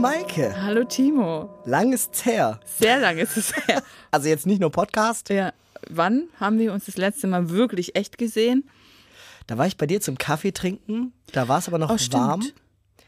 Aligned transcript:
Maike. 0.00 0.54
Hallo 0.62 0.84
Timo. 0.84 1.50
Lang 1.66 1.92
ist's 1.92 2.24
her. 2.24 2.58
Sehr 2.64 2.98
lange 2.98 3.20
ist 3.20 3.36
es 3.36 3.54
her. 3.54 3.82
Also 4.10 4.28
jetzt 4.28 4.46
nicht 4.46 4.58
nur 4.60 4.72
Podcast. 4.72 5.28
Ja. 5.28 5.52
Wann 5.88 6.24
haben 6.40 6.58
wir 6.58 6.72
uns 6.72 6.86
das 6.86 6.96
letzte 6.96 7.26
Mal 7.26 7.50
wirklich 7.50 7.94
echt 7.96 8.16
gesehen? 8.16 8.68
Da 9.46 9.58
war 9.58 9.66
ich 9.66 9.76
bei 9.76 9.86
dir 9.86 10.00
zum 10.00 10.16
Kaffee 10.16 10.52
trinken. 10.52 11.12
Da 11.32 11.48
war 11.48 11.58
es 11.58 11.68
aber 11.68 11.78
noch 11.78 11.90
Oh, 11.90 12.12
warm. 12.12 12.42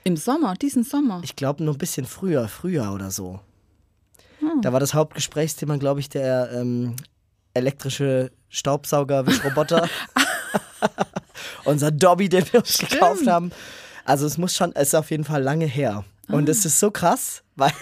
Im 0.04 0.16
Sommer, 0.16 0.54
diesen 0.54 0.84
Sommer. 0.84 1.20
Ich 1.24 1.34
glaube 1.34 1.64
nur 1.64 1.74
ein 1.74 1.78
bisschen 1.78 2.04
früher, 2.04 2.46
früher 2.46 2.92
oder 2.92 3.10
so. 3.10 3.40
Hm. 4.40 4.60
Da 4.60 4.72
war 4.72 4.78
das 4.80 4.92
Hauptgesprächsthema, 4.94 5.76
glaube 5.78 6.00
ich, 6.00 6.08
der 6.10 6.50
ähm, 6.52 6.96
elektrische 7.54 8.30
Staubsauger-Wischroboter. 8.50 9.88
Unser 11.64 11.90
Dobby, 11.90 12.28
den 12.28 12.44
wir 12.52 12.60
uns 12.60 12.78
gekauft 12.78 13.26
haben. 13.26 13.50
Also 14.04 14.26
es 14.26 14.36
muss 14.36 14.54
schon, 14.54 14.72
es 14.74 14.88
ist 14.88 14.94
auf 14.94 15.10
jeden 15.10 15.24
Fall 15.24 15.42
lange 15.42 15.66
her. 15.66 16.04
Und 16.28 16.48
Ah. 16.48 16.52
es 16.52 16.64
ist 16.64 16.78
so 16.80 16.90
krass, 16.90 17.42
weil 17.56 17.72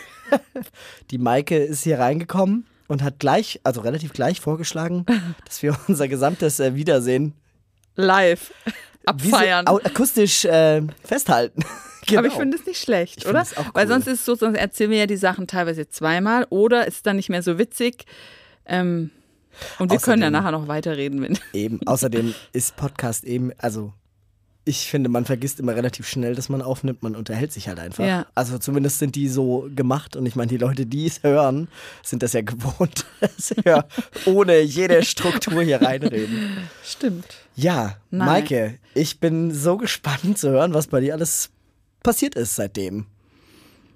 die 1.10 1.18
Maike 1.18 1.56
ist 1.58 1.84
hier 1.84 1.98
reingekommen 1.98 2.66
und 2.88 3.02
hat 3.02 3.18
gleich, 3.18 3.60
also 3.64 3.80
relativ 3.80 4.12
gleich 4.12 4.40
vorgeschlagen, 4.40 5.04
dass 5.46 5.62
wir 5.62 5.76
unser 5.88 6.08
gesamtes 6.08 6.60
äh, 6.60 6.74
Wiedersehen 6.74 7.34
Live. 7.96 8.52
Abfeiern. 9.06 9.66
au- 9.66 9.78
akustisch 9.78 10.44
äh, 10.44 10.82
festhalten. 11.04 11.62
genau. 12.06 12.18
Aber 12.20 12.28
ich 12.28 12.34
finde 12.34 12.56
es 12.58 12.66
nicht 12.66 12.80
schlecht, 12.80 13.18
Ich 13.18 13.26
oder? 13.26 13.42
auch 13.42 13.74
Weil 13.74 13.86
cool. 13.86 13.92
sonst 13.92 14.06
ist 14.06 14.20
es 14.20 14.24
so, 14.24 14.34
sonst 14.34 14.56
erzählen 14.58 14.90
wir 14.90 14.98
ja 14.98 15.06
die 15.06 15.16
Sachen 15.16 15.46
teilweise 15.46 15.88
zweimal 15.88 16.46
oder 16.50 16.86
ist 16.86 17.06
dann 17.06 17.16
nicht 17.16 17.28
mehr 17.30 17.42
so 17.42 17.58
witzig. 17.58 18.04
Ähm, 18.66 19.10
und 19.78 19.90
wir 19.90 19.98
können 19.98 20.22
ja 20.22 20.28
Außerdem- 20.28 20.30
nachher 20.30 20.50
noch 20.52 20.68
weiterreden, 20.68 21.22
wenn. 21.22 21.38
Eben, 21.52 21.80
außerdem 21.86 22.34
ist 22.52 22.76
Podcast 22.76 23.24
eben, 23.24 23.52
also 23.58 23.92
ich 24.64 24.88
finde, 24.88 25.08
man 25.08 25.24
vergisst 25.24 25.58
immer 25.58 25.74
relativ 25.74 26.06
schnell, 26.06 26.34
dass 26.34 26.48
man 26.48 26.60
aufnimmt, 26.60 27.02
man 27.02 27.16
unterhält 27.16 27.52
sich 27.52 27.68
halt 27.68 27.78
einfach. 27.78 28.04
Ja. 28.04 28.26
Also 28.34 28.58
zumindest 28.58 28.98
sind 28.98 29.16
die 29.16 29.28
so 29.28 29.68
gemacht 29.74 30.16
und 30.16 30.26
ich 30.26 30.36
meine, 30.36 30.48
die 30.48 30.58
Leute, 30.58 30.86
die 30.86 31.06
es 31.06 31.22
hören, 31.22 31.68
sind 32.02 32.22
das 32.22 32.34
ja 32.34 32.42
gewohnt, 32.42 33.06
dass 33.20 33.54
wir 33.56 33.86
ohne 34.26 34.60
jede 34.60 35.02
Struktur 35.02 35.62
hier 35.62 35.80
reinreden. 35.80 36.58
Stimmt. 36.84 37.26
Ja, 37.56 37.96
Nein. 38.10 38.26
Maike, 38.26 38.78
ich 38.94 39.18
bin 39.18 39.52
so 39.52 39.76
gespannt 39.76 40.38
zu 40.38 40.50
hören, 40.50 40.74
was 40.74 40.88
bei 40.88 41.00
dir 41.00 41.14
alles 41.14 41.50
passiert 42.02 42.34
ist, 42.34 42.56
seitdem 42.56 43.06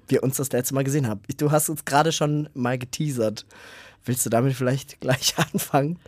wir 0.09 0.23
uns 0.23 0.37
das 0.37 0.53
letzte 0.53 0.75
Mal 0.75 0.85
gesehen 0.85 1.09
haben. 1.09 1.21
Du 1.37 1.51
hast 1.51 1.69
uns 1.69 1.85
gerade 1.85 2.13
schon 2.13 2.49
mal 2.55 2.79
geteasert. 2.79 3.47
Willst 4.05 4.25
du 4.27 4.31
damit 4.31 4.55
vielleicht 4.55 5.01
gleich 5.01 5.35
anfangen? 5.53 5.99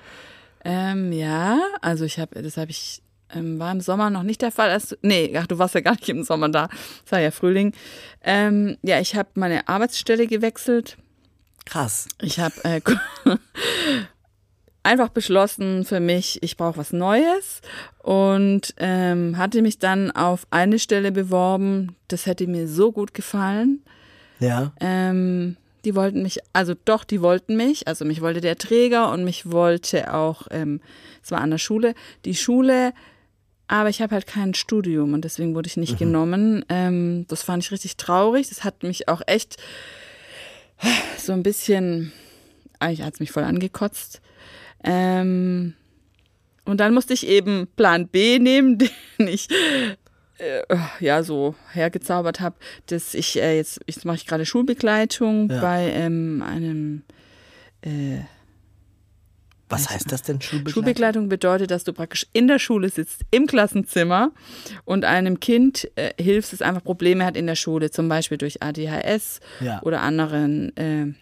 Ähm, 0.65 1.13
ja, 1.13 1.61
also 1.81 2.05
ich 2.05 2.19
habe, 2.19 2.43
das 2.43 2.57
habe 2.57 2.71
ich, 2.71 3.03
ähm, 3.35 3.59
war 3.59 3.73
im 3.73 3.81
Sommer 3.81 4.11
noch 4.11 4.23
nicht 4.23 4.43
der 4.43 4.53
Fall. 4.53 4.71
Als, 4.71 4.97
nee, 5.03 5.33
ach, 5.37 5.47
du 5.47 5.59
warst 5.59 5.75
ja 5.75 5.81
gar 5.81 5.93
nicht 5.93 6.09
im 6.09 6.23
Sommer 6.23 6.49
da. 6.49 6.69
Es 7.05 7.13
war 7.13 7.21
ja 7.21 7.31
Frühling. 7.31 7.73
Ähm, 8.23 8.77
ja, 8.83 9.01
ich 9.01 9.17
habe 9.17 9.29
meine 9.35 9.69
Arbeitsstelle 9.69 10.27
gewechselt. 10.27 10.97
Krass. 11.65 12.09
Ich 12.23 12.39
habe 12.39 12.55
äh, 12.65 12.81
einfach 14.83 15.09
beschlossen 15.09 15.85
für 15.85 16.01
mich, 16.01 16.43
ich 16.43 16.57
brauche 16.57 16.77
was 16.77 16.93
Neues 16.93 17.61
und 18.03 18.75
ähm, 18.79 19.37
hatte 19.37 19.61
mich 19.63 19.79
dann 19.79 20.13
auf 20.13 20.47
eine 20.51 20.79
Stelle 20.79 21.11
beworben. 21.11 21.97
Das 22.09 22.27
hätte 22.27 22.47
mir 22.47 22.69
so 22.69 22.93
gut 22.93 23.13
gefallen. 23.13 23.83
Ja. 24.39 24.73
Ähm, 24.81 25.57
die 25.85 25.95
wollten 25.95 26.23
mich, 26.23 26.39
also 26.53 26.75
doch, 26.85 27.05
die 27.05 27.21
wollten 27.21 27.57
mich, 27.57 27.87
also 27.89 28.05
mich 28.05 28.21
wollte 28.21 28.41
der 28.41 28.57
Träger 28.57 29.13
und 29.13 29.25
mich 29.25 29.51
wollte 29.51 30.13
auch, 30.15 30.47
ähm, 30.51 30.81
es 31.23 31.31
war 31.31 31.41
an 31.41 31.51
der 31.51 31.59
Schule, 31.59 31.95
die 32.25 32.35
Schule, 32.35 32.93
aber 33.69 33.89
ich 33.89 34.01
habe 34.01 34.15
halt 34.15 34.27
kein 34.27 34.55
Studium 34.55 35.13
und 35.15 35.23
deswegen 35.25 35.55
wurde 35.55 35.67
ich 35.69 35.77
nicht 35.77 35.99
genommen. 35.99 36.65
Ähm, 36.69 37.27
das 37.29 37.43
fand 37.43 37.63
ich 37.65 37.71
richtig 37.73 37.97
traurig. 37.97 38.49
Das 38.49 38.65
hat 38.65 38.83
mich 38.83 39.09
auch 39.09 39.23
echt 39.27 39.57
so 41.19 41.33
ein 41.33 41.43
bisschen, 41.43 42.13
eigentlich 42.79 43.03
hat 43.03 43.15
es 43.15 43.21
mich 43.21 43.33
voll 43.33 43.45
angekotzt. 43.45 44.21
Ähm, 44.85 45.75
und 46.65 46.79
dann 46.81 46.95
musste 46.95 47.15
ich 47.15 47.27
eben 47.27 47.67
Plan 47.77 48.09
B 48.09 48.39
nehmen, 48.39 48.79
den 49.19 49.29
ich 49.29 49.49
äh, 50.39 50.63
ja 51.01 51.23
so 51.23 51.55
hergezaubert 51.73 52.41
habe, 52.41 52.57
dass 52.87 53.15
ich 53.15 53.41
äh, 53.41 53.57
jetzt, 53.57 53.81
jetzt 53.87 54.05
mache 54.05 54.17
ich 54.17 54.27
gerade 54.27 54.45
Schulbegleitung 54.47 55.51
Ja. 55.51 55.61
bei 55.61 55.91
ähm, 55.93 56.43
einem 56.43 57.03
äh, 57.83 58.19
Was 59.69 59.91
heißt 59.91 60.13
das 60.13 60.23
denn, 60.23 60.41
Schulbegleitung? 60.41 60.73
Schulbegleitung 60.73 61.29
bedeutet, 61.29 61.71
dass 61.73 61.83
du 61.85 61.93
praktisch 61.93 62.27
in 62.33 62.47
der 62.47 62.59
Schule 62.61 62.89
sitzt, 62.89 63.23
im 63.33 63.47
Klassenzimmer 63.47 64.31
und 64.85 65.05
einem 65.05 65.41
Kind 65.41 65.91
äh, 65.97 66.13
hilfst, 66.23 66.53
das 66.53 66.63
einfach 66.63 66.85
Probleme 66.85 67.25
hat 67.25 67.37
in 67.37 67.47
der 67.47 67.57
Schule, 67.57 67.91
zum 67.91 68.09
Beispiel 68.09 68.39
durch 68.39 68.63
ADHS 68.63 69.41
Ja. 69.61 69.83
oder 69.83 70.03
anderen 70.03 70.77
äh, 70.77 71.13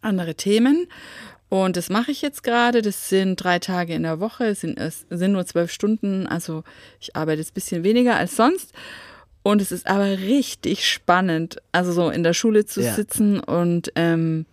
andere 0.00 0.34
Themen. 0.34 0.86
Und 1.48 1.76
das 1.76 1.90
mache 1.90 2.10
ich 2.10 2.22
jetzt 2.22 2.42
gerade. 2.42 2.82
Das 2.82 3.08
sind 3.08 3.36
drei 3.36 3.58
Tage 3.58 3.94
in 3.94 4.02
der 4.04 4.20
Woche, 4.20 4.46
es 4.46 4.60
sind, 4.62 4.78
es 4.78 5.06
sind 5.10 5.32
nur 5.32 5.44
zwölf 5.46 5.70
Stunden. 5.70 6.26
Also 6.26 6.64
ich 7.00 7.14
arbeite 7.14 7.40
jetzt 7.40 7.50
ein 7.52 7.54
bisschen 7.54 7.84
weniger 7.84 8.16
als 8.16 8.36
sonst. 8.36 8.72
Und 9.42 9.62
es 9.62 9.70
ist 9.70 9.86
aber 9.86 10.06
richtig 10.18 10.90
spannend, 10.90 11.58
also 11.70 11.92
so 11.92 12.10
in 12.10 12.24
der 12.24 12.32
Schule 12.32 12.64
zu 12.66 12.80
Ja. 12.82 12.94
sitzen 12.94 13.38
und 13.38 13.92
ähm, 13.94 14.44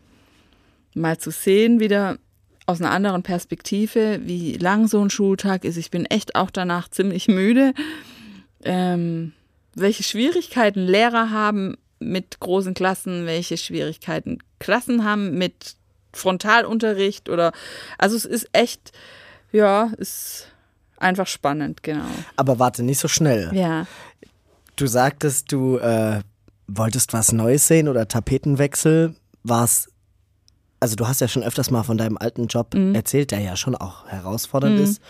mal 0.93 1.17
zu 1.17 1.31
sehen, 1.31 1.79
wieder 1.79 2.17
aus 2.65 2.79
einer 2.79 2.91
anderen 2.91 3.23
Perspektive, 3.23 4.21
wie 4.23 4.53
lang 4.53 4.87
so 4.87 5.01
ein 5.01 5.09
Schultag 5.09 5.65
ist. 5.65 5.77
Ich 5.77 5.91
bin 5.91 6.05
echt 6.05 6.35
auch 6.35 6.49
danach 6.49 6.89
ziemlich 6.89 7.27
müde. 7.27 7.73
Ähm, 8.63 9.33
welche 9.75 10.03
Schwierigkeiten 10.03 10.85
Lehrer 10.85 11.29
haben 11.29 11.75
mit 11.99 12.39
großen 12.39 12.73
Klassen, 12.73 13.25
welche 13.25 13.57
Schwierigkeiten 13.57 14.39
Klassen 14.59 15.03
haben 15.03 15.37
mit 15.37 15.75
Frontalunterricht 16.13 17.29
oder 17.29 17.51
also 17.97 18.15
es 18.15 18.25
ist 18.25 18.47
echt, 18.53 18.91
ja, 19.51 19.91
ist 19.97 20.47
einfach 20.97 21.27
spannend, 21.27 21.83
genau. 21.83 22.05
Aber 22.35 22.59
warte, 22.59 22.83
nicht 22.83 22.99
so 22.99 23.07
schnell. 23.07 23.49
Ja. 23.53 23.87
Du 24.75 24.87
sagtest, 24.87 25.51
du 25.51 25.77
äh, 25.77 26.21
wolltest 26.67 27.13
was 27.13 27.31
Neues 27.31 27.67
sehen 27.67 27.87
oder 27.87 28.07
Tapetenwechsel. 28.07 29.15
War's, 29.43 29.89
also 30.83 30.97
du 30.97 31.07
hast 31.07 31.21
ja 31.21 31.29
schon 31.29 31.43
öfters 31.43 31.71
mal 31.71 31.83
von 31.83 31.97
deinem 31.97 32.17
alten 32.17 32.47
Job 32.47 32.73
Mhm. 32.75 32.93
erzählt, 32.93 33.31
der 33.31 33.39
ja 33.39 33.55
schon 33.55 33.73
auch 33.73 34.05
herausfordernd 34.07 34.77
ist. 34.79 35.01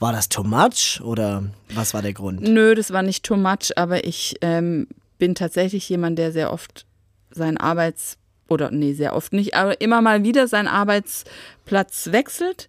War 0.00 0.12
das 0.12 0.28
too 0.28 0.42
much 0.42 1.00
oder 1.04 1.44
was 1.72 1.94
war 1.94 2.02
der 2.02 2.12
Grund? 2.12 2.40
Nö, 2.42 2.74
das 2.74 2.92
war 2.92 3.02
nicht 3.04 3.24
too 3.24 3.36
much, 3.36 3.70
aber 3.76 4.04
ich 4.04 4.34
ähm, 4.40 4.88
bin 5.18 5.36
tatsächlich 5.36 5.88
jemand, 5.88 6.18
der 6.18 6.32
sehr 6.32 6.52
oft 6.52 6.86
seinen 7.30 7.56
Arbeits- 7.56 8.18
oder 8.48 8.72
nee, 8.72 8.94
sehr 8.94 9.14
oft 9.14 9.32
nicht, 9.32 9.54
aber 9.54 9.80
immer 9.80 10.02
mal 10.02 10.24
wieder 10.24 10.48
seinen 10.48 10.66
Arbeitsplatz 10.66 12.08
wechselt. 12.10 12.68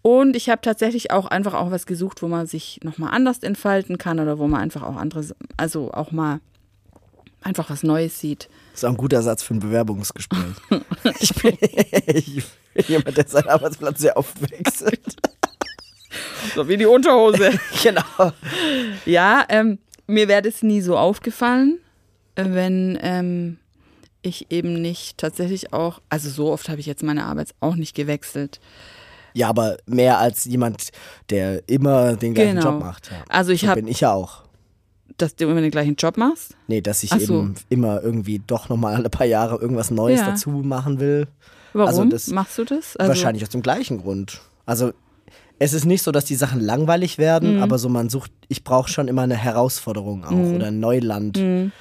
Und 0.00 0.34
ich 0.34 0.48
habe 0.48 0.62
tatsächlich 0.62 1.10
auch 1.10 1.26
einfach 1.26 1.52
auch 1.52 1.70
was 1.70 1.84
gesucht, 1.84 2.22
wo 2.22 2.28
man 2.28 2.46
sich 2.46 2.80
nochmal 2.82 3.12
anders 3.12 3.40
entfalten 3.40 3.98
kann 3.98 4.18
oder 4.18 4.38
wo 4.38 4.46
man 4.48 4.62
einfach 4.62 4.82
auch 4.82 4.96
andere, 4.96 5.26
also 5.58 5.92
auch 5.92 6.10
mal 6.10 6.40
einfach 7.46 7.70
was 7.70 7.82
Neues 7.82 8.18
sieht. 8.18 8.48
Das 8.72 8.80
ist 8.80 8.84
auch 8.84 8.90
ein 8.90 8.96
guter 8.96 9.22
Satz 9.22 9.42
für 9.42 9.54
ein 9.54 9.60
Bewerbungsgespräch. 9.60 10.40
ich, 11.20 11.34
bin, 11.34 11.56
ich 11.60 12.44
bin 12.74 12.84
jemand, 12.88 13.16
der 13.16 13.26
seinen 13.26 13.48
Arbeitsplatz 13.48 14.00
sehr 14.00 14.16
oft 14.16 14.40
wechselt. 14.50 15.00
So 16.54 16.68
wie 16.68 16.76
die 16.76 16.86
Unterhose. 16.86 17.50
genau. 17.82 18.32
Ja, 19.04 19.44
ähm, 19.48 19.78
mir 20.06 20.28
wäre 20.28 20.42
das 20.42 20.62
nie 20.62 20.80
so 20.80 20.96
aufgefallen, 20.96 21.78
äh, 22.34 22.44
wenn 22.48 22.98
ähm, 23.00 23.58
ich 24.22 24.50
eben 24.50 24.80
nicht 24.80 25.18
tatsächlich 25.18 25.72
auch, 25.72 26.00
also 26.08 26.28
so 26.28 26.52
oft 26.52 26.68
habe 26.68 26.80
ich 26.80 26.86
jetzt 26.86 27.02
meine 27.02 27.24
Arbeit 27.24 27.54
auch 27.60 27.76
nicht 27.76 27.94
gewechselt. 27.94 28.60
Ja, 29.34 29.48
aber 29.48 29.76
mehr 29.86 30.18
als 30.18 30.44
jemand, 30.46 30.88
der 31.28 31.68
immer 31.68 32.16
den 32.16 32.32
gleichen 32.34 32.56
Genau. 32.56 32.70
Job 32.72 32.80
macht. 32.80 33.10
Ja. 33.10 33.18
Also 33.28 33.52
ich 33.52 33.60
so 33.62 33.68
habe, 33.68 33.82
bin 33.82 33.90
ich 33.90 34.00
ja 34.00 34.12
auch. 34.12 34.45
Dass 35.18 35.34
du 35.36 35.44
immer 35.48 35.60
den 35.60 35.70
gleichen 35.70 35.96
Job 35.96 36.16
machst. 36.16 36.56
Nee, 36.66 36.80
dass 36.80 37.02
ich 37.02 37.10
so. 37.10 37.40
eben 37.40 37.54
immer 37.68 38.02
irgendwie 38.02 38.40
doch 38.46 38.68
nochmal 38.68 38.94
alle 38.94 39.08
paar 39.10 39.26
Jahre 39.26 39.56
irgendwas 39.60 39.90
Neues 39.90 40.20
Ja. 40.20 40.30
dazu 40.30 40.50
machen 40.50 41.00
will. 41.00 41.26
Warum 41.72 41.88
Also 41.88 42.04
das- 42.04 42.26
machst 42.28 42.58
du 42.58 42.64
das? 42.64 42.96
Also, 42.96 43.08
Wahrscheinlich 43.10 43.42
aus 43.42 43.50
dem 43.50 43.62
gleichen 43.62 44.00
Grund. 44.02 44.40
Also 44.64 44.92
es 45.58 45.72
ist 45.72 45.84
nicht 45.84 46.02
so, 46.02 46.12
dass 46.12 46.24
die 46.24 46.34
Sachen 46.34 46.60
langweilig 46.60 47.18
Mhm. 47.18 47.22
werden, 47.22 47.62
aber 47.62 47.78
so 47.78 47.88
man 47.88 48.08
sucht, 48.08 48.30
ich 48.48 48.62
brauche 48.64 48.88
schon 48.90 49.08
immer 49.08 49.22
eine 49.22 49.36
Herausforderung 49.36 50.24
auch 50.24 50.30
oder 50.54 50.66
ein 50.66 50.80
Neuland. 50.80 51.38
Mhm. 51.38 51.72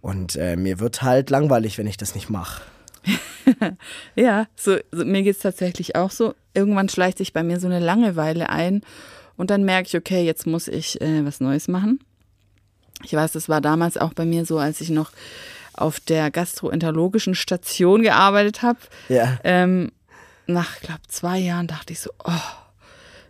Und 0.00 0.36
äh, 0.36 0.56
mir 0.56 0.78
wird 0.80 1.02
halt 1.02 1.30
langweilig, 1.30 1.78
wenn 1.78 1.86
ich 1.86 1.96
das 1.96 2.14
nicht 2.14 2.28
mache. 2.30 2.62
Ja, 4.14 4.46
so, 4.56 4.76
so 4.92 5.04
mir 5.04 5.22
geht's 5.22 5.40
tatsächlich 5.40 5.96
auch 5.96 6.10
so. 6.10 6.34
Irgendwann 6.54 6.88
schleicht 6.88 7.18
sich 7.18 7.32
bei 7.32 7.42
mir 7.42 7.58
so 7.60 7.66
eine 7.66 7.78
Langeweile 7.78 8.50
ein 8.50 8.82
und 9.36 9.50
dann 9.50 9.64
merke 9.64 9.86
ich, 9.88 9.96
okay, 9.96 10.24
jetzt 10.24 10.46
muss 10.46 10.68
ich 10.68 11.00
äh, 11.00 11.24
was 11.24 11.40
Neues 11.40 11.68
machen. 11.68 12.00
Ich 13.04 13.12
weiß, 13.12 13.32
das 13.32 13.48
war 13.48 13.60
damals 13.60 13.96
auch 13.96 14.12
bei 14.14 14.24
mir 14.24 14.44
so, 14.44 14.58
als 14.58 14.80
ich 14.80 14.90
noch 14.90 15.12
auf 15.72 16.00
der 16.00 16.30
gastroenterologischen 16.30 17.34
Station 17.34 18.02
gearbeitet 18.02 18.62
habe. 18.62 18.78
Ja. 19.08 19.38
Ähm, 19.44 19.92
nach, 20.46 20.80
glaube 20.80 21.02
zwei 21.08 21.38
Jahren 21.38 21.66
dachte 21.68 21.92
ich 21.92 22.00
so, 22.00 22.10
oh, 22.24 22.32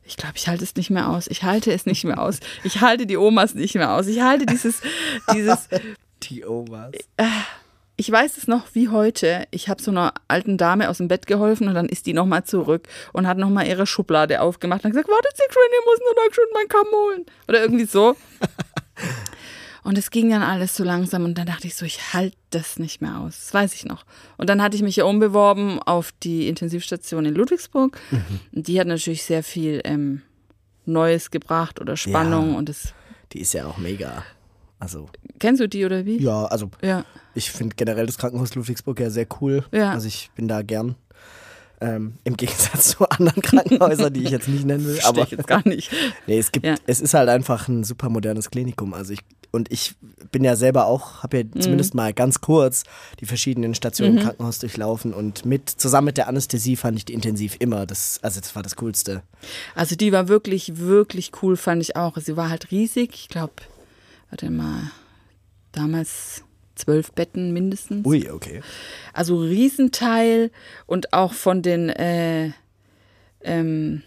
ich 0.04 0.16
glaube, 0.16 0.34
ich 0.36 0.48
halte 0.48 0.64
es 0.64 0.74
nicht 0.76 0.88
mehr 0.88 1.08
aus. 1.10 1.26
Ich 1.26 1.42
halte 1.42 1.70
es 1.72 1.84
nicht 1.84 2.04
mehr 2.04 2.18
aus. 2.22 2.40
Ich 2.64 2.80
halte 2.80 3.06
die 3.06 3.18
Omas 3.18 3.54
nicht 3.54 3.74
mehr 3.74 3.92
aus. 3.92 4.06
Ich 4.06 4.22
halte 4.22 4.46
dieses, 4.46 4.80
dieses, 5.34 5.68
Die 6.22 6.46
Omas. 6.46 6.92
ich 7.96 8.10
weiß 8.10 8.38
es 8.38 8.46
noch 8.48 8.68
wie 8.72 8.88
heute. 8.88 9.46
Ich 9.50 9.68
habe 9.68 9.82
so 9.82 9.90
einer 9.90 10.14
alten 10.28 10.56
Dame 10.56 10.88
aus 10.88 10.96
dem 10.96 11.08
Bett 11.08 11.26
geholfen 11.26 11.68
und 11.68 11.74
dann 11.74 11.90
ist 11.90 12.06
die 12.06 12.14
nochmal 12.14 12.44
zurück 12.44 12.88
und 13.12 13.26
hat 13.26 13.36
nochmal 13.36 13.66
ihre 13.66 13.86
Schublade 13.86 14.40
aufgemacht 14.40 14.84
und 14.84 14.92
gesagt, 14.92 15.08
wartet 15.08 15.36
Sie 15.36 15.42
schön, 15.50 15.70
ihr 15.74 15.90
muss 15.90 15.98
nur 16.00 16.24
noch 16.24 16.34
schön 16.34 16.48
mein 16.54 16.68
Kamm 16.68 16.86
holen. 16.90 17.26
Oder 17.46 17.60
irgendwie 17.60 17.84
so. 17.84 18.16
Und 19.84 19.96
es 19.98 20.10
ging 20.10 20.30
dann 20.30 20.42
alles 20.42 20.74
so 20.76 20.84
langsam 20.84 21.24
und 21.24 21.36
dann 21.38 21.46
dachte 21.46 21.66
ich 21.66 21.74
so, 21.74 21.84
ich 21.86 22.12
halte 22.12 22.36
das 22.50 22.78
nicht 22.78 23.00
mehr 23.00 23.18
aus. 23.18 23.38
Das 23.44 23.54
weiß 23.54 23.74
ich 23.74 23.84
noch. 23.84 24.04
Und 24.36 24.48
dann 24.50 24.62
hatte 24.62 24.76
ich 24.76 24.82
mich 24.82 24.96
ja 24.96 25.04
umbeworben 25.04 25.80
auf 25.82 26.12
die 26.22 26.48
Intensivstation 26.48 27.24
in 27.24 27.34
Ludwigsburg. 27.34 27.98
Mhm. 28.10 28.22
Und 28.54 28.68
die 28.68 28.78
hat 28.80 28.86
natürlich 28.86 29.22
sehr 29.24 29.42
viel 29.42 29.80
ähm, 29.84 30.22
Neues 30.86 31.30
gebracht 31.30 31.80
oder 31.80 31.96
Spannung 31.96 32.52
Ja. 32.52 32.58
und 32.58 32.68
das. 32.68 32.94
Die 33.32 33.40
ist 33.40 33.52
ja 33.54 33.66
auch 33.66 33.78
mega. 33.78 34.24
Also, 34.80 35.08
Kennst 35.38 35.60
du 35.60 35.68
die 35.68 35.84
oder 35.84 36.04
wie? 36.06 36.18
ja, 36.22 36.44
also 36.46 36.70
Ja. 36.82 37.04
ich 37.34 37.50
finde 37.50 37.74
generell 37.76 38.06
das 38.06 38.16
Krankenhaus 38.18 38.54
Ludwigsburg 38.54 39.00
ja 39.00 39.10
sehr 39.10 39.26
cool. 39.40 39.64
Ja. 39.72 39.90
Also 39.92 40.06
ich 40.08 40.30
bin 40.34 40.48
da 40.48 40.62
gern. 40.62 40.94
Ähm, 41.80 42.14
Im 42.24 42.36
Gegensatz 42.36 42.88
zu 42.96 43.08
anderen 43.08 43.40
Krankenhäusern, 43.40 44.12
die 44.12 44.24
ich 44.24 44.30
jetzt 44.30 44.48
nicht 44.48 44.64
nennen 44.64 44.84
will. 44.84 44.94
Verstehe 44.94 45.08
Aber 45.10 45.22
ich 45.22 45.30
jetzt 45.30 45.46
gar 45.46 45.66
nicht. 45.68 45.90
nee, 46.26 46.38
es 46.38 46.50
gibt, 46.50 46.66
Ja. 46.66 46.74
es 46.86 47.00
ist 47.00 47.14
halt 47.14 47.28
einfach 47.28 47.68
ein 47.68 47.84
super 47.84 48.08
modernes 48.08 48.50
Klinikum. 48.50 48.94
Also 48.94 49.12
ich 49.12 49.20
und 49.50 49.72
ich 49.72 49.94
bin 50.30 50.44
ja 50.44 50.56
selber 50.56 50.86
auch, 50.86 51.22
habe 51.22 51.38
ja 51.38 51.44
Mhm. 51.44 51.60
zumindest 51.60 51.94
mal 51.94 52.12
ganz 52.12 52.40
kurz 52.40 52.84
die 53.20 53.26
verschiedenen 53.26 53.74
Stationen 53.74 54.18
im 54.18 54.22
Krankenhaus 54.24 54.58
durchlaufen 54.58 55.14
und 55.14 55.44
mit 55.44 55.68
zusammen 55.70 56.06
mit 56.06 56.16
der 56.18 56.28
Anästhesie 56.28 56.76
fand 56.76 56.98
ich 56.98 57.04
die 57.04 57.14
intensiv 57.14 57.56
immer. 57.58 57.86
Das, 57.86 58.18
also 58.22 58.40
das 58.40 58.54
war 58.54 58.62
das 58.62 58.76
Coolste. 58.76 59.22
Also 59.74 59.96
die 59.96 60.12
war 60.12 60.28
wirklich, 60.28 60.76
wirklich 60.78 61.32
cool, 61.42 61.56
fand 61.56 61.82
ich 61.82 61.96
auch. 61.96 62.16
Sie 62.18 62.36
war 62.36 62.50
halt 62.50 62.70
riesig. 62.70 63.14
Ich 63.14 63.28
glaube, 63.28 63.54
warte 64.30 64.50
mal, 64.50 64.90
damals 65.72 66.42
zwölf 66.74 67.12
Betten 67.12 67.52
mindestens. 67.52 68.06
Ui, 68.06 68.30
okay. 68.30 68.60
Also 69.12 69.38
Riesenteil 69.38 70.50
und 70.86 71.12
auch 71.12 71.32
von 71.32 71.62
den, 71.62 71.88
äh, 71.88 72.52
ähm, 73.42 74.02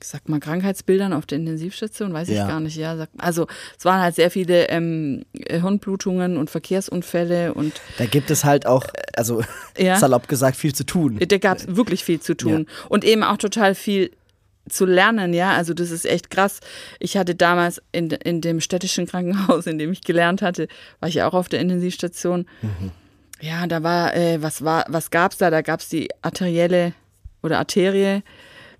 ich 0.00 0.08
sag 0.08 0.28
mal, 0.28 0.40
Krankheitsbildern 0.40 1.12
auf 1.12 1.26
der 1.26 1.38
Intensivstation, 1.38 2.12
weiß 2.12 2.28
Ja. 2.28 2.42
ich 2.42 2.48
gar 2.48 2.60
nicht, 2.60 2.76
ja. 2.76 2.96
Sag, 2.96 3.08
also 3.18 3.46
es 3.78 3.84
waren 3.84 4.00
halt 4.00 4.14
sehr 4.14 4.30
viele 4.30 4.68
ähm, 4.68 5.24
Hirnblutungen 5.48 6.36
und 6.36 6.50
Verkehrsunfälle 6.50 7.54
und 7.54 7.72
Da 7.98 8.06
gibt 8.06 8.30
es 8.30 8.44
halt 8.44 8.66
auch, 8.66 8.86
also 9.16 9.42
Ja. 9.78 9.96
salopp 9.98 10.28
gesagt, 10.28 10.56
viel 10.56 10.74
zu 10.74 10.84
tun. 10.84 11.18
da 11.18 11.38
gab 11.38 11.58
es 11.58 11.76
wirklich 11.76 12.04
viel 12.04 12.20
zu 12.20 12.34
tun. 12.36 12.66
Und 12.88 13.04
eben 13.04 13.22
auch 13.22 13.36
total 13.38 13.74
viel 13.74 14.10
zu 14.68 14.84
lernen, 14.84 15.32
ja. 15.32 15.52
Also 15.52 15.74
das 15.74 15.90
ist 15.90 16.04
echt 16.06 16.30
krass. 16.30 16.60
Ich 16.98 17.16
hatte 17.16 17.34
damals 17.34 17.80
in, 17.92 18.10
in 18.10 18.40
dem 18.40 18.60
städtischen 18.60 19.06
Krankenhaus, 19.06 19.66
in 19.66 19.78
dem 19.78 19.92
ich 19.92 20.02
gelernt 20.02 20.42
hatte, 20.42 20.66
war 21.00 21.08
ich 21.08 21.22
auch 21.22 21.34
auf 21.34 21.48
der 21.48 21.60
Intensivstation. 21.60 22.46
Ja, 23.40 23.66
da 23.66 23.82
war, 23.82 24.14
äh, 24.16 24.42
was 24.42 24.64
war, 24.64 24.84
was 24.88 25.10
gab's 25.10 25.36
da? 25.38 25.50
Da 25.50 25.62
gab's 25.62 25.88
die 25.88 26.08
arterielle 26.22 26.94
oder 27.42 27.58
Arterie. 27.58 28.22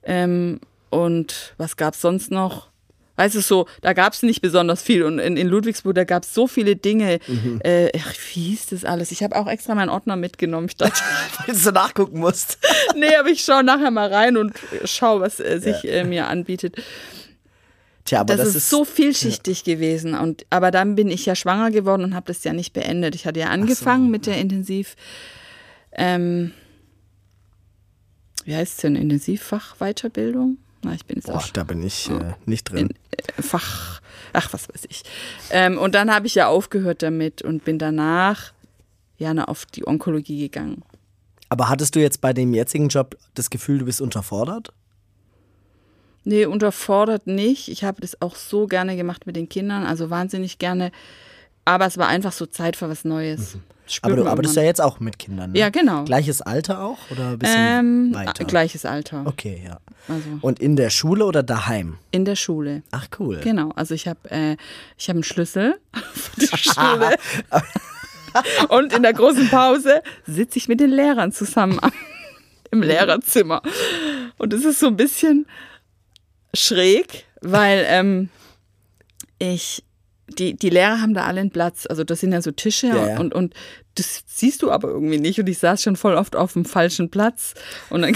Ähm, 0.03 0.61
und 0.91 1.55
was 1.57 1.77
gab's 1.77 2.01
sonst 2.01 2.31
noch? 2.31 2.69
Weißt 3.17 3.35
du, 3.35 3.41
so, 3.41 3.67
da 3.81 3.95
gab's 3.95 4.23
nicht 4.23 4.43
besonders 4.43 4.83
viel. 4.83 5.03
Und 5.03 5.19
in, 5.19 5.39
in 5.39 5.49
Ludwigsburg, 5.49 5.95
da 5.95 6.05
gab's 6.05 6.35
so 6.35 6.47
viele 6.47 6.77
Dinge. 6.77 7.19
Äh, 7.61 7.91
ach, 7.99 8.13
wie 8.35 8.41
hieß 8.51 8.67
das 8.67 8.85
alles? 8.85 9.11
Ich 9.11 9.23
habe 9.23 9.37
auch 9.37 9.47
extra 9.47 9.75
meinen 9.75 9.89
Ordner 9.89 10.17
mitgenommen. 10.17 10.67
Ich 10.69 10.77
dachte, 10.77 11.01
Weil 11.39 11.55
du 11.55 11.61
so 11.61 11.71
nachgucken 11.71 12.21
musst. 12.21 12.59
nee, 12.95 13.17
aber 13.17 13.31
ich 13.31 13.43
schaue 13.43 13.65
nachher 13.65 13.91
mal 13.91 14.13
rein 14.13 14.37
und 14.37 14.53
schaue, 14.85 15.23
was 15.23 15.41
äh, 15.41 15.59
sich 15.61 15.89
äh, 15.91 16.05
mir 16.05 16.29
anbietet. 16.29 16.77
Tja, 18.05 18.21
aber 18.21 18.37
Das, 18.37 18.47
das, 18.47 18.55
ist, 18.55 18.71
so 18.71 18.85
vielschichtig 18.85 19.65
gewesen. 19.65 20.15
Und, 20.15 20.45
aber 20.51 20.71
dann 20.71 20.95
bin 20.95 21.09
ich 21.09 21.25
ja 21.25 21.35
schwanger 21.35 21.71
geworden 21.71 22.05
und 22.05 22.15
habe 22.15 22.27
das 22.27 22.45
ja 22.45 22.53
nicht 22.53 22.75
beendet. 22.75 23.15
Ich 23.15 23.27
hatte 23.27 23.41
ja 23.41 23.49
angefangen 23.49 24.11
mit 24.11 24.27
der 24.27 24.37
Intensiv. 24.37 24.95
Ähm, 25.93 26.53
wie 28.45 28.55
heißt 28.55 28.75
es 28.75 28.83
denn? 28.83 28.95
Intensivfachweiterbildung? 28.95 30.59
Na, 30.87 30.95
ich 30.95 31.05
bin 31.05 31.17
jetzt 31.17 31.27
Boah, 31.27 31.37
auch 31.39 31.49
da 31.49 31.65
bin 31.65 31.83
ich 31.83 32.09
äh, 32.11 32.35
nicht 32.45 32.71
drin. 32.71 32.91
äh, 33.11 33.43
Fach, 33.43 34.01
ach, 34.33 34.53
was 34.53 34.69
weiß 34.69 34.87
ich. 34.89 35.03
Ähm, 35.51 35.79
und 35.79 35.97
dann 35.97 36.15
habe 36.15 36.29
ich 36.29 36.37
ja 36.37 36.47
aufgehört 36.47 37.03
damit 37.03 37.43
und 37.43 37.65
bin 37.65 37.79
danach 37.81 38.53
ja 39.19 39.35
na, 39.35 39.47
auf 39.47 39.67
die 39.67 39.87
Onkologie 39.87 40.39
gegangen. 40.39 40.83
Aber 41.49 41.69
hattest 41.69 41.97
du 41.97 42.01
jetzt 42.01 42.21
bei 42.21 42.33
dem 42.33 42.55
jetzigen 42.55 42.89
Job 42.89 43.17
das 43.35 43.51
Gefühl, 43.51 43.79
du 43.79 43.87
bist 43.87 44.01
unterfordert? 44.01 44.73
Nee, 46.23 46.47
unterfordert 46.47 47.27
nicht. 47.27 47.69
Ich 47.69 47.83
habe 47.83 48.01
das 48.01 48.21
auch 48.23 48.37
so 48.37 48.67
gerne 48.67 48.97
gemacht 48.97 49.27
mit 49.27 49.35
den 49.35 49.49
Kindern, 49.49 49.85
also 49.85 50.09
wahnsinnig 50.11 50.59
gerne. 50.59 50.93
Aber 51.65 51.87
es 51.87 51.99
war 51.99 52.07
einfach 52.07 52.33
so 52.33 52.47
Zeit 52.47 52.77
für 52.77 52.89
was 52.89 53.05
Neues. 53.05 53.57
Mhm. 53.57 53.63
Aber 54.03 54.17
du 54.17 54.23
man 54.25 54.33
arbeitest 54.33 54.57
ja 54.57 54.63
irgendwann. 54.63 54.69
jetzt 54.71 54.81
auch 54.81 55.01
mit 55.01 55.19
Kindern. 55.19 55.53
Ne? 55.53 55.59
Ja, 55.59 55.69
genau. 55.71 56.05
Gleiches 56.05 56.43
Alter 56.43 56.83
auch 56.83 56.99
oder 57.11 57.29
ein 57.31 57.39
bisschen 57.39 57.57
ähm, 57.59 58.15
weiter? 58.15 58.45
Gleiches 58.45 58.85
Alter. 58.85 59.23
Okay, 59.27 59.63
ja. 59.65 59.79
Also 60.09 60.23
Und 60.41 60.59
in 60.61 60.77
der 60.77 60.91
Schule 60.91 61.25
oder 61.25 61.43
daheim? 61.43 61.99
in 62.11 62.25
der 62.25 62.37
Schule. 62.37 62.83
Ach 62.91 63.07
cool. 63.19 63.41
Genau. 63.43 63.71
Also 63.77 63.95
ich 63.95 64.07
habe 64.09 64.19
äh, 64.31 64.57
ich 64.99 65.09
habe 65.09 65.17
einen 65.19 65.25
Schlüssel 65.25 65.79
für 66.13 66.41
die 66.41 66.47
Schule. 66.59 67.17
Und 68.69 68.93
in 68.93 69.03
der 69.03 69.15
großen 69.15 69.49
Pause 69.49 70.03
sitze 70.27 70.59
ich 70.59 70.69
mit 70.69 70.81
den 70.81 70.91
Lehrern 70.91 71.33
zusammen 71.33 71.79
am- 71.81 71.93
im 72.71 72.83
Lehrerzimmer. 72.83 73.63
Und 74.37 74.53
es 74.53 74.65
ist 74.65 74.81
so 74.81 74.89
ein 74.89 74.97
bisschen 74.97 75.47
schräg, 76.53 77.25
weil 77.41 77.85
ähm, 77.89 78.29
ich 79.39 79.85
die, 80.29 80.55
die 80.55 80.71
Lehrer 80.71 81.01
haben 81.01 81.15
da 81.15 81.25
alle 81.25 81.41
einen 81.41 81.51
Platz. 81.51 81.87
Also 81.87 82.05
das 82.05 82.21
sind 82.21 82.33
ja 82.33 82.43
so 82.43 82.51
Tische 82.51 82.89
Ja, 82.89 83.07
ja. 83.09 83.19
Und, 83.21 83.35
und 83.35 83.55
das 83.95 84.23
siehst 84.27 84.63
du 84.63 84.71
aber 84.71 84.89
irgendwie 84.89 85.19
nicht. 85.19 85.39
Und 85.41 85.49
ich 85.49 85.59
saß 85.59 85.83
schon 85.83 85.97
voll 85.97 86.15
oft 86.15 86.37
auf 86.37 86.53
dem 86.55 86.65
falschen 86.65 87.11
Platz. 87.11 87.55
Und 87.91 88.03
dann 88.03 88.15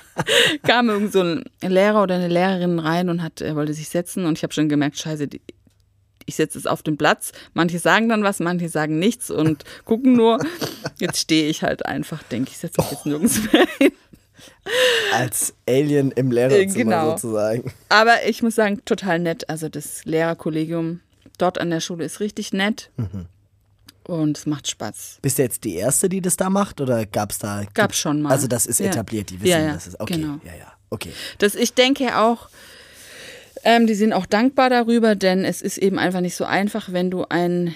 kam 0.64 0.88
irgend 0.88 1.12
so 1.12 1.20
ein 1.22 1.44
Lehrer 1.62 2.02
oder 2.02 2.16
eine 2.16 2.28
Lehrerin 2.28 2.78
rein 2.78 3.08
und 3.08 3.22
hat, 3.22 3.40
er 3.40 3.54
wollte 3.56 3.74
sich 3.74 3.88
setzen. 3.88 4.24
Und 4.26 4.38
ich 4.38 4.42
habe 4.42 4.52
schon 4.52 4.68
gemerkt, 4.68 4.98
scheiße, 4.98 5.28
die, 5.28 5.40
ich 6.26 6.34
setze 6.34 6.58
es 6.58 6.66
auf 6.66 6.82
den 6.82 6.96
Platz. 6.98 7.32
Manche 7.54 7.78
sagen 7.78 8.08
dann 8.08 8.24
was, 8.24 8.40
manche 8.40 8.68
sagen 8.68 8.98
nichts 8.98 9.30
und 9.30 9.64
gucken 9.84 10.14
nur. 10.14 10.38
Jetzt 10.98 11.20
stehe 11.20 11.48
ich 11.48 11.62
halt 11.62 11.86
einfach, 11.86 12.22
denke 12.24 12.50
ich, 12.50 12.58
setze 12.58 12.80
mich 12.80 12.90
jetzt 12.90 13.06
nirgends 13.06 13.52
mehr 13.52 13.66
hin. 13.78 13.92
Als 15.14 15.54
Alien 15.68 16.10
im 16.10 16.30
Lehrerzimmer 16.30 16.74
Genau. 16.74 17.10
sozusagen. 17.12 17.72
Aber 17.88 18.26
ich 18.26 18.42
muss 18.42 18.54
sagen, 18.56 18.84
total 18.84 19.18
nett. 19.20 19.48
Also 19.48 19.68
das 19.68 20.04
Lehrerkollegium 20.04 21.00
dort 21.38 21.58
an 21.58 21.70
der 21.70 21.80
Schule 21.80 22.04
ist 22.04 22.20
richtig 22.20 22.52
nett. 22.52 22.90
Und 24.04 24.38
es 24.38 24.46
macht 24.46 24.68
Spaß. 24.68 25.18
Bist 25.22 25.38
du 25.38 25.42
jetzt 25.42 25.64
die 25.64 25.74
Erste, 25.74 26.08
die 26.08 26.20
das 26.20 26.36
da 26.36 26.48
macht 26.48 26.80
oder 26.80 27.06
gab 27.06 27.32
es 27.32 27.38
da? 27.38 27.64
Gab's 27.74 27.98
schon 27.98 28.22
mal. 28.22 28.30
Also 28.30 28.46
das 28.46 28.66
ist 28.66 28.78
Ja. 28.80 28.86
etabliert, 28.86 29.30
die 29.30 29.40
wissen, 29.40 29.50
Ja, 29.50 29.58
ja, 29.60 29.72
das 29.74 29.88
ist 29.88 29.98
okay. 30.00 30.14
genau. 30.14 30.38
Ja, 30.44 30.54
ja, 30.54 30.72
okay. 30.90 31.10
Das, 31.38 31.54
ich 31.56 31.74
denke 31.74 32.16
auch, 32.18 32.48
ähm, 33.64 33.86
die 33.88 33.94
sind 33.96 34.12
auch 34.12 34.26
dankbar 34.26 34.70
darüber, 34.70 35.16
denn 35.16 35.44
es 35.44 35.60
ist 35.60 35.78
eben 35.78 35.98
einfach 35.98 36.20
nicht 36.20 36.36
so 36.36 36.44
einfach, 36.44 36.92
wenn 36.92 37.10
du 37.10 37.24
ein, 37.28 37.74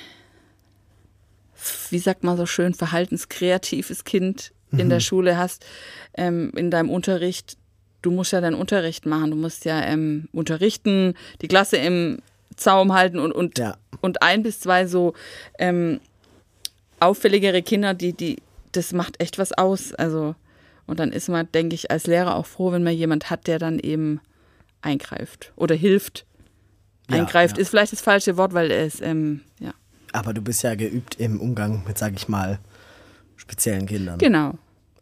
wie 1.90 1.98
sagt 1.98 2.22
man 2.24 2.36
so 2.36 2.46
schön, 2.46 2.74
verhaltenskreatives 2.74 4.04
Kind 4.04 4.52
in 4.72 4.88
der 4.88 5.00
Schule 5.00 5.36
hast, 5.36 5.66
ähm, 6.14 6.52
in 6.54 6.70
deinem 6.70 6.90
Unterricht. 6.90 7.56
Du 8.02 8.12
musst 8.12 8.30
ja 8.32 8.40
deinen 8.40 8.54
Unterricht 8.54 9.04
machen, 9.04 9.32
du 9.32 9.36
musst 9.36 9.64
ja 9.64 9.82
ähm, 9.82 10.28
unterrichten, 10.32 11.14
die 11.42 11.48
Klasse 11.48 11.76
im 11.76 12.18
Zaum 12.56 12.92
halten 12.92 13.18
und, 13.18 13.32
und, 13.32 13.58
Ja. 13.58 13.76
und 14.00 14.22
ein 14.22 14.42
bis 14.42 14.60
zwei 14.60 14.86
so 14.86 15.14
ähm, 15.58 16.00
auffälligere 16.98 17.62
Kinder, 17.62 17.94
die, 17.94 18.12
die, 18.12 18.36
das 18.72 18.92
macht 18.92 19.20
echt 19.20 19.38
was 19.38 19.52
aus. 19.52 19.94
Also, 19.94 20.34
und 20.86 21.00
dann 21.00 21.12
ist 21.12 21.28
man, 21.28 21.50
denke 21.52 21.74
ich, 21.74 21.90
als 21.90 22.06
Lehrer 22.06 22.34
auch 22.36 22.46
froh, 22.46 22.72
wenn 22.72 22.82
man 22.82 22.94
jemand 22.94 23.30
hat, 23.30 23.46
der 23.46 23.58
dann 23.58 23.78
eben 23.78 24.20
eingreift 24.82 25.52
oder 25.56 25.74
hilft. 25.74 26.26
Ja, 27.10 27.16
eingreift 27.18 27.56
ja. 27.56 27.62
ist 27.62 27.70
vielleicht 27.70 27.92
das 27.92 28.00
falsche 28.00 28.36
Wort, 28.36 28.52
weil 28.54 28.70
es, 28.70 29.00
ähm, 29.00 29.40
ja. 29.58 29.72
Aber 30.12 30.32
du 30.34 30.42
bist 30.42 30.62
ja 30.62 30.74
geübt 30.74 31.16
im 31.20 31.40
Umgang 31.40 31.84
mit, 31.86 31.98
sag 31.98 32.14
ich 32.14 32.28
mal, 32.28 32.58
speziellen 33.36 33.86
Kindern. 33.86 34.18
Genau, 34.18 34.54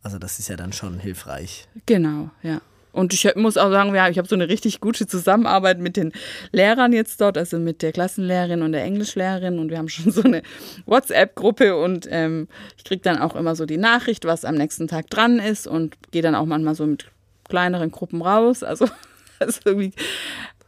Also 0.03 0.19
das 0.19 0.39
ist 0.39 0.49
ja 0.49 0.57
dann 0.57 0.73
schon 0.73 0.99
hilfreich. 1.01 1.67
genau, 1.87 2.31
ja. 2.43 2.61
Und 2.99 3.15
ich 3.15 3.33
muss 3.37 3.57
auch 3.57 3.71
sagen, 3.71 3.95
ja, 3.95 4.09
ich 4.09 4.19
habe 4.19 4.27
so 4.27 4.35
eine 4.35 4.49
richtig 4.49 4.81
gute 4.81 5.07
Zusammenarbeit 5.07 5.79
mit 5.79 5.97
den 5.97 6.13
Lehrern 6.51 6.93
jetzt 6.93 7.21
dort, 7.21 7.39
also 7.39 7.57
mit 7.61 7.81
der 7.81 7.93
Klassenlehrerin 7.93 8.61
und 8.61 8.73
der 8.73 8.83
Englischlehrerin. 8.83 9.61
Und 9.61 9.71
wir 9.71 9.79
haben 9.79 9.89
schon 9.89 10.11
so 10.11 10.23
eine 10.23 10.43
WhatsApp-Gruppe 10.85 11.77
und 11.77 12.09
ähm, 12.11 12.49
ich 12.77 12.83
kriege 12.83 13.01
dann 13.01 13.19
auch 13.19 13.37
immer 13.37 13.55
so 13.55 13.67
die 13.67 13.77
Nachricht, 13.77 14.25
was 14.25 14.45
am 14.45 14.57
nächsten 14.57 14.89
Tag 14.89 15.09
dran 15.11 15.39
ist 15.39 15.69
und 15.69 15.97
gehe 16.11 16.23
dann 16.23 16.35
auch 16.35 16.45
manchmal 16.45 16.75
so 16.75 16.87
mit 16.87 17.07
kleineren 17.49 17.93
Gruppen 17.93 18.21
raus. 18.21 18.65
Also, 18.65 18.89
also 19.39 19.61
irgendwie, 19.65 19.93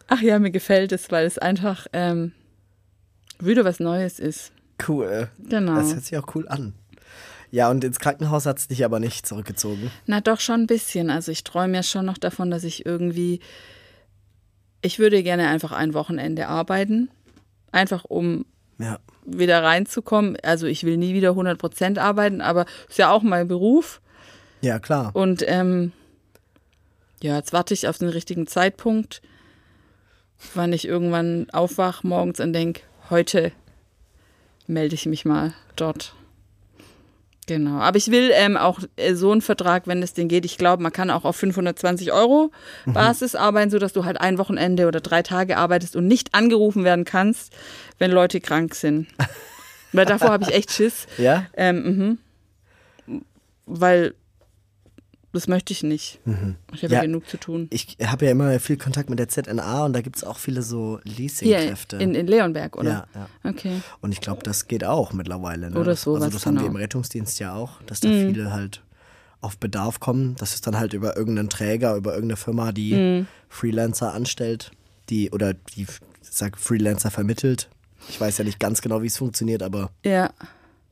ach 0.07 0.23
ja, 0.23 0.39
mir 0.39 0.53
gefällt 0.53 0.93
es, 0.93 1.11
weil 1.11 1.27
es 1.27 1.37
einfach 1.37 1.89
ähm, 1.93 2.31
wieder 3.41 3.65
was 3.65 3.81
Neues 3.81 4.21
ist. 4.21 4.53
Cool. 4.87 5.29
Genau. 5.49 5.75
Das 5.75 5.95
hört 5.95 6.05
sich 6.05 6.17
auch 6.17 6.33
cool 6.37 6.47
an. 6.47 6.75
Ja, 7.53 7.69
und 7.71 7.83
ins 7.83 7.99
Krankenhaus 7.99 8.47
hat 8.47 8.59
es 8.59 8.69
dich 8.69 8.85
aber 8.85 9.01
nicht 9.01 9.27
zurückgezogen. 9.27 9.91
Na 10.07 10.21
doch 10.21 10.39
schon 10.41 10.63
ein 10.63 10.67
bisschen. 10.67 11.11
Also 11.11 11.33
ich 11.33 11.43
träume 11.45 11.75
ja 11.77 11.83
schon 11.83 12.07
noch 12.07 12.19
davon, 12.19 12.51
dass 12.51 12.63
ich 12.65 12.87
irgendwie, 12.87 13.41
ich 14.83 14.99
würde 14.99 15.23
gerne 15.23 15.49
einfach 15.49 15.73
ein 15.73 15.93
Wochenende 15.95 16.47
arbeiten, 16.47 17.11
einfach 17.73 18.05
um 18.05 18.45
Ja. 18.79 18.99
wieder 19.25 19.63
reinzukommen. 19.65 20.37
Also 20.43 20.67
ich 20.67 20.85
will 20.85 20.97
nie 20.97 21.13
wieder 21.13 21.31
100 21.31 21.59
Prozent 21.59 21.99
arbeiten, 21.99 22.41
aber 22.41 22.67
ist 22.89 22.99
ja 22.99 23.11
auch 23.11 23.23
mein 23.23 23.49
Beruf. 23.49 24.01
Ja, 24.61 24.79
klar. 24.79 25.11
Und 25.15 25.43
ähm, 25.49 25.93
ja, 27.23 27.37
jetzt 27.37 27.53
warte 27.53 27.75
ich 27.75 27.89
auf 27.89 27.99
den 27.99 28.09
richtigen 28.11 28.47
Zeitpunkt, 28.47 29.23
wann 30.55 30.73
ich 30.73 30.87
irgendwann 30.87 31.49
aufwach 31.51 32.03
morgens 32.05 32.39
und 32.41 32.53
denke, 32.53 32.83
heute 33.11 33.51
melde 34.69 34.95
ich 34.95 35.07
mich 35.07 35.25
mal 35.25 35.53
dort. 35.77 36.15
Genau. 37.51 37.81
Aber 37.81 37.97
ich 37.97 38.13
will 38.13 38.31
ähm, 38.33 38.57
auch 38.57 38.79
äh, 38.95 39.15
so 39.15 39.33
einen 39.33 39.43
Vertrag, 39.43 39.89
wenn 39.89 40.05
es 40.05 40.15
den 40.15 40.29
geht. 40.29 40.45
Ich 40.45 40.57
glaube, 40.57 40.85
man 40.85 40.93
kann 40.93 41.11
auch 41.11 41.25
auf 41.25 41.35
520 41.35 42.13
Euro 42.13 42.53
Basis 42.87 43.35
arbeiten, 43.35 43.73
sodass 43.73 43.93
du 43.93 44.05
halt 44.05 44.21
ein 44.21 44.39
Wochenende 44.39 44.87
oder 44.87 45.01
drei 45.01 45.25
Tage 45.25 45.57
arbeitest 45.57 45.97
und 45.97 46.07
nicht 46.07 46.33
angerufen 46.33 46.85
werden 46.85 47.05
kannst, 47.05 47.53
wenn 47.99 48.13
Leute 48.13 48.41
krank 48.41 48.77
sind. 48.77 49.09
Weil 49.93 50.07
davor 50.07 50.31
habe 50.31 50.45
ich 50.45 50.55
echt 50.55 50.71
Schiss. 50.71 51.09
Ja? 51.19 51.47
Ähm, 51.57 52.19
mhm. 53.09 53.21
Weil 53.67 54.15
das 55.33 55.47
möchte 55.49 55.73
ich 55.73 55.83
nicht. 55.83 56.21
Ich 56.73 56.83
habe 56.83 56.95
Ja. 56.95 57.01
genug 57.03 57.29
zu 57.29 57.37
tun. 57.37 57.69
Ich 57.71 57.97
habe 58.05 58.25
ja 58.27 58.31
immer 58.33 58.59
viel 58.61 58.77
Kontakt 58.77 59.11
mit 59.11 59.19
der 59.19 59.29
ZNA 59.29 59.85
und 59.85 59.93
da 59.93 60.01
gibt 60.01 60.17
es 60.17 60.25
auch 60.25 60.39
viele 60.39 60.63
so 60.63 60.99
Leasingkräfte. 61.05 61.97
in, 61.97 62.15
in 62.15 62.27
Leonberg, 62.27 62.77
oder? 62.77 63.07
Ja, 63.15 63.29
ja. 63.45 63.51
Okay. 63.51 63.81
Und 64.01 64.13
ich 64.13 64.21
glaube, 64.21 64.43
das 64.43 64.67
geht 64.69 64.85
auch 64.85 65.13
mittlerweile. 65.13 65.71
Ne? 65.71 65.77
Oder 65.77 65.91
Das- 65.93 66.03
sowas, 66.03 66.23
Also 66.23 66.37
das 66.37 66.47
haben 66.47 66.55
wir 66.55 66.61
genau. 66.61 66.71
Mhm. 66.71 66.77
im 66.77 66.83
Rettungsdienst 66.83 67.39
ja 67.41 67.55
auch, 67.55 67.81
dass 67.87 68.01
da 68.01 68.09
viele 68.09 68.53
halt 68.53 68.83
auf 69.41 69.57
Bedarf 69.57 70.01
kommen. 70.01 70.37
Das 70.39 70.55
ist 70.55 70.67
dann 70.67 70.79
halt 70.79 70.93
über 70.93 71.17
irgendeinen 71.17 71.49
Träger, 71.49 71.95
über 71.97 72.13
irgendeine 72.15 72.37
Firma, 72.37 72.73
die 72.73 72.93
Mhm. 72.95 73.27
Freelancer 73.49 74.13
anstellt, 74.13 74.71
die 75.09 75.31
oder 75.31 75.55
die 75.55 75.87
sag 76.23 76.59
Freelancer 76.59 77.11
vermittelt. 77.11 77.69
Ich 78.09 78.21
weiß 78.21 78.39
ja 78.39 78.45
nicht 78.45 78.61
ganz 78.61 78.81
genau, 78.83 79.03
wie 79.03 79.07
es 79.07 79.17
funktioniert, 79.17 79.63
aber 79.63 79.91
Ja, 80.05 80.31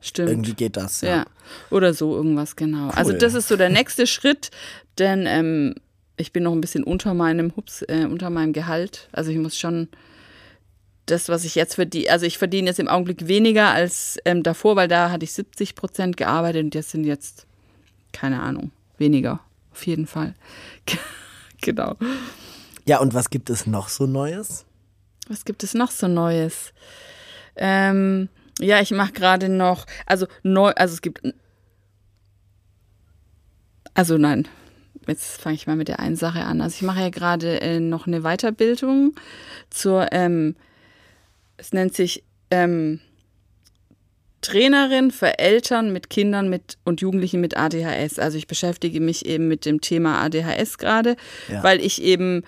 stimmt. 0.01 0.29
irgendwie 0.29 0.53
geht 0.53 0.77
das. 0.77 1.01
Ja. 1.01 1.09
Ja. 1.09 1.25
Oder 1.69 1.93
so 1.93 2.15
irgendwas, 2.15 2.55
genau. 2.55 2.89
Also 2.89 3.13
das 3.13 3.33
ist 3.33 3.47
so 3.47 3.57
der 3.57 3.69
nächste 3.69 4.07
Schritt, 4.07 4.51
denn 4.97 5.25
ähm, 5.25 5.75
ich 6.17 6.33
bin 6.33 6.43
noch 6.43 6.51
ein 6.51 6.61
bisschen 6.61 6.83
unter 6.83 7.13
meinem 7.13 7.55
Hups, 7.55 7.81
äh, 7.83 8.05
unter 8.05 8.29
meinem 8.29 8.53
Gehalt. 8.53 9.07
Also 9.11 9.31
ich 9.31 9.37
muss 9.37 9.57
schon 9.57 9.87
das, 11.05 11.29
was 11.29 11.43
ich 11.43 11.55
jetzt 11.55 11.75
verdiene, 11.75 12.11
also 12.11 12.25
ich 12.25 12.37
verdiene 12.37 12.67
jetzt 12.67 12.79
im 12.79 12.87
Augenblick 12.87 13.27
weniger 13.27 13.69
als 13.69 14.17
ähm, 14.25 14.43
davor, 14.43 14.75
weil 14.75 14.87
da 14.87 15.11
hatte 15.11 15.23
ich 15.23 15.33
70 15.33 15.75
Prozent 15.75 16.17
gearbeitet 16.17 16.65
und 16.65 16.75
jetzt 16.75 16.91
sind 16.91 17.05
jetzt, 17.05 17.47
keine 18.11 18.41
Ahnung, 18.41 18.71
weniger. 18.97 19.39
Auf 19.71 19.85
jeden 19.87 20.07
Fall. 20.07 20.33
genau. 21.61 21.95
ja, 22.85 22.99
und 22.99 23.13
was 23.13 23.29
gibt 23.29 23.49
es 23.49 23.65
noch 23.65 23.89
so 23.89 24.05
Neues? 24.05 24.65
Was 25.27 25.45
gibt 25.45 25.63
es 25.63 25.73
noch 25.73 25.91
so 25.91 26.07
Neues? 26.07 26.73
Ähm, 27.55 28.29
ja, 28.61 28.81
ich 28.81 28.91
mache 28.91 29.13
gerade 29.13 29.49
noch, 29.49 29.85
also 30.05 30.27
neu, 30.43 30.71
also 30.75 30.93
es 30.93 31.01
gibt, 31.01 31.21
also 33.93 34.17
nein, 34.17 34.47
jetzt 35.07 35.41
fange 35.41 35.55
ich 35.55 35.67
mal 35.67 35.75
mit 35.75 35.87
der 35.87 35.99
einen 35.99 36.15
Sache 36.15 36.43
an. 36.43 36.61
Also 36.61 36.75
ich 36.75 36.81
mache 36.83 37.01
ja 37.01 37.09
gerade 37.09 37.61
äh, 37.61 37.79
noch 37.79 38.07
eine 38.07 38.21
Weiterbildung 38.21 39.15
zur, 39.69 40.11
ähm, 40.11 40.55
es 41.57 41.73
nennt 41.73 41.93
sich 41.95 42.23
ähm, 42.51 42.99
Trainerin 44.41 45.11
für 45.11 45.37
Eltern 45.37 45.91
mit 45.91 46.09
Kindern 46.09 46.49
mit 46.49 46.77
und 46.85 47.01
Jugendlichen 47.01 47.41
mit 47.41 47.57
ADHS. 47.57 48.19
Also 48.19 48.37
ich 48.37 48.47
beschäftige 48.47 49.01
mich 49.01 49.25
eben 49.25 49.49
mit 49.49 49.65
dem 49.65 49.81
Thema 49.81 50.21
ADHS 50.23 50.77
gerade, 50.77 51.17
Ja. 51.49 51.61
weil 51.63 51.81
ich 51.81 52.01
eben 52.01 52.43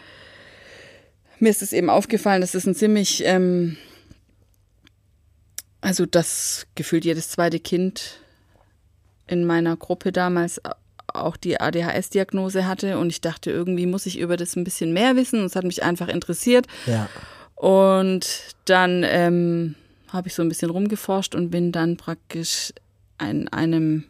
mir 1.40 1.50
ist 1.50 1.64
es 1.64 1.74
eben 1.74 1.90
aufgefallen, 1.90 2.42
dass 2.42 2.54
es 2.54 2.68
ein 2.68 2.76
ziemlich, 2.76 3.24
ähm, 3.26 3.76
also 5.82 6.06
das 6.06 6.68
gefühlt 6.76 7.06
jedes 7.06 7.30
zweite 7.30 7.60
Kind 7.60 8.20
in 9.28 9.46
meiner 9.46 9.76
Gruppe 9.76 10.12
damals 10.12 10.62
auch 11.08 11.36
die 11.36 11.60
ADHS-Diagnose 11.60 12.68
hatte 12.68 12.98
und 12.98 13.10
ich 13.10 13.22
dachte, 13.22 13.52
irgendwie 13.52 13.86
muss 13.86 14.06
ich 14.06 14.20
über 14.20 14.38
das 14.38 14.56
ein 14.56 14.64
bisschen 14.64 14.94
mehr 14.94 15.16
wissen 15.16 15.40
und 15.40 15.46
es 15.46 15.56
hat 15.56 15.66
mich 15.66 15.84
einfach 15.84 16.08
interessiert. 16.08 16.68
Ja. 16.86 17.10
Und 17.56 18.56
dann 18.66 19.04
ähm, 19.06 19.76
habe 20.10 20.28
ich 20.28 20.36
so 20.36 20.42
ein 20.42 20.50
bisschen 20.50 20.70
rumgeforscht 20.70 21.36
und 21.36 21.50
bin 21.50 21.72
dann 21.72 21.98
praktisch 21.98 22.74
an 23.18 23.48
einem 23.50 24.06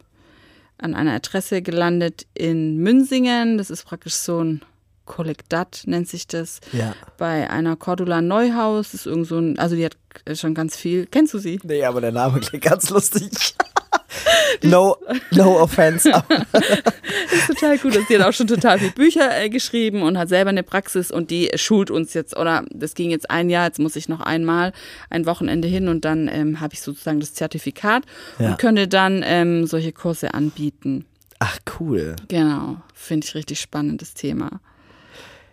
an 0.78 0.94
einer 0.94 1.12
Adresse 1.12 1.62
gelandet 1.62 2.26
in 2.34 2.78
Münsingen. 2.78 3.56
Das 3.56 3.70
ist 3.70 3.84
praktisch 3.84 4.14
so 4.14 4.42
ein 4.42 4.62
Kollektat, 5.04 5.82
nennt 5.86 6.08
sich 6.08 6.26
das. 6.26 6.60
Ja. 6.72 6.94
Bei 7.18 7.50
einer 7.50 7.76
Cordula 7.76 8.20
Neuhaus. 8.22 8.92
Das 8.92 9.00
ist 9.00 9.06
irgend 9.06 9.26
so 9.26 9.38
ein, 9.38 9.58
also 9.58 9.76
die 9.76 9.84
hat 9.84 9.96
schon 10.34 10.54
ganz 10.54 10.76
viel. 10.76 11.06
Kennst 11.06 11.34
du 11.34 11.38
sie? 11.38 11.60
Nee, 11.64 11.84
aber 11.84 12.00
der 12.00 12.12
Name 12.12 12.40
klingt 12.40 12.64
ganz 12.64 12.90
lustig. 12.90 13.30
no, 14.62 14.96
no 15.32 15.60
offense. 15.60 16.08
ist 17.32 17.46
total 17.48 17.78
gut. 17.78 17.98
Sie 18.08 18.18
hat 18.18 18.26
auch 18.26 18.32
schon 18.32 18.46
total 18.46 18.78
viele 18.78 18.92
Bücher 18.92 19.40
äh, 19.40 19.48
geschrieben 19.48 20.02
und 20.02 20.18
hat 20.18 20.28
selber 20.28 20.50
eine 20.50 20.62
Praxis 20.62 21.10
und 21.10 21.30
die 21.30 21.50
schult 21.56 21.90
uns 21.90 22.14
jetzt, 22.14 22.36
oder 22.36 22.64
das 22.70 22.94
ging 22.94 23.10
jetzt 23.10 23.30
ein 23.30 23.50
Jahr, 23.50 23.66
jetzt 23.66 23.78
muss 23.78 23.96
ich 23.96 24.08
noch 24.08 24.20
einmal 24.20 24.72
ein 25.10 25.26
Wochenende 25.26 25.68
hin 25.68 25.88
und 25.88 26.04
dann 26.04 26.28
ähm, 26.28 26.60
habe 26.60 26.74
ich 26.74 26.80
sozusagen 26.82 27.20
das 27.20 27.34
Zertifikat 27.34 28.04
Ja. 28.38 28.50
und 28.50 28.58
könnte 28.58 28.88
dann 28.88 29.22
ähm, 29.24 29.66
solche 29.66 29.92
Kurse 29.92 30.34
anbieten. 30.34 31.06
Ach, 31.38 31.58
cool. 31.80 32.14
Genau, 32.28 32.76
finde 32.94 33.26
ich 33.26 33.34
richtig 33.34 33.60
spannendes 33.60 34.14
Thema. 34.14 34.60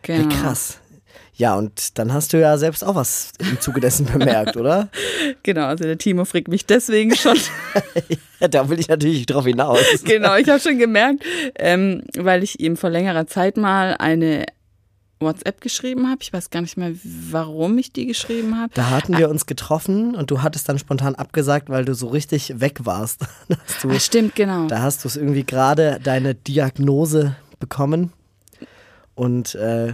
Hey, 0.05 0.23
Genau. 0.23 0.35
krass. 0.35 0.77
Ja, 1.35 1.55
und 1.55 1.97
dann 1.97 2.11
hast 2.13 2.33
du 2.33 2.39
ja 2.39 2.57
selbst 2.57 2.83
auch 2.83 2.95
was 2.95 3.31
im 3.39 3.61
Zuge 3.61 3.79
dessen 3.79 4.05
bemerkt, 4.05 4.57
oder? 4.57 4.89
Genau, 5.43 5.65
also 5.67 5.83
der 5.85 5.97
Timo 5.97 6.25
fragt 6.25 6.47
mich 6.49 6.65
deswegen 6.65 7.15
schon. 7.15 7.37
Ja, 8.41 8.47
da 8.47 8.69
will 8.69 8.79
ich 8.79 8.87
natürlich 8.87 9.25
drauf 9.25 9.45
hinaus. 9.45 9.79
genau, 10.05 10.35
ich 10.37 10.47
habe 10.47 10.61
schon 10.61 10.77
gemerkt, 10.77 11.23
ähm, 11.55 12.03
weil 12.17 12.41
ich 12.41 12.61
ihm 12.61 12.77
vor 12.77 12.89
längerer 12.89 13.27
Zeit 13.27 13.57
mal 13.57 13.95
eine 13.99 14.45
WhatsApp 15.19 15.59
geschrieben 15.59 16.07
habe. 16.09 16.19
Ich 16.21 16.31
weiß 16.31 16.49
gar 16.49 16.61
nicht 16.61 16.77
mehr, 16.77 16.93
warum 17.03 17.77
ich 17.77 17.91
die 17.91 18.05
geschrieben 18.05 18.57
habe. 18.57 18.71
Da 18.73 18.89
hatten 18.91 19.17
wir 19.17 19.29
uns 19.29 19.45
getroffen 19.45 20.15
und 20.15 20.31
du 20.31 20.41
hattest 20.41 20.69
dann 20.69 20.79
spontan 20.79 21.15
abgesagt, 21.15 21.69
weil 21.69 21.83
du 21.83 21.93
so 21.93 22.07
richtig 22.07 22.61
weg 22.61 22.79
warst. 22.85 23.25
Du, 23.81 23.89
Ah, 23.89 23.99
stimmt, 23.99 24.35
genau. 24.35 24.67
da 24.67 24.81
hast 24.83 25.03
du 25.03 25.09
es 25.09 25.17
irgendwie 25.17 25.43
gerade 25.43 25.99
deine 26.01 26.33
Diagnose 26.35 27.35
bekommen 27.59 28.13
und 29.19 29.53
äh, 29.55 29.93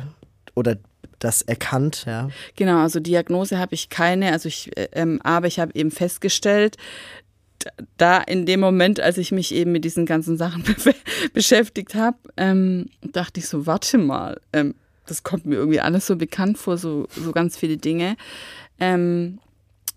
oder 0.54 0.78
das 1.18 1.42
erkannt, 1.42 2.04
ja. 2.06 2.30
Genau, 2.56 2.82
also 2.82 3.00
Diagnose 3.00 3.58
habe 3.58 3.74
ich 3.74 3.90
keine, 3.90 4.32
also 4.32 4.48
ich, 4.48 4.78
äh, 4.78 4.88
ähm, 4.92 5.20
aber 5.24 5.48
ich 5.48 5.60
habe 5.60 5.72
eben 5.74 5.90
festgestellt, 5.90 6.78
da 7.98 8.20
in 8.20 8.46
dem 8.46 8.60
Moment, 8.60 9.00
als 9.00 9.18
ich 9.18 9.32
mich 9.32 9.52
eben 9.52 9.72
mit 9.72 9.84
diesen 9.84 10.06
ganzen 10.06 10.38
Sachen 10.38 10.62
be 10.84 10.94
beschäftigt 11.34 11.96
habe, 11.96 12.18
ähm, 12.38 12.90
dachte 13.02 13.40
ich 13.40 13.48
so, 13.48 13.66
warte 13.66 13.98
mal, 13.98 14.40
ähm, 14.54 14.76
das 15.08 15.24
kommt 15.24 15.48
mir 15.48 15.56
irgendwie 15.56 15.80
alles 15.80 16.06
so 16.06 16.16
bekannt 16.16 16.60
vor, 16.60 16.78
so, 16.78 17.08
so 17.10 17.32
ganz 17.32 17.58
viele 17.58 17.78
Dinge. 17.78 18.18
Ähm, 18.80 19.40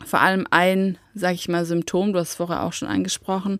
vor 0.06 0.20
allem 0.20 0.46
ein, 0.50 0.96
sage 1.14 1.34
ich 1.34 1.48
mal, 1.48 1.66
Symptom, 1.66 2.14
du 2.14 2.18
hast 2.18 2.30
es 2.30 2.34
vorher 2.36 2.62
auch 2.62 2.72
schon 2.72 2.88
angesprochen, 2.88 3.58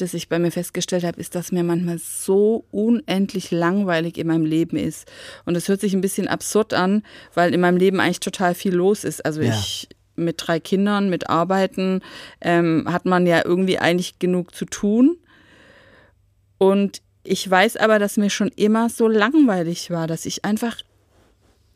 das 0.00 0.14
ich 0.14 0.28
bei 0.28 0.38
mir 0.38 0.50
festgestellt 0.50 1.04
habe, 1.04 1.20
ist, 1.20 1.34
dass 1.34 1.52
mir 1.52 1.62
manchmal 1.64 1.98
so 1.98 2.64
unendlich 2.70 3.50
langweilig 3.50 4.18
in 4.18 4.26
meinem 4.26 4.44
Leben 4.44 4.76
ist. 4.76 5.10
Und 5.44 5.54
das 5.54 5.68
hört 5.68 5.80
sich 5.80 5.94
ein 5.94 6.00
bisschen 6.00 6.28
absurd 6.28 6.74
an, 6.74 7.02
weil 7.34 7.54
in 7.54 7.60
meinem 7.60 7.76
Leben 7.76 8.00
eigentlich 8.00 8.20
total 8.20 8.54
viel 8.54 8.74
los 8.74 9.04
ist. 9.04 9.24
Also 9.24 9.40
Ja. 9.42 9.50
ich 9.50 9.88
mit 10.16 10.36
drei 10.38 10.60
Kindern, 10.60 11.08
mit 11.10 11.30
Arbeiten, 11.30 12.02
ähm, 12.40 12.86
hat 12.90 13.06
man 13.06 13.26
ja 13.26 13.42
irgendwie 13.44 13.78
eigentlich 13.78 14.18
genug 14.18 14.54
zu 14.54 14.64
tun. 14.66 15.16
Und 16.58 17.00
ich 17.24 17.48
weiß 17.50 17.76
aber, 17.76 17.98
dass 17.98 18.16
mir 18.16 18.30
schon 18.30 18.48
immer 18.56 18.88
so 18.90 19.08
langweilig 19.08 19.90
war, 19.90 20.06
dass 20.06 20.26
ich 20.26 20.44
einfach 20.44 20.76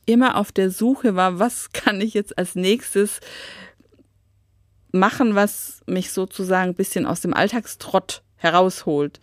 immer 0.06 0.36
auf 0.36 0.52
der 0.52 0.70
Suche 0.70 1.14
war, 1.16 1.38
was 1.38 1.72
kann 1.72 2.00
ich 2.00 2.14
jetzt 2.14 2.36
als 2.36 2.54
nächstes 2.54 3.20
machen, 4.94 5.34
was 5.34 5.82
mich 5.86 6.12
sozusagen 6.12 6.70
ein 6.70 6.74
bisschen 6.74 7.04
aus 7.06 7.20
dem 7.20 7.34
Alltagstrott 7.34 8.22
herausholt. 8.36 9.20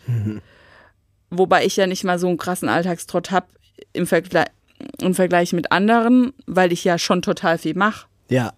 Wobei 1.30 1.66
ich 1.66 1.78
ja 1.78 1.88
nicht 1.88 2.04
mal 2.04 2.20
so 2.20 2.28
einen 2.28 2.38
krassen 2.38 2.70
Alltagstrott 2.70 3.32
habe 3.32 3.48
im, 3.94 4.06
Vergle 4.06 4.46
im 5.00 5.16
Vergleich 5.16 5.54
mit 5.54 5.72
anderen, 5.72 6.34
weil 6.46 6.72
ich 6.74 6.84
ja 6.84 6.98
schon 6.98 7.22
total 7.22 7.58
viel 7.58 7.75
mache. 7.75 8.08
Ja. 8.30 8.54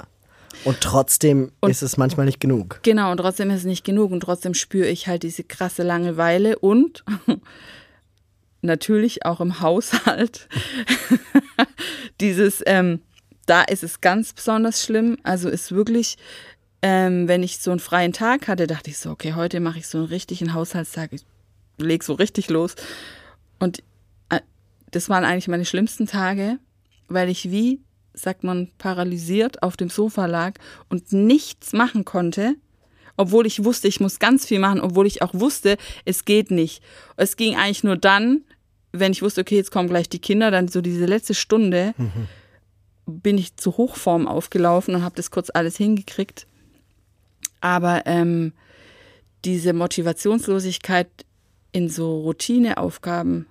Und 0.65 0.81
trotzdem 0.81 1.51
Und- 1.61 1.69
ist 1.71 1.81
es 1.81 1.97
manchmal 1.97 2.25
nicht 2.25 2.39
genug. 2.39 2.79
Genau, 2.83 3.11
und 3.11 3.17
trotzdem 3.17 3.49
ist 3.49 3.59
es 3.59 3.65
nicht 3.65 3.83
genug 3.83 4.11
und 4.11 4.21
trotzdem 4.21 4.53
spüre 4.53 4.87
ich 4.87 5.07
halt 5.07 5.23
diese 5.23 5.43
krasse 5.43 5.83
Langeweile 5.83 6.57
und 6.59 7.03
natürlich 8.61 9.25
auch 9.25 9.41
im 9.41 9.59
Haushalt 9.59 10.47
dieses, 12.21 12.63
ähm, 12.65 13.01
da 13.45 13.61
ist 13.63 13.83
es 13.83 13.99
ganz 14.01 14.33
besonders 14.33 14.83
schlimm. 14.83 15.17
Also 15.23 15.49
ist 15.49 15.71
wirklich, 15.73 16.17
ähm, 16.83 17.29
wenn 17.29 17.43
ich 17.43 17.59
so 17.59 17.71
einen 17.71 17.79
freien 17.79 18.11
Tag 18.11 18.49
hatte, 18.49 18.67
dachte 18.67 18.89
ich 18.89 18.97
so, 18.97 19.09
okay, 19.09 19.33
heute 19.33 19.61
mache 19.61 19.79
ich 19.79 19.87
so 19.87 19.99
einen 19.99 20.07
richtigen 20.07 20.53
Haushaltstag, 20.53 21.13
ich 21.13 21.21
leg 21.77 22.03
so 22.03 22.13
richtig 22.13 22.49
los. 22.49 22.75
Und 23.57 23.81
äh, 24.29 24.41
das 24.91 25.07
waren 25.07 25.23
eigentlich 25.23 25.47
meine 25.47 25.63
schlimmsten 25.63 26.07
Tage, 26.07 26.59
weil 27.07 27.29
ich 27.29 27.49
wie 27.49 27.79
sagt 28.13 28.43
man, 28.43 28.69
paralysiert 28.77 29.63
auf 29.63 29.77
dem 29.77 29.89
Sofa 29.89 30.25
lag 30.25 30.53
und 30.89 31.13
nichts 31.13 31.73
machen 31.73 32.05
konnte, 32.05 32.55
obwohl 33.15 33.47
ich 33.47 33.63
wusste, 33.63 33.87
ich 33.87 34.01
muss 34.01 34.19
ganz 34.19 34.45
viel 34.45 34.59
machen, 34.59 34.81
obwohl 34.81 35.07
ich 35.07 35.21
auch 35.21 35.33
wusste, 35.33 35.77
es 36.05 36.25
geht 36.25 36.51
nicht. 36.51 36.83
Es 37.15 37.37
ging 37.37 37.55
eigentlich 37.55 37.83
nur 37.83 37.97
dann, 37.97 38.43
wenn 38.91 39.13
ich 39.13 39.21
wusste, 39.21 39.41
okay, 39.41 39.55
jetzt 39.55 39.71
kommen 39.71 39.89
gleich 39.89 40.09
die 40.09 40.19
Kinder, 40.19 40.51
dann 40.51 40.67
so 40.67 40.81
diese 40.81 41.05
letzte 41.05 41.33
Stunde 41.33 41.95
mhm. 41.97 42.27
bin 43.05 43.37
ich 43.37 43.55
zu 43.55 43.77
Hochform 43.77 44.27
aufgelaufen 44.27 44.95
und 44.95 45.03
habe 45.03 45.15
das 45.15 45.31
kurz 45.31 45.49
alles 45.51 45.77
hingekriegt. 45.77 46.45
Aber 47.63 48.05
ähm, 48.05 48.51
diese 49.45 49.71
Motivationslosigkeit 49.71 51.07
in 51.71 51.87
so 51.87 52.19
Routineaufgaben. 52.19 53.47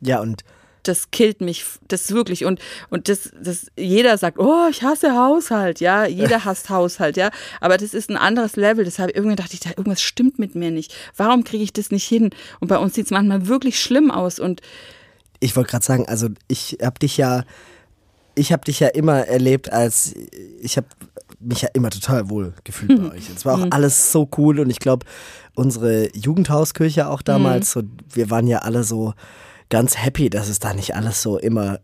Ja, 0.00 0.20
und 0.20 0.44
das 0.82 1.10
killt 1.10 1.42
mich, 1.42 1.66
das 1.88 2.10
wirklich. 2.10 2.46
Und, 2.46 2.58
und 2.88 3.10
das, 3.10 3.30
das, 3.38 3.66
jeder 3.76 4.16
sagt, 4.16 4.38
oh, 4.38 4.66
ich 4.70 4.82
hasse 4.82 5.14
Haushalt, 5.14 5.80
ja, 5.80 6.06
jeder 6.06 6.44
hasst 6.46 6.70
Haushalt, 6.70 7.18
ja. 7.18 7.30
Aber 7.60 7.76
das 7.76 7.92
ist 7.92 8.08
ein 8.08 8.16
anderes 8.16 8.56
Level. 8.56 8.84
Deshalb 8.84 9.14
irgendwie 9.14 9.36
dachte 9.36 9.54
ich, 9.60 9.66
irgendwas 9.66 10.00
stimmt 10.00 10.38
mit 10.38 10.54
mir 10.54 10.70
nicht. 10.70 10.94
Warum 11.14 11.44
kriege 11.44 11.62
ich 11.62 11.74
das 11.74 11.90
nicht 11.90 12.08
hin? 12.08 12.30
Und 12.60 12.68
bei 12.68 12.78
uns 12.78 12.94
sieht 12.94 13.04
es 13.04 13.10
manchmal 13.10 13.46
wirklich 13.46 13.78
schlimm 13.78 14.10
aus. 14.10 14.38
Und 14.38 14.62
ich 15.38 15.54
wollte 15.54 15.70
gerade 15.70 15.84
sagen, 15.84 16.08
also 16.08 16.28
ich 16.48 16.78
habe 16.82 16.98
dich 16.98 17.18
ja, 17.18 17.44
ich 18.34 18.52
habe 18.54 18.64
dich 18.64 18.80
ja 18.80 18.88
immer 18.88 19.26
erlebt 19.26 19.70
als, 19.70 20.14
ich 20.62 20.78
habe 20.78 20.86
mich 21.40 21.62
ja 21.62 21.68
immer 21.72 21.90
total 21.90 22.28
wohl 22.30 22.54
gefühlt 22.64 23.02
bei 23.02 23.16
euch. 23.16 23.30
Es 23.34 23.44
war 23.44 23.58
auch 23.58 23.66
alles 23.70 24.12
so 24.12 24.28
cool 24.36 24.60
und 24.60 24.70
ich 24.70 24.78
glaube, 24.78 25.06
unsere 25.54 26.14
Jugendhauskirche 26.16 27.08
auch 27.08 27.22
damals, 27.22 27.74
mhm. 27.74 27.80
so, 27.80 27.86
wir 28.14 28.30
waren 28.30 28.46
ja 28.46 28.58
alle 28.58 28.84
so, 28.84 29.14
ganz 29.70 29.96
happy, 29.96 30.28
dass 30.28 30.48
es 30.48 30.58
da 30.58 30.74
nicht 30.74 30.94
alles 30.94 31.22
so 31.22 31.38
immer 31.38 31.78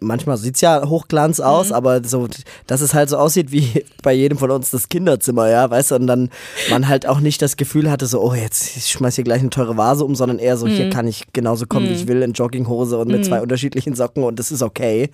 manchmal 0.00 0.36
sieht 0.36 0.54
es 0.54 0.60
ja 0.60 0.88
Hochglanz 0.88 1.40
aus, 1.40 1.70
mhm. 1.70 1.74
aber 1.74 2.04
so, 2.04 2.28
dass 2.66 2.80
es 2.80 2.94
halt 2.94 3.08
so 3.08 3.16
aussieht 3.16 3.52
wie 3.52 3.84
bei 4.02 4.12
jedem 4.12 4.38
von 4.38 4.50
uns 4.50 4.70
das 4.70 4.88
Kinderzimmer, 4.88 5.48
ja, 5.48 5.68
weißt 5.68 5.90
du, 5.90 5.94
und 5.96 6.06
dann 6.06 6.30
man 6.70 6.88
halt 6.88 7.06
auch 7.06 7.18
nicht 7.18 7.42
das 7.42 7.56
Gefühl 7.56 7.90
hatte, 7.90 8.06
so, 8.06 8.22
oh, 8.22 8.34
jetzt 8.34 8.76
ich 8.76 8.86
schmeiß 8.88 9.16
hier 9.16 9.24
gleich 9.24 9.40
eine 9.40 9.50
teure 9.50 9.76
Vase 9.76 10.04
um, 10.04 10.14
sondern 10.14 10.38
eher 10.38 10.56
so, 10.56 10.66
mhm. 10.66 10.70
hier 10.70 10.90
kann 10.90 11.08
ich 11.08 11.32
genauso 11.32 11.66
kommen, 11.66 11.86
mhm. 11.86 11.90
wie 11.90 11.94
ich 11.94 12.04
mhm. 12.04 12.08
will, 12.08 12.22
in 12.22 12.32
Jogginghose 12.32 12.98
und 12.98 13.08
mit 13.08 13.18
mhm. 13.18 13.24
zwei 13.24 13.42
unterschiedlichen 13.42 13.94
Socken 13.94 14.22
und 14.22 14.38
das 14.38 14.50
ist 14.50 14.62
okay. 14.62 15.10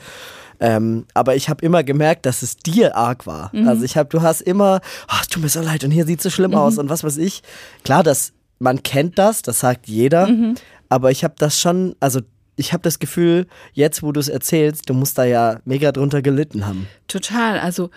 Ähm, 0.64 1.04
aber 1.12 1.36
ich 1.36 1.50
habe 1.50 1.62
immer 1.62 1.84
gemerkt, 1.84 2.24
dass 2.24 2.40
es 2.40 2.56
dir 2.56 2.96
arg 2.96 3.26
war. 3.26 3.50
Mhm. 3.52 3.68
Also 3.68 3.84
ich 3.84 3.98
habe, 3.98 4.08
du 4.08 4.22
hast 4.22 4.40
immer, 4.40 4.80
ach, 5.08 5.22
oh, 5.22 5.26
tut 5.30 5.42
mir 5.42 5.50
so 5.50 5.60
leid 5.60 5.84
und 5.84 5.90
hier 5.90 6.06
sieht 6.06 6.20
es 6.20 6.22
so 6.22 6.30
schlimm 6.30 6.54
aus 6.54 6.78
und 6.78 6.88
was 6.88 7.04
weiß 7.04 7.18
ich. 7.18 7.42
Klar, 7.82 8.02
dass 8.02 8.32
man 8.58 8.82
kennt 8.82 9.18
das, 9.18 9.42
das 9.42 9.60
sagt 9.60 9.88
jeder. 9.88 10.26
Aber 10.88 11.10
ich 11.10 11.22
habe 11.22 11.34
das 11.36 11.60
schon, 11.60 11.96
also 12.00 12.20
ich 12.56 12.72
habe 12.72 12.82
das 12.82 12.98
Gefühl, 12.98 13.46
jetzt 13.74 14.02
wo 14.02 14.10
du 14.10 14.20
es 14.20 14.30
erzählst, 14.30 14.88
du 14.88 14.94
musst 14.94 15.18
da 15.18 15.24
ja 15.24 15.60
mega 15.66 15.92
drunter 15.92 16.22
gelitten 16.22 16.66
haben. 16.66 16.86
Total. 17.08 17.58
Also 17.58 17.90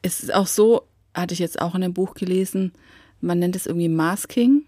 es 0.00 0.20
ist 0.20 0.32
auch 0.32 0.46
so, 0.46 0.84
hatte 1.12 1.34
ich 1.34 1.40
jetzt 1.40 1.60
auch 1.60 1.74
in 1.74 1.82
dem 1.82 1.92
Buch 1.92 2.14
gelesen, 2.14 2.72
man 3.20 3.38
nennt 3.38 3.54
es 3.54 3.66
irgendwie 3.66 3.90
Masking, 3.90 4.62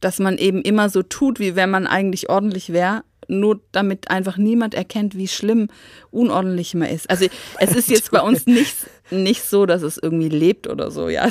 dass 0.00 0.18
man 0.18 0.36
eben 0.36 0.60
immer 0.60 0.90
so 0.90 1.02
tut, 1.02 1.40
wie 1.40 1.56
wenn 1.56 1.70
man 1.70 1.86
eigentlich 1.86 2.28
ordentlich 2.28 2.70
wäre, 2.70 3.02
nur 3.40 3.60
damit 3.72 4.10
einfach 4.10 4.36
niemand 4.36 4.74
erkennt, 4.74 5.16
wie 5.16 5.28
schlimm 5.28 5.68
unordentlich 6.10 6.74
man 6.74 6.88
ist. 6.88 7.10
Also 7.10 7.26
es 7.58 7.74
ist 7.74 7.88
jetzt 7.88 8.10
bei 8.10 8.20
uns 8.20 8.46
nicht, 8.46 8.76
nicht 9.10 9.42
so, 9.42 9.66
dass 9.66 9.82
es 9.82 9.98
irgendwie 9.98 10.28
lebt 10.28 10.66
oder 10.68 10.90
so, 10.90 11.08
ja. 11.08 11.28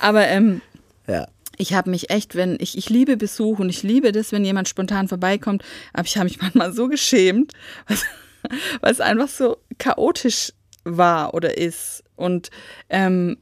aber 0.00 0.26
ähm, 0.26 0.60
ja 1.06 1.28
ich 1.60 1.74
habe 1.74 1.90
mich 1.90 2.08
echt, 2.08 2.34
wenn 2.36 2.56
ich, 2.58 2.78
ich 2.78 2.88
liebe 2.88 3.18
Besuch 3.18 3.58
und 3.58 3.68
ich 3.68 3.82
liebe 3.82 4.12
das, 4.12 4.32
wenn 4.32 4.44
jemand 4.44 4.68
spontan 4.68 5.08
vorbeikommt, 5.08 5.62
aber 5.92 6.06
ich 6.06 6.16
habe 6.16 6.24
mich 6.24 6.40
manchmal 6.40 6.72
so 6.72 6.88
geschämt, 6.88 7.52
weil 8.80 8.92
es 8.92 9.00
einfach 9.00 9.28
so 9.28 9.58
chaotisch 9.76 10.54
war 10.84 11.34
oder 11.34 11.58
ist. 11.58 12.02
Und 12.16 12.50
ähm, 12.88 13.36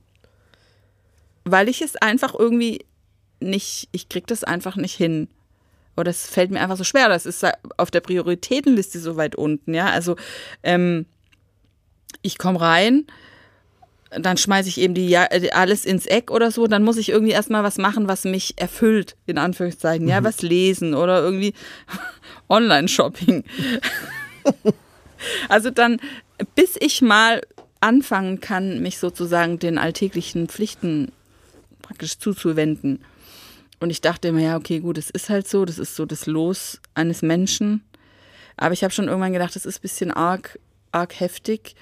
weil 1.45 1.69
ich 1.69 1.81
es 1.81 1.95
einfach 1.95 2.35
irgendwie 2.35 2.85
nicht, 3.41 3.89
ich 3.93 4.09
kriege 4.09 4.27
das 4.27 4.43
einfach 4.43 4.75
nicht 4.75 4.97
hin. 4.97 5.29
Oder 5.99 6.11
es 6.11 6.27
fällt 6.27 6.51
mir 6.51 6.61
einfach 6.61 6.77
so 6.77 6.85
schwer. 6.85 7.09
Das 7.09 7.27
ist 7.27 7.45
auf 7.77 7.91
der 7.91 8.01
Prioritätenliste 8.01 9.01
so 9.01 9.17
weit 9.17 9.37
unten, 9.37 9.75
ja. 9.75 9.91
Also 9.91 10.17
ähm, 10.63 11.07
ich 12.23 12.39
komme 12.39 12.61
rein, 12.61 13.07
dann 14.11 14.37
schmeiße 14.37 14.69
ich 14.69 14.79
eben 14.79 14.95
die 14.95 15.13
äh, 15.13 15.51
alles 15.51 15.85
ins 15.85 16.07
Eck 16.07 16.31
oder 16.31 16.51
so, 16.51 16.67
dann 16.67 16.83
muss 16.83 16.97
ich 16.97 17.11
irgendwie 17.11 17.33
erstmal 17.33 17.63
was 17.63 17.79
machen, 17.79 18.09
was 18.09 18.25
mich 18.25 18.55
erfüllt, 18.57 19.17
in 19.27 19.39
Anführungszeichen, 19.39 20.05
mhm. 20.05 20.11
ja, 20.11 20.25
was 20.25 20.43
lesen 20.43 20.95
oder 20.95 21.21
irgendwie 21.21 21.53
Online-Shopping. 22.49 23.45
also 25.49 25.71
dann, 25.71 26.01
bis 26.55 26.77
ich 26.81 27.03
mal 27.03 27.43
anfangen 27.81 28.41
kann, 28.41 28.81
mich 28.81 28.99
sozusagen 28.99 29.59
den 29.59 29.79
alltäglichen 29.79 30.49
Pflichten 30.49 31.13
praktisch 31.83 32.19
zuzuwenden. 32.19 33.05
Und 33.81 33.91
ich 33.91 34.01
dachte 34.01 34.29
immer, 34.29 34.41
ja, 34.41 34.57
okay, 34.57 34.81
gut, 34.81 34.99
es 34.99 35.11
ist 35.11 35.29
halt 35.29 35.49
so, 35.49 35.65
das 35.65 35.79
ist 35.79 35.95
so 35.95 36.05
das 36.05 36.27
Los 36.27 36.81
eines 36.95 37.23
Menschen. 37.23 37.85
Aber 38.57 38.73
ich 38.73 38.83
habe 38.83 38.93
schon 38.93 39.07
irgendwann 39.07 39.33
gedacht, 39.33 39.55
das 39.55 39.65
ist 39.65 39.79
ein 39.79 39.83
bisschen 39.83 40.11
arg, 40.11 40.59
arg 40.91 41.19
heftig 41.21 41.77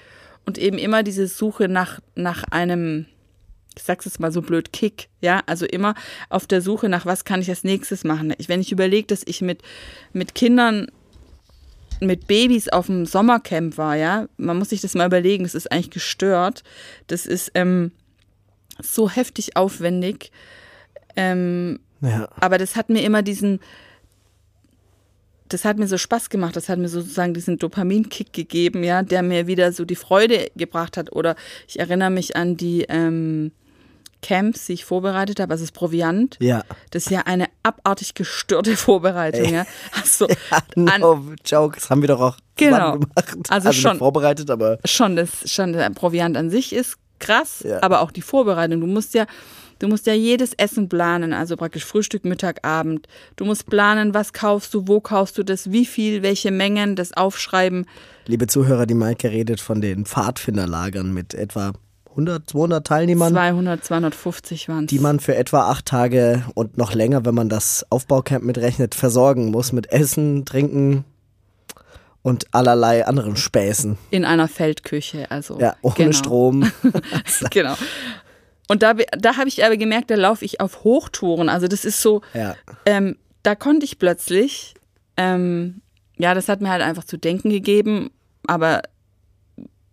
und 0.45 0.57
eben 0.57 0.77
immer 0.77 1.03
diese 1.03 1.27
Suche 1.27 1.67
nach, 1.67 1.99
nach 2.15 2.43
einem, 2.51 3.07
ich 3.75 3.83
sag's 3.83 4.05
jetzt 4.05 4.19
mal 4.19 4.31
so 4.31 4.41
blöd, 4.41 4.71
Kick, 4.71 5.09
ja, 5.21 5.41
also 5.47 5.65
immer 5.65 5.95
auf 6.29 6.45
der 6.45 6.61
Suche 6.61 6.87
nach, 6.87 7.05
was 7.05 7.25
kann 7.25 7.41
ich 7.41 7.49
als 7.49 7.63
nächstes 7.63 8.03
machen. 8.03 8.33
Ich, 8.37 8.47
wenn 8.47 8.61
ich 8.61 8.71
überlege, 8.71 9.07
dass 9.07 9.23
ich 9.25 9.41
mit, 9.41 9.63
mit 10.13 10.35
Kindern, 10.35 10.87
mit 11.99 12.27
Babys 12.27 12.69
auf 12.69 12.85
dem 12.85 13.07
Sommercamp 13.07 13.77
war, 13.77 13.95
ja, 13.95 14.27
man 14.37 14.57
muss 14.59 14.69
sich 14.69 14.81
das 14.81 14.93
mal 14.93 15.07
überlegen, 15.07 15.43
das 15.45 15.55
ist 15.55 15.71
eigentlich 15.71 15.89
gestört. 15.89 16.63
Das 17.07 17.25
ist 17.25 17.51
ähm, 17.55 17.91
so 18.79 19.09
heftig 19.09 19.57
aufwendig. 19.57 20.31
Ähm, 21.15 21.79
ja. 22.01 22.27
Aber 22.39 22.57
das 22.57 22.75
hat 22.75 22.89
mir 22.89 23.01
immer 23.01 23.21
diesen, 23.21 23.59
das 25.49 25.65
hat 25.65 25.77
mir 25.77 25.87
so 25.87 25.97
Spaß 25.97 26.29
gemacht, 26.29 26.55
das 26.55 26.69
hat 26.69 26.79
mir 26.79 26.89
sozusagen 26.89 27.33
diesen 27.33 27.57
Dopaminkick 27.57 28.33
gegeben, 28.33 28.83
ja, 28.83 29.03
der 29.03 29.23
mir 29.23 29.47
wieder 29.47 29.71
so 29.71 29.85
die 29.85 29.95
Freude 29.95 30.51
gebracht 30.55 30.97
hat. 30.97 31.11
Oder 31.13 31.35
ich 31.67 31.79
erinnere 31.79 32.09
mich 32.09 32.35
an 32.35 32.57
die 32.57 32.83
ähm, 32.89 33.51
Camps, 34.21 34.65
die 34.65 34.73
ich 34.73 34.85
vorbereitet 34.85 35.39
habe, 35.39 35.51
also 35.51 35.63
das 35.63 35.71
Proviant. 35.71 36.37
Ja. 36.39 36.63
Das 36.91 37.05
ist 37.05 37.11
ja 37.11 37.21
eine 37.21 37.45
abartig 37.63 38.13
gestörte 38.13 38.75
Vorbereitung, 38.75 39.45
Ey. 39.45 39.53
ja. 39.53 39.65
Also, 39.93 40.27
ja, 40.27 40.61
no 40.75 41.23
joke, 41.45 41.79
das 41.79 41.89
haben 41.89 42.01
wir 42.01 42.07
doch 42.07 42.19
auch 42.19 42.37
genau. 42.55 42.93
gemacht. 42.93 43.11
Also, 43.49 43.69
also 43.69 43.71
schon 43.73 43.97
vorbereitet, 43.97 44.49
aber 44.49 44.79
schon 44.85 45.15
das 45.15 45.29
schon 45.45 45.73
der 45.73 45.89
Proviant 45.91 46.35
an 46.35 46.49
sich 46.49 46.73
ist 46.73 46.97
krass, 47.19 47.63
ja. 47.67 47.81
aber 47.81 48.01
auch 48.01 48.11
die 48.11 48.21
Vorbereitung. 48.21 48.81
Du 48.81 48.87
musst 48.87 49.13
ja 49.13 49.25
Du 49.79 49.87
musst 49.87 50.07
ja 50.07 50.13
jedes 50.13 50.53
Essen 50.53 50.89
planen, 50.89 51.33
also 51.33 51.55
praktisch 51.55 51.85
Frühstück, 51.85 52.25
Mittag, 52.25 52.65
Abend. 52.65 53.07
Du 53.35 53.45
musst 53.45 53.67
planen, 53.67 54.13
was 54.13 54.33
kaufst 54.33 54.73
du, 54.73 54.87
wo 54.87 54.99
kaufst 54.99 55.37
du 55.37 55.43
das, 55.43 55.71
wie 55.71 55.85
viel, 55.85 56.23
welche 56.23 56.51
Mengen, 56.51 56.95
das 56.95 57.13
aufschreiben. 57.13 57.85
Liebe 58.25 58.47
Zuhörer, 58.47 58.85
die 58.85 58.93
Maike 58.93 59.31
redet 59.31 59.61
von 59.61 59.81
den 59.81 60.05
Pfadfinderlagern 60.05 61.13
mit 61.13 61.33
etwa 61.33 61.73
100, 62.09 62.49
200 62.49 62.87
Teilnehmern. 62.87 63.33
200, 63.33 63.83
250 63.83 64.69
waren 64.69 64.85
es. 64.85 64.89
Die 64.89 64.99
man 64.99 65.19
für 65.19 65.35
etwa 65.35 65.69
acht 65.69 65.85
Tage 65.85 66.43
und 66.55 66.77
noch 66.77 66.93
länger, 66.93 67.25
wenn 67.25 67.35
man 67.35 67.49
das 67.49 67.85
Aufbaucamp 67.89 68.43
mitrechnet, 68.43 68.95
versorgen 68.95 69.51
muss 69.51 69.71
mit 69.71 69.91
Essen, 69.91 70.45
Trinken, 70.45 71.05
und 72.27 72.45
allerlei 72.51 73.05
anderen 73.05 73.37
Späßen. 73.37 73.97
In 74.09 74.25
einer 74.25 74.49
Feldküche, 74.49 75.31
also. 75.31 75.59
Ja, 75.61 75.77
ohne 75.81 75.95
genau. 75.95 76.11
Strom. 76.11 76.71
genau. 77.51 77.75
Und 78.67 78.83
da, 78.83 78.93
da 78.93 79.37
habe 79.37 79.47
ich 79.47 79.63
aber 79.63 79.77
gemerkt, 79.77 80.11
da 80.11 80.15
laufe 80.15 80.43
ich 80.45 80.59
auf 80.59 80.83
Hochtouren. 80.83 81.49
Also 81.49 81.67
das 81.67 81.85
ist 81.85 82.01
so, 82.01 82.21
ja. 82.33 82.55
ähm, 82.85 83.17
da 83.43 83.55
konnte 83.55 83.85
ich 83.85 83.97
plötzlich, 83.97 84.75
ähm, 85.15 85.81
ja, 86.17 86.33
das 86.33 86.49
hat 86.49 86.61
mir 86.61 86.69
halt 86.69 86.81
einfach 86.81 87.05
zu 87.05 87.17
denken 87.17 87.49
gegeben, 87.49 88.11
aber 88.45 88.81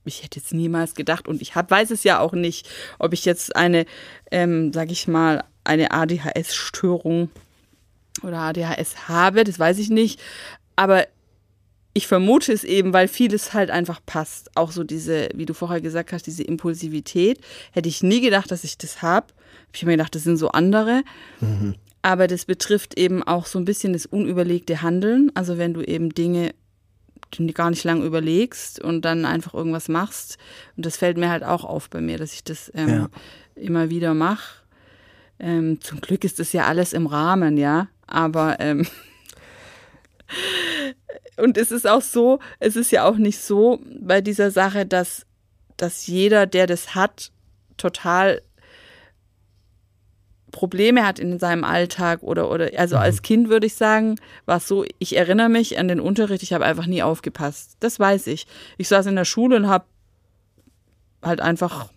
ich 0.04 0.22
hätte 0.22 0.38
jetzt 0.38 0.52
niemals 0.52 0.94
gedacht 0.94 1.28
und 1.28 1.40
ich 1.40 1.54
hab, 1.54 1.70
weiß 1.70 1.90
es 1.90 2.04
ja 2.04 2.18
auch 2.18 2.32
nicht, 2.32 2.68
ob 2.98 3.12
ich 3.12 3.24
jetzt 3.24 3.56
eine, 3.56 3.86
ähm, 4.30 4.72
sag 4.72 4.90
ich 4.90 5.08
mal, 5.08 5.44
eine 5.64 5.92
ADHS-Störung 5.92 7.30
oder 8.22 8.38
ADHS 8.38 9.08
habe, 9.08 9.44
das 9.44 9.58
weiß 9.58 9.78
ich 9.78 9.88
nicht. 9.88 10.20
Aber 10.76 11.06
ich 11.94 12.08
vermute 12.08 12.52
es 12.52 12.64
eben, 12.64 12.92
weil 12.92 13.06
vieles 13.06 13.54
halt 13.54 13.70
einfach 13.70 14.00
passt. 14.04 14.50
Auch 14.56 14.72
so 14.72 14.82
diese, 14.82 15.28
wie 15.34 15.46
du 15.46 15.54
vorher 15.54 15.80
gesagt 15.80 16.12
hast, 16.12 16.26
diese 16.26 16.42
Impulsivität. 16.42 17.40
Hätte 17.72 17.88
ich 17.88 18.02
nie 18.02 18.20
gedacht, 18.20 18.50
dass 18.50 18.64
ich 18.64 18.76
das 18.76 19.00
habe. 19.00 19.28
Hab 19.68 19.74
ich 19.74 19.84
mir 19.84 19.92
gedacht, 19.92 20.14
das 20.14 20.24
sind 20.24 20.36
so 20.36 20.48
andere. 20.48 21.02
Mhm. 21.40 21.76
Aber 22.02 22.26
das 22.26 22.44
betrifft 22.44 22.98
eben 22.98 23.22
auch 23.22 23.46
so 23.46 23.58
ein 23.58 23.64
bisschen 23.64 23.92
das 23.92 24.06
unüberlegte 24.06 24.82
Handeln. 24.82 25.30
Also 25.34 25.56
wenn 25.56 25.72
du 25.72 25.82
eben 25.82 26.10
Dinge 26.10 26.54
gar 27.54 27.70
nicht 27.70 27.84
lang 27.84 28.02
überlegst 28.02 28.80
und 28.80 29.04
dann 29.04 29.24
einfach 29.24 29.54
irgendwas 29.54 29.88
machst. 29.88 30.38
Und 30.76 30.86
das 30.86 30.96
fällt 30.96 31.16
mir 31.16 31.30
halt 31.30 31.44
auch 31.44 31.64
auf 31.64 31.90
bei 31.90 32.00
mir, 32.00 32.18
dass 32.18 32.34
ich 32.34 32.44
das 32.44 32.70
ähm, 32.74 32.88
ja. 32.88 33.08
immer 33.54 33.90
wieder 33.90 34.14
mache. 34.14 34.62
Ähm, 35.38 35.80
zum 35.80 36.00
Glück 36.00 36.24
ist 36.24 36.38
das 36.38 36.52
ja 36.52 36.66
alles 36.66 36.92
im 36.92 37.06
Rahmen, 37.06 37.56
ja. 37.56 37.88
Aber 38.06 38.60
ähm, 38.60 38.86
und 41.36 41.56
es 41.58 41.70
ist 41.70 41.86
auch 41.86 42.02
so, 42.02 42.40
es 42.58 42.76
ist 42.76 42.90
ja 42.90 43.04
auch 43.04 43.16
nicht 43.16 43.40
so 43.40 43.80
bei 44.00 44.20
dieser 44.20 44.50
Sache, 44.50 44.86
dass 44.86 45.26
dass 45.76 46.06
jeder, 46.06 46.46
der 46.46 46.66
das 46.66 46.94
hat, 46.94 47.32
total 47.76 48.42
Probleme 50.52 51.04
hat 51.04 51.18
in 51.18 51.40
seinem 51.40 51.64
Alltag 51.64 52.22
oder 52.22 52.48
oder 52.48 52.70
also 52.76 52.96
als 52.96 53.22
Kind 53.22 53.48
würde 53.48 53.66
ich 53.66 53.74
sagen, 53.74 54.20
war 54.46 54.58
es 54.58 54.68
so, 54.68 54.84
ich 55.00 55.16
erinnere 55.16 55.48
mich 55.48 55.78
an 55.78 55.88
den 55.88 55.98
Unterricht, 55.98 56.44
ich 56.44 56.52
habe 56.52 56.64
einfach 56.64 56.86
nie 56.86 57.02
aufgepasst. 57.02 57.76
Das 57.80 57.98
weiß 57.98 58.28
ich. 58.28 58.46
Ich 58.78 58.86
saß 58.86 59.06
in 59.06 59.16
der 59.16 59.24
Schule 59.24 59.56
und 59.56 59.66
habe 59.66 59.86
halt 61.22 61.40
einfach 61.40 61.90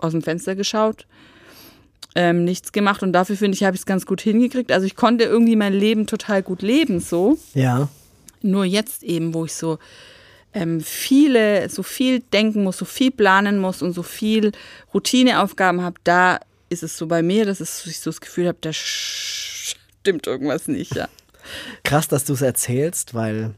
aus 0.00 0.12
dem 0.12 0.20
Fenster 0.20 0.54
geschaut, 0.54 1.06
ähm, 2.16 2.44
nichts 2.44 2.72
gemacht 2.72 3.02
und 3.02 3.12
dafür 3.12 3.36
finde 3.36 3.56
ich, 3.56 3.62
habe 3.62 3.76
ich 3.76 3.82
es 3.82 3.86
ganz 3.86 4.06
gut 4.06 4.22
hingekriegt. 4.22 4.72
Also 4.72 4.86
ich 4.86 4.96
konnte 4.96 5.24
irgendwie 5.24 5.54
mein 5.54 5.74
Leben 5.74 6.06
total 6.06 6.42
gut 6.42 6.62
leben 6.62 6.98
so. 6.98 7.38
Ja. 7.52 7.88
Nur 8.40 8.64
jetzt 8.64 9.02
eben, 9.02 9.34
wo 9.34 9.44
ich 9.44 9.54
so 9.54 9.78
ähm, 10.54 10.80
viele, 10.80 11.68
so 11.68 11.82
viel 11.82 12.20
denken 12.20 12.64
muss, 12.64 12.78
so 12.78 12.86
viel 12.86 13.10
planen 13.10 13.58
muss 13.58 13.82
und 13.82 13.92
so 13.92 14.02
viel 14.02 14.52
Routineaufgaben 14.94 15.82
habe, 15.82 16.00
da 16.04 16.40
ist 16.70 16.82
es 16.82 16.96
so 16.96 17.06
bei 17.06 17.22
mir, 17.22 17.44
dass 17.44 17.60
ich 17.60 18.00
so 18.00 18.10
das 18.10 18.22
Gefühl 18.22 18.48
habe, 18.48 18.58
da 18.62 18.70
stimmt 18.72 20.26
irgendwas 20.26 20.68
nicht, 20.68 20.94
ja. 20.94 21.08
Krass, 21.84 22.08
dass 22.08 22.24
du 22.24 22.32
es 22.32 22.42
erzählst, 22.42 23.12
weil 23.12 23.54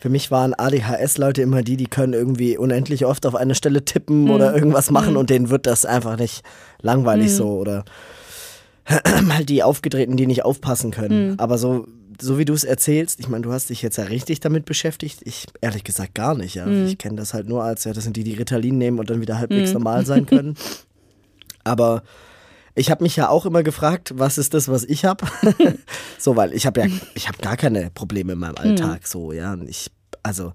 für 0.00 0.08
mich 0.08 0.30
waren 0.30 0.54
ADHS-Leute 0.54 1.42
immer 1.42 1.62
die, 1.62 1.76
die 1.76 1.86
können 1.86 2.14
irgendwie 2.14 2.56
unendlich 2.56 3.04
oft 3.04 3.26
auf 3.26 3.34
eine 3.34 3.54
Stelle 3.54 3.84
tippen 3.84 4.24
Mhm. 4.24 4.30
oder 4.30 4.54
irgendwas 4.54 4.90
machen 4.90 5.16
und 5.16 5.30
denen 5.30 5.50
wird 5.50 5.66
das 5.66 5.84
einfach 5.84 6.16
nicht 6.16 6.42
langweilig 6.80 7.34
so 7.34 7.50
oder 7.58 7.84
mal 9.24 9.44
die 9.44 9.62
Aufgedrehten, 9.62 10.16
die 10.16 10.26
nicht 10.26 10.44
aufpassen 10.44 10.88
Mhm. 10.88 10.94
können. 10.94 11.38
Aber 11.38 11.58
so, 11.58 11.86
so 12.20 12.38
wie 12.38 12.44
du 12.44 12.52
es 12.54 12.64
erzählst, 12.64 13.20
ich 13.20 13.28
meine, 13.28 13.42
du 13.42 13.52
hast 13.52 13.70
dich 13.70 13.82
jetzt 13.82 13.96
ja 13.98 14.04
richtig 14.04 14.40
damit 14.40 14.64
beschäftigt. 14.64 15.20
Ich 15.24 15.46
ehrlich 15.60 15.84
gesagt 15.84 16.14
gar 16.14 16.34
nicht. 16.34 16.54
Ja. 16.54 16.66
Mhm. 16.66 16.86
Ich 16.86 16.98
kenne 16.98 17.16
das 17.16 17.34
halt 17.34 17.48
nur 17.48 17.62
als, 17.62 17.84
ja, 17.84 17.92
das 17.92 18.04
sind 18.04 18.16
die, 18.16 18.24
die 18.24 18.34
Ritalin 18.34 18.78
nehmen 18.78 18.98
und 18.98 19.10
dann 19.10 19.20
wieder 19.20 19.38
halbwegs 19.38 19.72
normal 19.72 20.04
sein 20.06 20.26
können. 20.26 20.54
Aber 21.64 22.02
ich 22.74 22.90
habe 22.90 23.02
mich 23.02 23.16
ja 23.16 23.28
auch 23.28 23.46
immer 23.46 23.62
gefragt, 23.62 24.12
was 24.16 24.38
ist 24.38 24.54
das, 24.54 24.68
was 24.68 24.84
ich 24.84 25.04
habe? 25.04 25.26
so, 26.18 26.36
weil 26.36 26.52
ich 26.52 26.66
habe 26.66 26.80
ja, 26.80 26.86
ich 27.14 27.28
habe 27.28 27.38
gar 27.38 27.56
keine 27.56 27.90
Probleme 27.90 28.34
in 28.34 28.38
meinem 28.38 28.56
Alltag, 28.56 29.06
so, 29.06 29.32
ja. 29.32 29.52
Und 29.52 29.68
ich, 29.68 29.90
also 30.22 30.52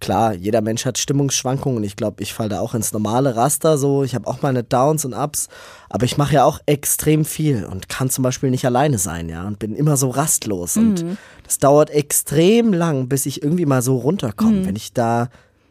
klar, 0.00 0.32
jeder 0.34 0.60
Mensch 0.60 0.84
hat 0.84 0.96
Stimmungsschwankungen 0.96 1.82
ich 1.82 1.96
glaube, 1.96 2.22
ich 2.22 2.32
falle 2.32 2.50
da 2.50 2.60
auch 2.60 2.74
ins 2.74 2.92
normale 2.92 3.34
Raster, 3.34 3.76
so. 3.76 4.04
Ich 4.04 4.14
habe 4.14 4.28
auch 4.28 4.42
meine 4.42 4.62
Downs 4.62 5.04
und 5.04 5.14
Ups, 5.14 5.48
aber 5.88 6.04
ich 6.04 6.16
mache 6.16 6.34
ja 6.34 6.44
auch 6.44 6.60
extrem 6.66 7.24
viel 7.24 7.64
und 7.64 7.88
kann 7.88 8.08
zum 8.08 8.22
Beispiel 8.22 8.50
nicht 8.50 8.64
alleine 8.64 8.98
sein, 8.98 9.28
ja, 9.28 9.46
und 9.46 9.58
bin 9.58 9.74
immer 9.74 9.96
so 9.96 10.10
rastlos 10.10 10.76
und 10.76 11.04
das 11.44 11.58
dauert 11.58 11.90
extrem 11.90 12.72
lang, 12.72 13.08
bis 13.08 13.26
ich 13.26 13.42
irgendwie 13.42 13.66
mal 13.66 13.82
so 13.82 13.96
runterkomme. 13.96 14.66
Wenn 14.66 14.76
ich 14.76 14.92
da 14.92 15.28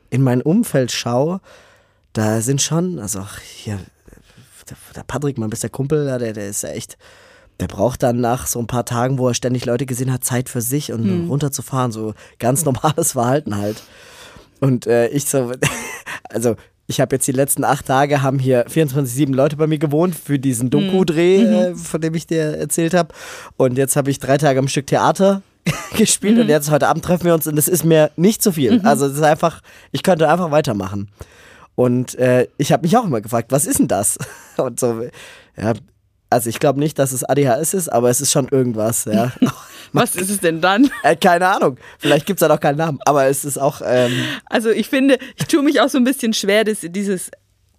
in 0.10 0.22
mein 0.22 0.42
Umfeld 0.42 0.92
schaue, 0.92 1.40
da 2.14 2.42
sind 2.42 2.62
schon, 2.62 3.00
also 3.00 3.20
ach, 3.20 3.40
hier, 3.40 3.80
der, 4.96 5.04
Patrick, 5.04 5.38
mein 5.38 5.50
bester 5.50 5.70
Kumpel, 5.70 6.06
der, 6.06 6.34
der 6.34 6.48
ist 6.48 6.64
ja 6.64 6.70
echt, 6.70 6.98
der 7.60 7.68
braucht 7.68 8.04
dann 8.04 8.22
nach 8.22 8.48
so 8.48 8.60
ein 8.60 8.68
paar 8.68 8.86
Tagen, 8.86 9.18
wo 9.18 9.28
er 9.28 9.34
ständig 9.34 9.66
Leute 9.66 9.86
gesehen 9.86 10.12
hat, 10.12 10.24
Zeit 10.24 10.50
für 10.50 10.62
sich 10.62 10.92
und 10.92 11.30
runterzufahren, 11.30 11.92
so 11.92 12.14
ganz 12.40 12.66
normales 12.66 13.14
Verhalten 13.14 13.58
halt. 13.58 13.82
Und 14.60 14.88
äh, 14.88 15.08
ich 15.08 15.26
so, 15.26 15.52
also 16.30 16.56
ich 16.88 17.02
habe 17.02 17.16
jetzt 17.16 17.28
die 17.28 17.34
letzten 17.34 17.64
acht 17.64 17.86
Tage, 17.86 18.22
haben 18.22 18.40
hier 18.40 18.66
24-7 18.68 19.34
Leute 19.34 19.58
bei 19.58 19.68
mir 19.68 19.78
gewohnt 19.78 20.16
für 20.16 20.40
diesen 20.40 20.70
Doku-Dreh, 20.70 21.42
äh, 21.44 21.76
von 21.76 22.00
dem 22.00 22.14
ich 22.16 22.28
dir 22.28 22.58
erzählt 22.58 22.94
habe. 22.94 23.14
Und 23.58 23.78
jetzt 23.78 23.96
habe 23.96 24.10
ich 24.10 24.20
drei 24.20 24.38
Tage 24.38 24.60
am 24.60 24.70
Stück 24.70 24.88
Theater 24.88 25.42
gespielt 25.98 26.40
und 26.40 26.48
jetzt 26.48 26.72
heute 26.72 26.88
Abend 26.88 27.04
treffen 27.04 27.26
wir 27.26 27.34
uns 27.34 27.46
und 27.46 27.58
es 27.58 27.68
ist 27.68 27.84
mir 27.84 28.12
nicht 28.16 28.42
zu 28.42 28.54
viel. 28.54 28.82
Also 28.86 29.06
es 29.06 29.14
ist 29.14 29.24
einfach, 29.24 29.62
ich 29.92 30.02
könnte 30.02 30.30
einfach 30.30 30.52
weitermachen. 30.52 31.10
Und 31.78 32.16
äh, 32.16 32.48
ich 32.58 32.72
habe 32.72 32.82
mich 32.82 32.98
auch 32.98 33.06
immer 33.06 33.22
gefragt, 33.22 33.52
was 33.52 33.68
ist 33.68 33.78
denn 33.78 33.88
das? 33.88 34.18
Und 34.58 34.80
so, 34.80 35.04
ja, 35.56 35.74
also 36.28 36.50
ich 36.50 36.60
glaube 36.60 36.80
nicht, 36.80 36.98
dass 36.98 37.12
es 37.12 37.24
ADHS 37.24 37.76
ist, 37.76 37.90
aber 37.90 38.10
es 38.10 38.20
ist 38.20 38.32
schon 38.32 38.48
irgendwas, 38.48 39.06
ja. 39.06 39.32
Was 39.94 40.16
ist 40.16 40.32
es 40.32 40.40
denn 40.40 40.60
dann? 40.60 40.90
äh, 41.04 41.16
keine 41.16 41.48
Ahnung, 41.48 41.78
vielleicht 42.00 42.26
gibt 42.26 42.42
es 42.42 42.48
da 42.48 42.54
noch 42.54 42.60
keinen 42.60 42.78
Namen, 42.78 42.98
aber 43.06 43.28
es 43.28 43.46
ist 43.46 43.60
auch, 43.60 43.82
ähm, 43.86 44.12
Also 44.48 44.72
ich 44.72 44.90
finde, 44.90 45.20
ich 45.38 45.46
tue 45.46 45.62
mich 45.62 45.80
auch 45.80 45.88
so 45.88 46.00
ein 46.00 46.04
bisschen 46.04 46.34
schwer, 46.34 46.64
das, 46.64 46.80
dieses 46.82 47.30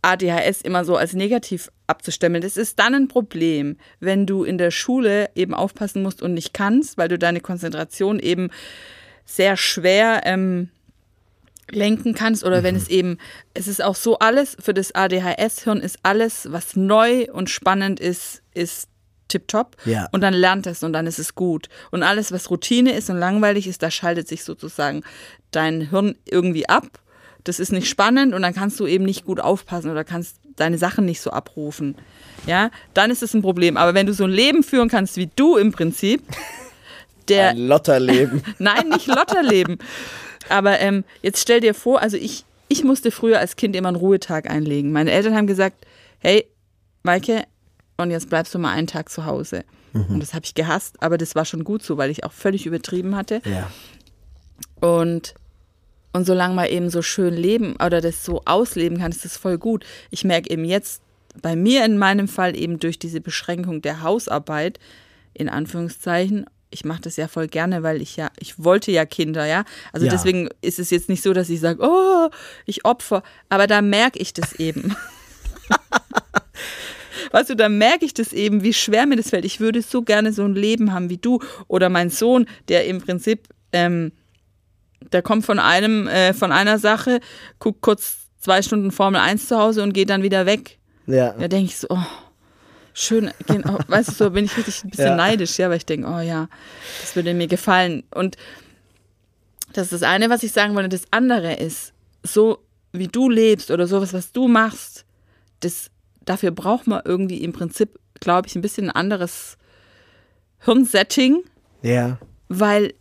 ADHS 0.03 0.63
immer 0.63 0.85
so 0.85 0.97
als 0.97 1.13
negativ 1.15 1.69
abzustemmeln. 1.89 2.41
Das 2.41 2.57
ist 2.57 2.79
dann 2.79 2.95
ein 2.95 3.09
Problem, 3.09 3.77
wenn 3.99 4.27
du 4.27 4.45
in 4.45 4.59
der 4.59 4.71
Schule 4.71 5.29
eben 5.35 5.55
aufpassen 5.55 6.05
musst 6.05 6.23
und 6.23 6.35
nicht 6.35 6.55
kannst, 6.55 6.99
weil 6.99 7.09
du 7.09 7.19
deine 7.19 7.41
Konzentration 7.41 8.21
eben 8.21 8.49
sehr 9.27 9.57
schwer 9.57 10.23
ähm, 10.25 10.71
lenken 11.71 12.15
kannst 12.15 12.45
oder 12.45 12.63
wenn 12.63 12.77
es 12.77 12.89
eben, 12.89 13.19
es 13.55 13.67
ist 13.69 13.83
auch 13.83 13.95
so 13.95 14.19
alles, 14.19 14.57
für 14.61 14.75
das 14.75 14.95
ADHS-Hirn 14.95 15.81
ist 15.81 15.99
alles, 16.03 16.49
was 16.51 16.77
neu 16.77 17.27
und 17.33 17.51
spannend 17.51 18.01
ist, 18.01 18.43
ist 18.55 18.89
tipptopp 19.29 19.77
Ja. 19.85 20.09
und 20.13 20.23
dann 20.23 20.33
lernt 20.35 20.67
es 20.67 20.83
und 20.83 20.93
dann 20.95 21.07
ist 21.07 21.19
es 21.19 21.35
gut. 21.35 21.69
Und 21.91 22.03
alles, 22.03 22.33
was 22.33 22.51
Routine 22.51 22.93
ist 22.95 23.11
und 23.11 23.19
langweilig 23.19 23.67
ist, 23.67 23.83
da 23.83 23.91
schaltet 23.91 24.27
sich 24.29 24.43
sozusagen 24.45 25.03
dein 25.51 25.91
Hirn 25.91 26.17
irgendwie 26.25 26.69
ab. 26.69 26.87
Das 27.45 27.61
ist 27.61 27.73
nicht 27.73 27.89
spannend 27.89 28.35
und 28.35 28.43
dann 28.43 28.55
kannst 28.55 28.81
du 28.81 28.87
eben 28.87 29.05
nicht 29.05 29.25
gut 29.25 29.41
aufpassen 29.41 29.91
oder 29.91 30.05
kannst 30.05 30.37
deine 30.57 30.77
Sachen 30.79 31.05
nicht 31.05 31.21
so 31.21 31.31
abrufen. 31.31 31.95
Ja, 32.47 32.71
dann 32.95 33.11
ist 33.11 33.23
es 33.23 33.33
ein 33.35 33.43
Problem. 33.43 33.77
Aber 33.77 33.95
wenn 33.95 34.07
du 34.07 34.13
so 34.15 34.25
ein 34.25 34.31
Leben 34.31 34.63
führen 34.63 34.89
kannst 34.89 35.17
wie 35.17 35.31
du 35.37 35.57
im 35.57 35.73
Prinzip, 35.73 36.23
der, 37.29 37.51
ein 37.51 37.59
Lotterleben. 37.59 38.43
Nein, 38.59 38.89
nicht 38.89 39.07
Lotterleben. 39.07 39.79
Aber 40.49 40.79
ähm, 40.81 41.05
jetzt 41.23 41.41
stell 41.41 41.61
dir 41.61 41.75
vor, 41.75 42.01
also 42.01 42.17
ich, 42.17 42.45
ich 42.69 42.85
musste 42.85 43.11
früher 43.11 43.39
als 43.39 43.57
Kind 43.57 43.77
immer 43.77 43.89
einen 43.89 43.97
Ruhetag 43.97 44.51
einlegen. 44.51 44.93
Meine 44.93 45.11
Eltern 45.11 45.35
haben 45.35 45.47
gesagt, 45.47 45.87
hey, 46.19 46.47
Maike, 47.03 47.45
und 47.97 48.11
jetzt 48.11 48.29
bleibst 48.29 48.55
du 48.55 48.59
mal 48.59 48.73
einen 48.73 48.87
Tag 48.87 49.09
zu 49.11 49.25
Hause. 49.27 49.65
Und 50.09 50.21
das 50.21 50.35
habe 50.35 50.45
ich 50.45 50.55
gehasst, 50.55 51.03
aber 51.03 51.19
das 51.19 51.35
war 51.35 51.45
schon 51.45 51.65
gut 51.65 51.83
so, 51.83 51.97
weil 51.97 52.11
ich 52.11 52.25
auch 52.25 52.33
völlig 52.33 52.67
übertrieben 52.67 53.17
hatte. 53.17 53.41
ja. 53.45 53.71
Und, 54.81 55.35
und 56.13 56.25
solange 56.25 56.55
man 56.55 56.67
eben 56.67 56.91
so 56.91 57.03
schön 57.03 57.35
leben 57.35 57.75
oder 57.85 58.01
das 58.01 58.25
so 58.25 58.43
ausleben 58.45 58.99
kann, 58.99 59.11
ist 59.11 59.25
das 59.25 59.37
voll 59.37 59.59
gut. 59.59 59.85
Ich 60.11 60.25
merke 60.25 60.51
eben 60.51 60.65
jetzt 60.65 61.03
bei 61.41 61.57
mir 61.57 61.85
in 61.85 61.99
meinem 61.99 62.29
Fall 62.29 62.57
eben 62.57 62.79
durch 62.79 62.99
diese 62.99 63.21
Beschränkung 63.21 63.83
der 63.83 64.03
Hausarbeit, 64.03 64.79
in 65.35 65.49
Anführungszeichen, 65.49 66.47
ich 66.71 66.85
mache 66.85 67.01
das 67.03 67.17
ja 67.17 67.29
voll 67.29 67.49
gerne, 67.49 67.83
weil 67.83 68.03
ich 68.03 68.17
ja, 68.17 68.31
ich 68.39 68.63
wollte 68.63 68.91
ja 68.93 69.05
Kinder, 69.07 69.47
ja. 69.47 69.65
Also 69.93 70.07
Ja. 70.07 70.13
deswegen 70.13 70.49
ist 70.61 70.79
es 70.79 70.91
jetzt 70.91 71.09
nicht 71.09 71.23
so, 71.23 71.33
dass 71.33 71.49
ich 71.49 71.61
sage, 71.61 71.79
oh, 71.83 72.29
ich 72.67 72.85
opfer, 72.85 73.23
aber 73.49 73.67
da 73.67 73.81
merke 73.83 74.19
ich 74.19 74.33
das 74.33 74.55
eben. 74.55 74.95
Weißt 77.33 77.51
du, 77.51 77.57
da 77.57 77.69
merke 77.69 78.05
ich 78.05 78.15
das 78.15 78.33
eben, 78.33 78.63
wie 78.63 78.73
schwer 78.73 79.07
mir 79.07 79.17
das 79.17 79.31
fällt. 79.31 79.45
Ich 79.45 79.61
würde 79.61 79.83
so 79.83 80.03
gerne 80.03 80.33
so 80.33 80.45
ein 80.45 80.55
Leben 80.55 80.93
haben 80.93 81.11
wie 81.11 81.19
du 81.19 81.41
oder 81.67 81.89
mein 81.89 82.11
Sohn, 82.11 82.47
der 82.69 82.87
im 82.87 83.01
Prinzip, 83.01 83.49
ähm, 83.73 84.13
der 85.13 85.23
kommt 85.23 85.45
von 85.45 85.59
einem, 85.59 86.07
äh, 86.07 86.33
von 86.33 86.53
einer 86.53 86.79
Sache, 86.79 87.21
guckt 87.59 87.83
kurz 87.83 88.29
zwei 88.41 88.63
Stunden 88.63 88.93
Formel 88.93 89.21
1 89.21 89.49
zu 89.49 89.59
Hause 89.59 89.83
und 89.83 89.93
geht 89.93 90.11
dann 90.11 90.23
wieder 90.23 90.47
weg. 90.47 90.79
Ja. 91.07 91.33
Da 91.33 91.49
denke 91.49 91.67
ich 91.71 91.77
so, 91.79 91.89
oh, 91.91 91.99
schön, 93.01 93.31
oh, 93.49 93.79
weißt 93.87 94.09
du, 94.09 94.13
so 94.13 94.31
bin 94.31 94.45
ich 94.45 94.57
richtig 94.57 94.83
ein 94.85 94.91
bisschen 94.91 95.07
Ja. 95.07 95.17
neidisch, 95.17 95.57
ja, 95.59 95.69
weil 95.71 95.77
ich 95.77 95.87
denke, 95.87 96.09
oh 96.09 96.19
ja, 96.21 96.49
das 97.01 97.15
würde 97.15 97.33
mir 97.35 97.47
gefallen. 97.47 98.03
Und 98.13 98.37
das 99.73 99.85
ist 99.93 99.93
das 99.93 100.03
eine, 100.03 100.31
was 100.31 100.43
ich 100.43 100.53
sagen 100.53 100.75
wollte. 100.75 100.89
Das 100.89 101.05
andere 101.13 101.55
ist, 101.55 101.93
so 102.25 102.59
wie 102.93 103.07
du 103.09 103.31
lebst 103.31 103.71
oder 103.71 103.87
sowas, 103.87 104.13
was 104.13 104.33
du 104.33 104.49
machst, 104.49 105.05
das, 105.61 105.91
dafür 106.25 106.51
braucht 106.51 106.87
man 106.87 107.03
irgendwie 107.05 107.43
im 107.45 107.53
Prinzip, 107.53 107.99
glaube 108.21 108.49
ich, 108.49 108.57
ein 108.57 108.63
bisschen 108.63 108.91
ein 108.91 108.97
anderes 108.97 109.57
Hirnsetting, 110.61 111.45
Ja. 111.83 112.19
weil 112.49 112.95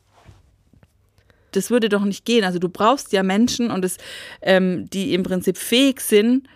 das 1.54 1.72
würde 1.72 1.90
doch 1.90 2.04
nicht 2.04 2.26
gehen. 2.26 2.44
Also 2.44 2.60
du 2.60 2.70
brauchst 2.70 3.14
ja 3.14 3.24
Menschen 3.24 3.72
und 3.72 3.84
es, 3.84 3.98
ähm, 4.42 4.88
die 4.92 5.14
im 5.14 5.24
Prinzip 5.24 5.58
fähig 5.58 6.02
sind, 6.02 6.48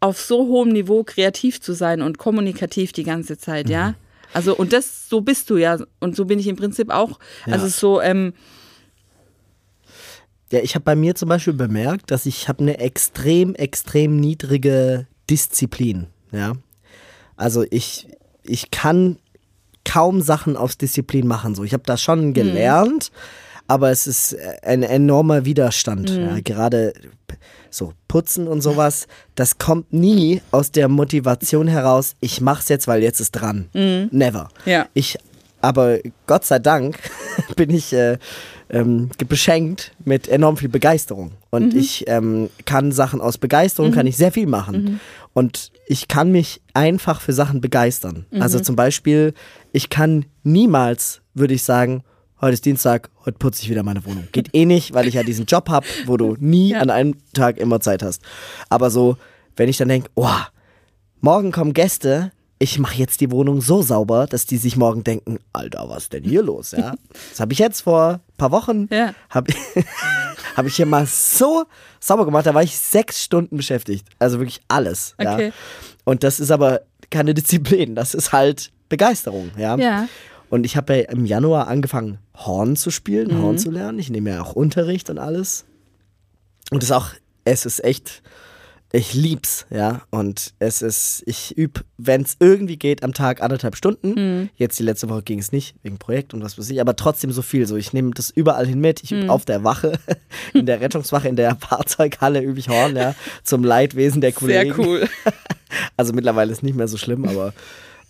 auf 0.00 0.20
so 0.20 0.46
hohem 0.46 0.70
Niveau 0.70 1.04
kreativ 1.04 1.60
zu 1.60 1.72
sein 1.72 2.02
und 2.02 2.18
kommunikativ 2.18 2.92
die 2.92 3.04
ganze 3.04 3.38
Zeit, 3.38 3.68
ja. 3.70 3.94
Also 4.32 4.54
und 4.54 4.72
das, 4.72 5.08
so 5.08 5.20
bist 5.22 5.48
du 5.50 5.56
ja 5.56 5.78
und 6.00 6.14
so 6.16 6.24
bin 6.26 6.38
ich 6.38 6.46
im 6.46 6.56
Prinzip 6.56 6.90
auch. 6.90 7.18
Also 7.46 7.66
Ja. 7.66 7.70
so, 7.72 8.00
ähm, 8.00 8.34
Ja, 10.52 10.60
ich 10.60 10.74
habe 10.74 10.84
bei 10.84 10.94
mir 10.94 11.14
zum 11.14 11.28
Beispiel 11.28 11.54
bemerkt, 11.54 12.10
dass 12.10 12.24
ich 12.26 12.48
habe 12.48 12.60
eine 12.60 12.78
extrem, 12.78 13.54
extrem 13.56 14.16
niedrige 14.16 15.06
Disziplin. 15.28 16.06
Ja, 16.30 16.52
also 17.36 17.64
ich, 17.70 18.08
ich 18.44 18.70
kann 18.70 19.18
kaum 19.84 20.20
Sachen 20.20 20.56
aus 20.56 20.78
Disziplin 20.78 21.26
machen. 21.26 21.54
So, 21.54 21.64
ich 21.64 21.72
habe 21.72 21.82
das 21.86 22.00
schon 22.02 22.32
gelernt, 22.32 23.10
aber 23.66 23.90
es 23.90 24.06
ist 24.06 24.36
ein 24.62 24.82
enormer 24.82 25.44
Widerstand. 25.44 26.10
Ja, 26.10 26.38
gerade 26.40 26.92
so 27.76 27.92
putzen 28.08 28.48
und 28.48 28.60
sowas, 28.62 29.06
das 29.34 29.58
kommt 29.58 29.92
nie 29.92 30.40
aus 30.50 30.72
der 30.72 30.88
Motivation 30.88 31.68
heraus. 31.68 32.14
Ich 32.20 32.40
mach's 32.40 32.68
jetzt, 32.68 32.88
weil 32.88 33.02
jetzt 33.02 33.20
ist 33.20 33.32
dran. 33.32 33.68
Never. 34.10 34.48
Ja. 34.64 34.86
Ich, 34.94 35.18
aber 35.60 35.98
Gott 36.26 36.44
sei 36.44 36.58
Dank 36.58 36.98
bin 37.56 37.70
ich 37.70 37.92
äh, 37.92 38.18
ähm, 38.70 39.10
beschenkt 39.28 39.92
mit 40.04 40.26
enorm 40.28 40.56
viel 40.56 40.68
Begeisterung. 40.68 41.32
Und 41.50 41.72
Mhm. 41.74 41.78
ich 41.78 42.04
ähm, 42.08 42.50
kann 42.64 42.92
Sachen 42.92 43.20
aus 43.20 43.38
Begeisterung, 43.38 43.92
kann 43.92 44.06
ich 44.06 44.16
sehr 44.16 44.32
viel 44.32 44.46
machen. 44.46 44.82
Mhm. 44.84 45.00
Und 45.34 45.70
ich 45.86 46.08
kann 46.08 46.32
mich 46.32 46.60
einfach 46.74 47.20
für 47.20 47.32
Sachen 47.32 47.60
begeistern. 47.60 48.26
Mhm. 48.30 48.42
Also 48.42 48.58
zum 48.60 48.74
Beispiel, 48.74 49.34
ich 49.72 49.88
kann 49.90 50.24
niemals, 50.42 51.20
würde 51.34 51.54
ich 51.54 51.62
sagen, 51.62 52.02
heute 52.40 52.54
ist 52.54 52.64
Dienstag, 52.64 53.10
heute 53.24 53.38
putze 53.38 53.62
ich 53.62 53.70
wieder 53.70 53.82
meine 53.82 54.04
Wohnung. 54.04 54.28
Geht 54.32 54.50
eh 54.54 54.64
nicht, 54.66 54.94
weil 54.94 55.06
ich 55.08 55.14
ja 55.14 55.22
diesen 55.22 55.46
Job 55.46 55.68
habe, 55.68 55.86
wo 56.06 56.16
du 56.16 56.36
nie 56.38 56.70
Ja. 56.70 56.80
an 56.80 56.90
einem 56.90 57.16
Tag 57.32 57.58
immer 57.58 57.80
Zeit 57.80 58.02
hast. 58.02 58.22
Aber 58.68 58.90
so, 58.90 59.16
wenn 59.56 59.68
ich 59.68 59.76
dann 59.78 59.88
denke, 59.88 60.10
oh, 60.14 60.28
morgen 61.20 61.52
kommen 61.52 61.72
Gäste, 61.72 62.32
ich 62.58 62.78
mache 62.78 62.96
jetzt 62.96 63.20
die 63.20 63.30
Wohnung 63.30 63.60
so 63.60 63.82
sauber, 63.82 64.26
dass 64.26 64.46
die 64.46 64.56
sich 64.56 64.76
morgen 64.76 65.04
denken, 65.04 65.38
Alter, 65.52 65.88
was 65.88 66.04
ist 66.04 66.12
denn 66.14 66.24
hier 66.24 66.42
los? 66.42 66.70
Ja? 66.72 66.94
Das 67.30 67.40
habe 67.40 67.52
ich 67.52 67.58
jetzt 67.58 67.82
vor 67.82 68.12
ein 68.14 68.36
paar 68.38 68.50
Wochen, 68.50 68.88
Ja. 68.90 69.14
habe 69.28 69.52
hab 70.56 70.66
ich 70.66 70.76
hier 70.76 70.86
mal 70.86 71.06
so 71.06 71.64
sauber 72.00 72.24
gemacht, 72.24 72.46
da 72.46 72.54
war 72.54 72.62
ich 72.62 72.76
sechs 72.76 73.22
Stunden 73.22 73.56
beschäftigt. 73.58 74.06
Also 74.18 74.38
wirklich 74.38 74.60
alles. 74.68 75.14
Okay. 75.18 75.48
Ja? 75.48 75.52
Und 76.04 76.22
das 76.22 76.40
ist 76.40 76.50
aber 76.50 76.80
keine 77.10 77.34
Disziplin, 77.34 77.94
das 77.94 78.14
ist 78.14 78.32
halt 78.32 78.70
Begeisterung. 78.88 79.50
Ja. 79.58 79.76
Ja. 79.76 80.08
Und 80.48 80.64
ich 80.64 80.76
habe 80.76 80.96
ja 80.96 81.02
im 81.10 81.26
Januar 81.26 81.68
angefangen, 81.68 82.18
Horn 82.36 82.76
zu 82.76 82.90
spielen, 82.90 83.28
Mhm. 83.36 83.42
Horn 83.42 83.58
zu 83.58 83.70
lernen. 83.70 83.98
Ich 83.98 84.10
nehme 84.10 84.30
ja 84.30 84.42
auch 84.42 84.52
Unterricht 84.52 85.10
und 85.10 85.18
alles. 85.18 85.64
Und 86.70 86.82
es 86.82 86.90
ist 86.90 86.94
auch, 86.96 87.08
es 87.44 87.66
ist 87.66 87.82
echt, 87.84 88.22
ich 88.92 89.12
lieb's, 89.14 89.66
ja. 89.70 90.02
Und 90.10 90.54
es 90.60 90.82
ist, 90.82 91.22
ich 91.26 91.56
übe, 91.58 91.80
wenn 91.98 92.22
es 92.22 92.36
irgendwie 92.38 92.76
geht, 92.76 93.02
am 93.02 93.12
Tag 93.12 93.42
anderthalb 93.42 93.74
Stunden. 93.76 94.10
Mhm. 94.14 94.48
Jetzt 94.56 94.78
die 94.78 94.84
letzte 94.84 95.08
Woche 95.08 95.22
ging 95.22 95.38
es 95.40 95.50
nicht, 95.50 95.74
wegen 95.82 95.98
Projekt 95.98 96.32
und 96.32 96.42
was 96.44 96.56
weiß 96.58 96.70
ich, 96.70 96.80
aber 96.80 96.94
trotzdem 96.94 97.32
so 97.32 97.42
viel. 97.42 97.66
So, 97.66 97.76
ich 97.76 97.92
nehme 97.92 98.12
das 98.12 98.30
überall 98.30 98.66
hin 98.66 98.80
mit. 98.80 99.02
Ich 99.02 99.10
Mhm. 99.10 99.22
übe 99.22 99.32
auf 99.32 99.44
der 99.44 99.64
Wache, 99.64 99.98
in 100.54 100.66
der 100.66 100.80
Rettungswache, 100.80 101.28
in 101.28 101.36
der 101.36 101.56
Fahrzeughalle 101.60 102.40
übe 102.40 102.58
ich 102.60 102.68
Horn, 102.68 102.94
ja, 102.96 103.14
zum 103.42 103.64
Leidwesen 103.64 104.20
der 104.20 104.32
Kollegen. 104.32 104.74
Sehr 104.74 104.86
cool. 104.86 105.08
Also 105.96 106.12
mittlerweile 106.12 106.52
ist 106.52 106.62
nicht 106.62 106.76
mehr 106.76 106.88
so 106.88 106.96
schlimm, 106.96 107.24
aber 107.26 107.52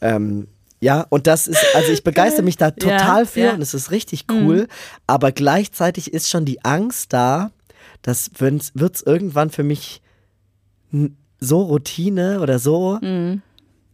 ähm, 0.00 0.46
ja, 0.80 1.06
und 1.08 1.26
das 1.26 1.46
ist, 1.46 1.64
also 1.74 1.90
ich 1.92 2.04
begeister 2.04 2.42
mich 2.42 2.56
da 2.56 2.70
total 2.72 3.22
Ja, 3.22 3.24
für 3.24 3.40
ja. 3.40 3.52
und 3.54 3.62
es 3.62 3.74
ist 3.74 3.90
richtig 3.90 4.26
cool, 4.30 4.68
aber 5.06 5.32
gleichzeitig 5.32 6.12
ist 6.12 6.28
schon 6.28 6.44
die 6.44 6.64
Angst 6.64 7.12
da, 7.12 7.50
dass 8.02 8.30
wird 8.38 8.94
es 8.94 9.02
irgendwann 9.02 9.50
für 9.50 9.62
mich 9.62 10.02
so 11.40 11.62
Routine 11.62 12.40
oder 12.40 12.58
so, 12.58 12.98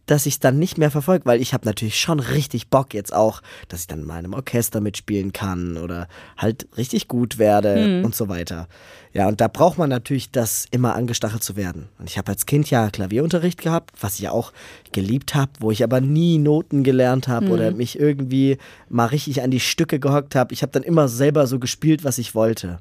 dass 0.05 0.25
ich 0.25 0.39
dann 0.39 0.59
nicht 0.59 0.77
mehr 0.77 0.91
verfolge, 0.91 1.25
weil 1.25 1.41
ich 1.41 1.53
habe 1.53 1.65
natürlich 1.65 1.99
schon 1.99 2.19
richtig 2.19 2.69
Bock 2.69 2.93
jetzt 2.93 3.13
auch, 3.13 3.41
dass 3.67 3.81
ich 3.81 3.87
dann 3.87 4.01
in 4.01 4.07
meinem 4.07 4.33
Orchester 4.33 4.81
mitspielen 4.81 5.33
kann 5.33 5.77
oder 5.77 6.07
halt 6.37 6.67
richtig 6.77 7.07
gut 7.07 7.37
werde 7.37 8.03
und 8.03 8.15
so 8.15 8.27
weiter. 8.27 8.67
Ja, 9.13 9.27
und 9.27 9.39
da 9.41 9.47
braucht 9.47 9.77
man 9.77 9.89
natürlich 9.89 10.31
das 10.31 10.65
immer 10.71 10.95
angestachelt 10.95 11.43
zu 11.43 11.55
werden. 11.55 11.89
Und 11.99 12.09
ich 12.09 12.17
habe 12.17 12.31
als 12.31 12.47
Kind 12.47 12.69
ja 12.69 12.89
Klavierunterricht 12.89 13.61
gehabt, 13.61 13.91
was 14.01 14.19
ich 14.19 14.27
auch 14.27 14.51
geliebt 14.91 15.35
habe, 15.35 15.51
wo 15.59 15.69
ich 15.69 15.83
aber 15.83 16.01
nie 16.01 16.39
Noten 16.39 16.83
gelernt 16.83 17.27
habe 17.27 17.49
oder 17.49 17.71
mich 17.71 17.99
irgendwie 17.99 18.57
mal 18.89 19.05
richtig 19.05 19.43
an 19.43 19.51
die 19.51 19.59
Stücke 19.59 19.99
gehockt 19.99 20.35
habe. 20.35 20.53
Ich 20.53 20.63
habe 20.63 20.71
dann 20.71 20.83
immer 20.83 21.07
selber 21.07 21.45
so 21.45 21.59
gespielt, 21.59 22.03
was 22.03 22.17
ich 22.17 22.33
wollte. 22.33 22.79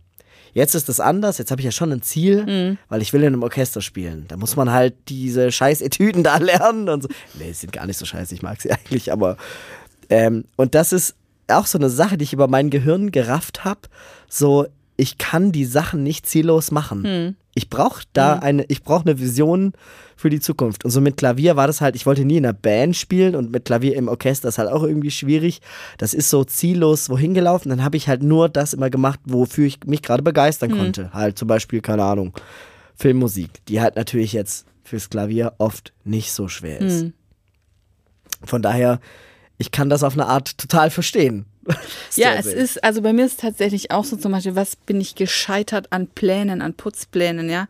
Jetzt 0.55 0.75
ist 0.75 0.88
das 0.88 1.01
anders, 1.01 1.38
jetzt 1.38 1.51
habe 1.51 1.61
ich 1.61 1.65
ja 1.65 1.73
schon 1.73 1.93
ein 1.93 2.03
Ziel, 2.03 2.77
weil 2.88 3.03
ich 3.03 3.12
will 3.12 3.23
in 3.23 3.29
einem 3.29 3.43
Orchester 3.43 3.81
spielen. 3.81 4.27
Da 4.29 4.37
muss 4.37 4.55
man 4.57 4.71
halt 4.71 4.95
diese 5.09 5.51
scheiß 5.51 5.81
Etüden 5.81 6.23
da 6.25 6.37
lernen 6.37 6.88
und 6.88 7.03
so. 7.03 7.09
Nee, 7.38 7.49
die 7.49 7.53
sind 7.55 7.73
gar 7.73 7.87
nicht 7.87 7.99
so 7.99 8.05
scheiße, 8.05 8.35
ich 8.35 8.43
mag 8.43 8.61
sie 8.61 8.71
eigentlich, 8.73 9.12
aber 9.12 9.37
ähm, 10.11 10.45
und 10.57 10.75
das 10.75 10.93
ist 10.93 11.15
auch 11.49 11.67
so 11.67 11.79
eine 11.79 11.91
Sache, 11.91 12.19
die 12.19 12.25
ich 12.25 12.33
über 12.33 12.49
mein 12.49 12.71
Gehirn 12.71 13.11
gerafft 13.11 13.65
habe. 13.65 13.81
So, 14.29 14.67
ich 14.97 15.19
kann 15.19 15.53
die 15.53 15.65
Sachen 15.65 16.03
nicht 16.03 16.27
ziellos 16.27 16.71
machen. 16.71 17.37
Ich 17.55 17.69
brauche 17.69 18.05
da 18.15 18.37
eine, 18.37 18.65
ich 18.69 18.83
brauche 18.83 19.05
eine 19.05 19.19
Vision 19.19 19.73
für 20.17 20.31
die 20.31 20.41
Zukunft. 20.41 20.85
Und 20.85 20.91
so 20.91 21.01
mit 21.01 21.19
Klavier 21.19 21.57
war 21.57 21.67
das 21.67 21.81
halt, 21.81 21.97
ich 21.97 22.07
wollte 22.07 22.25
nie 22.25 22.38
in 22.38 22.47
einer 22.47 22.55
Band 22.55 22.97
spielen 22.97 23.35
und 23.35 23.53
mit 23.53 23.67
Klavier 23.67 23.95
im 23.97 24.09
Orchester 24.09 24.49
ist 24.49 24.59
halt 24.59 24.71
auch 24.71 24.83
irgendwie 24.83 25.11
schwierig. 25.11 25.61
Das 25.99 26.15
ist 26.15 26.31
so 26.31 26.45
ziellos 26.45 27.11
wohin 27.11 27.35
gelaufen. 27.35 27.69
Dann 27.69 27.85
habe 27.85 27.97
ich 27.97 28.09
halt 28.09 28.23
nur 28.23 28.49
das 28.49 28.73
immer 28.73 28.88
gemacht, 28.88 29.21
wofür 29.25 29.67
ich 29.67 29.81
mich 29.85 30.03
gerade 30.03 30.23
begeistern 30.23 30.71
konnte. 30.71 31.12
Halt 31.12 31.38
zum 31.38 31.49
Beispiel, 31.49 31.83
keine 31.83 32.05
Ahnung, 32.05 32.33
Filmmusik, 32.95 33.51
die 33.67 33.81
halt 33.81 33.97
natürlich 33.97 34.33
jetzt 34.33 34.65
fürs 34.83 35.11
Klavier 35.11 35.55
oft 35.59 35.93
nicht 36.05 36.33
so 36.33 36.49
schwer 36.49 36.81
ist. 36.81 37.07
Von 38.45 38.62
daher, 38.62 39.01
ich 39.62 39.70
kann 39.70 39.88
das 39.88 40.03
auf 40.03 40.12
eine 40.14 40.27
Art 40.27 40.59
total 40.59 40.90
verstehen. 40.90 41.46
Ja, 42.16 42.35
es 42.35 42.46
ist, 42.46 42.83
also 42.85 43.01
bei 43.03 43.12
mir 43.12 43.25
ist 43.25 43.33
es 43.33 43.37
tatsächlich 43.38 43.90
auch 43.92 44.05
so 44.05 44.16
zum 44.16 44.33
Beispiel, 44.33 44.57
was 44.57 44.75
bin 44.77 45.01
ich 45.01 45.14
gescheitert 45.14 45.87
an 45.90 46.09
Plänen, 46.09 46.61
an 46.61 46.75
Putzplänen, 46.75 47.48
ja? 47.48 47.68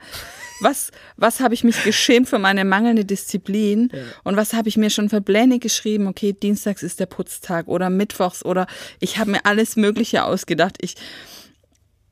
Was, 0.60 0.90
was 1.16 1.40
habe 1.40 1.52
ich 1.54 1.62
mich 1.62 1.84
geschämt 1.84 2.28
für 2.28 2.38
meine 2.38 2.64
mangelnde 2.64 3.04
Disziplin 3.04 3.90
und 4.24 4.36
was 4.36 4.54
habe 4.54 4.68
ich 4.68 4.76
mir 4.78 4.90
schon 4.90 5.10
für 5.10 5.20
Pläne 5.20 5.58
geschrieben? 5.58 6.06
Okay, 6.08 6.32
dienstags 6.32 6.82
ist 6.82 6.98
der 7.00 7.06
Putztag 7.06 7.68
oder 7.68 7.90
mittwochs 7.90 8.44
oder 8.44 8.66
ich 8.98 9.18
habe 9.18 9.30
mir 9.32 9.44
alles 9.44 9.76
Mögliche 9.76 10.24
ausgedacht. 10.24 10.76
Ich, 10.80 10.94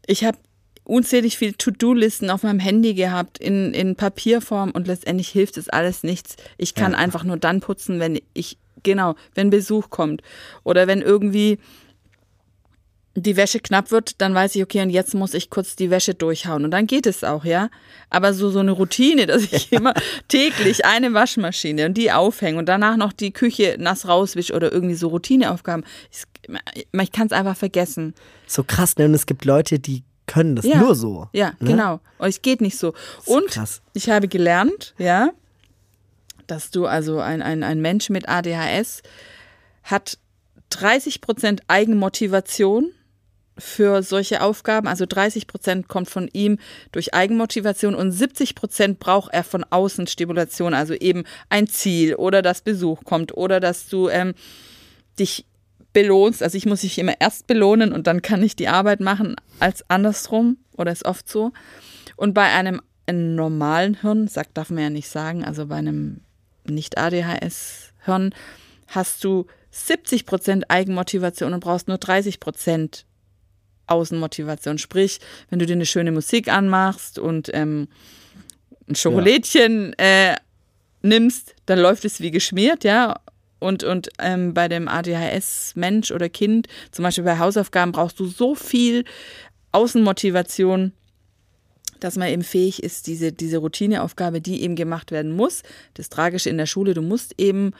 ich 0.07 0.25
habe 0.25 0.39
unzählig 0.85 1.39
viele 1.39 1.57
To-Do-Listen 1.57 2.31
auf 2.31 2.43
meinem 2.43 2.59
Handy 2.61 2.95
gehabt 2.95 3.39
in, 3.39 3.73
in 3.75 3.97
Papierform 3.97 4.71
und 4.73 4.87
letztendlich 4.87 5.29
hilft 5.31 5.57
es 5.57 5.69
alles 5.69 6.03
nichts. 6.03 6.37
Ich 6.59 6.75
kann 6.75 6.93
Ja. 6.93 6.99
einfach 6.99 7.25
nur 7.25 7.37
dann 7.39 7.61
putzen, 7.61 8.01
wenn 8.01 8.21
ich, 8.35 8.59
genau, 8.83 9.15
wenn 9.35 9.51
Besuch 9.51 9.91
kommt 9.91 10.23
oder 10.65 10.87
wenn 10.87 11.03
irgendwie 11.03 11.59
die 13.17 13.37
Wäsche 13.37 13.59
knapp 13.59 13.91
wird, 13.91 14.21
dann 14.21 14.35
weiß 14.35 14.55
ich, 14.55 14.63
okay, 14.63 14.83
und 14.83 14.91
jetzt 14.91 15.15
muss 15.15 15.35
ich 15.35 15.51
kurz 15.51 15.75
die 15.75 15.91
Wäsche 15.91 16.15
durchhauen. 16.15 16.65
Und 16.65 16.71
dann 16.71 16.87
geht 16.87 17.07
es 17.07 17.25
auch, 17.25 17.45
ja. 17.45 17.69
Aber 18.09 18.33
so, 18.33 18.51
so 18.51 18.61
eine 18.61 18.71
Routine, 18.71 19.27
dass 19.27 19.43
ich 19.53 19.73
immer 19.73 19.95
täglich 20.29 20.85
eine 20.85 21.13
Waschmaschine 21.13 21.87
und 21.87 21.95
die 21.95 22.13
aufhänge 22.13 22.59
und 22.59 22.67
danach 22.67 22.97
noch 22.97 23.13
die 23.13 23.33
Küche 23.33 23.77
nass 23.79 24.07
rauswische 24.07 24.55
oder 24.55 24.73
irgendwie 24.73 24.95
so 24.95 25.09
Routineaufgaben. 25.09 25.85
Ich, 26.11 26.23
ich 26.93 27.13
kann 27.13 27.27
es 27.27 27.33
einfach 27.33 27.57
vergessen. 27.57 28.15
so 28.47 28.63
krass, 28.63 28.97
ne? 28.97 29.07
Und 29.07 29.15
es 29.15 29.27
gibt 29.27 29.45
Leute, 29.45 29.81
die 29.81 30.05
können 30.27 30.55
das 30.55 30.65
Ja. 30.65 30.79
nur 30.79 30.95
so. 30.95 31.29
Ja, 31.33 31.53
ne? 31.59 31.71
genau. 31.73 32.01
Und 32.19 32.29
es 32.29 32.41
geht 32.41 32.61
nicht 32.61 32.79
so. 32.79 32.95
Und 33.27 33.49
krass. 33.49 33.83
ich 33.93 34.09
habe 34.09 34.29
gelernt, 34.29 34.95
ja, 34.99 35.31
dass 36.51 36.71
du 36.71 36.87
also 36.87 37.21
ein, 37.21 37.43
ein, 37.43 37.63
ein 37.63 37.81
Mensch 37.81 38.11
mit 38.11 38.29
ADHS 38.29 39.03
hat 39.83 40.19
30 40.71 41.21
Prozent 41.21 41.63
Eigenmotivation 41.69 42.93
für 43.59 44.03
solche 44.03 44.43
Aufgaben. 44.43 44.89
Also 44.89 45.05
30 45.07 45.47
Prozent 45.47 45.89
kommt 45.89 46.09
von 46.09 46.29
ihm 46.33 46.59
durch 46.93 47.15
Eigenmotivation 47.15 47.95
und 47.95 48.11
70 48.13 48.55
Prozent 48.55 48.99
braucht 48.99 49.33
er 49.33 49.45
von 49.45 49.65
außen 49.69 50.07
Stimulation, 50.07 50.75
also 50.75 50.95
eben 50.95 51.25
ein 51.49 51.67
Ziel 51.67 52.15
oder 52.15 52.43
dass 52.43 52.63
Besuch 52.63 53.05
kommt 53.05 53.37
oder 53.37 53.61
dass 53.61 53.89
du 53.89 54.09
ähm, 54.09 54.35
dich 55.19 55.47
belohnst. 55.93 56.43
Also 56.43 56.57
ich 56.57 56.67
muss 56.67 56.83
mich 56.83 56.99
immer 56.99 57.21
erst 57.21 57.47
belohnen 57.47 57.93
und 57.93 58.07
dann 58.07 58.23
kann 58.23 58.43
ich 58.43 58.57
die 58.57 58.69
Arbeit 58.69 59.01
machen 59.01 59.37
als 59.59 59.89
andersrum 59.89 60.59
oder 60.77 60.93
ist 60.93 61.05
oft 61.05 61.29
so. 61.29 61.53
Und 62.17 62.35
bei 62.35 62.45
einem, 62.45 62.81
einem 63.07 63.35
normalen 63.35 63.95
Hirn, 64.01 64.29
sagt, 64.29 64.57
darf 64.57 64.71
man 64.71 64.83
ja 64.83 64.91
nicht 64.91 65.09
sagen, 65.09 65.45
also 65.45 65.67
bei 65.67 65.77
einem 65.77 66.21
Nicht-ADHS-Hirn 66.65 68.35
hast 68.89 69.25
du 69.25 69.47
70 69.71 70.27
Prozent 70.27 70.65
Eigenmotivation 70.69 71.53
und 71.55 71.61
brauchst 71.61 71.89
nur 71.89 71.99
30 71.99 72.41
Prozent 72.41 73.07
Außenmotivation. 73.87 74.79
Sprich, 74.79 75.21
wenn 75.49 75.59
du 75.59 75.67
dir 75.67 75.75
eine 75.75 75.87
schöne 75.87 76.13
Musik 76.13 76.49
anmachst 76.49 77.19
und 77.19 77.51
ähm, 77.53 77.89
ein 78.89 78.95
Schokolädchen 78.95 79.93
äh, 79.99 80.37
nimmst, 81.03 81.55
dann 81.67 81.79
läuft 81.79 82.05
es 82.05 82.21
wie 82.21 82.31
geschmiert, 82.31 82.85
ja. 82.85 83.21
Und, 83.59 83.85
und 83.85 84.09
ähm, 84.19 84.55
bei 84.55 84.69
dem 84.69 84.89
ADHS-Mensch 84.89 86.13
oder 86.13 86.29
Kind, 86.29 86.67
zum 86.93 87.03
Beispiel 87.03 87.25
bei 87.25 87.39
Hausaufgaben, 87.39 87.93
brauchst 87.93 88.19
du 88.19 88.27
so 88.27 88.55
viel 88.55 89.05
Außenmotivation, 89.73 90.93
dass 92.05 92.17
man 92.17 92.29
eben 92.29 92.43
fähig 92.43 92.83
ist, 92.83 93.07
diese, 93.07 93.33
diese 93.33 93.59
Routineaufgabe, 93.59 94.41
die 94.41 94.63
eben 94.63 94.77
gemacht 94.77 95.11
werden 95.11 95.33
muss. 95.33 95.63
Das 95.95 96.09
Tragische 96.09 96.51
in 96.51 96.59
der 96.59 96.67
Schule, 96.67 96.95
du 96.95 97.03
musst 97.03 97.35
eben 97.39 97.73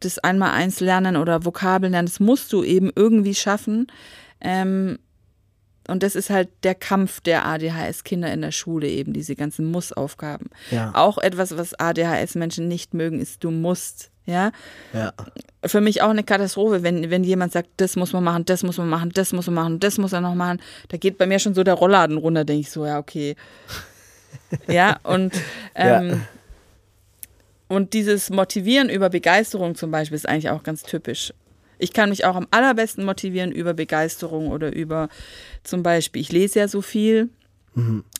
das 0.00 0.18
Einmal-Eins 0.18 0.80
lernen 0.80 1.16
oder 1.16 1.44
Vokabeln 1.44 1.92
lernen, 1.92 2.06
das 2.06 2.20
musst 2.20 2.52
du 2.52 2.62
eben 2.62 2.90
irgendwie 2.94 3.34
schaffen. 3.34 3.86
Ähm, 4.40 4.98
und 5.88 6.02
das 6.02 6.16
ist 6.16 6.30
halt 6.30 6.48
der 6.64 6.74
Kampf 6.74 7.20
der 7.20 7.46
ADHS-Kinder 7.46 8.32
in 8.32 8.42
der 8.42 8.50
Schule, 8.50 8.88
eben 8.88 9.12
diese 9.12 9.36
ganzen 9.36 9.70
Muss-Aufgaben. 9.70 10.46
Ja. 10.70 10.92
Auch 10.94 11.18
etwas, 11.18 11.56
was 11.56 11.74
ADHS-Menschen 11.78 12.68
nicht 12.68 12.94
mögen, 12.94 13.20
ist, 13.20 13.44
du 13.44 13.50
musst. 13.50 14.10
Ja, 14.26 14.50
Ja. 14.92 15.12
für 15.64 15.80
mich 15.80 16.02
auch 16.02 16.10
eine 16.10 16.24
Katastrophe, 16.24 16.82
wenn, 16.82 17.10
wenn 17.10 17.22
jemand 17.24 17.52
sagt, 17.52 17.68
das 17.76 17.94
muss 17.96 18.12
man 18.12 18.24
machen, 18.24 18.44
das 18.44 18.62
muss 18.64 18.76
man 18.78 18.88
machen, 18.88 19.10
das 19.14 19.32
muss 19.32 19.46
man 19.46 19.54
machen, 19.54 19.80
das 19.80 19.98
muss 19.98 20.12
er 20.12 20.20
noch 20.20 20.34
machen. 20.34 20.60
Da 20.88 20.96
geht 20.96 21.16
bei 21.16 21.26
mir 21.26 21.38
schon 21.38 21.54
so 21.54 21.62
der 21.62 21.74
Rollladen 21.74 22.18
runter, 22.18 22.44
denke 22.44 22.62
ich 22.62 22.70
so, 22.70 22.84
ja, 22.84 22.98
okay. 22.98 23.36
ja, 24.68 24.98
und, 25.04 25.32
ähm, 25.76 26.08
Ja. 26.10 26.16
und 27.68 27.92
dieses 27.94 28.30
Motivieren 28.30 28.88
über 28.88 29.10
Begeisterung 29.10 29.74
zum 29.76 29.90
Beispiel 29.90 30.16
ist 30.16 30.28
eigentlich 30.28 30.50
auch 30.50 30.62
ganz 30.62 30.82
typisch. 30.82 31.32
Ich 31.78 31.92
kann 31.92 32.08
mich 32.08 32.24
auch 32.24 32.36
am 32.36 32.46
allerbesten 32.50 33.04
motivieren 33.04 33.52
über 33.52 33.74
Begeisterung 33.74 34.48
oder 34.48 34.74
über 34.74 35.08
zum 35.62 35.82
Beispiel, 35.82 36.22
ich 36.22 36.32
lese 36.32 36.58
ja 36.60 36.68
so 36.68 36.80
viel. 36.82 37.28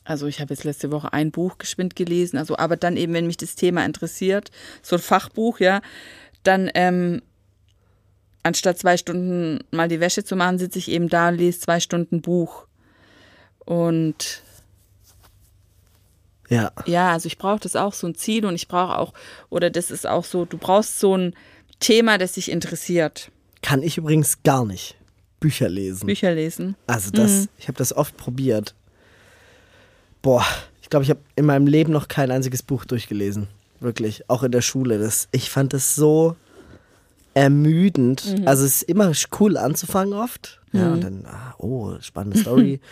Also 0.06 0.28
ich 0.28 0.40
habe 0.40 0.54
jetzt 0.54 0.62
letzte 0.62 0.92
Woche 0.92 1.12
ein 1.12 1.32
Buch 1.32 1.58
geschwind 1.58 1.96
gelesen, 1.96 2.38
also 2.38 2.56
aber 2.56 2.76
dann 2.76 2.96
eben, 2.96 3.12
wenn 3.12 3.26
mich 3.26 3.36
das 3.36 3.56
Thema 3.56 3.84
interessiert, 3.84 4.52
so 4.80 4.96
ein 4.96 5.02
Fachbuch, 5.02 5.58
ja, 5.58 5.82
dann 6.44 6.70
ähm, 6.74 7.22
anstatt 8.44 8.78
zwei 8.78 8.96
Stunden 8.96 9.64
mal 9.72 9.88
die 9.88 9.98
Wäsche 9.98 10.22
zu 10.22 10.36
machen, 10.36 10.58
sitze 10.58 10.78
ich 10.78 10.88
eben 10.90 11.08
da 11.08 11.28
und 11.28 11.38
lese 11.38 11.58
zwei 11.58 11.80
Stunden 11.80 12.22
Buch. 12.22 12.68
Und 13.64 14.42
Ja. 16.48 16.70
ja, 16.86 17.10
also 17.10 17.26
ich 17.26 17.36
brauche 17.36 17.58
das 17.58 17.74
auch 17.74 17.92
so 17.92 18.06
ein 18.06 18.14
Ziel 18.14 18.46
und 18.46 18.54
ich 18.54 18.68
brauche 18.68 18.96
auch, 18.96 19.12
oder 19.50 19.70
das 19.70 19.90
ist 19.90 20.06
auch 20.06 20.24
so, 20.24 20.44
du 20.44 20.56
brauchst 20.56 21.00
so 21.00 21.16
ein 21.16 21.34
Thema, 21.80 22.16
das 22.16 22.32
dich 22.32 22.48
interessiert. 22.52 23.32
Kann 23.60 23.82
ich 23.82 23.98
übrigens 23.98 24.44
gar 24.44 24.64
nicht. 24.64 24.94
Bücher 25.40 25.68
lesen. 25.68 26.06
Bücher 26.06 26.32
lesen. 26.32 26.76
Also 26.86 27.10
das, 27.10 27.48
ich 27.58 27.66
habe 27.66 27.76
das 27.76 27.92
oft 27.92 28.16
probiert. 28.16 28.76
Boah, 30.26 30.44
ich 30.82 30.90
glaube, 30.90 31.04
ich 31.04 31.10
habe 31.10 31.20
in 31.36 31.46
meinem 31.46 31.68
Leben 31.68 31.92
noch 31.92 32.08
kein 32.08 32.32
einziges 32.32 32.60
Buch 32.60 32.84
durchgelesen. 32.84 33.46
Wirklich, 33.78 34.28
auch 34.28 34.42
in 34.42 34.50
der 34.50 34.60
Schule. 34.60 34.98
Das, 34.98 35.28
ich 35.30 35.50
fand 35.50 35.72
das 35.72 35.94
so 35.94 36.34
ermüdend. 37.32 38.34
Also 38.44 38.64
es 38.64 38.82
ist 38.82 38.88
immer 38.88 39.12
cool 39.38 39.56
anzufangen 39.56 40.14
oft. 40.14 40.60
Ja, 40.72 40.92
und 40.92 41.04
dann, 41.04 41.26
ah, 41.26 41.54
oh, 41.58 41.94
spannende 42.00 42.40
Story. 42.40 42.80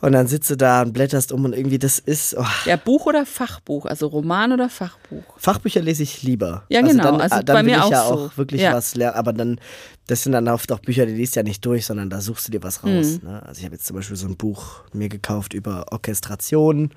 und 0.00 0.12
dann 0.12 0.26
sitzt 0.26 0.50
du 0.50 0.56
da 0.56 0.82
und 0.82 0.92
blätterst 0.92 1.32
um 1.32 1.44
und 1.44 1.54
irgendwie 1.54 1.78
das 1.78 1.98
ist. 1.98 2.36
Oh, 2.38 2.44
Ja, 2.66 2.76
Buch 2.76 3.06
oder 3.06 3.24
Fachbuch, 3.24 3.86
also 3.86 4.06
Roman 4.08 4.52
oder 4.52 4.68
Fachbuch. 4.68 5.24
Fachbücher 5.38 5.80
lese 5.80 6.02
ich 6.02 6.22
lieber. 6.22 6.64
Ja, 6.68 6.82
genau. 6.82 7.02
dann, 7.04 7.20
Also 7.20 7.36
ah, 7.36 7.42
dann 7.42 7.54
bei 7.56 7.64
will 7.64 7.72
mir 7.78 7.84
ich 7.84 7.90
ja 7.90 8.02
auch 8.02 8.10
auch 8.12 8.30
so. 8.32 8.36
wirklich 8.36 8.60
Ja. 8.60 8.72
was 8.74 8.94
lernen. 8.94 9.16
Aber 9.16 9.32
dann, 9.32 9.58
das 10.06 10.22
sind 10.22 10.32
dann 10.32 10.48
oft 10.48 10.70
auch 10.72 10.80
Bücher, 10.80 11.06
die 11.06 11.14
liest 11.14 11.34
ja 11.36 11.42
nicht 11.42 11.64
durch, 11.64 11.86
sondern 11.86 12.10
da 12.10 12.20
suchst 12.20 12.46
du 12.48 12.52
dir 12.52 12.62
was 12.62 12.82
Mhm. 12.82 12.90
raus. 12.96 13.20
Ne? 13.22 13.42
Also 13.46 13.58
ich 13.60 13.64
habe 13.64 13.74
jetzt 13.74 13.86
zum 13.86 13.96
Beispiel 13.96 14.16
so 14.16 14.26
ein 14.26 14.36
Buch 14.36 14.82
mir 14.92 15.08
gekauft 15.08 15.54
über 15.54 15.86
Orchestration. 15.92 16.90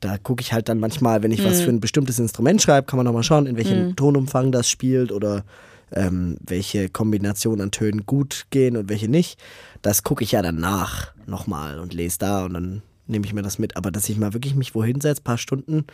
Da 0.00 0.16
gucke 0.18 0.40
ich 0.40 0.52
halt 0.52 0.68
dann 0.68 0.80
manchmal, 0.80 1.22
wenn 1.22 1.30
ich 1.30 1.40
Mhm. 1.40 1.44
was 1.44 1.60
für 1.60 1.70
ein 1.70 1.80
bestimmtes 1.80 2.18
Instrument 2.18 2.60
schreibe, 2.62 2.86
kann 2.86 2.96
man 2.96 3.04
nochmal 3.06 3.22
schauen, 3.22 3.46
in 3.46 3.56
welchem 3.56 3.94
Tonumfang 3.96 4.50
das 4.50 4.68
spielt 4.68 5.12
oder 5.12 5.44
ähm, 5.92 6.36
welche 6.40 6.88
Kombinationen 6.88 7.60
an 7.60 7.70
Tönen 7.70 8.06
gut 8.06 8.46
gehen 8.50 8.76
und 8.76 8.88
welche 8.88 9.08
nicht. 9.08 9.40
Das 9.82 10.02
gucke 10.02 10.24
ich 10.24 10.32
ja 10.32 10.42
danach 10.42 11.12
nochmal 11.26 11.78
und 11.78 11.94
lese 11.94 12.18
da 12.18 12.44
und 12.44 12.54
dann 12.54 12.82
nehme 13.06 13.26
ich 13.26 13.32
mir 13.32 13.42
das 13.42 13.58
mit. 13.58 13.76
Aber 13.76 13.90
dass 13.90 14.08
ich 14.08 14.16
mal 14.16 14.32
wirklich 14.32 14.54
mich 14.54 14.74
wohin 14.74 15.00
setze, 15.00 15.22
paar 15.22 15.38
Stunden, 15.38 15.86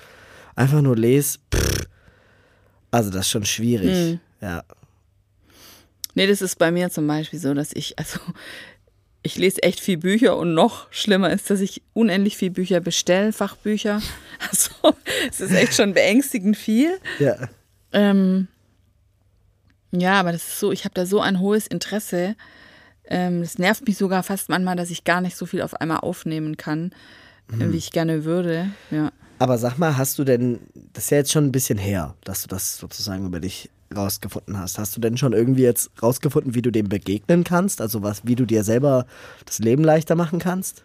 einfach 0.54 0.82
nur 0.82 0.96
lese, 0.96 1.38
pff, 1.54 1.87
also 2.90 3.11
das 3.11 3.26
ist 3.26 3.30
schon 3.30 3.44
schwierig. 3.44 4.18
Ja. 4.40 4.64
Nee, 6.14 6.26
das 6.26 6.40
ist 6.40 6.59
bei 6.59 6.70
mir 6.70 6.90
zum 6.90 7.06
Beispiel 7.06 7.38
so, 7.38 7.52
dass 7.52 7.72
ich, 7.74 7.98
also 7.98 8.18
ich 9.22 9.37
lese 9.37 9.62
echt 9.62 9.80
viel 9.80 9.98
Bücher 9.98 10.37
und 10.37 10.54
noch 10.54 10.90
schlimmer 10.92 11.30
ist, 11.30 11.50
dass 11.50 11.61
ich 11.61 11.82
unendlich 11.92 12.37
viel 12.37 12.50
Bücher 12.50 12.80
bestelle, 12.80 13.32
Fachbücher. 13.32 14.00
Also 14.48 14.70
es 15.30 15.40
ist 15.40 15.52
echt 15.52 15.74
schon 15.74 15.94
beängstigend 15.94 16.59
viel. 16.59 17.00
Ja. 17.18 17.48
Ähm, 17.92 18.48
ja, 19.92 20.20
aber 20.20 20.33
das 20.33 20.46
ist 20.46 20.61
so, 20.61 20.72
ich 20.72 20.85
habe 20.85 20.94
da 20.94 21.07
so 21.07 21.20
ein 21.20 21.40
hohes 21.40 21.66
Interesse. 21.66 22.37
Ähm, 23.09 23.40
das 23.40 23.59
nervt 23.59 23.87
mich 23.87 23.96
sogar 23.99 24.22
fast 24.22 24.49
manchmal, 24.49 24.77
dass 24.77 24.90
ich 24.90 25.05
gar 25.05 25.20
nicht 25.20 25.37
so 25.37 25.46
viel 25.46 25.62
auf 25.62 25.75
einmal 25.81 25.99
aufnehmen 25.99 26.57
kann, 26.57 26.92
äh, 27.53 27.72
wie 27.72 27.77
ich 27.77 27.92
gerne 27.92 28.25
würde. 28.25 28.70
Ja. 28.90 29.12
Aber 29.38 29.59
sag 29.59 29.79
mal, 29.79 29.96
hast 29.96 30.18
du 30.18 30.25
denn, 30.25 30.61
das 30.92 31.05
ist 31.05 31.11
ja 31.11 31.18
jetzt 31.18 31.33
schon 31.33 31.44
ein 31.44 31.53
bisschen 31.53 31.79
her, 31.79 32.14
dass 32.25 32.42
du 32.42 32.49
das 32.49 32.79
sozusagen 32.79 33.27
über 33.27 33.40
dich 33.40 33.70
rausgefunden 33.94 34.59
hast. 34.59 34.79
Hast 34.79 34.96
du 34.96 35.01
denn 35.01 35.16
schon 35.16 35.33
irgendwie 35.33 35.62
jetzt 35.62 35.90
rausgefunden, 36.03 36.55
wie 36.55 36.62
du 36.62 36.72
dem 36.72 36.88
begegnen 36.88 37.44
kannst? 37.44 37.81
Also 37.81 38.03
was, 38.03 38.25
wie 38.25 38.35
du 38.35 38.44
dir 38.44 38.64
selber 38.64 39.07
das 39.44 39.59
Leben 39.59 39.85
leichter 39.85 40.16
machen 40.16 40.38
kannst? 40.38 40.85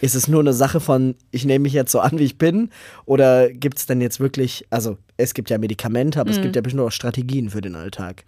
Ist 0.00 0.14
es 0.14 0.28
nur 0.28 0.40
eine 0.40 0.52
Sache 0.52 0.80
von, 0.80 1.16
ich 1.30 1.44
nehme 1.44 1.64
mich 1.64 1.72
jetzt 1.72 1.92
so 1.92 2.00
an, 2.00 2.18
wie 2.18 2.24
ich 2.24 2.38
bin? 2.38 2.70
Oder 3.04 3.50
gibt 3.50 3.78
es 3.78 3.86
denn 3.86 4.00
jetzt 4.00 4.20
wirklich, 4.20 4.66
also 4.70 4.98
es 5.16 5.34
gibt 5.34 5.50
ja 5.50 5.58
Medikamente, 5.58 6.20
aber 6.20 6.30
es 6.30 6.40
gibt 6.40 6.56
ja 6.56 6.62
bestimmt 6.62 6.82
auch 6.82 6.92
Strategien 6.92 7.50
für 7.50 7.60
den 7.60 7.76
Alltag. 7.76 8.24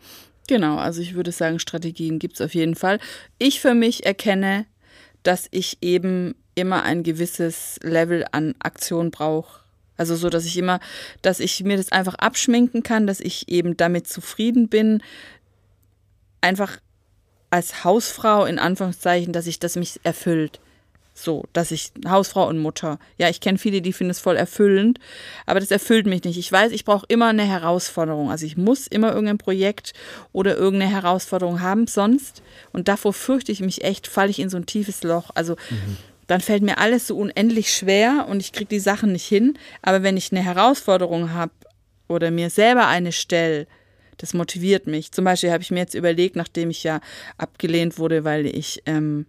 Genau, 0.49 0.77
also 0.77 1.01
ich 1.01 1.14
würde 1.14 1.33
sagen, 1.33 1.59
Strategien 1.59 2.18
gibt 2.18 2.37
es 2.37 2.40
auf 2.40 2.55
jeden 2.55 2.77
Fall. 2.77 3.01
Ich 3.38 3.61
für 3.61 3.75
mich 3.75 4.07
erkenne, 4.07 4.66
dass 5.22 5.49
ich 5.51 5.79
eben 5.81 6.37
immer 6.55 6.85
ein 6.85 7.03
gewisses 7.03 7.79
Level 7.83 8.25
an 8.31 8.55
Aktion 8.61 9.11
brauche. 9.11 9.61
Also 9.96 10.14
so, 10.14 10.31
dass 10.31 10.44
ich 10.44 10.57
immer, 10.57 10.79
dass 11.22 11.40
ich 11.40 11.62
mir 11.64 11.77
das 11.77 11.90
einfach 11.90 12.14
abschminken 12.14 12.83
kann, 12.83 13.07
dass 13.07 13.20
ich 13.20 13.49
eben 13.49 13.77
damit 13.77 14.07
zufrieden 14.07 14.68
bin, 14.68 15.03
einfach 16.40 16.79
als 17.51 17.85
Hausfrau 17.85 18.44
in 18.44 18.59
Anführungszeichen, 18.59 19.33
dass 19.33 19.46
ich 19.46 19.59
das 19.59 19.77
mich 19.77 20.01
erfüllt. 20.05 20.61
So, 21.18 21.44
dass 21.55 21.70
ich 21.70 21.92
Hausfrau 22.07 22.46
und 22.46 22.59
Mutter. 22.59 22.98
Ja, 23.16 23.31
ich 23.31 23.40
kenne 23.40 23.57
viele, 23.57 23.81
die 23.81 23.94
finden 23.94 24.11
es 24.11 24.20
voll 24.20 24.37
erfüllend, 24.37 24.98
aber 25.46 25.61
das 25.61 25.70
erfüllt 25.70 26.07
mich 26.07 26.22
nicht. 26.24 26.37
Ich 26.37 26.52
weiß, 26.52 26.72
ich 26.72 26.85
brauche 26.85 27.07
immer 27.09 27.29
eine 27.29 27.44
Herausforderung. 27.44 28.31
Also 28.31 28.44
ich 28.44 28.59
muss 28.59 28.87
immer 28.87 29.12
irgendein 29.12 29.38
Projekt 29.38 29.94
oder 30.33 30.59
irgendeine 30.59 30.92
Herausforderung 30.92 31.62
haben, 31.62 31.87
sonst, 31.87 32.42
und 32.74 32.88
davor 32.88 33.14
fürchte 33.14 33.50
ich 33.50 33.61
mich 33.61 33.83
echt, 33.83 34.07
falle 34.07 34.29
ich 34.29 34.38
in 34.38 34.50
so 34.50 34.59
ein 34.59 34.66
tiefes 34.66 35.02
Loch. 35.05 35.31
Also 35.35 35.57
dann 36.26 36.42
fällt 36.42 36.62
mir 36.62 36.76
alles 36.76 37.07
so 37.07 37.16
unendlich 37.16 37.72
schwer 37.72 38.26
und 38.29 38.40
ich 38.40 38.52
kriege 38.52 38.68
die 38.68 38.79
Sachen 38.79 39.12
nicht 39.12 39.26
hin. 39.26 39.59
Aber 39.81 40.02
wenn 40.02 40.18
ich 40.18 40.33
eine 40.33 40.42
Herausforderung 40.42 41.33
habe 41.33 41.52
oder 42.09 42.31
mir 42.31 42.50
selber 42.50 42.88
eine 42.88 43.12
stelle, 43.12 43.66
das 44.18 44.35
motiviert 44.35 44.87
mich. 44.87 45.12
Zum 45.12 45.24
Beispiel 45.24 45.50
habe 45.50 45.62
ich 45.62 45.70
mir 45.70 45.81
jetzt 45.81 45.94
überlegt, 45.94 46.37
nachdem 46.37 46.68
ich 46.68 46.83
ja 46.83 47.00
abgelehnt 47.38 47.98
wurde, 47.98 48.24
weil 48.24 48.44
ich 48.44 48.83
ähm, 48.85 49.24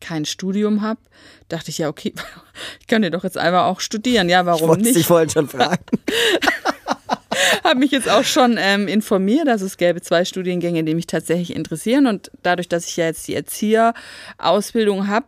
kein 0.00 0.24
Studium 0.24 0.82
habe, 0.82 1.00
dachte 1.48 1.70
ich 1.70 1.78
ja, 1.78 1.88
okay, 1.88 2.12
ich 2.80 2.86
kann 2.86 3.02
ja 3.02 3.10
doch 3.10 3.24
jetzt 3.24 3.38
einfach 3.38 3.64
auch 3.66 3.80
studieren. 3.80 4.28
Ja, 4.28 4.40
Ich 4.40 4.46
warum 4.46 4.68
wollte 4.68 4.82
nicht? 4.84 4.96
dich 4.96 5.06
vorhin 5.06 5.30
schon 5.30 5.48
fragen. 5.48 5.84
habe 7.64 7.78
mich 7.78 7.90
jetzt 7.90 8.08
auch 8.08 8.24
schon 8.24 8.56
ähm, 8.58 8.88
informiert. 8.88 9.48
Also 9.48 9.66
es 9.66 9.76
gäbe 9.76 10.00
zwei 10.00 10.24
Studiengänge, 10.24 10.84
die 10.84 10.94
mich 10.94 11.06
tatsächlich 11.06 11.54
interessieren. 11.54 12.06
Und 12.06 12.30
dadurch, 12.42 12.68
dass 12.68 12.86
ich 12.86 12.96
ja 12.96 13.06
jetzt 13.06 13.26
die 13.28 13.34
Erzieherausbildung 13.34 15.08
habe, 15.08 15.26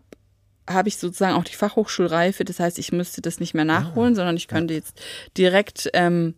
habe 0.68 0.88
ich 0.88 0.96
sozusagen 0.96 1.34
auch 1.34 1.44
die 1.44 1.54
Fachhochschulreife. 1.54 2.44
Das 2.44 2.60
heißt, 2.60 2.78
ich 2.78 2.92
müsste 2.92 3.20
das 3.20 3.40
nicht 3.40 3.54
mehr 3.54 3.64
nachholen, 3.64 4.14
sondern 4.14 4.36
ich 4.36 4.48
könnte 4.48 4.74
jetzt 4.74 5.00
direkt 5.36 5.90
ähm, 5.92 6.34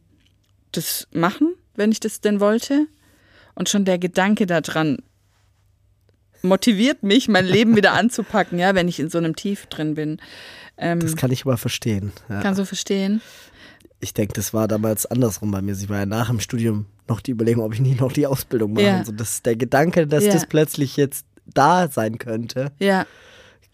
das 0.72 1.08
machen, 1.12 1.54
wenn 1.74 1.92
ich 1.92 2.00
das 2.00 2.20
denn 2.20 2.40
wollte. 2.40 2.86
Und 3.54 3.68
schon 3.68 3.84
der 3.84 3.98
Gedanke 3.98 4.46
daran 4.46 4.98
motiviert 6.44 7.02
mich, 7.02 7.28
mein 7.28 7.44
Leben 7.46 7.74
wieder 7.76 7.92
anzupacken, 7.92 8.58
ja, 8.58 8.74
wenn 8.74 8.86
ich 8.88 9.00
in 9.00 9.10
so 9.10 9.18
einem 9.18 9.34
Tief 9.34 9.66
drin 9.66 9.94
bin. 9.94 10.20
Ähm, 10.76 11.00
Das 11.00 11.16
kann 11.16 11.30
ich 11.32 11.44
aber 11.44 11.56
verstehen. 11.56 12.12
Ja. 12.28 12.40
kannst 12.40 12.60
du 12.60 12.64
verstehen? 12.64 13.20
Ich 14.00 14.12
denke, 14.14 14.34
das 14.34 14.52
war 14.52 14.68
damals 14.68 15.06
andersrum 15.06 15.50
bei 15.50 15.62
mir. 15.62 15.74
Sie 15.74 15.88
war 15.88 15.98
ja 16.00 16.06
nach 16.06 16.28
dem 16.28 16.40
Studium 16.40 16.86
noch 17.08 17.20
die 17.20 17.30
Überlegung, 17.32 17.64
ob 17.64 17.72
ich 17.74 17.80
nie 17.80 17.94
noch 17.94 18.12
die 18.12 18.26
Ausbildung 18.26 18.74
mache. 18.74 18.84
Ja. 18.84 18.98
Und 18.98 19.06
so, 19.06 19.12
das, 19.12 19.42
der 19.42 19.56
Gedanke, 19.56 20.06
dass 20.06 20.24
Ja. 20.24 20.32
das 20.32 20.46
plötzlich 20.46 20.96
jetzt 20.96 21.24
da 21.46 21.88
sein 21.88 22.18
könnte, 22.18 22.72
Ja. 22.78 23.06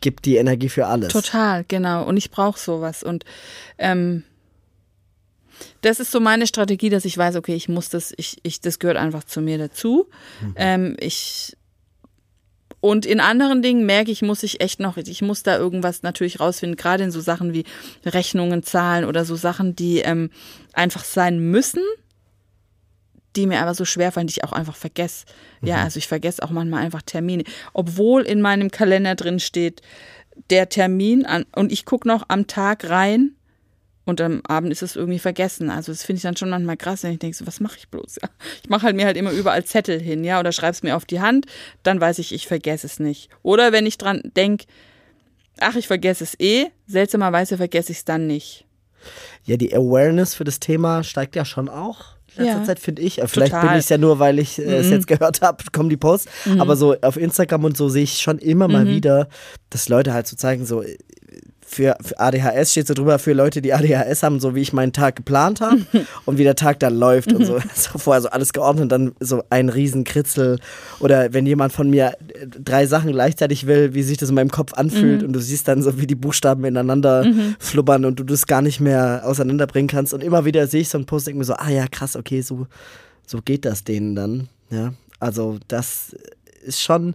gibt 0.01 0.25
die 0.25 0.37
Energie 0.37 0.69
für 0.69 0.87
alles. 0.87 1.13
Total, 1.13 1.65
genau. 1.69 2.05
Und 2.07 2.17
ich 2.17 2.31
brauche 2.31 2.59
sowas. 2.59 3.03
Und 3.03 3.25
ähm, 3.79 4.25
das 5.83 6.01
ist 6.01 6.11
so 6.11 6.21
meine 6.21 6.47
Strategie, 6.47 6.91
dass 6.91 7.05
ich 7.05 7.17
weiß, 7.17 7.37
okay, 7.37 7.55
ich 7.55 7.69
muss 7.69 7.89
das, 7.89 8.13
ich, 8.17 8.39
ich, 8.43 8.61
das 8.61 8.79
gehört 8.79 8.97
einfach 8.97 9.25
zu 9.25 9.41
mir 9.41 9.59
dazu. 9.59 10.09
Ähm, 10.57 10.97
ich 11.01 11.57
und 12.81 13.05
in 13.07 13.21
anderen 13.21 13.63
Dingen 13.63 13.85
merke 13.85 14.11
ich, 14.11 14.23
muss 14.23 14.43
ich 14.43 14.61
echt 14.61 14.81
noch, 14.81 14.97
ich 14.97 15.23
muss 15.23 15.43
da 15.43 15.59
irgendwas 15.59 16.03
natürlich 16.03 16.41
rausfinden, 16.41 16.77
gerade 16.77 17.05
in 17.05 17.11
so 17.11 17.21
Sachen 17.21 17.53
wie 17.53 17.65
Rechnungen, 18.05 18.63
Zahlen 18.63 19.05
oder 19.05 19.25
so 19.25 19.37
Sachen, 19.37 19.77
die 19.77 19.99
ähm, 19.99 20.31
einfach 20.73 21.05
sein 21.05 21.39
müssen, 21.39 21.83
die 23.37 23.47
mir 23.47 23.61
aber 23.61 23.75
so 23.75 23.85
schwer 23.85 24.13
fallen, 24.13 24.27
die 24.27 24.35
ich 24.39 24.45
auch 24.45 24.53
einfach 24.53 24.77
vergesse. 24.77 25.27
Ja, 25.63 25.83
also 25.83 25.99
ich 25.99 26.09
vergesse 26.09 26.43
auch 26.43 26.51
manchmal 26.51 26.83
einfach 26.83 27.03
Termine. 27.03 27.45
Obwohl 27.73 28.23
in 28.23 28.41
meinem 28.41 28.71
Kalender 28.71 29.15
drin 29.15 29.41
steht, 29.41 29.83
der 30.49 30.69
Termin 30.69 31.27
an, 31.27 31.45
und 31.55 31.71
ich 31.71 31.85
gucke 31.85 32.09
noch 32.09 32.25
am 32.29 32.47
Tag 32.47 32.89
rein 32.89 33.37
und 34.07 34.21
am 34.21 34.41
Abend 34.47 34.73
ist 34.73 34.83
es 34.83 34.97
irgendwie 34.97 35.19
vergessen. 35.19 35.71
Also 35.71 35.93
das 35.93 36.03
finde 36.03 36.19
ich 36.19 36.23
dann 36.23 36.37
schon 36.37 36.51
manchmal 36.51 36.77
krass, 36.77 37.03
wenn 37.03 37.13
ich 37.13 37.19
denke, 37.19 37.37
so, 37.37 37.47
was 37.47 37.61
mache 37.61 37.77
ich 37.79 37.89
bloß? 37.89 38.19
Ja, 38.23 38.29
ich 38.63 38.69
mache 38.71 38.83
halt 38.83 38.97
mir 38.97 39.05
halt 39.07 39.17
immer 39.17 39.31
überall 39.33 39.65
Zettel 39.65 40.01
hin, 40.01 40.25
ja, 40.25 40.41
oder 40.41 40.53
schreibe 40.53 40.73
es 40.73 40.83
mir 40.83 40.97
auf 40.97 41.05
die 41.05 41.21
Hand, 41.21 41.47
dann 41.83 42.01
weiß 42.01 42.19
ich, 42.19 42.33
ich 42.35 42.47
vergesse 42.47 42.87
es 42.87 42.99
nicht. 42.99 43.29
Oder 43.43 43.73
wenn 43.73 43.87
ich 43.87 43.99
dran 43.99 44.23
denke, 44.37 44.65
ach, 45.61 45.77
ich 45.77 45.87
vergesse 45.87 46.25
es 46.25 46.39
eh, 46.41 46.67
seltsamerweise 46.87 47.57
vergesse 47.59 47.93
ich 47.93 47.99
es 47.99 48.05
dann 48.05 48.27
nicht. 48.27 48.65
Ja, 49.45 49.57
die 49.57 49.75
Awareness 49.75 50.35
für 50.35 50.45
das 50.45 50.61
Thema 50.61 51.03
steigt 51.05 51.37
ja 51.37 51.45
schon 51.45 51.69
auch. 51.69 52.17
In 52.37 52.45
letzter 52.45 52.59
Ja. 52.61 52.65
Zeit 52.65 52.79
finde 52.79 53.03
ich. 53.03 53.19
Äh, 53.21 53.27
Vielleicht 53.29 53.53
Total. 53.53 53.69
bin 53.69 53.79
ich 53.79 53.85
es 53.85 53.89
ja 53.89 53.99
nur, 53.99 54.19
weil 54.19 54.39
ich 54.39 54.59
äh, 54.59 54.63
es 54.77 54.91
jetzt 54.91 55.07
gehört 55.07 55.41
habe, 55.43 55.65
kommen 55.73 55.89
die 55.89 55.97
Posts. 55.97 56.31
Aber 56.59 56.77
so 56.77 56.95
auf 57.01 57.17
Instagram 57.17 57.65
und 57.65 57.77
so 57.77 57.89
sehe 57.89 58.05
ich 58.05 58.19
schon 58.21 58.39
immer 58.39 58.69
mal 58.69 58.87
wieder, 58.87 59.29
dass 59.71 59.89
Leute 59.89 60.13
halt 60.13 60.27
so 60.27 60.37
zeigen, 60.37 60.65
so 60.65 60.85
für, 61.71 61.97
für 62.03 62.19
ADHS 62.19 62.73
steht 62.73 62.89
so 62.89 62.95
drüber 62.95 63.21
für 63.21 63.33
Leute, 63.33 63.63
die 63.63 63.73
ADHS 63.73 64.25
haben, 64.25 64.41
so 64.41 64.57
wie 64.57 64.61
ich 64.61 64.73
meinen 64.73 64.93
Tag 64.93 65.15
geplant 65.15 65.61
habe 65.61 65.79
und 66.25 66.37
wie 66.37 66.43
der 66.43 66.57
Tag 66.57 66.81
dann 66.81 66.97
läuft 66.97 67.33
und 67.33 67.45
so. 67.45 67.61
so. 67.75 67.97
Vorher 67.99 68.21
so 68.21 68.29
alles 68.29 68.53
geordnet, 68.53 68.91
dann 68.91 69.13
so 69.21 69.45
ein 69.51 69.69
Riesenkritzel. 69.69 70.59
Oder 70.99 71.33
wenn 71.33 71.47
jemand 71.47 71.73
von 71.73 71.89
mir 71.89 72.17
äh, 72.35 72.47
drei 72.47 72.87
Sachen 72.87 73.13
gleichzeitig 73.13 73.69
will, 73.69 73.95
wie 73.95 74.03
sich 74.03 74.19
das 74.19 74.31
in 74.31 74.35
meinem 74.35 74.51
Kopf 74.51 74.75
anfühlt 74.75 75.23
und 75.23 75.33
du 75.33 75.39
siehst 75.39 75.69
dann 75.69 75.83
so, 75.83 76.01
wie 76.01 76.09
die 76.09 76.17
Buchstaben 76.17 76.65
ineinander 76.65 77.25
flubbern 77.61 78.05
und 78.05 78.19
du 78.19 78.25
das 78.25 78.47
gar 78.49 78.63
nicht 78.63 78.81
mehr 78.81 79.23
auseinanderbringen 79.25 79.89
kannst. 79.89 80.13
Und 80.13 80.25
immer 80.25 80.45
wieder 80.45 80.67
sehe 80.67 80.81
ich 80.81 80.89
so 80.89 80.99
einen 80.99 81.07
Post, 81.07 81.29
denke 81.29 81.39
mir 81.39 81.45
so, 81.45 81.55
ah 81.55 81.71
ja, 81.71 81.87
krass, 81.87 82.17
okay, 82.17 82.41
so, 82.41 82.67
so 83.27 83.39
geht 83.43 83.65
das 83.65 83.85
denen 83.85 84.17
dann. 84.17 84.49
Ja, 84.71 84.93
also 85.21 85.59
das 85.69 86.17
ist 86.65 86.83
schon 86.83 87.15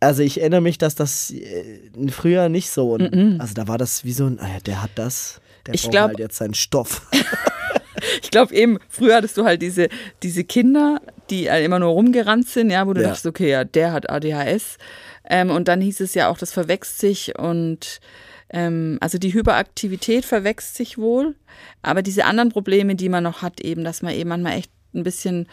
also 0.00 0.22
ich 0.22 0.40
erinnere 0.40 0.60
mich, 0.62 0.78
dass 0.78 0.94
das 0.94 1.30
äh, 1.30 1.78
früher 2.10 2.48
nicht 2.48 2.70
so. 2.70 2.92
Und, 2.94 3.40
Also 3.40 3.54
da 3.54 3.68
war 3.68 3.78
das 3.78 4.04
wie 4.04 4.12
so 4.12 4.26
ein, 4.26 4.38
ah 4.40 4.48
ja, 4.48 4.60
der 4.60 4.82
hat 4.82 4.90
das, 4.96 5.40
der 5.66 5.74
Ich 5.74 5.82
braucht 5.82 5.92
glaub- 5.92 6.08
halt 6.08 6.18
jetzt 6.18 6.36
seinen 6.36 6.54
Stoff. 6.54 7.06
Ich 8.22 8.30
glaube 8.30 8.54
eben, 8.54 8.78
früher 8.88 9.16
hattest 9.16 9.36
du 9.36 9.44
halt 9.44 9.60
diese, 9.60 9.88
diese 10.22 10.42
Kinder, 10.44 11.02
die 11.28 11.50
halt 11.50 11.64
immer 11.66 11.78
nur 11.78 11.90
rumgerannt 11.90 12.48
sind, 12.48 12.70
ja, 12.70 12.86
wo 12.86 12.94
du 12.94 13.02
Ja. 13.02 13.08
dachtest, 13.08 13.26
okay, 13.26 13.50
ja, 13.50 13.64
der 13.64 13.92
hat 13.92 14.08
ADHS. 14.08 14.78
Ähm, 15.28 15.50
und 15.50 15.68
dann 15.68 15.80
hieß 15.82 16.00
es 16.00 16.14
ja 16.14 16.28
auch, 16.30 16.38
das 16.38 16.50
verwechselt 16.52 16.98
sich 16.98 17.38
und 17.38 18.00
ähm, 18.52 18.96
also 19.02 19.18
die 19.18 19.34
Hyperaktivität 19.34 20.24
verwechselt 20.24 20.76
sich 20.76 20.96
wohl, 20.98 21.34
aber 21.82 22.00
diese 22.02 22.24
anderen 22.24 22.48
Probleme, 22.50 22.94
die 22.96 23.08
man 23.10 23.22
noch 23.24 23.42
hat, 23.42 23.60
eben, 23.60 23.84
dass 23.84 24.00
man 24.02 24.14
eben 24.14 24.30
manchmal 24.30 24.54
echt 24.58 24.70
ein 24.94 25.02
bisschen 25.04 25.46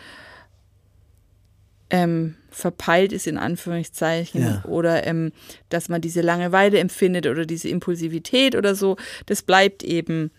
ähm, 1.89 2.35
verpeilt 2.49 3.13
ist, 3.13 3.27
in 3.27 3.37
Anführungszeichen, 3.37 4.41
Ja. 4.41 4.63
oder 4.65 5.05
ähm, 5.07 5.31
dass 5.69 5.89
man 5.89 6.01
diese 6.01 6.21
Langeweile 6.21 6.79
empfindet 6.79 7.27
oder 7.27 7.45
diese 7.45 7.69
Impulsivität 7.69 8.55
oder 8.55 8.75
so, 8.75 8.97
das 9.25 9.41
bleibt 9.43 9.83
eben. 9.83 10.31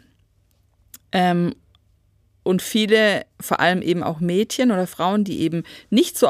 Ähm, 1.12 1.54
und 2.42 2.62
viele, 2.62 3.24
vor 3.40 3.60
allem 3.60 3.82
eben 3.82 4.02
auch 4.02 4.20
Mädchen 4.20 4.70
oder 4.70 4.86
Frauen, 4.86 5.24
die 5.24 5.40
eben 5.40 5.64
nicht 5.90 6.16
so 6.18 6.28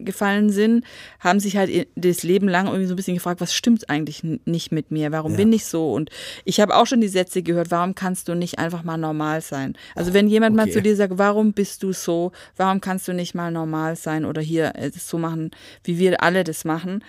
aufgefallen 0.00 0.50
sind, 0.50 0.84
haben 1.20 1.40
sich 1.40 1.56
halt 1.56 1.88
das 1.94 2.22
Leben 2.22 2.48
lang 2.48 2.66
irgendwie 2.66 2.86
so 2.86 2.94
ein 2.94 2.96
bisschen 2.96 3.14
gefragt, 3.14 3.40
was 3.40 3.54
stimmt 3.54 3.88
eigentlich 3.90 4.22
nicht 4.44 4.72
mit 4.72 4.90
mir? 4.90 5.12
Warum 5.12 5.32
Ja. 5.32 5.36
bin 5.38 5.52
ich 5.52 5.64
so? 5.66 5.92
Und 5.92 6.10
ich 6.44 6.60
habe 6.60 6.74
auch 6.76 6.86
schon 6.86 7.00
die 7.00 7.08
Sätze 7.08 7.42
gehört, 7.42 7.70
warum 7.70 7.94
kannst 7.94 8.28
du 8.28 8.34
nicht 8.34 8.58
einfach 8.58 8.82
mal 8.82 8.96
normal 8.96 9.40
sein? 9.42 9.76
Also 9.94 10.12
wenn 10.14 10.28
jemand 10.28 10.56
mal 10.56 10.64
okay. 10.64 10.72
zu 10.72 10.82
dir 10.82 10.96
sagt, 10.96 11.18
warum 11.18 11.52
bist 11.52 11.82
du 11.82 11.92
so? 11.92 12.32
Warum 12.56 12.80
kannst 12.80 13.06
du 13.08 13.12
nicht 13.12 13.34
mal 13.34 13.50
normal 13.50 13.96
sein 13.96 14.24
oder 14.24 14.40
hier 14.40 14.72
äh, 14.74 14.90
das 14.90 15.08
so 15.08 15.18
machen, 15.18 15.50
wie 15.84 15.98
wir 15.98 16.22
alle 16.22 16.44
das 16.44 16.64
machen? 16.64 17.04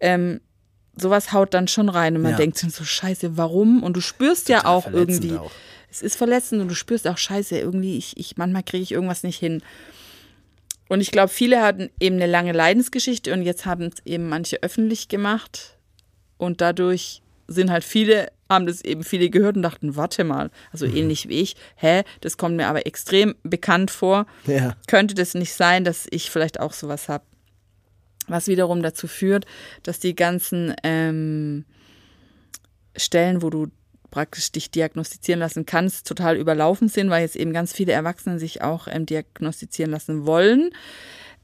Ähm, 0.00 0.40
sowas 0.96 1.32
haut 1.32 1.54
dann 1.54 1.66
schon 1.68 1.88
rein 1.88 2.16
und 2.16 2.22
man 2.22 2.32
Ja. 2.32 2.36
denkt 2.36 2.58
so, 2.58 2.84
scheiße, 2.84 3.36
warum? 3.36 3.82
Und 3.82 3.96
du 3.96 4.00
spürst 4.00 4.48
ja 4.48 4.58
Total 4.58 4.70
auch 4.72 4.82
verletzend 4.84 5.24
irgendwie, 5.24 5.38
auch. 5.38 5.50
es 5.90 6.02
ist 6.02 6.16
verletzend 6.16 6.60
und 6.62 6.68
du 6.68 6.74
spürst 6.74 7.08
auch, 7.08 7.18
scheiße, 7.18 7.58
irgendwie, 7.58 7.96
ich, 7.98 8.16
ich 8.16 8.36
manchmal 8.36 8.62
kriege 8.62 8.82
ich 8.82 8.92
irgendwas 8.92 9.22
nicht 9.22 9.38
hin. 9.38 9.62
Und 10.88 11.00
ich 11.00 11.10
glaube, 11.10 11.28
viele 11.28 11.62
hatten 11.62 11.90
eben 11.98 12.16
eine 12.16 12.26
lange 12.26 12.52
Leidensgeschichte 12.52 13.32
und 13.32 13.42
jetzt 13.42 13.66
haben 13.66 13.84
es 13.84 14.04
eben 14.04 14.28
manche 14.28 14.62
öffentlich 14.62 15.08
gemacht. 15.08 15.78
Und 16.36 16.60
dadurch 16.60 17.22
sind 17.46 17.70
halt 17.70 17.84
viele, 17.84 18.30
haben 18.48 18.66
das 18.66 18.82
eben 18.82 19.02
viele 19.02 19.30
gehört 19.30 19.56
und 19.56 19.62
dachten, 19.62 19.96
warte 19.96 20.24
mal, 20.24 20.50
also 20.72 20.86
ähnlich 20.86 21.28
wie 21.28 21.40
ich, 21.40 21.56
hä, 21.76 22.02
das 22.20 22.36
kommt 22.36 22.56
mir 22.56 22.68
aber 22.68 22.86
extrem 22.86 23.34
bekannt 23.42 23.90
vor. 23.90 24.26
Ja. 24.46 24.76
Könnte 24.86 25.14
das 25.14 25.34
nicht 25.34 25.54
sein, 25.54 25.84
dass 25.84 26.06
ich 26.10 26.30
vielleicht 26.30 26.60
auch 26.60 26.72
sowas 26.72 27.08
habe? 27.08 27.24
Was 28.26 28.48
wiederum 28.48 28.82
dazu 28.82 29.06
führt, 29.06 29.44
dass 29.82 30.00
die 30.00 30.14
ganzen 30.14 30.74
ähm, 30.82 31.64
Stellen, 32.96 33.42
wo 33.42 33.50
du 33.50 33.68
praktisch 34.14 34.52
dich 34.52 34.70
diagnostizieren 34.70 35.40
lassen 35.40 35.66
kannst, 35.66 36.06
total 36.06 36.36
überlaufen 36.36 36.88
sind, 36.88 37.10
weil 37.10 37.22
jetzt 37.22 37.34
eben 37.34 37.52
ganz 37.52 37.72
viele 37.72 37.92
Erwachsene 37.92 38.38
sich 38.38 38.62
auch 38.62 38.86
ähm, 38.88 39.06
diagnostizieren 39.06 39.90
lassen 39.90 40.24
wollen. 40.24 40.70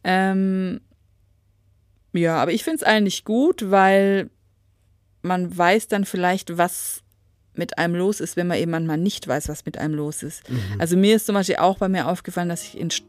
Ähm, 0.05 0.81
ja, 2.13 2.37
aber 2.41 2.53
ich 2.53 2.63
finde 2.63 2.77
es 2.77 2.83
eigentlich 2.85 3.25
gut, 3.25 3.71
weil 3.73 4.31
man 5.23 5.57
weiß 5.57 5.89
dann 5.89 6.05
vielleicht, 6.05 6.57
was 6.59 7.03
mit 7.55 7.77
einem 7.79 7.97
los 7.97 8.21
ist, 8.21 8.37
wenn 8.37 8.47
man 8.47 8.59
eben 8.59 8.71
manchmal 8.71 8.99
nicht 8.99 9.27
weiß, 9.27 9.49
was 9.49 9.67
mit 9.67 9.77
einem 9.77 9.95
los 9.95 10.23
ist. 10.23 10.45
Also 10.79 10.97
mir 10.97 11.17
ist 11.17 11.27
zum 11.27 11.35
Beispiel 11.35 11.57
auch 11.57 11.79
bei 11.79 11.89
mir 11.89 12.07
aufgefallen, 12.09 12.49
dass 12.49 12.63
ich 12.63 12.79
in... 12.79 12.91
St- 12.91 13.03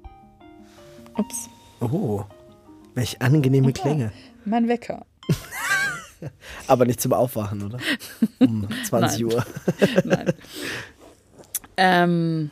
Ups, 1.15 1.49
Oh, 1.79 2.23
welch 2.95 3.21
angenehme 3.21 3.73
Klänge. 3.73 4.11
mein 4.45 4.67
Wecker. 4.67 5.05
Aber 6.67 6.85
nicht 6.85 7.01
zum 7.01 7.13
Aufwachen, 7.13 7.63
oder? 7.63 7.79
Um 8.39 8.67
20 8.85 9.21
Nein. 9.25 9.33
Uhr. 9.33 9.45
Nein. 10.03 10.33
ähm, 11.77 12.51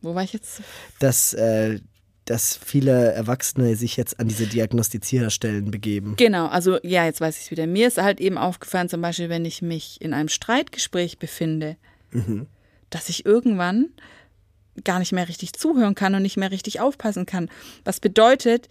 wo 0.00 0.14
war 0.14 0.22
ich 0.22 0.32
jetzt? 0.32 0.62
Dass, 1.00 1.32
äh, 1.34 1.80
dass 2.24 2.56
viele 2.56 3.12
Erwachsene 3.12 3.74
sich 3.76 3.96
jetzt 3.96 4.20
an 4.20 4.28
diese 4.28 4.46
Diagnostizierstellen 4.46 5.70
begeben. 5.70 6.14
Genau, 6.16 6.46
also 6.46 6.78
ja, 6.82 7.04
jetzt 7.04 7.20
weiß 7.20 7.36
ich 7.38 7.44
es 7.44 7.50
wieder. 7.50 7.66
Mir 7.66 7.88
ist 7.88 7.98
halt 7.98 8.20
eben 8.20 8.38
aufgefallen, 8.38 8.88
zum 8.88 9.00
Beispiel, 9.00 9.28
wenn 9.28 9.44
ich 9.44 9.62
mich 9.62 10.00
in 10.00 10.12
einem 10.14 10.28
Streitgespräch 10.28 11.18
befinde, 11.18 11.76
dass 12.90 13.08
ich 13.08 13.26
irgendwann 13.26 13.88
gar 14.84 14.98
nicht 14.98 15.12
mehr 15.12 15.28
richtig 15.28 15.54
zuhören 15.54 15.94
kann 15.94 16.14
und 16.14 16.22
nicht 16.22 16.36
mehr 16.36 16.50
richtig 16.50 16.80
aufpassen 16.80 17.26
kann. 17.26 17.50
Was 17.84 17.98
bedeutet, 18.00 18.68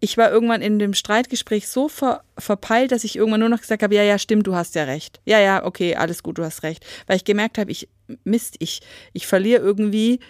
ich 0.00 0.16
war 0.16 0.30
irgendwann 0.30 0.62
in 0.62 0.78
dem 0.78 0.94
Streitgespräch 0.94 1.68
so 1.68 1.88
ver 1.88 2.22
verpeilt, 2.38 2.92
dass 2.92 3.04
ich 3.04 3.16
irgendwann 3.16 3.40
nur 3.40 3.48
noch 3.48 3.60
gesagt 3.60 3.82
habe, 3.82 3.94
ja, 3.94 4.02
ja, 4.02 4.18
stimmt, 4.18 4.46
du 4.46 4.54
hast 4.54 4.74
ja 4.76 4.84
recht. 4.84 5.20
Ja, 5.24 5.40
ja, 5.40 5.64
okay, 5.64 5.96
alles 5.96 6.22
gut, 6.22 6.38
du 6.38 6.44
hast 6.44 6.62
recht. 6.62 6.86
Weil 7.06 7.16
ich 7.16 7.24
gemerkt 7.24 7.58
habe, 7.58 7.70
ich, 7.72 7.88
Mist, 8.24 8.56
ich, 8.60 8.80
ich 9.12 9.26
verliere 9.26 9.60
irgendwie, 9.60 10.20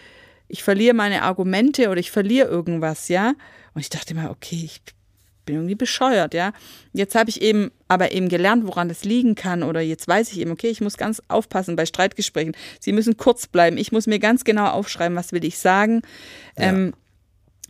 ich 0.49 0.63
verliere 0.63 0.95
meine 0.95 1.23
Argumente 1.23 1.91
oder 1.91 2.01
ich 2.01 2.11
verliere 2.11 2.49
irgendwas, 2.49 3.09
ja. 3.09 3.35
Und 3.75 3.81
ich 3.81 3.91
dachte 3.91 4.15
immer, 4.15 4.31
okay, 4.31 4.63
ich 4.65 4.81
bin 5.45 5.57
irgendwie 5.57 5.75
bescheuert, 5.75 6.33
ja. 6.33 6.53
Jetzt 6.95 7.15
habe 7.15 7.29
ich 7.29 7.43
eben 7.43 7.71
aber 7.89 8.13
eben 8.13 8.31
gelernt, 8.31 8.67
woran 8.67 8.89
das 8.89 9.05
liegen 9.05 9.35
kann 9.35 9.63
oder 9.63 9.81
jetzt 9.83 10.09
weiß 10.09 10.33
ich 10.33 10.41
eben, 10.41 10.51
okay, 10.51 10.69
ich 10.69 10.81
muss 10.81 10.97
ganz 10.97 11.23
aufpassen 11.29 11.77
bei 11.77 11.85
Streitgesprächen. 11.85 12.57
Sie 12.81 12.93
müssen 12.93 13.19
kurz 13.19 13.47
bleiben. 13.47 13.77
Ich 13.77 13.93
muss 13.93 14.07
mir 14.07 14.19
ganz 14.19 14.45
genau 14.45 14.69
aufschreiben, 14.69 15.17
was 15.17 15.33
will 15.33 15.45
ich 15.45 15.59
sagen. 15.59 16.01
Ähm, 16.57 16.95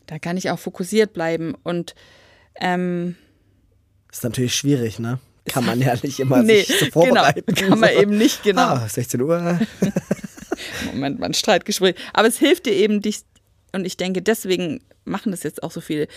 da 0.09 0.19
kann 0.19 0.37
ich 0.37 0.51
auch 0.51 0.59
fokussiert 0.59 1.13
bleiben 1.13 1.55
und 1.63 1.95
ähm, 2.61 3.15
Ist 4.11 4.25
natürlich 4.25 4.55
schwierig, 4.57 4.99
ne? 4.99 5.21
Kann 5.47 5.65
man 5.65 5.81
ja 5.81 5.95
nicht 6.03 6.19
immer 6.19 6.43
nee, 6.43 6.63
sich 6.63 6.79
so 6.81 6.87
vorbereiten. 6.87 7.55
genau, 7.55 7.69
kann 7.71 7.79
man 7.79 7.93
so. 7.95 8.01
eben 8.03 8.19
nicht 8.19 8.43
genau. 8.43 8.63
Ah, 8.63 8.89
16 8.89 9.21
Uhr. 9.23 9.61
Moment, 10.93 11.19
mal 11.21 11.27
ein 11.27 11.35
Streitgespräch. 11.35 11.95
Aber 12.13 12.27
es 12.29 12.39
hilft 12.39 12.67
dir 12.67 12.73
eben, 12.75 13.01
dich, 13.01 13.21
und 13.73 13.85
ich 13.85 13.97
denke, 13.97 14.23
deswegen 14.23 14.81
machen 15.05 15.31
das 15.31 15.43
jetzt 15.45 15.63
auch 15.63 15.71
so 15.71 15.81
viele. 15.81 16.09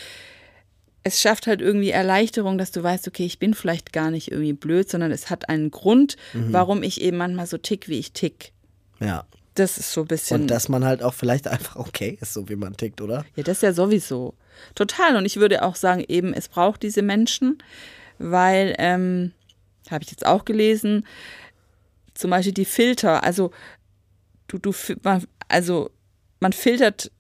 Es 1.04 1.22
schafft 1.22 1.48
halt 1.48 1.62
irgendwie 1.62 1.90
Erleichterung, 1.92 2.58
dass 2.58 2.72
du 2.72 2.84
weißt, 2.84 3.08
okay, 3.08 3.26
ich 3.26 3.40
bin 3.40 3.54
vielleicht 3.54 3.94
gar 3.94 4.12
nicht 4.12 4.32
irgendwie 4.32 4.54
blöd, 4.54 4.90
sondern 4.90 5.12
es 5.12 5.30
hat 5.30 5.50
einen 5.50 5.72
Grund, 5.72 6.16
Mhm. 6.34 6.54
warum 6.54 6.84
ich 6.84 7.02
eben 7.02 7.18
manchmal 7.18 7.48
so 7.48 7.58
tick, 7.58 7.88
wie 7.88 8.00
ich 8.00 8.14
tick. 8.14 8.52
Ja. 9.00 9.26
Das 9.56 9.78
ist 9.78 9.92
so 9.92 10.02
ein 10.02 10.08
bisschen. 10.08 10.42
Und 10.42 10.48
dass 10.48 10.70
man 10.70 10.86
halt 10.86 11.04
auch 11.04 11.14
vielleicht 11.14 11.48
einfach 11.48 11.76
okay 11.76 12.18
ist, 12.22 12.34
so 12.34 12.48
wie 12.48 12.56
man 12.56 12.78
tickt, 12.78 13.02
oder? 13.02 13.26
Ja, 13.36 13.44
das 13.44 13.58
ist 13.58 13.64
ja 13.64 13.74
sowieso. 13.74 14.34
Total. 14.76 15.18
Und 15.18 15.26
ich 15.26 15.38
würde 15.38 15.64
auch 15.64 15.76
sagen, 15.76 16.04
eben, 16.08 16.34
es 16.34 16.48
braucht 16.48 16.84
diese 16.84 17.02
Menschen, 17.02 17.58
weil, 18.18 18.76
ähm, 18.78 19.34
habe 19.90 20.04
ich 20.04 20.12
jetzt 20.12 20.26
auch 20.26 20.46
gelesen, 20.46 21.06
zum 22.14 22.30
Beispiel 22.30 22.54
die 22.54 22.66
Filter, 22.66 23.24
also 23.24 23.52
du, 24.48 24.58
du, 24.58 24.74
man, 25.04 25.26
also 25.48 25.90
man 26.40 26.54
filtert, 26.54 27.12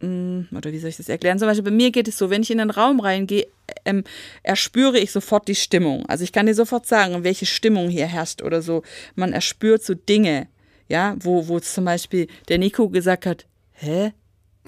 mh, 0.00 0.46
oder 0.56 0.72
wie 0.72 0.78
soll 0.78 0.90
ich 0.90 0.96
das 0.96 1.08
erklären? 1.08 1.38
Zum 1.38 1.48
Beispiel 1.48 1.64
bei 1.64 1.70
mir 1.70 1.90
geht 1.90 2.06
es 2.06 2.18
so, 2.18 2.30
wenn 2.30 2.42
ich 2.42 2.50
in 2.50 2.58
den 2.58 2.70
Raum 2.70 3.00
reingehe, 3.00 3.46
ähm, 3.84 4.04
erspüre 4.42 4.98
ich 4.98 5.10
sofort 5.12 5.48
die 5.48 5.54
Stimmung. 5.54 6.06
Also 6.06 6.24
ich 6.24 6.32
kann 6.32 6.46
dir 6.46 6.54
sofort 6.54 6.86
sagen, 6.86 7.24
welche 7.24 7.46
Stimmung 7.46 7.88
hier 7.88 8.06
herrscht 8.06 8.42
oder 8.42 8.62
so. 8.62 8.82
Man 9.14 9.32
erspürt 9.32 9.82
so 9.82 9.94
Dinge, 9.94 10.48
ja, 10.88 11.16
wo, 11.18 11.48
wo 11.48 11.60
zum 11.60 11.84
Beispiel 11.84 12.28
der 12.48 12.58
Nico 12.58 12.88
gesagt 12.88 13.26
hat, 13.26 13.46
hä? 13.72 14.12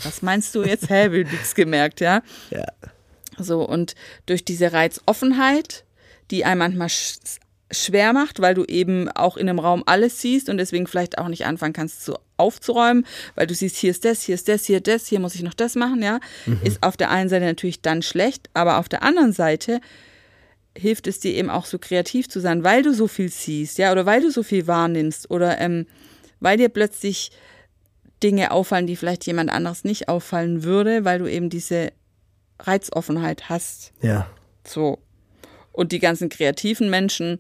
Was 0.02 0.22
meinst 0.22 0.54
du 0.54 0.62
jetzt? 0.62 0.90
Hä, 0.90 1.10
wie 1.12 1.24
nichts 1.24 1.54
gemerkt, 1.54 2.00
ja? 2.00 2.22
Ja. 2.50 2.66
So, 3.38 3.68
und 3.68 3.94
durch 4.26 4.44
diese 4.44 4.72
Reizoffenheit, 4.72 5.84
die 6.30 6.44
einem 6.44 6.58
manchmal 6.58 6.88
sch 6.88 7.18
schwer 7.70 8.14
macht, 8.14 8.40
weil 8.40 8.54
du 8.54 8.64
eben 8.64 9.10
auch 9.10 9.36
in 9.36 9.46
einem 9.46 9.58
Raum 9.58 9.82
alles 9.84 10.22
siehst 10.22 10.48
und 10.48 10.56
deswegen 10.56 10.86
vielleicht 10.86 11.18
auch 11.18 11.28
nicht 11.28 11.44
anfangen 11.44 11.74
kannst 11.74 12.02
zu 12.02 12.14
aufzuräumen, 12.38 13.04
weil 13.34 13.46
du 13.46 13.54
siehst, 13.54 13.76
hier 13.76 13.90
ist 13.90 14.06
das, 14.06 14.22
hier 14.22 14.36
ist 14.36 14.48
das, 14.48 14.64
hier 14.64 14.80
das, 14.80 15.06
hier 15.06 15.20
muss 15.20 15.34
ich 15.34 15.42
noch 15.42 15.52
das 15.52 15.74
machen, 15.74 16.02
ja, 16.02 16.18
ist 16.64 16.82
auf 16.82 16.96
der 16.96 17.10
einen 17.10 17.28
Seite 17.28 17.44
natürlich 17.44 17.82
dann 17.82 18.00
schlecht, 18.00 18.48
aber 18.54 18.78
auf 18.78 18.88
der 18.88 19.02
anderen 19.02 19.32
Seite 19.32 19.80
hilft 20.76 21.06
es 21.08 21.20
dir 21.20 21.34
eben 21.34 21.50
auch 21.50 21.66
so 21.66 21.78
kreativ 21.78 22.28
zu 22.28 22.40
sein, 22.40 22.64
weil 22.64 22.82
du 22.82 22.94
so 22.94 23.08
viel 23.08 23.28
siehst, 23.28 23.78
ja, 23.78 23.92
oder 23.92 24.06
weil 24.06 24.22
du 24.22 24.30
so 24.30 24.42
viel 24.42 24.66
wahrnimmst 24.66 25.30
oder 25.30 25.60
ähm, 25.60 25.86
weil 26.40 26.56
dir 26.56 26.68
plötzlich 26.68 27.30
Dinge 28.22 28.50
auffallen, 28.50 28.86
die 28.86 28.96
vielleicht 28.96 29.26
jemand 29.26 29.50
anderes 29.50 29.84
nicht 29.84 30.08
auffallen 30.08 30.64
würde, 30.64 31.04
weil 31.04 31.18
du 31.18 31.30
eben 31.30 31.50
diese 31.50 31.92
Reizoffenheit 32.58 33.48
hast. 33.48 33.92
Ja. 34.02 34.28
So. 34.66 34.98
Und 35.72 35.92
die 35.92 36.00
ganzen 36.00 36.28
kreativen 36.28 36.90
Menschen, 36.90 37.38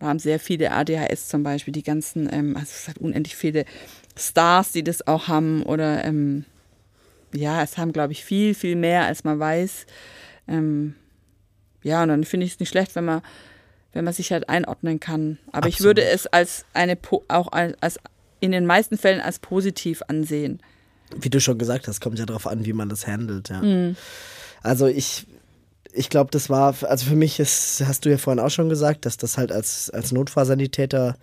haben 0.00 0.18
sehr 0.18 0.38
viele 0.38 0.72
ADHS 0.72 1.28
zum 1.28 1.42
Beispiel, 1.42 1.72
die 1.72 1.82
ganzen, 1.82 2.28
ähm, 2.32 2.56
also 2.56 2.70
es 2.70 2.88
hat 2.88 2.98
unendlich 2.98 3.36
viele 3.36 3.64
Stars, 4.16 4.72
die 4.72 4.84
das 4.84 5.06
auch 5.06 5.28
haben 5.28 5.62
oder 5.62 6.04
ähm, 6.04 6.44
ja, 7.34 7.62
es 7.62 7.76
haben, 7.76 7.92
glaube 7.92 8.12
ich, 8.12 8.24
viel, 8.24 8.54
viel 8.54 8.76
mehr, 8.76 9.04
als 9.04 9.24
man 9.24 9.38
weiß. 9.38 9.86
Ähm, 10.46 10.94
ja, 11.82 12.02
und 12.02 12.08
dann 12.08 12.24
finde 12.24 12.46
ich 12.46 12.52
es 12.52 12.60
nicht 12.60 12.70
schlecht, 12.70 12.94
wenn 12.96 13.04
man, 13.04 13.22
wenn 13.92 14.04
man 14.04 14.14
sich 14.14 14.32
halt 14.32 14.48
einordnen 14.48 15.00
kann. 15.00 15.38
Aber 15.48 15.66
Absolut. 15.66 15.74
ich 15.74 15.80
würde 15.84 16.04
es 16.04 16.26
als 16.26 16.64
eine, 16.74 16.98
auch 17.28 17.48
als 17.52 17.98
in 18.40 18.52
den 18.52 18.66
meisten 18.66 18.98
Fällen 18.98 19.20
als 19.20 19.38
positiv 19.38 20.02
ansehen. 20.08 20.60
Wie 21.16 21.30
du 21.30 21.40
schon 21.40 21.58
gesagt 21.58 21.88
hast, 21.88 22.00
kommt 22.00 22.18
ja 22.18 22.26
darauf 22.26 22.46
an, 22.46 22.64
wie 22.64 22.72
man 22.72 22.88
das 22.88 23.06
handelt, 23.06 23.48
ja. 23.48 23.62
Mhm. 23.62 23.96
Also 24.62 24.86
ich, 24.86 25.26
ich 25.92 26.10
glaube, 26.10 26.30
das 26.30 26.50
war, 26.50 26.74
also 26.82 27.06
für 27.06 27.16
mich 27.16 27.40
ist, 27.40 27.82
hast 27.86 28.04
du 28.04 28.10
ja 28.10 28.18
vorhin 28.18 28.40
auch 28.40 28.50
schon 28.50 28.68
gesagt, 28.68 29.06
dass 29.06 29.16
das 29.16 29.38
halt 29.38 29.52
als, 29.52 29.90
als 29.90 30.12
Notfallsanitäter 30.12 31.16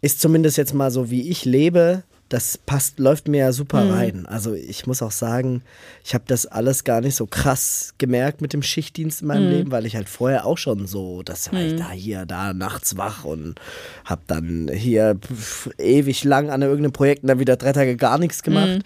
ist 0.00 0.20
zumindest 0.20 0.56
jetzt 0.56 0.74
mal 0.74 0.90
so, 0.90 1.10
wie 1.10 1.30
ich 1.30 1.44
lebe, 1.44 2.02
das 2.32 2.56
passt, 2.56 2.98
läuft 2.98 3.28
mir 3.28 3.38
ja 3.38 3.52
super 3.52 3.84
mhm. 3.84 3.90
rein. 3.90 4.26
Also 4.26 4.54
ich 4.54 4.86
muss 4.86 5.02
auch 5.02 5.10
sagen, 5.10 5.62
ich 6.02 6.14
habe 6.14 6.24
das 6.26 6.46
alles 6.46 6.82
gar 6.82 7.02
nicht 7.02 7.14
so 7.14 7.26
krass 7.26 7.92
gemerkt 7.98 8.40
mit 8.40 8.54
dem 8.54 8.62
Schichtdienst 8.62 9.20
in 9.20 9.28
meinem 9.28 9.44
mhm. 9.44 9.50
Leben, 9.50 9.70
weil 9.70 9.84
ich 9.84 9.96
halt 9.96 10.08
vorher 10.08 10.46
auch 10.46 10.56
schon 10.56 10.86
so, 10.86 11.22
das 11.22 11.52
war 11.52 11.60
ich 11.60 11.74
mhm. 11.74 11.78
da, 11.78 11.90
hier, 11.90 12.24
da, 12.24 12.54
nachts 12.54 12.96
wach 12.96 13.24
und 13.24 13.56
habe 14.06 14.22
dann 14.26 14.70
hier 14.72 15.18
ewig 15.76 16.24
lang 16.24 16.48
an 16.48 16.62
irgendeinem 16.62 16.92
Projekt 16.92 17.22
und 17.22 17.28
dann 17.28 17.38
wieder 17.38 17.56
drei 17.56 17.72
Tage 17.72 17.96
gar 17.96 18.16
nichts 18.16 18.42
gemacht. 18.42 18.78
Mhm. 18.78 18.82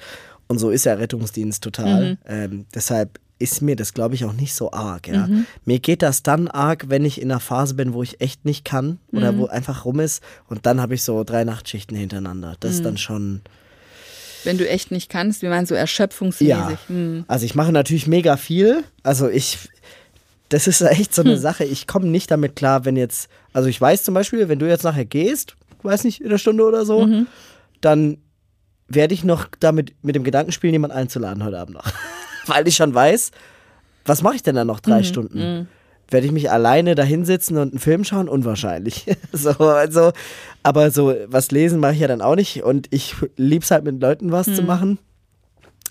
Und 0.48 0.58
so 0.58 0.70
ist 0.70 0.84
ja 0.84 0.94
Rettungsdienst 0.94 1.62
total. 1.62 2.10
Mhm. 2.10 2.18
Ähm, 2.26 2.66
deshalb 2.74 3.20
ist 3.38 3.60
mir 3.60 3.76
das, 3.76 3.92
glaube 3.92 4.14
ich, 4.14 4.24
auch 4.24 4.32
nicht 4.32 4.54
so 4.54 4.72
arg. 4.72 5.08
Ja. 5.08 5.26
Mhm. 5.26 5.46
Mir 5.64 5.78
geht 5.78 6.02
das 6.02 6.22
dann 6.22 6.48
arg, 6.48 6.88
wenn 6.88 7.04
ich 7.04 7.20
in 7.20 7.30
einer 7.30 7.40
Phase 7.40 7.74
bin, 7.74 7.92
wo 7.92 8.02
ich 8.02 8.20
echt 8.20 8.44
nicht 8.44 8.64
kann 8.64 8.98
oder 9.12 9.32
mhm. 9.32 9.38
wo 9.38 9.46
einfach 9.46 9.84
rum 9.84 10.00
ist. 10.00 10.22
Und 10.48 10.64
dann 10.64 10.80
habe 10.80 10.94
ich 10.94 11.02
so 11.02 11.22
drei 11.22 11.44
Nachtschichten 11.44 11.96
hintereinander. 11.96 12.56
Das 12.60 12.72
mhm. 12.72 12.76
ist 12.76 12.84
dann 12.84 12.96
schon. 12.96 13.40
Wenn 14.44 14.58
du 14.58 14.68
echt 14.68 14.90
nicht 14.90 15.10
kannst, 15.10 15.42
wie 15.42 15.48
meinst 15.48 15.70
du, 15.70 15.74
erschöpfungsmäßig? 15.74 16.48
Ja. 16.48 16.78
Mhm. 16.88 17.24
Also 17.28 17.44
ich 17.44 17.54
mache 17.54 17.72
natürlich 17.72 18.06
mega 18.06 18.36
viel. 18.36 18.84
Also 19.02 19.28
ich, 19.28 19.58
das 20.48 20.66
ist 20.66 20.80
echt 20.80 21.14
so 21.14 21.22
eine 21.22 21.32
hm. 21.32 21.40
Sache. 21.40 21.64
Ich 21.64 21.86
komme 21.86 22.06
nicht 22.06 22.30
damit 22.30 22.54
klar, 22.54 22.84
wenn 22.84 22.96
jetzt, 22.96 23.28
also 23.52 23.68
ich 23.68 23.80
weiß 23.80 24.04
zum 24.04 24.14
Beispiel, 24.14 24.48
wenn 24.48 24.60
du 24.60 24.68
jetzt 24.68 24.84
nachher 24.84 25.04
gehst, 25.04 25.56
weiß 25.82 26.04
nicht, 26.04 26.20
in 26.20 26.28
einer 26.28 26.38
Stunde 26.38 26.64
oder 26.64 26.86
so, 26.86 27.06
mhm. 27.06 27.26
dann 27.80 28.18
werde 28.88 29.14
ich 29.14 29.24
noch 29.24 29.48
damit 29.58 29.94
mit 30.02 30.14
dem 30.14 30.24
Gedanken 30.24 30.52
spielen, 30.52 30.72
jemanden 30.72 30.96
einzuladen 30.96 31.44
heute 31.44 31.58
Abend 31.58 31.74
noch. 31.74 31.92
weil 32.54 32.66
ich 32.68 32.76
schon 32.76 32.94
weiß, 32.94 33.30
was 34.04 34.22
mache 34.22 34.36
ich 34.36 34.42
denn 34.42 34.54
dann 34.54 34.66
noch 34.66 34.80
drei 34.80 34.98
mhm. 34.98 35.04
Stunden? 35.04 35.38
Mhm. 35.38 35.66
Werde 36.08 36.26
ich 36.26 36.32
mich 36.32 36.50
alleine 36.50 36.94
da 36.94 37.02
hinsetzen 37.02 37.56
und 37.58 37.72
einen 37.72 37.80
Film 37.80 38.04
schauen? 38.04 38.28
Unwahrscheinlich. 38.28 39.06
so, 39.32 39.50
also, 39.50 40.12
aber 40.62 40.90
so 40.90 41.14
was 41.26 41.50
lesen 41.50 41.80
mache 41.80 41.94
ich 41.94 42.00
ja 42.00 42.08
dann 42.08 42.22
auch 42.22 42.36
nicht. 42.36 42.62
Und 42.62 42.86
ich 42.90 43.16
liebe 43.36 43.64
es 43.64 43.70
halt 43.70 43.84
mit 43.84 44.00
Leuten 44.00 44.30
was 44.30 44.46
mhm. 44.46 44.54
zu 44.54 44.62
machen. 44.62 44.98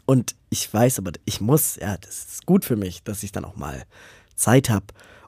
Und 0.05 0.35
ich 0.49 0.71
weiß 0.73 0.99
aber, 0.99 1.11
ich 1.25 1.41
muss, 1.41 1.75
ja, 1.77 1.97
das 1.97 2.25
ist 2.31 2.45
gut 2.45 2.63
für 2.63 2.75
mich, 2.75 3.03
dass 3.03 3.23
ich 3.23 3.31
dann 3.31 3.43
auch 3.43 3.55
mal 3.55 3.83
Zeit 4.35 4.69
habe 4.69 4.85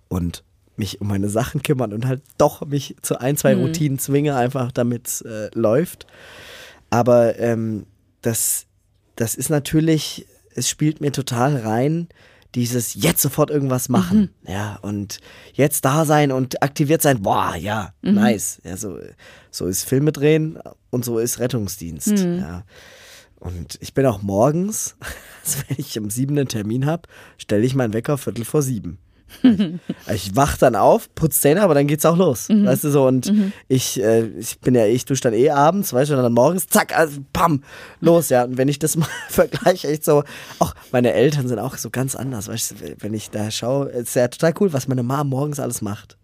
und 0.08 0.44
mich 0.78 1.02
um 1.02 1.08
meine 1.08 1.30
Sachen 1.30 1.64
kümmern 1.64 1.92
und 1.92 2.06
halt 2.06 2.22
doch 2.38 2.66
mich 2.66 2.96
zu 3.02 3.20
ein, 3.20 3.36
zwei 3.36 3.56
mhm. 3.56 3.64
Routinen 3.64 4.00
zwinge, 4.00 4.36
einfach 4.36 4.72
damit 4.72 5.08
es 5.08 5.22
äh, 5.22 5.50
läuft. 5.54 6.06
Aber 6.90 7.38
ähm, 7.40 7.88
das, 8.22 8.68
das 9.16 9.36
ist 9.36 9.50
natürlich 9.50 10.28
es 10.58 10.68
spielt 10.68 11.00
mir 11.00 11.12
total 11.12 11.56
rein, 11.56 12.10
dieses 12.56 12.96
jetzt 12.96 13.22
sofort 13.22 13.52
irgendwas 13.52 13.88
machen, 13.90 14.34
mhm. 14.42 14.52
ja, 14.52 14.80
und 14.82 15.20
jetzt 15.54 15.86
da 15.86 16.06
sein 16.06 16.32
und 16.32 16.64
aktiviert 16.64 17.02
sein, 17.02 17.22
boah, 17.22 17.56
ja, 17.56 17.94
mhm. 18.02 18.16
nice. 18.16 18.60
Ja, 18.64 18.76
so, 18.76 18.98
so 19.52 19.68
ist 19.68 19.84
Filme 19.84 20.12
drehen 20.12 20.58
und 20.90 21.06
so 21.06 21.20
ist 21.20 21.40
Rettungsdienst, 21.40 22.26
mhm. 22.26 22.40
ja. 22.40 22.64
Und 23.40 23.78
ich 23.82 23.94
bin 23.94 24.08
auch 24.08 24.24
morgens, 24.24 24.96
also 25.44 25.60
wenn 25.68 25.78
ich 25.80 26.00
um 26.00 26.10
sieben 26.10 26.38
einen 26.38 26.48
Termin 26.48 26.88
habe, 26.88 27.04
stelle 27.38 27.66
ich 27.66 27.76
meinen 27.76 27.94
Wecker 27.94 28.18
viertel 28.18 28.44
vor 28.44 28.64
sieben. 28.64 28.98
ich 30.14 30.36
wach 30.36 30.58
dann 30.58 30.76
auf, 30.76 31.14
putz 31.16 31.42
Zähne, 31.42 31.62
aber 31.62 31.74
dann 31.74 31.88
geht's 31.88 32.06
auch 32.06 32.18
los. 32.18 32.50
Mhm. 32.50 32.66
Weißt 32.66 32.84
du 32.84 32.92
so, 32.92 33.08
und 33.08 33.32
mhm. 33.32 33.52
ich, 33.68 34.02
äh, 34.02 34.28
ich 34.28 34.60
bin 34.60 34.76
ja, 34.76 34.86
ich 34.86 35.06
dusche 35.06 35.24
dann 35.24 35.34
eh 35.34 35.50
abends, 35.50 35.94
weißt 35.94 36.12
du, 36.12 36.16
und 36.16 36.24
dann 36.24 36.34
morgens, 36.34 36.68
zack, 36.68 36.98
also, 36.98 37.22
pam, 37.34 37.64
los, 38.00 38.30
ja. 38.30 38.44
Und 38.44 38.58
wenn 38.58 38.68
ich 38.68 38.80
das 38.80 38.96
mal 38.98 39.08
vergleiche, 39.30 39.88
echt 39.88 40.06
so, 40.06 40.24
auch 40.60 40.74
meine 40.92 41.14
Eltern 41.14 41.48
sind 41.48 41.60
auch 41.60 41.78
so 41.78 41.90
ganz 41.90 42.16
anders, 42.16 42.48
weißt 42.48 42.72
du, 42.72 42.76
wenn 43.00 43.14
ich 43.14 43.30
da 43.30 43.52
schaue, 43.52 43.90
ist 43.90 44.16
ja 44.16 44.28
total 44.28 44.54
cool, 44.60 44.74
was 44.74 44.88
meine 44.88 45.04
Mama 45.04 45.24
morgens 45.24 45.60
alles 45.60 45.82
macht. 45.82 46.18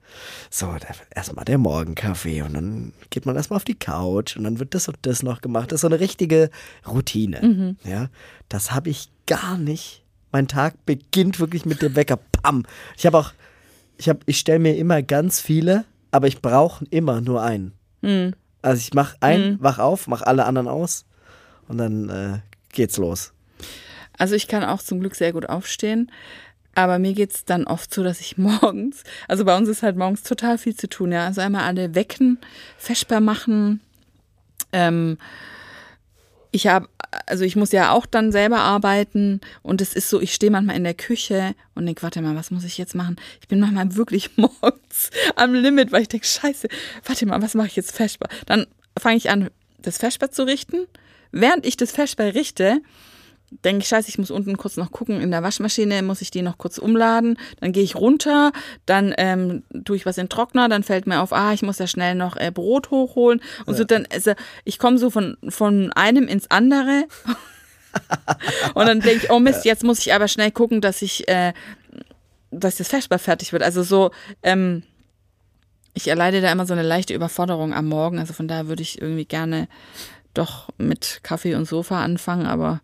So, 0.50 0.76
erstmal 1.10 1.46
der 1.46 1.58
Morgenkaffee 1.58 2.44
und 2.44 2.54
dann 2.54 2.94
geht 3.10 3.26
man 3.26 3.36
erstmal 3.36 3.58
auf 3.58 3.64
die 3.64 3.74
Couch 3.74 4.38
und 4.38 4.44
dann 4.44 4.60
wird 4.60 4.76
das 4.76 4.88
und 4.88 4.98
das 5.02 5.24
noch 5.24 5.42
gemacht. 5.42 5.72
Das 5.72 5.78
ist 5.78 5.82
so 5.82 5.88
eine 5.88 6.00
richtige 6.00 6.52
Routine. 6.88 7.42
Mhm. 7.42 7.78
Ja, 7.90 8.10
das 8.50 8.72
habe 8.72 8.90
ich 8.90 9.10
gar 9.26 9.58
nicht 9.58 10.03
mein 10.34 10.48
Tag 10.48 10.86
beginnt 10.86 11.40
wirklich 11.40 11.66
mit 11.66 11.82
dem 11.82 11.96
Wecker. 11.96 12.18
Pam. 12.18 12.66
Ich 12.98 13.06
habe 13.06 13.18
auch, 13.18 13.32
ich 13.98 14.10
habe, 14.10 14.20
ich 14.26 14.40
stelle 14.40 14.60
mir 14.60 14.76
immer 14.76 15.02
ganz 15.02 15.40
viele, 15.40 15.86
aber 16.12 16.28
ich 16.28 16.42
brauche 16.42 16.86
immer 16.90 17.22
nur 17.22 17.42
einen. 17.42 17.74
Mhm. 18.02 18.34
Also 18.62 18.80
ich 18.80 18.94
mache 18.94 19.16
einen, 19.22 19.54
mhm. 19.54 19.58
wach 19.62 19.80
auf, 19.80 20.08
mache 20.08 20.28
alle 20.28 20.46
anderen 20.46 20.68
aus 20.68 21.06
und 21.68 21.78
dann 21.78 22.10
äh, 22.10 22.40
geht's 22.74 22.98
los. 22.98 23.34
Also 24.18 24.36
ich 24.36 24.48
kann 24.48 24.64
auch 24.64 24.82
zum 24.82 25.00
Glück 25.00 25.16
sehr 25.16 25.32
gut 25.32 25.48
aufstehen. 25.48 26.12
Aber 26.76 26.98
mir 26.98 27.14
geht 27.14 27.32
es 27.32 27.46
dann 27.46 27.66
oft 27.66 27.94
so, 27.94 28.04
dass 28.04 28.20
ich 28.20 28.38
morgens, 28.40 29.04
also 29.28 29.46
bei 29.46 29.56
uns 29.56 29.70
ist 29.70 29.84
halt 29.84 29.96
morgens 29.96 30.24
total 30.24 30.58
viel 30.58 30.76
zu 30.76 30.90
tun, 30.90 31.12
ja. 31.12 31.26
Also 31.26 31.42
einmal 31.42 31.64
alle 31.64 31.94
wecken, 31.94 32.40
feschbar 32.78 33.22
machen, 33.22 33.80
ähm, 34.72 35.18
ich 36.54 36.68
habe, 36.68 36.88
also 37.26 37.44
ich 37.44 37.56
muss 37.56 37.72
ja 37.72 37.92
auch 37.92 38.06
dann 38.06 38.32
selber 38.32 38.60
arbeiten 38.60 39.42
und 39.62 39.82
es 39.82 39.94
ist 39.94 40.10
so, 40.10 40.22
ich 40.22 40.34
stehe 40.34 40.52
manchmal 40.52 40.76
in 40.76 40.84
der 40.84 40.94
Küche 40.94 41.56
und 41.76 41.86
denke, 41.86 42.04
warte 42.04 42.22
mal, 42.22 42.36
was 42.36 42.52
muss 42.52 42.64
ich 42.64 42.78
jetzt 42.78 42.96
machen? 42.96 43.18
Ich 43.42 43.48
bin 43.48 43.60
manchmal 43.60 43.96
wirklich 43.96 44.38
morgens 44.38 45.10
am 45.36 45.54
Limit, 45.54 45.92
weil 45.92 46.04
ich 46.04 46.08
denke, 46.10 46.28
scheiße, 46.28 46.68
warte 47.06 47.26
mal, 47.26 47.42
was 47.42 47.54
mache 47.54 47.68
ich 47.68 47.76
jetzt 47.76 47.96
Feschbar? 47.96 48.30
Dann 48.46 48.68
fange 49.00 49.18
ich 49.18 49.30
an, 49.30 49.50
das 49.80 49.98
Feschbar 49.98 50.32
zu 50.32 50.44
richten. 50.46 50.88
Während 51.32 51.66
ich 51.66 51.78
das 51.78 51.92
Feschbar 51.92 52.34
richte, 52.34 52.82
denke 53.64 53.84
ich, 53.84 53.88
scheiße, 53.88 54.10
ich 54.10 54.18
muss 54.18 54.32
unten 54.32 54.58
kurz 54.58 54.78
noch 54.78 54.92
gucken, 54.92 55.22
in 55.22 55.32
der 55.32 55.44
Waschmaschine 55.44 56.02
muss 56.02 56.22
ich 56.22 56.32
die 56.32 56.42
noch 56.42 56.58
kurz 56.58 56.78
umladen, 56.78 57.38
dann 57.60 57.72
gehe 57.72 57.84
ich 57.84 57.96
runter, 57.96 58.52
dann 58.86 59.14
ähm, 59.18 59.64
tue 59.86 59.96
ich 59.96 60.06
was 60.06 60.18
in 60.18 60.26
den 60.26 60.30
Trockner, 60.30 60.70
dann 60.70 60.84
fällt 60.84 61.08
mir 61.08 61.22
auf, 61.22 61.34
ah, 61.34 61.54
ich 61.54 61.62
muss 61.62 61.80
ja 61.80 61.88
schnell 61.88 62.16
noch 62.16 62.36
äh, 62.38 62.52
Brot 62.52 62.92
hochholen. 62.92 63.42
Und 63.66 63.74
ja. 63.74 63.78
so 63.78 63.84
dann, 63.84 64.08
also 64.12 64.34
ich 64.64 64.80
komme 64.80 64.98
so 64.98 65.10
von, 65.10 65.38
von 65.50 65.92
einem 65.94 66.28
ins 66.28 66.50
andere. 66.50 67.06
Und 68.74 68.88
dann 68.88 69.02
denke 69.02 69.26
ich, 69.26 69.32
oh 69.32 69.40
Mist, 69.40 69.66
jetzt 69.66 69.84
muss 69.84 70.00
ich 70.00 70.14
aber 70.14 70.28
schnell 70.28 70.52
gucken, 70.52 70.82
dass 70.82 71.02
ich, 71.02 71.28
äh, 71.28 71.54
dass 72.50 72.78
das 72.78 72.88
Feschbar 72.88 73.20
fertig 73.20 73.54
wird, 73.54 73.62
also 73.62 73.84
so, 73.84 74.12
ähm, 74.42 74.84
ich 75.94 76.08
erleide 76.08 76.42
da 76.42 76.52
immer 76.52 76.66
so 76.66 76.74
eine 76.74 76.82
leichte 76.82 77.14
Überforderung 77.14 77.72
am 77.74 77.88
Morgen, 77.88 78.18
also 78.18 78.34
von 78.34 78.48
daher 78.48 78.68
würde 78.68 78.82
ich 78.82 79.00
irgendwie 79.00 79.26
gerne 79.26 79.68
doch 80.34 80.70
mit 80.78 81.20
Kaffee 81.22 81.54
und 81.54 81.66
Sofa 81.66 82.04
anfangen, 82.04 82.48
aber 82.48 82.82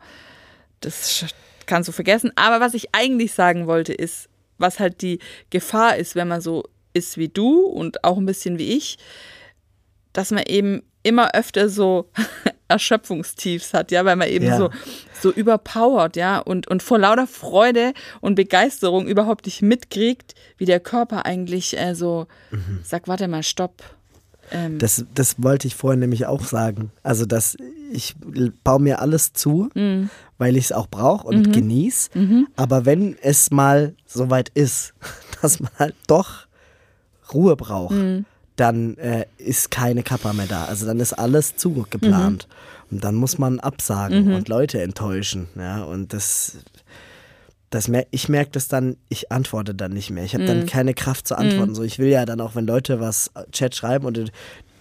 das 0.81 1.25
kannst 1.65 1.87
du 1.87 1.91
vergessen. 1.91 2.31
Aber 2.35 2.59
was 2.59 2.73
ich 2.73 2.93
eigentlich 2.93 3.33
sagen 3.33 3.67
wollte, 3.67 3.93
ist, 3.93 4.29
was 4.57 4.79
halt 4.79 5.01
die 5.01 5.19
Gefahr 5.49 5.97
ist, 5.97 6.15
wenn 6.15 6.27
man 6.27 6.41
so 6.41 6.63
ist 6.93 7.17
wie 7.17 7.29
du 7.29 7.61
und 7.61 8.03
auch 8.03 8.17
ein 8.17 8.25
bisschen 8.25 8.57
wie 8.57 8.75
ich, 8.75 8.97
dass 10.11 10.31
man 10.31 10.43
eben 10.47 10.83
immer 11.03 11.33
öfter 11.33 11.69
so 11.69 12.09
Erschöpfungstiefs 12.67 13.73
hat, 13.73 13.91
ja, 13.91 14.05
weil 14.05 14.15
man 14.15 14.27
eben 14.27 14.45
ja. 14.45 14.57
so, 14.57 14.69
so 15.21 15.31
überpowert, 15.31 16.15
ja, 16.15 16.39
und, 16.39 16.67
und 16.67 16.83
vor 16.83 16.99
lauter 16.99 17.25
Freude 17.25 17.93
und 18.21 18.35
Begeisterung 18.35 19.07
überhaupt 19.07 19.45
nicht 19.45 19.61
mitkriegt, 19.61 20.35
wie 20.57 20.65
der 20.65 20.79
Körper 20.79 21.25
eigentlich 21.25 21.79
äh, 21.79 21.95
so 21.95 22.27
mhm. 22.51 22.81
sagt, 22.83 23.07
warte 23.07 23.27
mal, 23.27 23.43
stopp, 23.43 23.83
ähm 24.51 24.79
das, 24.79 25.05
das 25.13 25.41
wollte 25.41 25.67
ich 25.67 25.75
vorhin 25.75 25.99
nämlich 25.99 26.25
auch 26.25 26.43
sagen. 26.43 26.91
Also, 27.03 27.25
dass 27.25 27.57
ich 27.91 28.15
baue 28.63 28.81
mir 28.81 28.99
alles 28.99 29.33
zu, 29.33 29.69
mhm. 29.73 30.09
weil 30.37 30.55
ich 30.55 30.65
es 30.65 30.71
auch 30.71 30.87
brauche 30.87 31.27
und 31.27 31.47
mhm. 31.47 31.51
genieße. 31.51 32.09
Mhm. 32.13 32.47
Aber 32.55 32.85
wenn 32.85 33.17
es 33.21 33.51
mal 33.51 33.95
so 34.05 34.29
weit 34.29 34.49
ist, 34.49 34.93
dass 35.41 35.59
man 35.59 35.71
halt 35.77 35.95
doch 36.07 36.47
Ruhe 37.33 37.55
braucht, 37.55 37.95
mhm. 37.95 38.25
dann 38.55 38.97
äh, 38.97 39.25
ist 39.37 39.71
keine 39.71 40.03
Kappa 40.03 40.33
mehr 40.33 40.47
da. 40.47 40.65
Also 40.65 40.85
dann 40.85 40.99
ist 40.99 41.13
alles 41.13 41.55
zugeplant. 41.55 42.47
Mhm. 42.47 42.55
Und 42.91 43.03
dann 43.03 43.15
muss 43.15 43.37
man 43.37 43.59
absagen 43.59 44.25
mhm. 44.25 44.33
und 44.33 44.49
Leute 44.49 44.81
enttäuschen. 44.81 45.47
Ja, 45.55 45.83
und 45.83 46.13
das 46.13 46.57
das 47.69 47.87
mer 47.87 48.07
ich 48.11 48.29
merke 48.29 48.51
das 48.51 48.67
dann, 48.67 48.97
ich 49.09 49.31
antworte 49.31 49.75
dann 49.75 49.93
nicht 49.93 50.09
mehr. 50.09 50.23
Ich 50.23 50.33
habe 50.33 50.43
mm. 50.43 50.47
dann 50.47 50.59
mhm. 50.61 50.65
keine 50.65 50.93
Kraft 50.93 51.27
zu 51.27 51.37
antworten. 51.37 51.73
Mm. 51.73 51.75
So, 51.75 51.83
ich 51.83 51.99
will 51.99 52.09
ja 52.09 52.25
dann 52.25 52.41
auch, 52.41 52.55
wenn 52.55 52.65
Leute 52.65 52.99
was 52.99 53.31
äh, 53.35 53.43
Chat 53.51 53.75
schreiben 53.75 54.05
und 54.05 54.31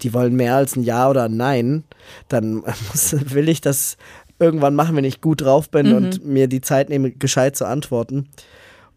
die 0.02 0.14
wollen 0.14 0.34
mehr 0.34 0.54
als 0.54 0.76
ein 0.76 0.84
Ja 0.84 1.10
oder 1.10 1.24
ein 1.24 1.36
Nein, 1.36 1.84
dann 2.28 2.54
muss, 2.88 3.14
will 3.34 3.48
ich 3.48 3.60
das 3.60 3.96
irgendwann 4.38 4.74
machen, 4.74 4.96
wenn 4.96 5.04
ich 5.04 5.20
gut 5.20 5.42
drauf 5.42 5.70
bin 5.70 5.88
-hmm. 5.88 5.96
und 5.96 6.24
mir 6.24 6.46
die 6.46 6.60
Zeit 6.60 6.88
nehme, 6.88 7.10
gescheit 7.10 7.56
zu 7.56 7.66
antworten. 7.66 8.28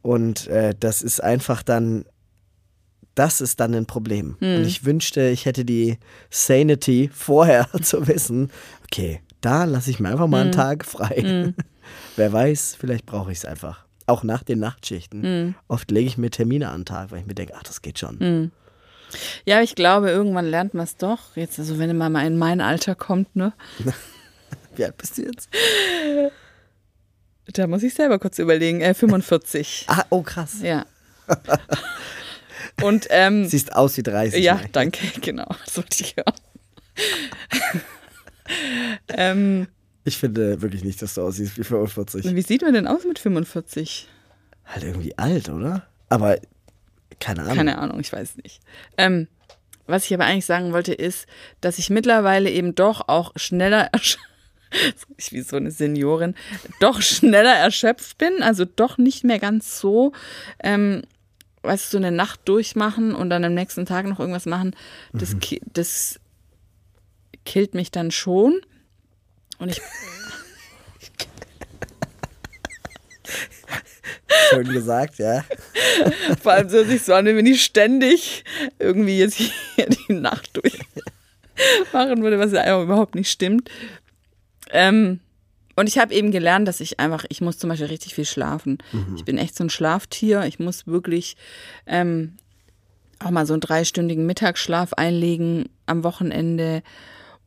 Und 0.01 0.47
äh, 0.47 0.73
das 0.79 1.01
ist 1.01 1.21
einfach 1.21 1.63
dann, 1.63 2.05
das 3.15 3.41
ist 3.41 3.59
dann 3.59 3.73
ein 3.73 3.85
Problem. 3.85 4.37
Und 4.39 4.63
ich 4.65 4.85
wünschte, 4.85 5.27
ich 5.27 5.45
hätte 5.45 5.65
die 5.65 5.97
Sanity 6.29 7.09
vorher 7.13 7.67
zu 7.81 8.07
wissen, 8.07 8.51
okay, 8.85 9.21
da 9.41 9.65
lasse 9.65 9.89
ich 9.89 9.99
mir 9.99 10.09
einfach 10.09 10.27
mal 10.27 10.41
einen 10.41 10.51
Tag 10.51 10.85
frei. 10.85 11.53
Wer 12.15 12.31
weiß, 12.33 12.75
vielleicht 12.79 13.05
brauche 13.05 13.31
ich 13.31 13.39
es 13.39 13.45
einfach. 13.45 13.85
Auch 14.07 14.23
nach 14.23 14.43
den 14.43 14.59
Nachtschichten. 14.59 15.23
Hm. 15.23 15.55
Oft 15.67 15.91
lege 15.91 16.07
ich 16.07 16.17
mir 16.17 16.29
Termine 16.29 16.69
an 16.69 16.81
den 16.81 16.85
Tag, 16.85 17.11
weil 17.11 17.19
ich 17.21 17.25
mir 17.25 17.35
denke, 17.35 17.53
ach, 17.55 17.63
das 17.63 17.81
geht 17.81 17.99
schon. 17.99 18.51
Ja, 19.45 19.61
ich 19.61 19.75
glaube, 19.75 20.09
irgendwann 20.09 20.45
lernt 20.45 20.73
man 20.73 20.83
es 20.83 20.97
doch. 20.97 21.35
Jetzt, 21.35 21.59
also 21.59 21.79
wenn 21.79 21.95
man 21.97 22.11
mal 22.11 22.25
in 22.25 22.37
mein 22.37 22.61
Alter 22.61 22.95
kommt, 22.95 23.35
ne? 23.35 23.53
Wie 24.75 24.85
alt 24.85 24.97
bist 24.97 25.17
du 25.17 25.23
jetzt? 25.23 25.49
Da 27.47 27.67
muss 27.67 27.83
ich 27.83 27.93
selber 27.93 28.19
kurz 28.19 28.39
überlegen. 28.39 28.81
Äh, 28.81 28.93
45. 28.93 29.85
Ah, 29.89 30.05
oh 30.09 30.21
krass. 30.21 30.61
Ja. 30.61 30.85
Und 32.81 33.07
ähm, 33.09 33.45
Siehst 33.47 33.75
aus 33.75 33.97
wie 33.97 34.03
30. 34.03 34.43
ja, 34.43 34.55
ne? 34.55 34.69
danke, 34.71 35.05
genau. 35.21 35.47
Das 35.65 35.77
wollte 35.77 36.03
ich 36.03 36.15
hören. 36.15 36.33
ähm, 39.09 39.67
Ich 40.03 40.17
finde 40.17 40.61
wirklich 40.61 40.83
nicht, 40.83 41.01
dass 41.01 41.13
du 41.15 41.21
aussiehst 41.21 41.57
wie 41.57 41.63
45. 41.63 42.35
wie 42.35 42.41
sieht 42.41 42.61
man 42.63 42.73
denn 42.73 42.87
aus 42.87 43.05
mit 43.05 43.19
45? 43.19 44.07
Halt 44.65 44.83
irgendwie 44.83 45.17
alt, 45.17 45.49
oder? 45.49 45.87
Aber 46.09 46.37
keine 47.19 47.41
Ahnung. 47.43 47.55
Keine 47.55 47.77
Ahnung, 47.77 47.99
ich 47.99 48.11
weiß 48.11 48.37
nicht. 48.37 48.61
Ähm, 48.97 49.27
was 49.85 50.05
ich 50.05 50.13
aber 50.13 50.25
eigentlich 50.25 50.45
sagen 50.45 50.73
wollte, 50.73 50.93
ist, 50.93 51.27
dass 51.59 51.77
ich 51.77 51.89
mittlerweile 51.89 52.49
eben 52.49 52.73
doch 52.75 53.07
auch 53.09 53.31
schneller, 53.35 53.89
ersch- 53.93 54.17
ich 55.17 55.31
wie 55.33 55.41
so 55.41 55.57
eine 55.57 55.69
Seniorin, 55.71 56.33
doch 56.79 57.01
schneller 57.01 57.53
erschöpft 57.53 58.17
bin, 58.17 58.41
also 58.41 58.65
doch 58.65 58.97
nicht 58.97 59.23
mehr 59.23 59.37
ganz 59.39 59.79
so, 59.79 60.13
ähm, 60.63 61.03
weißt 61.63 61.87
du, 61.87 61.91
so 61.91 61.97
eine 61.97 62.11
Nacht 62.11 62.41
durchmachen 62.45 63.13
und 63.13 63.29
dann 63.29 63.43
am 63.43 63.53
nächsten 63.53 63.85
Tag 63.85 64.07
noch 64.07 64.19
irgendwas 64.19 64.45
machen, 64.47 64.75
das, 65.13 65.37
ki- 65.39 65.61
das 65.73 66.19
killt 67.45 67.73
mich 67.75 67.91
dann 67.91 68.09
schon. 68.11 68.61
Und 69.61 69.69
ich, 69.69 69.81
Schön 74.49 74.67
gesagt, 74.69 75.19
ja. 75.19 75.45
vor 76.41 76.53
allem 76.53 76.67
so 76.67 76.83
sich 76.83 77.03
so 77.03 77.13
an, 77.13 77.25
wenn 77.25 77.45
ich 77.45 77.63
ständig 77.63 78.43
irgendwie 78.79 79.19
jetzt 79.19 79.35
hier 79.35 79.87
die 79.87 80.13
Nacht 80.13 80.49
durch 80.57 80.79
machen 81.93 82.23
würde, 82.23 82.39
was 82.39 82.51
ja 82.51 82.61
einfach 82.61 82.81
überhaupt 82.81 83.13
nicht 83.13 83.29
stimmt. 83.29 83.69
Ähm, 84.71 85.19
und 85.75 85.87
ich 85.87 85.99
habe 85.99 86.11
eben 86.13 86.31
gelernt, 86.31 86.67
dass 86.67 86.79
ich 86.79 86.99
einfach, 86.99 87.25
ich 87.29 87.39
muss 87.39 87.59
zum 87.59 87.69
Beispiel 87.69 87.87
richtig 87.87 88.15
viel 88.15 88.25
schlafen. 88.25 88.79
Ich 89.15 89.25
bin 89.25 89.37
echt 89.37 89.55
so 89.55 89.63
ein 89.63 89.69
Schlaftier. 89.69 90.43
Ich 90.45 90.59
muss 90.59 90.87
wirklich 90.87 91.37
ähm, 91.85 92.37
auch 93.19 93.29
mal 93.29 93.45
so 93.45 93.53
einen 93.53 93.61
dreistündigen 93.61 94.25
Mittagsschlaf 94.25 94.93
einlegen 94.93 95.69
am 95.85 96.03
Wochenende. 96.03 96.81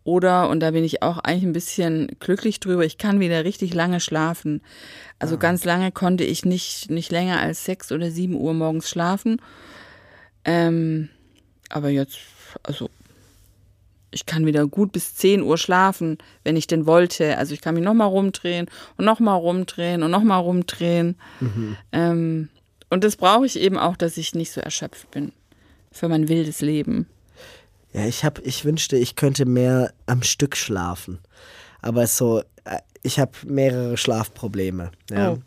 Oder, 0.05 0.51
und 0.51 0.61
da 0.61 0.71
bin 0.71 0.85
ich 0.85 1.03
auch 1.03 1.19
eigentlich 1.19 1.45
ein 1.45 1.55
bisschen 1.55 2.09
glücklich 2.21 2.61
drüber, 2.61 2.85
ich 2.85 2.99
kann 2.99 3.21
wieder 3.21 3.45
richtig 3.45 3.73
lange 3.73 4.01
schlafen. 4.01 4.61
Also 5.19 5.39
ganz 5.39 5.65
lange 5.65 5.93
konnte 5.93 6.25
ich 6.25 6.45
nicht, 6.45 6.91
nicht 6.91 7.11
länger 7.11 7.41
als 7.41 7.65
sechs 7.65 7.91
oder 7.91 8.11
sieben 8.11 8.35
Uhr 8.35 8.53
morgens 8.53 8.91
schlafen. 8.91 9.41
Ähm, 10.45 11.09
aber 11.71 11.89
jetzt, 11.89 12.19
also 12.63 12.91
ich 14.11 14.27
kann 14.27 14.47
wieder 14.47 14.67
gut 14.67 14.93
bis 14.93 15.15
10 15.17 15.43
Uhr 15.43 15.59
schlafen, 15.59 16.19
wenn 16.45 16.57
ich 16.57 16.67
denn 16.67 16.87
wollte. 16.87 17.37
Also 17.39 17.55
ich 17.55 17.61
kann 17.63 17.75
mich 17.75 17.83
nochmal 17.83 18.09
rumdrehen 18.09 18.67
und 18.97 19.05
nochmal 19.07 19.39
rumdrehen 19.39 20.03
und 20.03 20.11
nochmal 20.11 20.41
rumdrehen. 20.41 21.17
Ähm, 21.93 22.49
und 22.91 23.05
das 23.05 23.17
brauche 23.17 23.47
ich 23.47 23.59
eben 23.59 23.79
auch, 23.79 23.97
dass 23.97 24.17
ich 24.19 24.35
nicht 24.35 24.53
so 24.53 24.61
erschöpft 24.61 25.11
bin 25.11 25.33
für 25.91 26.09
mein 26.09 26.29
wildes 26.29 26.61
Leben. 26.61 27.07
Ja, 27.95 28.07
ich 28.07 28.25
hab, 28.25 28.45
ich 28.45 28.65
wünschte, 28.65 28.97
ich 28.97 29.15
könnte 29.15 29.47
mehr 29.47 29.93
am 30.07 30.23
Stück 30.23 30.57
schlafen. 30.57 31.21
Aber 31.81 32.07
so, 32.07 32.41
äh, 32.65 32.79
ich 33.03 33.21
habe 33.21 33.33
mehrere 33.47 33.97
Schlafprobleme. 33.97 34.91
Ja. 35.11 35.33
Oh. 35.33 35.39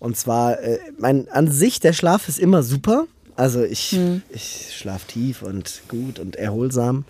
Und 0.00 0.16
zwar, 0.16 0.60
äh, 0.60 0.78
mein, 0.98 1.28
an 1.28 1.50
sich, 1.50 1.80
der 1.80 1.92
Schlaf 1.92 2.28
ist 2.28 2.38
immer 2.38 2.62
super. 2.62 3.06
Also 3.36 3.62
ich, 3.62 3.98
ich 4.30 4.76
schlafe 4.76 5.06
tief 5.06 5.42
und 5.42 5.82
gut 5.88 6.18
und 6.18 6.36
erholsam. 6.36 7.04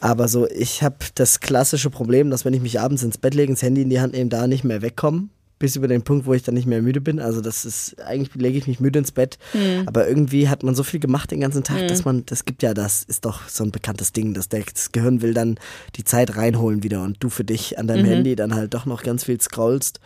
Aber 0.00 0.28
so, 0.28 0.48
ich 0.48 0.82
habe 0.82 0.96
das 1.14 1.40
klassische 1.40 1.90
Problem, 1.90 2.30
dass 2.30 2.44
wenn 2.44 2.54
ich 2.54 2.62
mich 2.62 2.80
abends 2.80 3.02
ins 3.02 3.18
Bett 3.18 3.34
lege, 3.34 3.52
das 3.52 3.62
Handy 3.62 3.82
in 3.82 3.90
die 3.90 4.00
Hand 4.00 4.14
nehme, 4.14 4.28
da 4.28 4.46
nicht 4.46 4.64
mehr 4.64 4.82
wegkomme. 4.82 5.28
Bis 5.64 5.76
über 5.76 5.88
den 5.88 6.02
Punkt, 6.02 6.26
wo 6.26 6.34
ich 6.34 6.42
dann 6.42 6.54
nicht 6.54 6.66
mehr 6.66 6.82
müde 6.82 7.00
bin. 7.00 7.20
Also 7.20 7.40
das 7.40 7.64
ist, 7.64 7.98
eigentlich 8.02 8.34
lege 8.34 8.58
ich 8.58 8.66
mich 8.66 8.80
müde 8.80 8.98
ins 8.98 9.12
Bett. 9.12 9.38
Aber 9.86 10.06
irgendwie 10.06 10.50
hat 10.50 10.62
man 10.62 10.74
so 10.74 10.82
viel 10.82 11.00
gemacht 11.00 11.30
den 11.30 11.40
ganzen 11.40 11.64
Tag, 11.64 11.88
dass 11.88 12.04
man, 12.04 12.26
das 12.26 12.44
gibt 12.44 12.62
ja, 12.62 12.74
das 12.74 13.02
ist 13.02 13.24
doch 13.24 13.48
so 13.48 13.64
ein 13.64 13.70
bekanntes 13.70 14.12
Ding, 14.12 14.34
dass 14.34 14.50
das 14.50 14.92
Gehirn 14.92 15.22
will 15.22 15.32
dann 15.32 15.58
die 15.96 16.04
Zeit 16.04 16.36
reinholen 16.36 16.82
wieder 16.82 17.02
und 17.02 17.16
du 17.20 17.30
für 17.30 17.44
dich 17.44 17.78
an 17.78 17.86
deinem 17.86 18.04
Handy 18.04 18.36
dann 18.36 18.54
halt 18.54 18.74
doch 18.74 18.84
noch 18.84 19.02
ganz 19.02 19.24
viel 19.24 19.40
scrollst. 19.40 20.00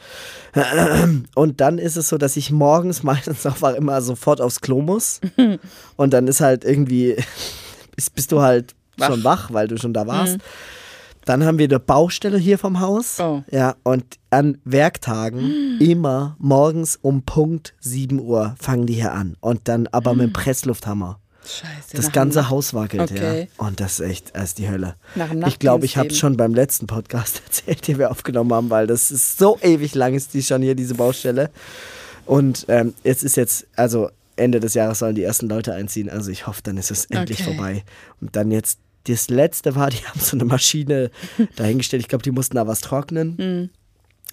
Und 1.35 1.61
dann 1.61 1.79
ist 1.79 1.97
es 1.97 2.09
so, 2.09 2.19
dass 2.19 2.37
ich 2.37 2.53
morgens 2.53 3.03
meistens 3.03 3.45
auch 3.47 3.63
immer 3.75 4.01
sofort 4.01 4.41
aufs 4.41 4.61
Klo 4.61 4.81
muss. 4.81 5.21
Und 5.97 6.13
dann 6.13 6.29
ist 6.29 6.41
halt 6.41 6.65
irgendwie, 6.65 7.17
bist, 7.97 8.15
bist 8.15 8.31
du 8.31 8.41
halt 8.43 8.77
schon 9.01 9.25
wach, 9.25 9.53
weil 9.53 9.67
du 9.67 9.77
schon 9.77 9.93
da 9.93 10.07
warst. 10.07 10.39
Dann 11.29 11.45
haben 11.45 11.59
wir 11.59 11.67
eine 11.67 11.79
Baustelle 11.79 12.39
hier 12.39 12.59
vom 12.59 12.81
Haus. 12.81 13.21
Oh. 13.21 13.43
Ja, 13.51 13.77
und 13.83 14.05
an 14.31 14.59
Werktagen 14.65 15.77
immer 15.81 16.37
morgens 16.39 16.99
um 17.01 17.23
Punkt 17.23 17.75
7 17.81 18.19
Uhr 18.21 18.55
fangen 18.59 18.87
die 18.87 18.95
hier 18.95 19.13
an. 19.13 19.37
Und 19.41 19.69
dann 19.69 19.87
aber 19.89 20.15
mit 20.15 20.29
dem 20.29 20.33
Presslufthammer. 20.33 21.21
Scheiße. 21.45 21.97
Das 21.97 22.13
ganze 22.13 22.41
dem- 22.41 22.51
Haus 22.51 22.75
wackelt, 22.75 23.11
Okay. 23.11 23.49
ja. 23.59 23.65
Und 23.67 23.81
das 23.81 24.01
ist 24.01 24.07
echt, 24.09 24.37
das 24.37 24.45
ist 24.45 24.59
die 24.59 24.69
Hölle. 24.69 24.95
Ich 25.47 25.59
glaube, 25.59 25.85
ich 25.87 25.97
habe 25.97 26.09
es 26.09 26.19
schon 26.19 26.37
beim 26.37 26.55
letzten 26.55 26.87
Podcast 26.87 27.43
erzählt, 27.47 27.87
den 27.89 27.99
wir 27.99 28.11
aufgenommen 28.11 28.53
haben, 28.53 28.71
weil 28.71 28.87
das 28.87 29.11
ist 29.11 29.39
so 29.39 29.59
ewig 29.63 29.95
lang 29.95 30.15
ist 30.15 30.35
die 30.35 30.43
schon 30.43 30.63
hier, 30.63 30.75
diese 30.75 30.95
Baustelle. 30.95 31.51
Und 32.27 32.67
ähm, 32.69 32.95
es 33.03 33.23
ist 33.23 33.37
jetzt, 33.37 33.67
also 33.77 34.11
Ende 34.37 34.61
des 34.61 34.75
Jahres 34.75 34.99
sollen 35.01 35.15
die 35.15 35.23
ersten 35.23 35.49
Leute 35.49 35.73
einziehen. 35.75 36.09
Also 36.11 36.31
ich 36.31 36.47
hoffe, 36.47 36.61
dann 36.63 36.77
ist 36.77 36.91
es 36.91 37.07
endlich 37.07 37.41
Okay. 37.41 37.55
vorbei. 37.55 37.85
Und 38.21 38.37
dann 38.37 38.51
jetzt, 38.51 38.79
das 39.13 39.29
letzte 39.29 39.75
war, 39.75 39.91
die 39.91 40.05
haben 40.05 40.21
so 40.21 40.37
eine 40.37 40.45
Maschine 40.45 41.11
dahingestellt. 41.57 42.03
Ich 42.03 42.09
glaube, 42.09 42.23
die 42.23 42.31
mussten 42.31 42.57
da 42.57 42.67
was 42.67 42.81
trocknen. 42.81 43.37
Mhm. 43.39 43.71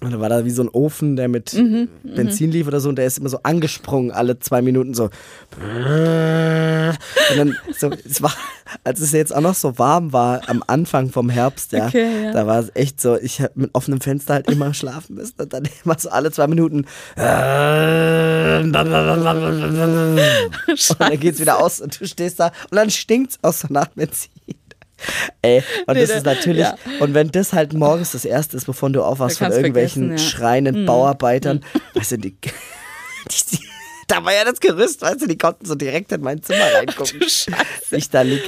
Und 0.02 0.12
dann 0.12 0.20
war 0.20 0.28
da 0.28 0.44
wie 0.44 0.50
so 0.50 0.62
ein 0.62 0.68
Ofen, 0.68 1.16
der 1.16 1.28
mit 1.28 1.56
Benzin 2.02 2.52
lief 2.52 2.66
oder 2.66 2.80
so, 2.80 2.90
und 2.90 2.96
der 2.96 3.06
ist 3.06 3.16
immer 3.16 3.30
so 3.30 3.38
angesprungen, 3.44 4.10
alle 4.10 4.38
zwei 4.38 4.60
Minuten 4.60 4.92
so. 4.92 5.04
Und 5.54 6.98
dann, 7.34 7.56
so, 7.74 7.90
es 8.04 8.20
war, 8.20 8.34
als 8.84 9.00
es 9.00 9.12
jetzt 9.12 9.34
auch 9.34 9.40
noch 9.40 9.54
so 9.54 9.78
warm 9.78 10.12
war, 10.12 10.46
am 10.50 10.62
Anfang 10.66 11.08
vom 11.08 11.30
Herbst, 11.30 11.72
ja, 11.72 11.86
Okay, 11.86 12.24
ja. 12.24 12.32
da 12.32 12.46
war 12.46 12.60
es 12.60 12.72
echt 12.74 13.00
so, 13.00 13.16
ich 13.16 13.40
habe 13.40 13.52
mit 13.54 13.70
offenem 13.72 14.02
Fenster 14.02 14.34
halt 14.34 14.50
immer 14.50 14.74
schlafen 14.74 15.16
müssen 15.16 15.40
und 15.40 15.54
dann 15.54 15.66
immer 15.82 15.98
so 15.98 16.10
alle 16.10 16.30
zwei 16.30 16.46
Minuten. 16.46 16.76
Und 16.76 16.86
dann 20.98 21.10
geht's 21.20 21.40
wieder 21.40 21.58
aus 21.58 21.80
und 21.80 21.98
du 21.98 22.06
stehst 22.06 22.38
da 22.38 22.48
und 22.70 22.76
dann 22.76 22.90
stinkt's 22.90 23.38
aus 23.40 23.60
so 23.60 23.68
nach 23.70 23.88
Benzin. 23.88 24.30
Ey, 25.42 25.62
und 25.86 25.94
Nee, 25.94 26.00
das 26.00 26.10
da- 26.10 26.16
ist 26.16 26.24
natürlich, 26.24 26.62
ja. 26.62 26.76
und 27.00 27.14
wenn 27.14 27.30
das 27.30 27.52
halt 27.52 27.72
morgens 27.74 28.12
das 28.12 28.24
erste 28.24 28.56
ist, 28.56 28.64
bevor 28.66 28.90
du 28.90 29.02
aufwachst 29.02 29.38
von 29.38 29.52
irgendwelchen 29.52 30.12
ja. 30.12 30.18
schreienden 30.18 30.86
Bauarbeitern, 30.86 31.64
weißt 31.94 32.12
du, 32.12 32.18
die, 32.18 32.30
die, 32.40 33.56
die, 33.56 33.58
da 34.08 34.24
war 34.24 34.32
ja 34.34 34.44
das 34.44 34.60
Gerüst, 34.60 35.02
weißt 35.02 35.22
du, 35.22 35.26
die 35.26 35.36
konnten 35.38 35.66
so 35.66 35.74
direkt 35.74 36.12
in 36.12 36.20
mein 36.22 36.42
Zimmer 36.42 36.64
reingucken. 36.74 37.20
Scheiße. 37.22 37.96
Ich 37.96 38.08
da 38.10 38.22
lieg. 38.22 38.42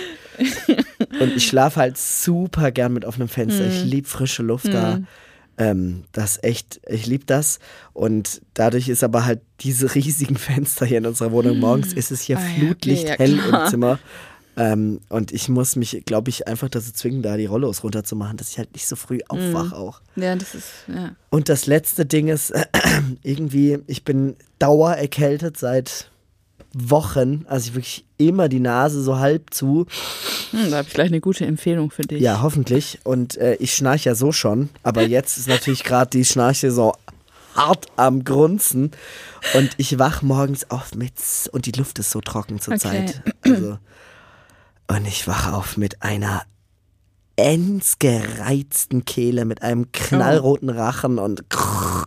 Und 1.21 1.37
ich 1.37 1.47
schlafe 1.49 1.81
halt 1.81 1.99
super 1.99 2.71
gern 2.71 2.93
mit 2.93 3.05
offenem 3.05 3.29
Fenster. 3.29 3.67
Ich 3.67 3.83
Mhm. 3.85 3.91
lieb 3.91 4.07
frische 4.07 4.43
Luft 4.45 4.73
da. 4.73 5.01
Ähm, 5.61 6.05
das 6.13 6.39
echt, 6.45 6.81
ich 6.89 7.07
lieb 7.07 7.27
das. 7.27 7.59
Und 7.93 8.41
dadurch 8.55 8.89
ist 8.89 9.03
aber 9.03 9.25
halt 9.25 9.41
diese 9.61 9.93
riesigen 9.97 10.37
Fenster 10.37 10.87
hier 10.87 10.99
in 10.99 11.07
unserer 11.07 11.33
Wohnung. 11.33 11.59
Morgens 11.59 11.93
ist 11.93 12.13
es 12.13 12.21
hier 12.21 12.39
Ah 12.39 12.41
ja, 12.43 12.47
okay, 12.47 12.61
Flutlicht 12.61 13.09
ja, 13.09 13.15
hell 13.17 13.37
klar. 13.39 13.65
im 13.65 13.71
Zimmer. 13.71 13.99
Ähm, 14.59 15.01
und 15.09 15.31
ich 15.33 15.49
muss 15.49 15.77
mich, 15.77 16.03
glaube 16.05 16.31
ich, 16.31 16.49
einfach 16.49 16.69
dazu 16.69 16.93
zwingen, 16.93 17.23
da 17.23 17.37
die 17.37 17.47
Rollos 17.47 17.85
runterzumachen, 17.85 18.37
dass 18.37 18.51
ich 18.51 18.59
halt 18.59 18.73
nicht 18.75 18.89
so 18.89 18.97
früh 18.97 19.19
Mhm. 19.19 19.23
aufwache 19.55 19.77
auch. 19.77 20.01
Ja, 20.17 20.35
das 20.35 20.55
ist, 20.55 20.67
ja. 20.89 21.13
Und 21.31 21.49
das 21.49 21.67
letzte 21.67 22.05
Ding 22.05 22.27
ist, 22.29 22.53
irgendwie, 23.23 23.79
ich 23.87 24.05
bin 24.05 24.37
dauererkältet 24.59 25.57
seit 25.57 26.11
Wochen. 26.75 27.45
Also 27.49 27.69
ich 27.69 27.75
wirklich 27.75 28.05
immer 28.19 28.49
die 28.49 28.61
Nase 28.61 29.03
so 29.03 29.19
halb 29.19 29.55
zu. 29.55 29.87
Hm, 30.51 30.71
da 30.71 30.79
habe 30.79 30.89
ich 30.89 30.95
gleich 30.95 31.09
eine 31.09 31.21
gute 31.21 31.47
Empfehlung 31.47 31.91
für 31.91 32.03
dich. 32.03 32.21
Ja, 32.21 32.43
hoffentlich. 32.43 32.99
Und 33.05 33.37
äh, 33.39 33.55
ich 33.55 33.75
schnarche 33.75 34.11
ja 34.11 34.15
so 34.15 34.33
schon. 34.33 34.69
Aber 34.83 35.03
jetzt 35.03 35.39
ist 35.39 35.49
natürlich 35.49 35.85
gerade 35.85 36.11
die 36.11 36.25
Schnarche 36.25 36.71
so 36.71 36.93
hart 37.55 37.87
am 37.97 38.25
Grunzen. 38.25 38.91
Und 39.55 39.71
ich 39.79 39.99
wach 39.99 40.23
morgens 40.23 40.71
auf 40.71 40.95
mit, 40.95 41.13
und 41.53 41.67
die 41.67 41.73
Luft 41.73 41.99
ist 42.01 42.11
so 42.11 42.21
trocken 42.21 42.61
zur 42.61 42.75
Okay. 42.75 43.07
Also, 43.43 43.79
und 44.89 45.07
ich 45.07 45.29
wache 45.29 45.53
auf 45.53 45.77
mit 45.77 46.03
einer 46.03 46.43
ends 47.37 47.99
gereizten 47.99 49.05
Kehle, 49.05 49.45
mit 49.45 49.63
einem 49.63 49.93
knallroten 49.93 50.71
Rachen 50.71 51.19
und 51.19 51.49
krrr. 51.51 52.07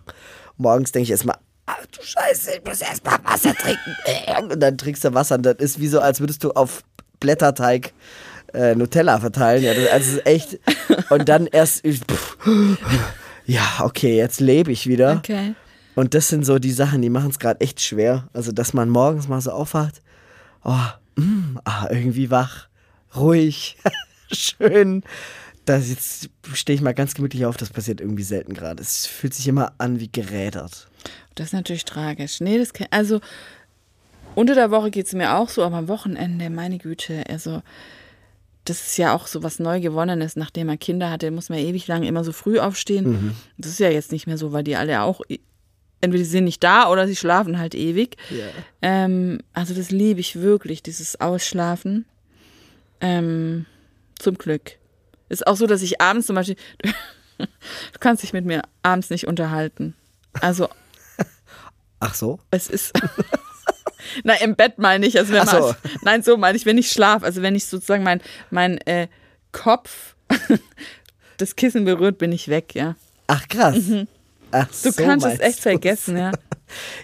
morgens 0.58 0.92
denke 0.92 1.06
ich 1.06 1.12
erstmal, 1.12 1.38
ach 1.66 1.86
du 1.86 2.04
Scheiße, 2.04 2.52
ich 2.56 2.66
muss 2.66 2.82
erst 2.82 3.06
mal 3.06 3.18
Wasser 3.24 3.54
trinken. 3.56 3.96
Und 4.52 4.60
dann 4.60 4.78
trinkst 4.78 5.04
du 5.04 5.14
Wasser 5.14 5.36
und 5.36 5.44
das 5.44 5.56
ist 5.58 5.80
wie 5.80 5.88
so, 5.88 6.00
als 6.00 6.20
würdest 6.20 6.44
du 6.44 6.52
auf 6.52 6.84
Blätterteig 7.20 7.94
äh, 8.54 8.76
Nutella 8.76 9.20
verteilen. 9.20 9.64
Ja, 9.64 9.74
das, 9.74 9.88
also 9.90 10.18
ist 10.18 10.26
echt. 10.26 10.60
Und 11.10 11.30
dann 11.30 11.48
erst, 11.48 11.86
pff, 11.86 12.38
ja, 13.46 13.64
okay, 13.82 14.18
jetzt 14.18 14.40
lebe 14.40 14.72
ich 14.72 14.88
wieder. 14.88 15.18
Okay. 15.18 15.54
Und 15.96 16.14
das 16.14 16.30
sind 16.30 16.46
so 16.46 16.60
die 16.60 16.72
Sachen, 16.72 17.02
die 17.02 17.10
machen 17.10 17.30
es 17.30 17.40
gerade 17.40 17.62
echt 17.62 17.82
schwer. 17.82 18.28
Also, 18.34 18.52
dass 18.52 18.74
man 18.74 18.90
morgens 18.90 19.28
mal 19.28 19.42
so 19.42 19.52
aufwacht, 19.52 20.02
oh, 20.64 20.76
mm, 21.16 21.60
ah, 21.64 21.88
irgendwie 21.90 22.32
wach, 22.32 22.68
ruhig, 23.16 23.78
schön. 24.32 25.04
Das 25.66 25.90
jetzt 25.90 26.30
stehe 26.54 26.76
ich 26.76 26.82
mal 26.82 26.94
ganz 26.94 27.14
gemütlich 27.14 27.46
auf, 27.46 27.56
das 27.56 27.70
passiert 27.70 28.02
irgendwie 28.02 28.24
selten 28.24 28.54
gerade. 28.54 28.82
Es 28.82 29.06
fühlt 29.06 29.34
sich 29.34 29.48
immer 29.48 29.74
an 29.78 30.00
wie 30.00 30.12
gerädert. 30.12 30.90
Das 31.36 31.48
ist 31.48 31.54
natürlich 31.54 31.86
tragisch. 31.86 32.42
Nee, 32.42 32.58
das 32.58 32.74
kann, 32.74 32.88
also 32.90 33.22
unter 34.36 34.56
der 34.56 34.72
Woche 34.72 34.92
geht 34.92 35.08
es 35.08 35.14
mir 35.14 35.36
auch 35.36 35.50
so, 35.50 35.64
aber 35.64 35.78
am 35.78 35.88
Wochenende, 35.88 36.50
meine 36.50 36.78
Güte, 36.78 37.24
also 37.30 37.62
das 38.66 38.82
ist 38.82 38.98
ja 38.98 39.14
auch 39.14 39.28
so 39.28 39.44
was 39.44 39.60
Neugewonnenes, 39.60 40.36
nachdem 40.36 40.68
man 40.68 40.80
Kinder 40.80 41.10
hatte, 41.10 41.32
muss 41.32 41.50
man 41.50 41.60
ewig 41.60 41.88
lang 41.88 42.04
immer 42.04 42.24
so 42.24 42.32
früh 42.32 42.60
aufstehen. 42.60 43.36
Das 43.58 43.72
ist 43.72 43.80
ja 43.80 43.90
jetzt 43.90 44.12
nicht 44.12 44.28
mehr 44.28 44.38
so, 44.38 44.52
weil 44.52 44.64
die 44.64 44.76
alle 44.76 45.02
auch, 45.02 45.22
entweder 46.00 46.24
sie 46.24 46.30
sind 46.30 46.44
nicht 46.44 46.64
da 46.64 46.90
oder 46.90 47.08
sie 47.08 47.16
schlafen 47.16 47.58
halt 47.58 47.74
ewig. 47.74 48.18
Ja. 48.30 48.46
Ähm, 48.82 49.40
also 49.54 49.74
das 49.74 49.90
liebe 49.90 50.20
ich 50.20 50.42
wirklich, 50.42 50.84
dieses 50.84 51.20
Ausschlafen. 51.20 52.06
Ähm, 53.02 53.66
zum 54.20 54.38
Glück. 54.38 54.78
Ist 55.30 55.46
auch 55.48 55.56
so, 55.56 55.66
dass 55.68 55.82
ich 55.82 56.00
abends 56.02 56.28
zum 56.28 56.36
Beispiel, 56.36 56.56
du 57.38 58.00
kannst 58.00 58.22
dich 58.24 58.34
mit 58.34 58.46
mir 58.46 58.62
abends 58.84 59.10
nicht 59.10 59.28
unterhalten. 59.28 59.96
Also 60.40 60.70
Ach 62.00 62.14
so? 62.16 62.40
es 62.52 62.68
ist. 62.70 62.94
Na, 64.24 64.34
im 64.36 64.56
Bett 64.56 64.78
meine 64.80 65.06
ich. 65.06 65.18
Also 65.18 65.34
wenn 65.34 65.42
Ach 65.42 65.52
so. 65.52 65.60
man, 65.60 65.76
nein, 66.02 66.24
so 66.24 66.36
meine 66.38 66.58
ich, 66.58 66.66
wenn 66.66 66.78
ich 66.78 66.92
schlafe. 66.92 67.26
Also 67.26 67.42
wenn 67.42 67.56
ich 67.56 67.66
sozusagen 67.66 68.04
mein, 68.04 68.22
mein 68.50 68.78
äh, 68.88 69.08
Kopf 69.52 70.16
das 71.38 71.56
Kissen 71.56 71.86
berührt, 71.86 72.18
bin 72.18 72.32
ich 72.32 72.48
weg, 72.48 72.74
ja. 72.76 72.96
Ach 73.28 73.48
krass. 73.48 73.76
Ach 73.78 73.88
Mhm. 73.88 74.08
Du 74.84 74.92
so 74.92 75.04
kannst 75.04 75.26
es 75.26 75.40
echt 75.40 75.58
du's. 75.58 75.64
vergessen, 75.64 76.18
ja. 76.18 76.32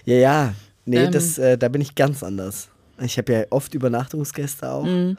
Ja, 0.04 0.14
ja. 0.16 0.54
Nee, 0.84 1.04
Ähm. 1.04 1.12
das, 1.12 1.38
äh, 1.38 1.56
da 1.56 1.68
bin 1.68 1.80
ich 1.80 1.94
ganz 1.94 2.22
anders. 2.22 2.68
Ich 3.00 3.16
habe 3.16 3.32
ja 3.32 3.44
oft 3.50 3.72
Übernachtungsgäste 3.74 4.70
auch. 4.70 4.84
Mhm. 4.84 5.16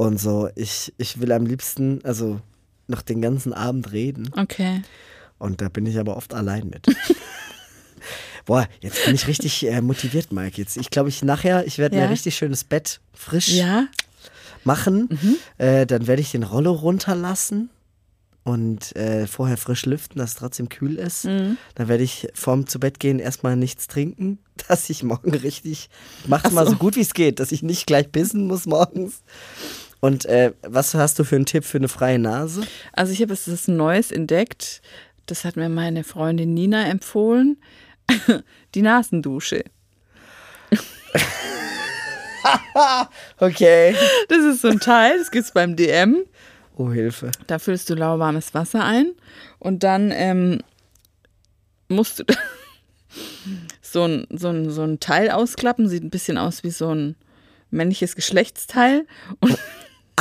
Und 0.00 0.18
so, 0.18 0.48
ich, 0.54 0.94
ich 0.96 1.20
will 1.20 1.30
am 1.30 1.44
liebsten, 1.44 2.00
also 2.04 2.40
noch 2.88 3.02
den 3.02 3.20
ganzen 3.20 3.52
Abend 3.52 3.92
reden. 3.92 4.30
Okay. 4.34 4.80
Und 5.38 5.60
da 5.60 5.68
bin 5.68 5.84
ich 5.84 5.98
aber 5.98 6.16
oft 6.16 6.32
allein 6.32 6.68
mit. 6.68 6.86
Boah, 8.46 8.66
jetzt 8.80 9.04
bin 9.04 9.14
ich 9.14 9.26
richtig 9.26 9.66
äh, 9.66 9.82
motiviert, 9.82 10.32
Mike. 10.32 10.56
Jetzt, 10.56 10.78
ich 10.78 10.88
glaube, 10.88 11.10
ich 11.10 11.22
nachher, 11.22 11.66
ich 11.66 11.76
werde 11.76 11.96
mir 11.96 12.00
Ja. 12.00 12.06
ein 12.06 12.12
richtig 12.12 12.34
schönes 12.34 12.64
Bett 12.64 13.02
frisch 13.12 13.48
Ja, 13.48 13.88
machen. 14.64 15.08
Mhm. 15.10 15.36
Äh, 15.58 15.84
dann 15.84 16.06
werde 16.06 16.22
ich 16.22 16.30
den 16.30 16.44
Rollo 16.44 16.72
runterlassen 16.72 17.68
und 18.42 18.96
äh, 18.96 19.26
vorher 19.26 19.58
frisch 19.58 19.84
lüften, 19.84 20.18
dass 20.18 20.30
es 20.30 20.36
trotzdem 20.36 20.70
kühl 20.70 20.96
ist. 20.96 21.26
Mhm. 21.26 21.58
Dann 21.74 21.88
werde 21.88 22.04
ich 22.04 22.26
vorm 22.32 22.66
zu 22.66 22.80
Bett 22.80 22.98
gehen 23.00 23.18
erstmal 23.18 23.54
nichts 23.54 23.86
trinken, 23.86 24.38
dass 24.68 24.88
ich 24.88 25.02
morgen 25.02 25.34
richtig, 25.34 25.90
mach's 26.26 26.52
mal 26.52 26.66
so 26.66 26.76
gut 26.76 26.96
wie 26.96 27.02
es 27.02 27.12
geht, 27.12 27.38
dass 27.38 27.52
ich 27.52 27.62
nicht 27.62 27.86
gleich 27.86 28.10
pissen 28.10 28.46
muss 28.46 28.64
morgens. 28.64 29.20
Und 30.00 30.24
äh, 30.26 30.52
was 30.62 30.94
hast 30.94 31.18
du 31.18 31.24
für 31.24 31.36
einen 31.36 31.46
Tipp 31.46 31.64
für 31.64 31.78
eine 31.78 31.88
freie 31.88 32.18
Nase? 32.18 32.62
also 32.92 33.12
ich 33.12 33.20
habe 33.20 33.32
jetzt 33.34 33.48
das 33.48 33.68
Neues 33.68 34.10
entdeckt. 34.10 34.80
Das 35.26 35.44
hat 35.44 35.56
mir 35.56 35.68
meine 35.68 36.04
Freundin 36.04 36.54
Nina 36.54 36.86
empfohlen. 36.86 37.58
Die 38.74 38.82
Nasendusche. 38.82 39.64
Okay. 43.38 43.94
Das 44.28 44.38
ist 44.38 44.62
so 44.62 44.68
ein 44.68 44.80
Teil, 44.80 45.18
das 45.18 45.30
gibt's 45.30 45.52
beim 45.52 45.76
DM. 45.76 46.24
Oh, 46.76 46.90
Hilfe. 46.90 47.30
Da 47.46 47.58
füllst 47.58 47.90
du 47.90 47.94
lauwarmes 47.94 48.54
Wasser 48.54 48.84
ein 48.84 49.12
und 49.58 49.82
dann 49.82 50.10
ähm, 50.12 50.60
musst 51.88 52.20
du 52.20 52.24
so 53.82 54.04
ein, 54.04 54.26
so, 54.30 54.48
ein, 54.48 54.70
so 54.70 54.82
ein 54.82 55.00
Teil 55.00 55.30
ausklappen. 55.30 55.88
Sieht 55.88 56.02
ein 56.02 56.10
bisschen 56.10 56.38
aus 56.38 56.64
wie 56.64 56.70
so 56.70 56.94
ein 56.94 57.16
männliches 57.70 58.16
Geschlechtsteil. 58.16 59.06
Und, 59.40 59.58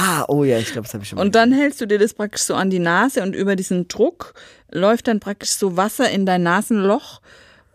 Ah, 0.02 0.24
oh 0.30 0.46
ja, 0.46 0.58
ich 0.58 0.72
glaube, 0.72 0.84
das 0.84 0.94
habe 0.94 1.04
ich 1.04 1.10
schon 1.10 1.18
mal. 1.18 1.24
und 1.24 1.36
dann 1.36 1.52
hältst 1.52 1.82
du 1.82 1.86
dir 1.86 2.00
das 2.00 2.14
praktisch 2.14 2.44
so 2.44 2.56
an 2.56 2.70
die 2.70 2.80
Nase 2.80 3.22
und 3.22 3.36
über 3.36 3.58
diesen 3.58 3.90
Druck 3.90 4.34
läuft 4.72 5.10
dann 5.10 5.20
praktisch 5.20 5.50
so 5.50 5.76
Wasser 5.76 6.10
in 6.10 6.26
dein 6.26 6.42
Nasenloch 6.42 7.20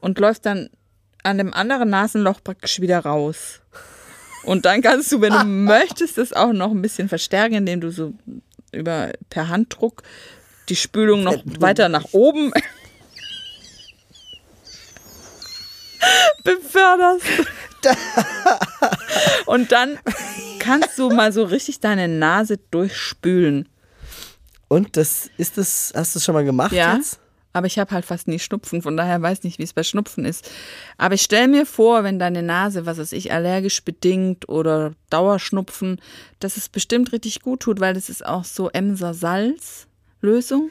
und 0.01 0.18
läuft 0.18 0.47
dann 0.47 0.70
an 1.22 1.37
dem 1.37 1.53
anderen 1.53 1.91
Nasenloch 1.91 2.43
praktisch 2.43 2.81
wieder 2.81 3.01
raus. 3.01 3.61
Und 4.45 4.64
dann 4.64 4.81
kannst 4.81 5.12
du, 5.12 5.20
wenn 5.20 5.35
du 5.35 5.45
möchtest, 5.45 6.16
das 6.16 6.33
auch 6.33 6.55
noch 6.55 6.70
ein 6.70 6.81
bisschen 6.81 7.11
verstärken, 7.11 7.57
indem 7.57 7.83
du 7.83 7.91
so 7.91 8.14
über 8.72 9.12
per 9.29 9.49
Handdruck 9.49 10.03
die 10.70 10.77
Spülung 10.77 11.25
noch 11.25 11.43
weiter 11.59 11.91
nach 11.91 12.07
oben 12.12 12.53
beförderst. 16.45 17.25
Und 19.47 19.73
dann 19.73 19.99
kannst 20.59 20.99
du 20.99 21.11
mal 21.11 21.33
so 21.33 21.45
richtig 21.45 21.81
deine 21.81 22.09
Nase 22.09 22.59
durchspülen. 22.71 23.69
Und 24.69 24.97
das 24.97 25.31
ist 25.37 25.59
das, 25.59 25.93
hast 25.95 26.15
du 26.15 26.19
es 26.19 26.25
schon 26.25 26.35
mal 26.35 26.45
gemacht 26.45 26.73
Ja. 26.73 26.97
jetzt? 26.97 27.21
Aber 27.53 27.69
ich 27.69 27.79
habe 27.79 27.93
halt 27.93 28.05
fast 28.05 28.27
nie 28.27 28.41
Schnupfen, 28.41 28.83
von 28.83 28.97
daher 28.97 29.23
weiß 29.23 29.45
nicht, 29.45 29.61
wie 29.61 29.63
es 29.63 29.73
bei 29.73 29.85
Schnupfen 29.85 30.25
ist. 30.25 30.51
Aber 30.99 31.15
ich 31.15 31.23
stell 31.23 31.47
mir 31.47 31.67
vor, 31.67 32.03
wenn 32.03 32.19
deine 32.19 32.43
Nase, 32.43 32.85
was 32.85 32.99
weiß 32.99 33.13
ich, 33.13 33.31
allergisch 33.33 33.85
bedingt 33.85 34.49
oder 34.49 34.95
Dauerschnupfen, 35.11 36.01
dass 36.41 36.57
es 36.57 36.69
bestimmt 36.69 37.13
richtig 37.13 37.43
gut 37.43 37.61
tut, 37.61 37.79
weil 37.79 37.95
das 37.95 38.09
ist 38.09 38.27
auch 38.27 38.43
so 38.45 38.71
Emser 38.71 39.15
Salz-Lösung. 39.15 40.71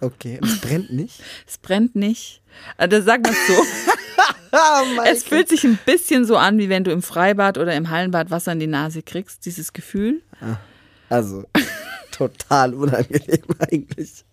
Okay, 0.00 0.38
und 0.40 0.48
es 0.48 0.60
brennt 0.60 0.92
nicht. 0.92 1.20
Es 1.46 1.58
brennt 1.58 1.94
nicht. 1.96 2.42
Also 2.76 3.00
sag 3.02 3.22
mal 3.22 3.32
so, 3.46 3.54
Ah, 4.52 4.82
es 5.06 5.22
fühlt 5.22 5.48
sich 5.48 5.62
ein 5.64 5.78
bisschen 5.86 6.24
so 6.24 6.36
an, 6.36 6.58
wie 6.58 6.68
wenn 6.68 6.82
du 6.82 6.90
im 6.90 7.02
Freibad 7.02 7.56
oder 7.56 7.74
im 7.76 7.88
Hallenbad 7.90 8.30
Wasser 8.30 8.50
in 8.52 8.58
die 8.58 8.66
Nase 8.66 9.02
kriegst, 9.02 9.46
dieses 9.46 9.72
Gefühl. 9.72 10.22
Also, 11.08 11.44
total 12.10 12.74
unangenehm 12.74 13.44
eigentlich. 13.60 14.24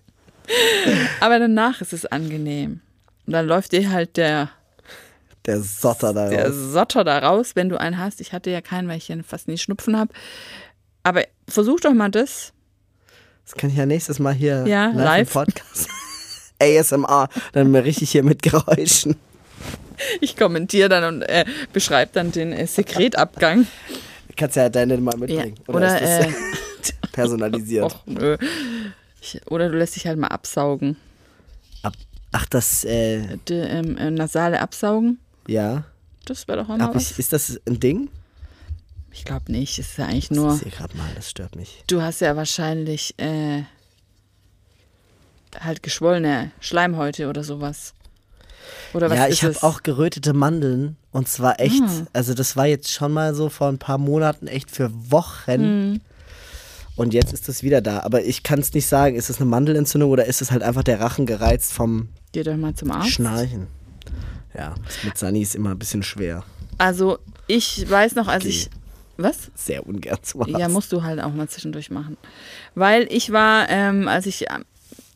Aber 1.19 1.37
danach 1.37 1.81
ist 1.81 1.93
es 1.93 2.05
angenehm. 2.07 2.81
Und 3.27 3.33
dann 3.33 3.45
läuft 3.45 3.73
dir 3.73 3.91
halt 3.91 4.17
der 4.17 4.49
Der 5.45 5.61
Sotter 5.61 6.13
da 6.13 6.29
der 6.29 6.47
raus. 6.47 6.55
Sotter 6.71 7.03
da 7.03 7.19
raus, 7.19 7.51
wenn 7.55 7.69
du 7.69 7.79
einen 7.79 7.99
hast. 7.99 8.19
Ich 8.19 8.33
hatte 8.33 8.49
ja 8.49 8.61
keinen, 8.61 8.87
weil 8.87 8.97
ich 8.97 9.09
ja 9.09 9.15
fast 9.23 9.47
nie 9.47 9.57
Schnupfen 9.57 9.97
habe. 9.97 10.11
Aber 11.03 11.23
versuch 11.47 11.79
doch 11.79 11.93
mal 11.93 12.09
das. 12.09 12.53
Das 13.47 13.55
kann 13.55 13.69
ich 13.69 13.77
ja 13.77 13.85
nächstes 13.85 14.19
Mal 14.19 14.33
hier 14.33 14.65
Ja, 14.67 14.87
live, 14.87 14.95
live. 14.95 15.27
im 15.27 15.33
Podcast. 15.53 15.87
ASMR, 16.61 17.29
dann 17.53 17.71
mal 17.71 17.81
richtig 17.81 18.11
hier 18.11 18.23
mit 18.23 18.41
Geräuschen. 18.41 19.15
Ich 20.19 20.35
kommentiere 20.35 20.89
dann 20.89 21.03
und 21.15 21.21
äh, 21.23 21.45
beschreibe 21.71 22.11
dann 22.13 22.31
den 22.33 22.51
äh, 22.51 22.67
Sekretabgang. 22.67 23.65
Du 24.27 24.33
kannst 24.35 24.57
ja 24.57 24.67
deine 24.67 24.97
mal 24.97 25.13
Ja. 25.13 25.17
mitbringen. 25.19 25.55
Oder, 25.67 25.95
ist 26.01 26.27
äh, 26.27 26.31
personalisiert? 27.13 27.85
och, 27.85 28.01
nö. 28.05 28.35
Ich, 29.21 29.39
oder 29.49 29.69
du 29.69 29.77
lässt 29.77 29.95
dich 29.95 30.05
halt 30.07 30.17
mal 30.19 30.27
absaugen. 30.27 30.97
Ab, 31.83 31.93
ach, 32.33 32.45
das, 32.47 32.83
äh, 32.83 33.37
Die, 33.47 33.53
ähm, 33.53 33.97
äh, 33.97 34.11
nasale 34.11 34.59
Absaugen. 34.59 35.19
ja. 35.47 35.83
Das 36.25 36.45
wäre 36.49 36.57
doch 36.57 36.67
auch 36.69 36.77
mal 36.77 36.91
ich, 36.97 37.17
ist 37.17 37.31
das 37.31 37.57
ein 37.65 37.79
Ding? 37.79 38.09
Ich 39.17 39.25
glaube 39.25 39.51
nicht. 39.51 39.79
Es 39.79 39.87
ist 39.89 39.97
ja 39.97 40.05
eigentlich 40.05 40.25
Ich 40.25 40.37
nur. 40.37 40.53
sehe 40.55 40.71
gerade 40.71 40.95
mal, 40.95 41.09
das 41.15 41.29
stört 41.29 41.55
mich. 41.55 41.83
Du 41.87 42.01
hast 42.01 42.21
ja 42.21 42.35
wahrscheinlich 42.35 43.15
äh, 43.17 43.63
halt 45.59 45.81
geschwollene 45.83 46.51
Schleimhäute 46.59 47.27
oder 47.27 47.43
sowas. 47.43 47.93
Oder 48.93 49.09
was 49.09 49.17
ja, 49.17 49.27
ich 49.27 49.43
habe 49.43 49.55
auch 49.63 49.81
gerötete 49.83 50.33
Mandeln 50.33 50.97
und 51.11 51.27
zwar 51.27 51.59
echt, 51.59 51.81
Ah. 51.83 52.07
also 52.13 52.33
das 52.33 52.55
war 52.55 52.65
jetzt 52.67 52.91
schon 52.91 53.11
mal 53.11 53.33
so 53.33 53.49
vor 53.49 53.67
ein 53.69 53.79
paar 53.79 53.97
Monaten 53.97 54.47
echt 54.47 54.69
für 54.71 54.91
Wochen. 55.11 55.91
Mhm. 55.91 56.01
Und 56.95 57.13
jetzt 57.13 57.31
ist 57.33 57.47
es 57.47 57.63
wieder 57.63 57.79
da. 57.81 58.01
Aber 58.01 58.23
ich 58.23 58.43
kann 58.43 58.59
es 58.59 58.73
nicht 58.73 58.87
sagen, 58.87 59.15
ist 59.15 59.29
es 59.29 59.37
eine 59.39 59.49
Mandelentzündung 59.49 60.09
oder 60.09 60.25
ist 60.25 60.41
es 60.41 60.51
halt 60.51 60.63
einfach 60.63 60.83
der 60.83 60.99
Rachen 60.99 61.25
gereizt 61.25 61.71
vom 61.73 62.09
Geh 62.33 62.43
doch 62.43 62.55
mal 62.57 62.73
zum 62.73 62.91
Arzt. 62.91 63.11
Schnarchen? 63.11 63.67
Ja, 64.55 64.73
mit 65.03 65.17
Sani 65.17 65.41
ist 65.41 65.55
immer 65.55 65.71
ein 65.71 65.79
bisschen 65.79 66.01
schwer. 66.03 66.43
Also 66.79 67.19
ich 67.47 67.89
weiß 67.89 68.15
noch, 68.15 68.27
als 68.27 68.43
Okay. 68.43 68.49
ich. 68.53 68.69
Was? 69.17 69.51
Sehr 69.55 69.85
ungern 69.87 70.19
zum 70.21 70.41
Arzt. 70.43 70.57
Ja, 70.57 70.69
musst 70.69 70.91
du 70.91 71.03
halt 71.03 71.19
auch 71.21 71.33
mal 71.33 71.47
zwischendurch 71.49 71.89
machen. 71.89 72.17
Weil 72.75 73.07
ich 73.11 73.31
war, 73.31 73.67
ähm, 73.69 74.07
als 74.07 74.25
ich 74.27 74.43
ähm, 74.49 74.63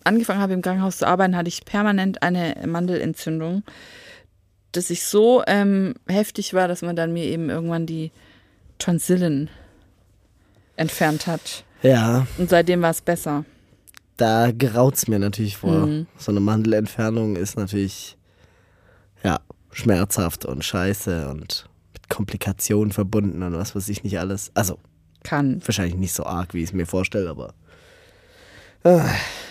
angefangen 0.03 0.39
habe 0.41 0.53
im 0.53 0.61
Krankenhaus 0.61 0.97
zu 0.97 1.07
arbeiten, 1.07 1.35
hatte 1.35 1.49
ich 1.49 1.63
permanent 1.65 2.23
eine 2.23 2.55
Mandelentzündung, 2.65 3.63
dass 4.71 4.89
ich 4.89 5.03
so 5.05 5.43
ähm, 5.47 5.93
heftig 6.07 6.53
war, 6.53 6.67
dass 6.67 6.81
man 6.81 6.95
dann 6.95 7.13
mir 7.13 7.25
eben 7.25 7.49
irgendwann 7.49 7.85
die 7.85 8.11
Tonsillen 8.79 9.49
entfernt 10.75 11.27
hat. 11.27 11.63
Ja, 11.83 12.25
Und 12.37 12.49
seitdem 12.49 12.81
war 12.81 12.91
es 12.91 13.01
besser. 13.01 13.45
da 14.17 14.51
graut's 14.51 15.07
mir 15.07 15.19
natürlich 15.19 15.57
vor. 15.57 15.85
Mhm. 15.87 16.07
So 16.17 16.31
eine 16.31 16.39
Mandelentfernung 16.39 17.35
ist 17.35 17.57
natürlich, 17.57 18.17
ja, 19.23 19.39
schmerzhaft 19.71 20.45
und 20.45 20.63
scheiße 20.63 21.27
und 21.29 21.65
Komplikationen 22.11 22.91
verbunden 22.91 23.41
und 23.43 23.53
was 23.55 23.75
weiß 23.75 23.89
ich 23.89 24.03
nicht 24.03 24.19
alles. 24.19 24.51
Also 24.53 24.77
Kann. 25.23 25.61
wahrscheinlich 25.65 25.95
nicht 25.95 26.13
so 26.13 26.25
arg, 26.25 26.53
wie 26.53 26.59
ich 26.59 26.69
es 26.69 26.73
mir 26.73 26.85
vorstelle, 26.85 27.29
aber. 27.29 27.53
Ah, 28.83 29.05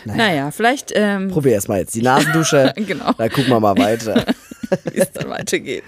Naja, 0.05 0.51
vielleicht, 0.51 0.93
ähm, 0.95 1.29
probier 1.29 1.53
erst 1.53 1.69
mal 1.69 1.79
jetzt 1.79 1.95
die 1.95 2.03
Nasendusche. 2.03 2.73
genau, 2.77 3.13
Da 3.17 3.29
gucken 3.29 3.49
wir 3.51 3.61
mal 3.61 3.77
weiter. 3.79 4.25
wie 4.93 4.99
es 4.99 5.13
dann 5.13 5.29
weitergeht. 5.31 5.85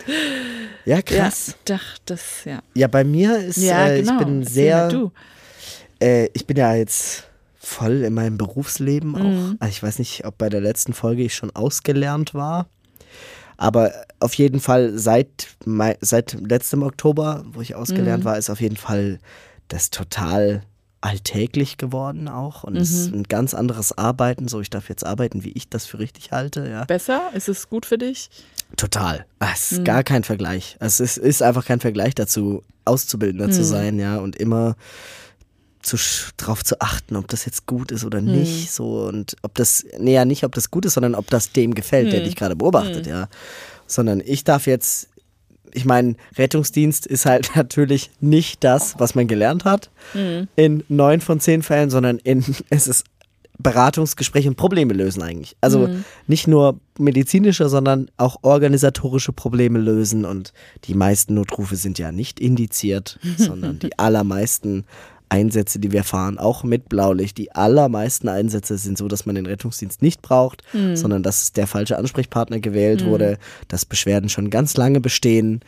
Ja, 0.84 1.02
krass. 1.02 1.56
Ja, 1.68 1.76
doch, 1.76 1.84
das, 2.06 2.44
ja. 2.44 2.60
Ja, 2.74 2.86
bei 2.88 3.02
mir 3.04 3.36
ist, 3.38 3.56
Ja, 3.56 3.88
äh, 3.88 4.00
genau. 4.00 4.12
ich 4.12 4.18
bin 4.24 4.44
sehr, 4.44 4.88
Du. 4.88 5.10
äh, 6.00 6.28
ich 6.34 6.46
bin 6.46 6.56
ja 6.56 6.74
jetzt 6.74 7.24
voll 7.58 8.02
in 8.04 8.14
meinem 8.14 8.38
Berufsleben 8.38 9.10
Mhm. 9.10 9.16
auch. 9.16 9.60
Also 9.60 9.70
ich 9.70 9.82
weiß 9.82 9.98
nicht, 9.98 10.24
ob 10.24 10.38
bei 10.38 10.48
der 10.48 10.60
letzten 10.60 10.92
Folge 10.92 11.22
ich 11.22 11.34
schon 11.34 11.50
ausgelernt 11.54 12.34
war. 12.34 12.66
Aber 13.62 13.92
auf 14.18 14.34
jeden 14.34 14.58
Fall 14.58 14.98
seit, 14.98 15.46
seit 16.00 16.32
letztem 16.40 16.82
Oktober, 16.82 17.44
wo 17.52 17.60
ich 17.60 17.70
Mhm. 17.70 17.76
ausgelernt 17.76 18.24
war, 18.24 18.36
ist 18.36 18.50
auf 18.50 18.60
jeden 18.60 18.76
Fall 18.76 19.20
das 19.68 19.90
total 19.90 20.62
alltäglich 21.00 21.76
geworden 21.76 22.26
auch. 22.26 22.64
Und 22.64 22.76
es 22.76 22.90
Mhm. 22.90 22.96
ist 22.98 23.12
ein 23.14 23.22
ganz 23.24 23.54
anderes 23.54 23.96
Arbeiten. 23.96 24.48
So, 24.48 24.60
ich 24.60 24.68
darf 24.70 24.88
jetzt 24.88 25.06
arbeiten, 25.06 25.44
wie 25.44 25.52
ich 25.52 25.68
das 25.68 25.86
für 25.86 26.00
richtig 26.00 26.32
halte. 26.32 26.68
Ja. 26.68 26.84
Besser? 26.86 27.30
Ist 27.34 27.48
es 27.48 27.68
gut 27.68 27.86
für 27.86 27.98
dich? 27.98 28.30
Total. 28.76 29.26
Es 29.38 29.70
Mhm. 29.70 29.78
ist 29.78 29.84
gar 29.84 30.02
kein 30.02 30.24
Vergleich. 30.24 30.76
Es 30.80 30.98
ist 30.98 31.40
einfach 31.42 31.64
kein 31.64 31.78
Vergleich 31.78 32.16
dazu, 32.16 32.64
Auszubildender 32.84 33.46
Mhm. 33.46 33.52
zu 33.52 33.62
sein, 33.64 33.98
ja, 34.00 34.16
und 34.16 34.34
immer 34.34 34.74
zu, 35.83 35.97
drauf 36.37 36.64
zu 36.64 36.80
achten, 36.80 37.16
ob 37.16 37.28
das 37.28 37.45
jetzt 37.45 37.66
gut 37.66 37.91
ist 37.93 38.05
oder 38.05 38.20
Mhm. 38.20 38.30
nicht, 38.33 38.70
so 38.72 39.03
und 39.07 39.37
ob 39.43 39.55
das, 39.55 39.85
nee, 39.99 40.14
ja, 40.14 40.24
nicht, 40.24 40.45
ob 40.45 40.55
das 40.55 40.70
gut 40.70 40.85
ist, 40.87 40.95
sondern 40.95 41.14
ob 41.14 41.28
das 41.30 41.53
dem 41.53 41.74
gefällt, 41.74 42.07
Mhm. 42.07 42.11
der 42.11 42.20
dich 42.22 42.37
gerade 42.37 42.57
beobachtet, 42.57 43.07
ja. 43.07 43.28
Sondern 43.87 44.22
ich 44.24 44.45
darf 44.45 44.66
jetzt, 44.66 45.09
ich 45.74 45.85
meine, 45.85 46.14
Rettungsdienst 46.39 47.07
ist 47.07 47.26
halt 47.26 47.51
natürlich 47.57 48.11
nicht 48.20 48.62
das, 48.64 48.95
was 48.99 49.14
man 49.14 49.26
gelernt 49.26 49.64
hat 49.64 49.91
Mhm. 50.14 50.49
in 50.57 50.85
neun 50.89 51.20
von 51.20 51.41
zehn 51.41 51.62
Fällen, 51.62 51.91
sondern 51.91 52.18
in, 52.18 52.45
es 52.70 52.87
ist 52.87 53.05
Beratungsgespräche 53.59 54.49
und 54.49 54.57
Probleme 54.57 54.93
lösen 54.93 55.22
eigentlich. 55.22 55.57
Also 55.61 55.87
Mhm. 55.89 56.05
nicht 56.26 56.49
nur 56.49 56.80
medizinische, 56.99 57.68
sondern 57.68 58.11
auch 58.16 58.39
organisatorische 58.43 59.33
Probleme 59.33 59.78
lösen. 59.78 60.24
Und 60.24 60.53
die 60.85 60.95
meisten 60.95 61.35
Notrufe 61.35 61.76
sind 61.76 61.99
ja 61.99 62.11
nicht 62.12 62.41
indiziert, 62.41 63.18
sondern 63.37 63.78
die 63.78 63.99
allermeisten 63.99 64.85
Einsätze, 65.33 65.78
die 65.78 65.93
wir 65.93 66.05
fahren, 66.05 66.37
auch 66.39 66.62
mit 66.62 66.89
Blaulicht, 66.91 67.39
die 67.39 67.53
allermeisten 67.53 68.28
Einsätze 68.28 68.76
sind 68.76 68.99
so, 68.99 69.09
dass 69.09 69.24
man 69.24 69.35
den 69.35 69.47
Rettungsdienst 69.47 70.03
nicht 70.03 70.20
braucht, 70.20 70.62
sondern 70.95 71.22
dass 71.22 71.53
der 71.53 71.66
falsche 71.66 71.97
Ansprechpartner 71.97 72.61
gewählt 72.61 73.07
wurde, 73.07 73.39
dass 73.68 73.87
Beschwerden 73.87 74.28
schon 74.28 74.51
ganz 74.51 74.76
lange 74.76 75.01
bestehen. 75.01 75.61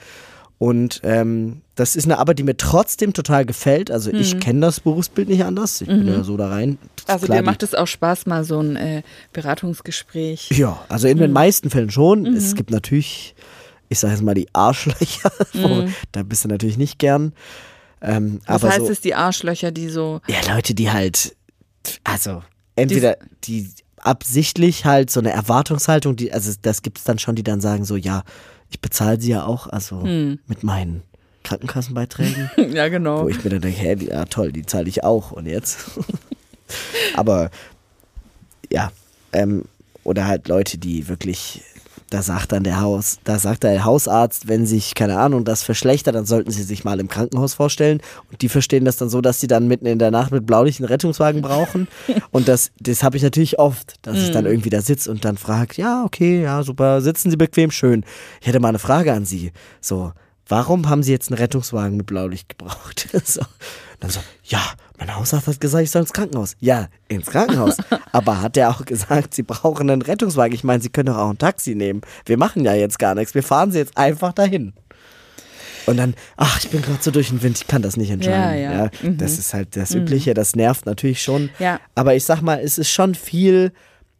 Und 0.58 1.00
ähm, 1.02 1.62
das 1.74 1.96
ist 1.96 2.04
eine 2.04 2.18
Arbeit, 2.18 2.38
die 2.38 2.42
mir 2.42 2.56
trotzdem 2.56 3.12
total 3.12 3.44
gefällt. 3.44 3.90
Also 3.90 4.12
ich 4.12 4.38
kenne 4.38 4.60
das 4.60 4.80
Berufsbild 4.80 5.28
nicht 5.28 5.44
anders. 5.44 5.80
Ich 5.80 5.88
bin 5.88 6.06
ja 6.06 6.22
so 6.24 6.36
da 6.36 6.48
rein. 6.48 6.78
Also 7.06 7.26
Klar, 7.26 7.38
dir 7.38 7.44
macht 7.44 7.62
es 7.62 7.74
auch 7.74 7.86
Spaß, 7.86 8.26
mal 8.26 8.44
so 8.44 8.60
ein 8.60 8.76
äh, 8.76 9.02
Beratungsgespräch. 9.32 10.50
Ja, 10.50 10.84
also 10.88 11.08
in 11.08 11.18
den 11.18 11.32
meisten 11.32 11.70
Fällen 11.70 11.90
schon. 11.90 12.26
Es 12.26 12.54
gibt 12.54 12.70
natürlich, 12.70 13.34
ich 13.88 13.98
sage 13.98 14.12
jetzt 14.14 14.22
mal, 14.22 14.34
die 14.34 14.48
Arschlöcher. 14.52 15.32
Da 16.12 16.22
bist 16.22 16.44
du 16.44 16.48
natürlich 16.48 16.78
nicht 16.78 16.98
gern. 16.98 17.32
Ähm, 18.04 18.40
Was 18.46 18.62
aber 18.62 18.72
heißt 18.74 18.86
so, 18.86 18.92
es, 18.92 19.00
die 19.00 19.14
Arschlöcher, 19.14 19.70
die 19.72 19.88
so. 19.88 20.20
ja, 20.28 20.54
Leute, 20.54 20.74
die 20.74 20.90
halt, 20.90 21.34
also 22.04 22.42
entweder 22.76 23.16
die 23.44 23.70
absichtlich 23.98 24.84
halt 24.84 25.10
so 25.10 25.20
eine 25.20 25.30
Erwartungshaltung, 25.32 26.14
die, 26.16 26.32
also 26.32 26.52
das 26.60 26.82
gibt 26.82 26.98
es 26.98 27.04
dann 27.04 27.18
schon, 27.18 27.34
die 27.36 27.42
dann 27.42 27.60
sagen 27.60 27.84
so, 27.84 27.96
ja, 27.96 28.22
ich 28.70 28.80
bezahle 28.80 29.20
sie 29.20 29.30
ja 29.30 29.44
auch, 29.46 29.66
also 29.68 29.96
mit 30.02 30.62
meinen 30.62 31.02
Krankenkassenbeiträgen. 31.44 32.50
ja, 32.72 32.88
genau. 32.88 33.22
Wo 33.24 33.28
ich 33.28 33.42
mir 33.44 33.50
dann 33.50 33.60
denke, 33.60 33.80
hä, 33.80 33.94
die- 33.96 34.06
ja 34.08 34.24
toll, 34.26 34.52
die 34.52 34.66
zahle 34.66 34.88
ich 34.88 35.04
auch 35.04 35.32
und 35.32 35.46
jetzt. 35.46 35.78
Aber 37.14 37.50
ja, 38.70 38.90
ähm, 39.32 39.64
oder 40.04 40.26
halt 40.26 40.48
Leute, 40.48 40.78
die 40.78 41.08
wirklich, 41.08 41.62
da 42.10 42.22
sagt 42.22 42.52
dann 42.52 42.62
der 42.64 42.80
Haus, 42.80 43.18
da 43.24 43.38
sagt 43.38 43.64
der 43.64 43.84
Hausarzt, 43.84 44.46
wenn 44.46 44.66
sich, 44.66 44.94
keine 44.94 45.18
Ahnung, 45.18 45.44
das 45.44 45.62
verschlechtert, 45.62 46.14
dann 46.14 46.26
sollten 46.26 46.50
sie 46.50 46.62
sich 46.62 46.84
mal 46.84 47.00
im 47.00 47.08
Krankenhaus 47.08 47.54
vorstellen. 47.54 48.00
Und 48.30 48.42
die 48.42 48.48
verstehen 48.48 48.84
das 48.84 48.96
dann 48.96 49.08
so, 49.08 49.20
dass 49.20 49.40
sie 49.40 49.46
dann 49.46 49.66
mitten 49.66 49.86
in 49.86 49.98
der 49.98 50.10
Nacht 50.10 50.30
mit 50.30 50.46
blaulichen 50.46 50.84
Rettungswagen 50.84 51.42
brauchen. 51.42 51.88
Und 52.30 52.48
das, 52.48 52.70
das 52.80 53.02
habe 53.02 53.16
ich 53.16 53.22
natürlich 53.22 53.58
oft, 53.58 53.94
dass 54.02 54.18
ich 54.18 54.30
dann 54.30 54.46
irgendwie 54.46 54.70
da 54.70 54.80
sitze 54.80 55.10
und 55.10 55.24
dann 55.24 55.36
frage, 55.36 55.74
ja, 55.76 56.04
okay, 56.04 56.42
ja, 56.42 56.62
super, 56.62 57.00
sitzen 57.00 57.30
Sie 57.30 57.36
bequem, 57.36 57.70
schön. 57.70 58.04
Ich 58.40 58.46
hätte 58.46 58.60
mal 58.60 58.68
eine 58.68 58.78
Frage 58.78 59.12
an 59.12 59.24
Sie. 59.24 59.52
So, 59.80 60.12
warum 60.48 60.88
haben 60.88 61.02
Sie 61.02 61.12
jetzt 61.12 61.30
einen 61.30 61.38
Rettungswagen 61.38 61.96
mit 61.96 62.06
Blaulicht 62.06 62.48
gebraucht? 62.48 63.08
so. 63.24 63.42
Dann 64.00 64.10
so, 64.10 64.20
ja, 64.44 64.62
mein 64.98 65.14
Hausarzt 65.14 65.46
hat 65.46 65.60
gesagt, 65.60 65.84
ich 65.84 65.90
soll 65.90 66.02
ins 66.02 66.12
Krankenhaus. 66.12 66.56
Ja, 66.60 66.88
ins 67.08 67.26
Krankenhaus. 67.26 67.76
Aber 68.12 68.40
hat 68.40 68.56
er 68.56 68.70
auch 68.70 68.84
gesagt, 68.84 69.34
Sie 69.34 69.42
brauchen 69.42 69.90
einen 69.90 70.02
Rettungswagen? 70.02 70.54
Ich 70.54 70.64
meine, 70.64 70.82
Sie 70.82 70.90
können 70.90 71.06
doch 71.06 71.18
auch 71.18 71.30
ein 71.30 71.38
Taxi 71.38 71.74
nehmen. 71.74 72.02
Wir 72.26 72.36
machen 72.36 72.64
ja 72.64 72.74
jetzt 72.74 72.98
gar 72.98 73.14
nichts. 73.14 73.34
Wir 73.34 73.42
fahren 73.42 73.72
Sie 73.72 73.78
jetzt 73.78 73.96
einfach 73.96 74.32
dahin. 74.32 74.72
Und 75.86 75.98
dann, 75.98 76.14
ach, 76.36 76.58
ich 76.62 76.70
bin 76.70 76.82
gerade 76.82 77.02
so 77.02 77.10
durch 77.10 77.28
den 77.28 77.42
Wind, 77.42 77.58
ich 77.58 77.66
kann 77.66 77.82
das 77.82 77.96
nicht 77.96 78.10
entscheiden. 78.10 78.62
Ja, 78.62 78.84
ja. 78.84 78.90
Mhm. 79.02 79.18
Das 79.18 79.38
ist 79.38 79.52
halt 79.52 79.76
das 79.76 79.94
Übliche, 79.94 80.34
das 80.34 80.56
nervt 80.56 80.86
natürlich 80.86 81.22
schon. 81.22 81.50
Ja. 81.58 81.80
Aber 81.94 82.14
ich 82.14 82.24
sag 82.24 82.40
mal, 82.40 82.58
es 82.60 82.78
ist 82.78 82.90
schon 82.90 83.14
viel 83.14 83.72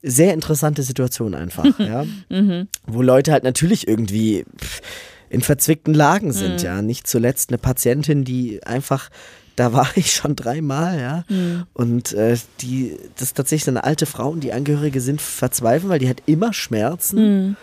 sehr 0.03 0.35
interessante 0.35 0.83
Situation 0.83 1.35
einfach, 1.35 1.65
ja. 1.79 2.05
Mhm. 2.29 2.69
Wo 2.87 3.01
Leute 3.01 3.33
halt 3.33 3.45
natürlich 3.45 3.89
irgendwie 3.89 4.45
pff, 4.59 4.81
in 5.35 5.43
verzwickten 5.43 5.93
Lagen 5.95 6.33
sind, 6.33 6.61
Mhm. 6.61 6.65
ja. 6.65 6.83
Nicht 6.83 7.07
zuletzt 7.07 7.51
eine 7.51 7.59
Patientin, 7.59 8.25
die 8.25 8.65
einfach, 8.65 9.11
da 9.57 9.73
war 9.73 9.89
ich 9.97 10.13
schon 10.15 10.35
dreimal, 10.37 10.99
ja. 10.99 11.25
Mhm. 11.29 11.65
Und 11.75 12.13
äh, 12.13 12.37
die, 12.61 12.97
das 13.17 13.29
ist 13.29 13.37
tatsächlich 13.37 13.65
so 13.65 13.71
eine 13.73 13.85
alte 13.85 14.07
Frau 14.07 14.31
und 14.31 14.41
die 14.41 14.53
Angehörige 14.53 15.01
sind 15.01 15.21
verzweifeln, 15.21 15.91
weil 15.91 15.99
die 15.99 16.09
hat 16.09 16.23
immer 16.27 16.53
Schmerzen. 16.53 17.19
Mhm. 17.49 17.57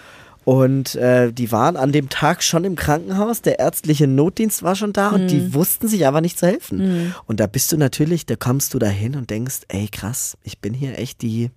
Und 0.43 0.95
äh, 0.95 1.32
die 1.32 1.51
waren 1.51 1.78
an 1.78 1.91
dem 1.91 2.09
Tag 2.09 2.41
schon 2.41 2.63
im 2.65 2.76
Krankenhaus, 2.76 3.43
der 3.43 3.59
ärztliche 3.59 4.07
Notdienst 4.07 4.63
war 4.63 4.76
schon 4.76 4.91
da 4.91 5.09
und 5.09 5.26
Mhm. 5.26 5.28
die 5.28 5.53
wussten 5.53 5.88
sich 5.88 6.07
aber 6.07 6.19
nicht 6.19 6.39
zu 6.39 6.47
helfen. 6.47 7.13
Und 7.28 7.39
da 7.39 7.45
bist 7.45 7.72
du 7.72 7.78
natürlich, 7.78 8.26
da 8.26 8.36
kommst 8.36 8.74
du 8.74 8.80
dahin 8.80 9.15
und 9.15 9.30
denkst, 9.30 9.59
ey 9.67 9.88
krass, 9.88 10.38
ich 10.43 10.57
bin 10.57 10.74
hier 10.74 10.97
echt 10.97 11.22
die, 11.22 11.51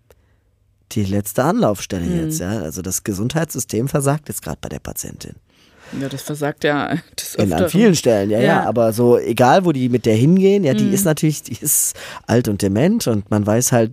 die 0.93 1.03
letzte 1.05 1.45
Anlaufstelle 1.45 2.05
Mhm. 2.05 2.25
jetzt, 2.27 2.41
ja. 2.41 2.59
Also 2.59 2.83
das 2.83 3.05
Gesundheitssystem 3.05 3.89
versagt 3.89 4.29
jetzt 4.29 4.43
gerade 4.43 4.59
bei 4.61 4.69
der 4.69 4.81
Patientin. 4.81 5.37
Ja, 6.01 6.09
das 6.09 6.23
versagt 6.23 6.65
ja 6.65 6.95
des 7.19 7.35
In 7.37 7.53
an 7.53 7.69
vielen 7.69 7.95
Stellen, 7.95 8.31
ja, 8.31 8.39
ja, 8.39 8.45
Ja. 8.45 8.63
Aber 8.65 8.93
so, 8.93 9.19
egal 9.19 9.65
wo 9.65 9.73
die 9.73 9.89
mit 9.89 10.07
der 10.07 10.15
hingehen, 10.17 10.65
ja, 10.65 10.75
die 10.75 10.89
ist 10.91 11.05
natürlich, 11.05 11.43
die 11.43 11.57
ist 11.61 11.95
alt 12.27 12.49
und 12.49 12.63
dement 12.63 13.07
und 13.07 13.31
man 13.31 13.47
weiß 13.47 13.73
halt, 13.73 13.93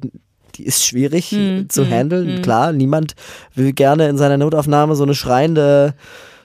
die 0.56 0.66
ist 0.66 0.86
schwierig 0.86 1.36
zu 1.70 1.86
handeln. 1.90 2.42
Klar, 2.42 2.74
niemand 2.74 3.14
will 3.56 3.72
gerne 3.72 4.10
in 4.10 4.18
seiner 4.18 4.38
Notaufnahme 4.38 4.96
so 4.96 5.04
eine 5.04 5.16
schreiende 5.16 5.94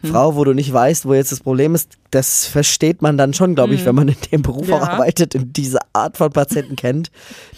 Frau, 0.05 0.37
wo 0.37 0.45
du 0.45 0.53
nicht 0.53 0.73
weißt, 0.73 1.07
wo 1.07 1.15
jetzt 1.15 1.33
das 1.33 1.41
Problem 1.41 1.75
ist. 1.75 1.95
Das 2.13 2.47
versteht 2.47 3.03
man 3.03 3.19
dann 3.19 3.35
schon, 3.35 3.57
glaube 3.57 3.75
ich, 3.75 3.85
wenn 3.85 3.97
man 3.97 4.07
in 4.09 4.17
dem 4.31 4.43
Beruf 4.43 4.69
Ja. 4.69 4.77
auch 4.77 4.83
arbeitet 4.89 5.35
und 5.35 5.57
diese 5.57 5.79
Art 5.93 6.17
von 6.17 6.31
Patienten 6.31 6.77
kennt. 6.77 7.11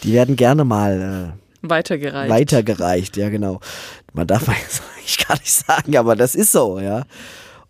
Die 0.03 0.13
werden 0.13 0.35
gerne 0.35 0.63
mal 0.63 1.35
äh, 1.63 1.69
Weitergereicht. 1.69 2.31
weitergereicht, 2.31 3.17
ja 3.17 3.29
genau. 3.29 3.59
Man 4.13 4.25
darf 4.25 4.47
jetzt 4.47 4.81
eigentlich 4.97 5.27
gar 5.27 5.37
nicht 5.37 5.51
sagen, 5.51 5.95
aber 5.97 6.15
das 6.15 6.33
ist 6.33 6.51
so, 6.51 6.79
ja. 6.79 7.03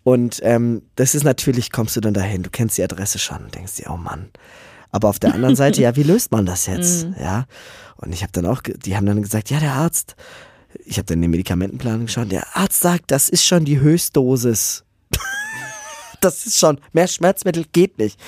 Und 0.02 0.40
ähm, 0.42 0.82
das 0.96 1.14
ist 1.14 1.24
natürlich, 1.24 1.72
kommst 1.72 1.96
du 1.96 2.00
dann 2.00 2.14
dahin, 2.14 2.42
du 2.42 2.50
kennst 2.50 2.78
die 2.78 2.82
Adresse 2.82 3.18
schon 3.18 3.44
und 3.44 3.54
denkst 3.54 3.76
dir, 3.76 3.90
oh 3.90 3.96
Mann. 3.96 4.30
Aber 4.90 5.08
auf 5.08 5.18
der 5.18 5.34
anderen 5.34 5.56
Seite, 5.56 5.82
ja, 5.82 5.96
wie 5.96 6.02
löst 6.02 6.32
man 6.32 6.46
das 6.46 6.66
jetzt? 6.66 7.06
Ja. 7.20 7.46
Und 7.96 8.12
ich 8.12 8.22
habe 8.22 8.32
dann 8.32 8.46
auch, 8.46 8.62
die 8.62 8.96
haben 8.96 9.06
dann 9.06 9.22
gesagt, 9.22 9.50
ja, 9.50 9.60
der 9.60 9.74
Arzt, 9.74 10.16
ich 10.84 10.96
habe 10.98 11.06
dann 11.06 11.20
den 11.20 11.30
Medikamentenplan 11.30 12.06
geschaut, 12.06 12.32
der 12.32 12.56
Arzt 12.56 12.80
sagt, 12.80 13.10
das 13.10 13.28
ist 13.28 13.44
schon 13.44 13.64
die 13.64 13.80
Höchstdosis. 13.80 14.84
das 16.20 16.46
ist 16.46 16.58
schon, 16.58 16.80
mehr 16.92 17.08
Schmerzmittel 17.08 17.66
geht 17.72 17.98
nicht. 17.98 18.18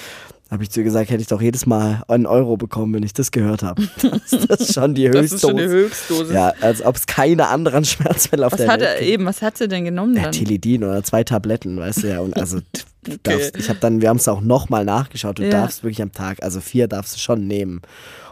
Habe 0.53 0.63
ich 0.65 0.71
zu 0.71 0.81
ihr 0.81 0.85
gesagt, 0.85 1.09
hätte 1.11 1.23
ich 1.23 1.29
doch 1.29 1.41
jedes 1.41 1.65
Mal 1.65 2.03
einen 2.09 2.27
Euro 2.27 2.59
bekommen, 2.59 2.93
wenn 2.93 3.03
ich 3.03 3.15
das 3.15 3.31
gehört 3.31 3.63
habe. 3.63 3.83
Das, 4.03 4.47
das 4.47 4.61
ist 4.61 4.75
schon 4.75 4.95
die 4.95 5.05
Das 5.09 5.23
Höchstdosis. 5.23 5.33
ist 5.33 5.41
schon 5.41 5.57
die 5.57 5.63
Höchstdosis. 5.65 6.33
Ja, 6.35 6.53
als 6.61 6.83
ob 6.85 6.95
es 6.97 7.07
keine 7.07 7.49
anderen 7.49 7.85
Schmerzmittel 7.87 8.45
auf 8.45 8.53
Was 8.53 8.59
der 8.61 8.69
hat 8.71 8.81
Welt 8.81 8.91
er 8.91 8.99
gibt. 9.01 9.11
eben, 9.11 9.25
was 9.25 9.41
hat 9.41 9.57
sie 9.57 9.67
denn 9.67 9.85
genommen 9.87 10.15
Ja, 10.15 10.25
dann? 10.25 10.33
Tilidin 10.33 10.85
oder 10.85 11.03
zwei 11.03 11.25
Tabletten, 11.25 11.79
weißt 11.79 12.03
du 12.03 12.09
ja. 12.09 12.21
Und 12.21 12.37
also 12.37 12.59
du 13.05 13.17
darfst, 13.23 13.57
ich 13.57 13.69
habe 13.71 13.79
dann, 13.81 14.03
wir 14.03 14.11
haben 14.11 14.19
es 14.19 14.29
auch 14.29 14.43
nochmal 14.43 14.85
nachgeschaut, 14.85 15.39
du 15.39 15.45
Ja. 15.45 15.51
darfst 15.51 15.83
wirklich 15.85 16.03
am 16.03 16.13
Tag, 16.13 16.43
also 16.43 16.61
vier 16.61 16.87
darfst 16.87 17.15
du 17.17 17.19
schon 17.19 17.47
nehmen. 17.47 17.77
Und 17.79 17.85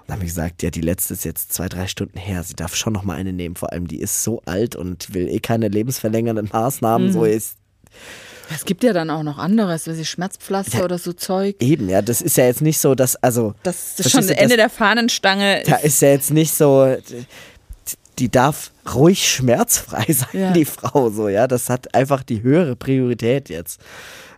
dann 0.07 0.17
haben 0.17 0.21
wir 0.21 0.27
gesagt, 0.29 0.63
ja, 0.63 0.69
die 0.71 0.83
letzte 0.83 1.15
ist 1.15 1.25
jetzt 1.25 1.55
zwei, 1.55 1.69
drei 1.71 1.87
Stunden 1.87 2.19
her, 2.19 2.43
sie 2.43 2.55
darf 2.55 2.77
schon 2.77 2.93
nochmal 2.93 3.17
eine 3.17 3.33
nehmen. 3.33 3.57
Vor 3.57 3.73
allem, 3.73 3.89
die 3.89 3.99
ist 4.01 4.23
so 4.23 4.43
alt 4.45 4.77
und 4.77 5.15
will 5.15 5.27
eh 5.29 5.41
keine 5.41 5.69
lebensverlängernden 5.69 6.51
Maßnahmen. 6.53 7.09
Mhm. 7.09 7.13
So 7.13 7.25
ist 7.25 7.57
Es 8.55 8.65
gibt 8.65 8.83
ja 8.85 8.93
dann 8.93 9.11
auch 9.11 9.23
noch 9.23 9.39
anderes, 9.39 9.87
ich, 9.87 10.09
Schmerzpflaster 10.09 10.85
oder 10.85 10.99
so 10.99 11.13
Zeug. 11.13 11.57
eben, 11.61 11.89
ja, 11.89 12.03
das 12.03 12.21
ist 12.21 12.37
ja 12.37 12.45
jetzt 12.47 12.63
nicht 12.63 12.79
so, 12.79 12.95
dass, 12.95 13.17
also. 13.17 13.55
Das 13.63 13.99
ist 13.99 14.11
schon 14.11 14.21
das 14.23 14.31
Ende 14.31 14.49
das- 14.49 14.57
der 14.57 14.71
Fahnenstange. 14.71 15.63
Da 15.67 15.77
ist 15.77 16.01
ja 16.03 16.09
jetzt 16.11 16.31
nicht 16.31 16.53
so. 16.55 16.97
die 18.19 18.29
darf 18.31 18.71
ruhig 18.95 19.27
schmerzfrei 19.29 20.05
sein, 20.13 20.29
Ja. 20.41 20.51
die 20.53 20.65
Frau, 20.67 21.09
so, 21.11 21.29
ja. 21.29 21.47
Das 21.47 21.71
hat 21.71 21.95
einfach 21.95 22.23
die 22.23 22.43
höhere 22.43 22.77
Priorität 22.77 23.49
jetzt. 23.49 23.81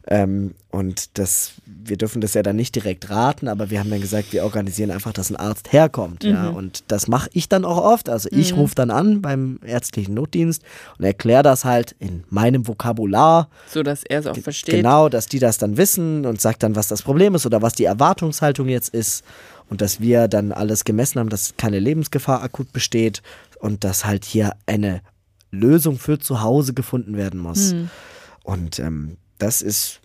Ähm, 0.07 0.55
und 0.71 1.17
das, 1.19 1.53
wir 1.85 1.97
dürfen 1.97 2.21
das 2.21 2.35
ja 2.35 2.43
dann 2.43 2.57
nicht 2.57 2.75
direkt 2.75 3.11
raten, 3.11 3.49
aber 3.49 3.71
wir 3.71 3.81
haben 3.81 3.91
dann 3.91 4.01
gesagt, 4.01 4.33
wir 4.33 4.45
organisieren 4.45 4.91
einfach, 4.91 5.13
dass 5.13 5.31
ein 5.31 5.37
Arzt 5.37 5.73
herkommt. 5.73 6.25
Ja? 6.25 6.51
Mhm. 6.51 6.57
Und 6.57 6.85
das 6.89 7.09
mache 7.09 7.31
ich 7.33 7.49
dann 7.49 7.65
auch 7.65 7.79
oft. 7.79 8.09
Also 8.09 8.29
ich 8.33 8.55
rufe 8.57 8.75
dann 8.75 8.91
an 8.91 9.23
beim 9.23 9.59
ärztlichen 9.65 10.15
Notdienst 10.15 10.63
und 10.99 11.05
erkläre 11.05 11.43
das 11.43 11.65
halt 11.65 11.95
in 11.99 12.25
meinem 12.31 12.67
Vokabular. 12.67 13.49
So 13.69 13.83
dass 13.83 14.03
er 14.05 14.21
es 14.21 14.27
auch 14.27 14.37
versteht. 14.37 14.77
Genau, 14.77 15.09
dass 15.09 15.27
die 15.27 15.39
das 15.39 15.59
dann 15.59 15.77
wissen 15.77 16.27
und 16.27 16.41
sagt 16.41 16.63
dann, 16.63 16.77
was 16.77 16.89
das 16.89 17.03
Problem 17.03 17.35
ist 17.35 17.47
oder 17.47 17.63
was 17.63 17.75
die 17.75 17.85
Erwartungshaltung 17.85 18.69
jetzt 18.69 18.95
ist. 18.95 19.25
Und 19.69 19.81
dass 19.81 20.01
wir 20.01 20.29
dann 20.29 20.53
alles 20.53 20.85
gemessen 20.85 21.19
haben, 21.19 21.31
dass 21.31 21.55
keine 21.57 21.79
Lebensgefahr 21.79 22.43
akut 22.43 22.73
besteht 22.73 23.23
und 23.59 23.85
dass 23.85 24.05
halt 24.05 24.25
hier 24.25 24.53
eine 24.67 25.01
Lösung 25.51 25.99
für 25.99 26.19
zu 26.19 26.43
Hause 26.43 26.75
gefunden 26.75 27.17
werden 27.17 27.41
muss. 27.41 27.75
Und 28.43 28.79
ähm, 28.79 29.17
das 29.39 29.63
ist 29.63 30.02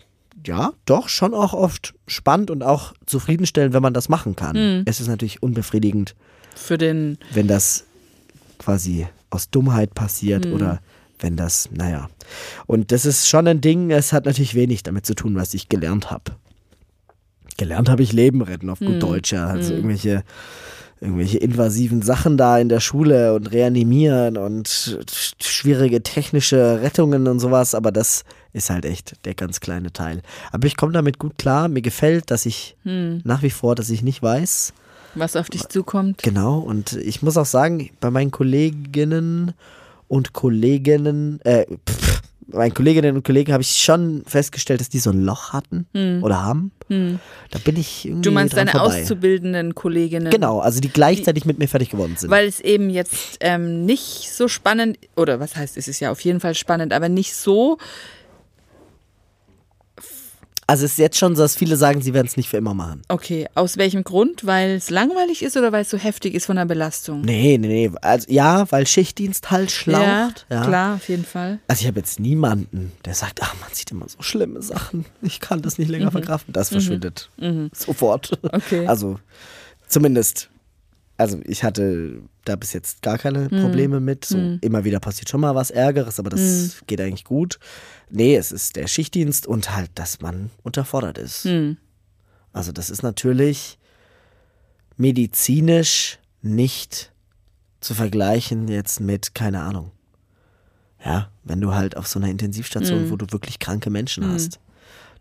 ja 0.48 0.72
doch 0.86 1.08
schon 1.08 1.32
auch 1.34 1.52
oft 1.54 1.94
spannend 2.08 2.50
und 2.50 2.62
auch 2.64 2.92
zufriedenstellend, 3.06 3.72
wenn 3.74 3.82
man 3.82 3.94
das 3.94 4.08
machen 4.08 4.34
kann. 4.34 4.56
Es 4.86 4.98
ist 5.00 5.06
natürlich 5.06 5.42
unbefriedigend, 5.42 6.16
Für 6.56 6.76
den, 6.78 7.18
wenn 7.32 7.46
das 7.46 7.84
quasi 8.58 9.06
aus 9.30 9.50
Dummheit 9.50 9.94
passiert 9.94 10.46
oder 10.46 10.80
wenn 11.20 11.36
das, 11.36 11.68
naja. 11.72 12.08
Und 12.66 12.90
das 12.92 13.04
ist 13.04 13.28
schon 13.28 13.46
ein 13.46 13.60
Ding, 13.60 13.90
es 13.90 14.12
hat 14.12 14.24
natürlich 14.26 14.54
wenig 14.54 14.82
damit 14.82 15.06
zu 15.06 15.14
tun, 15.14 15.36
was 15.36 15.54
ich 15.54 15.68
gelernt 15.68 16.10
habe. 16.10 16.32
Gelernt 17.56 17.88
habe 17.88 18.02
ich 18.02 18.12
Leben 18.12 18.42
retten, 18.42 18.70
auf 18.70 18.78
gut 18.80 19.02
Deutsch, 19.02 19.32
ja. 19.32 19.46
Also 19.46 19.74
irgendwelche, 19.74 20.22
irgendwelche 21.00 21.38
invasiven 21.38 22.02
Sachen 22.02 22.36
da 22.36 22.58
in 22.58 22.68
der 22.68 22.78
Schule 22.80 23.34
und 23.34 23.50
reanimieren 23.50 24.36
und 24.36 24.68
sch- 24.68 25.32
schwierige 25.42 26.02
technische 26.02 26.80
Rettungen 26.82 27.26
und 27.26 27.40
sowas, 27.40 27.74
aber 27.74 27.90
das 27.90 28.22
ist 28.52 28.70
halt 28.70 28.84
echt 28.84 29.24
der 29.24 29.34
ganz 29.34 29.60
kleine 29.60 29.92
Teil. 29.92 30.22
Aber 30.52 30.66
ich 30.66 30.76
komme 30.76 30.92
damit 30.92 31.18
gut 31.18 31.38
klar. 31.38 31.68
Mir 31.68 31.82
gefällt, 31.82 32.30
dass 32.30 32.46
ich 32.46 32.76
nach 32.84 33.42
wie 33.42 33.50
vor, 33.50 33.74
dass 33.74 33.90
ich 33.90 34.02
nicht 34.02 34.22
weiß, 34.22 34.72
was 35.14 35.36
auf 35.36 35.48
dich 35.48 35.66
zukommt. 35.68 36.22
Genau, 36.22 36.58
und 36.58 36.92
ich 36.92 37.22
muss 37.22 37.36
auch 37.36 37.46
sagen, 37.46 37.90
bei 38.00 38.10
meinen 38.10 38.30
Kolleginnen 38.30 39.54
und 40.06 40.32
Kolleginnen, 40.32 41.40
äh, 41.42 41.66
pff, 41.88 42.22
meinen 42.46 42.72
Kolleginnen 42.72 43.16
und 43.16 43.24
Kollegen 43.24 43.52
habe 43.52 43.62
ich 43.62 43.76
schon 43.76 44.22
festgestellt, 44.26 44.80
dass 44.80 44.88
die 44.88 45.00
so 45.00 45.10
ein 45.10 45.22
Loch 45.22 45.52
hatten 45.52 45.86
oder 46.22 46.42
haben. 46.42 46.72
Da 46.88 47.58
bin 47.64 47.76
ich 47.76 48.06
irgendwie 48.06 48.16
Hm. 48.16 48.22
Du 48.22 48.30
meinst 48.30 48.56
deine 48.56 48.70
vorbei. 48.70 49.02
auszubildenden 49.02 49.74
Kolleginnen? 49.74 50.30
Genau, 50.30 50.60
also 50.60 50.80
die 50.80 50.88
gleichzeitig 50.88 51.44
mit 51.44 51.58
mir 51.58 51.68
fertig 51.68 51.90
geworden 51.90 52.14
sind. 52.16 52.30
Weil 52.30 52.46
es 52.46 52.60
eben 52.60 52.88
jetzt 52.88 53.36
ähm, 53.40 53.84
nicht 53.84 54.30
so 54.32 54.48
spannend, 54.48 54.98
oder 55.16 55.40
was 55.40 55.56
heißt, 55.56 55.76
es 55.76 55.88
ist 55.88 56.00
ja 56.00 56.10
auf 56.10 56.20
jeden 56.20 56.40
Fall 56.40 56.54
spannend, 56.54 56.92
aber 56.94 57.08
nicht 57.10 57.34
so, 57.34 57.76
also 60.68 60.84
es 60.84 60.92
ist 60.92 60.98
jetzt 60.98 61.16
schon 61.16 61.34
so, 61.34 61.42
dass 61.42 61.56
viele 61.56 61.76
sagen, 61.76 62.02
sie 62.02 62.12
werden 62.12 62.26
es 62.26 62.36
nicht 62.36 62.50
für 62.50 62.58
immer 62.58 62.74
machen. 62.74 63.00
okay, 63.08 63.48
aus 63.54 63.78
welchem 63.78 64.04
Grund? 64.04 64.44
Weil 64.44 64.72
es 64.72 64.90
langweilig 64.90 65.42
ist 65.42 65.56
oder 65.56 65.72
weil 65.72 65.82
es 65.82 65.90
so 65.90 65.96
heftig 65.96 66.34
ist 66.34 66.44
von 66.44 66.56
der 66.56 66.66
Belastung? 66.66 67.22
Nee, 67.22 67.56
nee, 67.58 67.88
nee. 67.88 67.90
Also 68.02 68.30
ja, 68.30 68.70
weil 68.70 68.86
Schichtdienst 68.86 69.50
halt 69.50 69.70
schlaucht. 69.70 70.46
Ja, 70.50 70.64
klar, 70.64 70.96
auf 70.96 71.08
jeden 71.08 71.24
Fall. 71.24 71.58
Also 71.68 71.80
ich 71.80 71.86
habe 71.86 71.98
jetzt 71.98 72.20
niemanden, 72.20 72.92
der 73.06 73.14
sagt, 73.14 73.40
ach, 73.42 73.54
man 73.62 73.70
sieht 73.72 73.90
immer 73.90 74.08
so 74.08 74.20
schlimme 74.20 74.60
Sachen. 74.60 75.06
Ich 75.22 75.40
kann 75.40 75.62
das 75.62 75.78
nicht 75.78 75.88
länger 75.88 76.10
verkraften. 76.10 76.52
Das 76.52 76.68
verschwindet 76.68 77.30
sofort. 77.72 78.38
Okay. 78.42 78.86
Also 78.86 79.18
zumindest, 79.88 80.50
also 81.18 81.40
ich 81.44 81.64
hatte 81.64 82.22
da 82.44 82.56
bis 82.56 82.72
jetzt 82.72 83.02
gar 83.02 83.18
keine 83.18 83.48
Probleme 83.48 84.00
mit. 84.00 84.24
So 84.24 84.38
immer 84.60 84.84
wieder 84.84 85.00
passiert 85.00 85.28
schon 85.28 85.40
mal 85.40 85.54
was 85.54 85.70
Ärgeres, 85.70 86.18
aber 86.18 86.30
das 86.30 86.82
geht 86.86 87.00
eigentlich 87.00 87.24
gut. 87.24 87.58
Nee, 88.08 88.36
es 88.36 88.52
ist 88.52 88.76
der 88.76 88.86
Schichtdienst 88.86 89.46
und 89.46 89.74
halt, 89.74 89.90
dass 89.96 90.20
man 90.20 90.50
unterfordert 90.62 91.18
ist. 91.18 91.46
Also 92.52 92.72
das 92.72 92.88
ist 92.88 93.02
natürlich 93.02 93.78
medizinisch 94.96 96.18
nicht 96.40 97.12
zu 97.80 97.94
vergleichen 97.94 98.68
jetzt 98.68 99.00
mit, 99.00 99.34
keine 99.34 99.60
Ahnung. 99.60 99.90
Ja, 101.04 101.30
wenn 101.44 101.60
du 101.60 101.74
halt 101.74 101.96
auf 101.96 102.06
so 102.06 102.18
einer 102.18 102.28
Intensivstation, 102.28 103.10
wo 103.10 103.16
du 103.16 103.26
wirklich 103.30 103.58
kranke 103.58 103.90
Menschen 103.90 104.26
hast, 104.32 104.60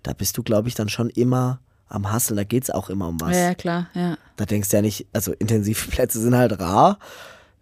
da 0.03 0.13
bist 0.13 0.37
du, 0.37 0.43
glaube 0.43 0.67
ich, 0.67 0.75
dann 0.75 0.89
schon 0.89 1.09
immer 1.09 1.59
am 1.89 2.11
Hasseln. 2.11 2.37
Da 2.37 2.43
geht 2.43 2.63
es 2.63 2.69
auch 2.69 2.89
immer 2.89 3.07
um 3.07 3.19
was. 3.21 3.35
Ja, 3.35 3.43
ja, 3.43 3.53
klar, 3.55 3.89
ja. 3.93 4.17
Da 4.35 4.45
denkst 4.45 4.69
du 4.69 4.77
ja 4.77 4.81
nicht, 4.81 5.07
also 5.13 5.33
Intensivplätze 5.33 6.19
sind 6.19 6.35
halt 6.35 6.59
rar. 6.59 6.99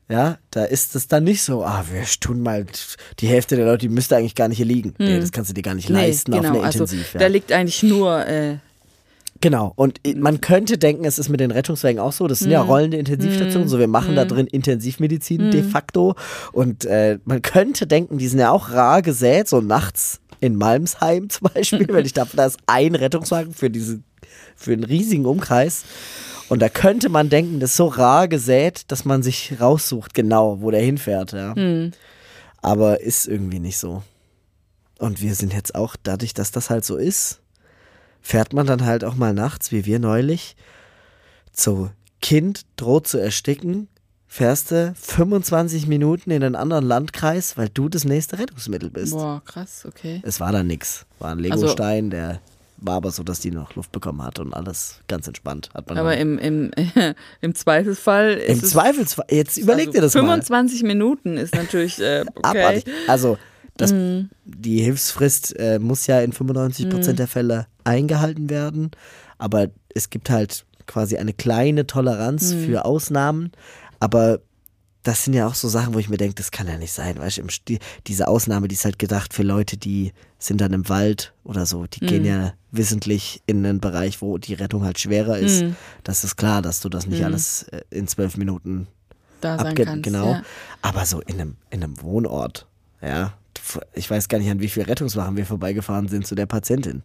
Ja, 0.07 0.37
da 0.51 0.65
ist 0.65 0.95
es 0.95 1.07
dann 1.07 1.23
nicht 1.23 1.41
so, 1.41 1.63
ah, 1.63 1.83
wir 1.91 2.03
tun 2.19 2.41
mal 2.41 2.65
die 3.19 3.27
Hälfte 3.27 3.55
der 3.55 3.65
Leute, 3.65 3.87
die 3.87 3.89
müsste 3.89 4.15
eigentlich 4.15 4.35
gar 4.35 4.47
nicht 4.47 4.57
hier 4.57 4.65
liegen. 4.67 4.93
Nee, 4.99 5.19
das 5.19 5.31
kannst 5.31 5.49
du 5.49 5.55
dir 5.55 5.63
gar 5.63 5.73
nicht 5.73 5.89
leisten 5.89 6.31
nee, 6.31 6.37
genau, 6.37 6.49
auf 6.49 6.55
einer 6.57 6.65
also 6.65 6.83
Intensiv. 6.83 7.13
ja. 7.15 7.19
da 7.21 7.27
liegt 7.27 7.51
eigentlich 7.51 7.81
nur, 7.81 8.25
äh, 8.27 8.57
Genau. 9.41 9.73
Und 9.75 9.99
man 10.17 10.41
könnte 10.41 10.77
denken, 10.77 11.05
es 11.05 11.19
ist 11.19 11.29
mit 11.29 11.39
den 11.39 11.51
Rettungswagen 11.51 11.99
auch 11.99 12.13
so. 12.13 12.25
Das 12.27 12.39
sind 12.39 12.51
ja 12.51 12.61
rollende 12.61 12.97
Intensivstationen. 12.97 13.67
So, 13.67 13.77
wir 13.79 13.87
machen 13.87 14.15
da 14.15 14.25
drin 14.25 14.47
Intensivmedizin 14.47 15.51
de 15.51 15.61
facto. 15.61 16.15
Und 16.51 16.85
äh, 16.85 17.19
man 17.25 17.41
könnte 17.41 17.85
denken, 17.85 18.17
die 18.17 18.27
sind 18.27 18.39
ja 18.39 18.51
auch 18.51 18.71
rar 18.71 19.01
gesät, 19.01 19.47
so 19.47 19.61
nachts 19.61 20.21
in 20.39 20.55
Malmsheim 20.55 21.29
zum 21.29 21.49
Beispiel, 21.53 21.87
weil 21.89 22.05
ich 22.05 22.13
dachte, 22.13 22.37
da 22.37 22.45
ist 22.45 22.57
ein 22.65 22.95
Rettungswagen 22.95 23.53
für 23.53 23.69
diese, 23.69 24.01
für 24.55 24.73
einen 24.73 24.83
riesigen 24.83 25.25
Umkreis. 25.25 25.83
Und 26.49 26.61
da 26.61 26.69
könnte 26.69 27.09
man 27.09 27.29
denken, 27.29 27.59
das 27.59 27.71
ist 27.71 27.77
so 27.77 27.87
rar 27.87 28.27
gesät, 28.27 28.83
dass 28.91 29.03
man 29.05 29.23
sich 29.23 29.55
raussucht, 29.59 30.13
genau, 30.13 30.61
wo 30.61 30.69
der 30.71 30.81
hinfährt, 30.81 31.31
ja. 31.33 31.55
Aber 32.61 33.01
ist 33.01 33.27
irgendwie 33.27 33.59
nicht 33.59 33.77
so. 33.77 34.03
Und 34.99 35.21
wir 35.21 35.35
sind 35.35 35.53
jetzt 35.53 35.75
auch, 35.75 35.95
dadurch, 36.01 36.33
dass 36.33 36.51
das 36.51 36.69
halt 36.69 36.85
so 36.85 36.97
ist, 36.97 37.41
fährt 38.21 38.53
man 38.53 38.65
dann 38.67 38.85
halt 38.85 39.03
auch 39.03 39.15
mal 39.15 39.33
nachts, 39.33 39.71
wie 39.71 39.85
wir 39.85 39.99
neulich, 39.99 40.55
so 41.51 41.89
Kind 42.21 42.65
droht 42.75 43.07
zu 43.07 43.17
ersticken, 43.17 43.87
fährst 44.27 44.71
du 44.71 44.93
25 44.99 45.87
Minuten 45.87 46.31
in 46.31 46.43
einen 46.43 46.55
anderen 46.55 46.85
Landkreis, 46.85 47.57
weil 47.57 47.69
du 47.69 47.87
das 47.89 48.03
nächste 48.05 48.37
Rettungsmittel 48.39 48.89
bist. 48.89 49.13
boah, 49.13 49.41
krass, 49.45 49.85
okay. 49.87 50.21
Es 50.23 50.39
war 50.39 50.51
dann 50.51 50.67
nix. 50.67 51.05
War 51.19 51.31
ein 51.31 51.39
Also- 51.51 51.63
Legostein, 51.65 52.09
der 52.09 52.39
war 52.77 52.95
aber 52.95 53.11
so, 53.11 53.23
dass 53.23 53.39
die 53.39 53.51
noch 53.51 53.75
Luft 53.75 53.91
bekommen 53.91 54.21
hat 54.23 54.39
und 54.39 54.53
alles 54.53 55.01
ganz 55.07 55.27
entspannt. 55.27 55.69
Hat 55.73 55.87
man 55.87 55.97
Aber 55.97 56.17
im, 56.17 56.37
im, 56.37 56.71
im 57.41 57.55
Zweifelsfall 57.55 58.33
ist 58.33 58.63
im 58.63 58.67
Zweifelsfall, 58.67 59.25
jetzt 59.29 59.57
überleg 59.57 59.87
also 59.87 59.97
dir 59.97 60.01
das 60.01 60.13
mal. 60.15 60.21
25 60.21 60.83
Minuten 60.83 61.37
ist 61.37 61.55
natürlich 61.55 61.99
äh, 62.01 62.25
okay. 62.35 62.59
abartig. 62.59 62.85
Also 63.07 63.37
das, 63.77 63.93
die 64.45 64.81
Hilfsfrist 64.81 65.57
äh, 65.59 65.79
muss 65.79 66.07
ja 66.07 66.21
in 66.21 66.31
95 66.31 66.89
Prozent 66.89 67.19
der 67.19 67.27
Fälle 67.27 67.67
eingehalten 67.83 68.49
werden, 68.49 68.91
aber 69.37 69.67
es 69.93 70.09
gibt 70.09 70.29
halt 70.29 70.65
quasi 70.87 71.17
eine 71.17 71.33
kleine 71.33 71.85
Toleranz 71.85 72.53
für 72.53 72.85
Ausnahmen, 72.85 73.51
aber 73.99 74.39
das 75.05 75.23
sind 75.23 75.35
ja 75.35 75.47
auch 75.47 75.53
so 75.53 75.67
Sachen, 75.69 75.93
wo 75.93 75.99
ich 75.99 76.09
mir 76.09 76.17
denke, 76.17 76.33
das 76.33 76.49
kann 76.49 76.67
ja 76.67 76.77
nicht 76.77 76.91
sein, 76.91 77.19
weißt 77.19 77.37
du, 77.37 77.77
diese 78.07 78.27
Ausnahme, 78.27 78.67
die 78.67 78.73
ist 78.73 78.85
halt 78.85 78.97
gedacht 78.97 79.35
für 79.35 79.43
Leute, 79.43 79.77
die 79.77 80.13
sind 80.39 80.59
dann 80.61 80.73
im 80.73 80.89
Wald 80.89 81.31
oder 81.43 81.67
so, 81.67 81.85
die 81.85 81.99
gehen 81.99 82.25
ja 82.25 82.53
wissentlich 82.71 83.41
in 83.45 83.63
einen 83.63 83.79
Bereich, 83.79 84.21
wo 84.23 84.39
die 84.39 84.55
Rettung 84.55 84.83
halt 84.83 84.99
schwerer 84.99 85.37
ist. 85.37 85.63
Das 86.03 86.23
ist 86.23 86.37
klar, 86.37 86.63
dass 86.63 86.81
du 86.81 86.89
das 86.89 87.05
nicht 87.05 87.23
alles 87.23 87.63
äh, 87.63 87.81
in 87.91 88.07
zwölf 88.07 88.35
Minuten 88.35 88.87
da 89.41 89.59
sein 89.59 89.75
kannst. 89.75 90.03
genau. 90.03 90.31
Ja. 90.31 90.43
Aber 90.81 91.05
so 91.05 91.21
in 91.21 91.39
einem, 91.39 91.55
in 91.69 91.83
einem 91.83 92.01
Wohnort, 92.01 92.65
ja. 93.01 93.33
Ich 93.93 94.09
weiß 94.09 94.27
gar 94.27 94.39
nicht, 94.39 94.49
an 94.49 94.59
wie 94.59 94.69
viel 94.69 94.83
Rettungswachen 94.83 95.37
wir 95.37 95.45
vorbeigefahren 95.45 96.07
sind 96.07 96.25
zu 96.27 96.35
der 96.35 96.45
Patientin. 96.47 97.03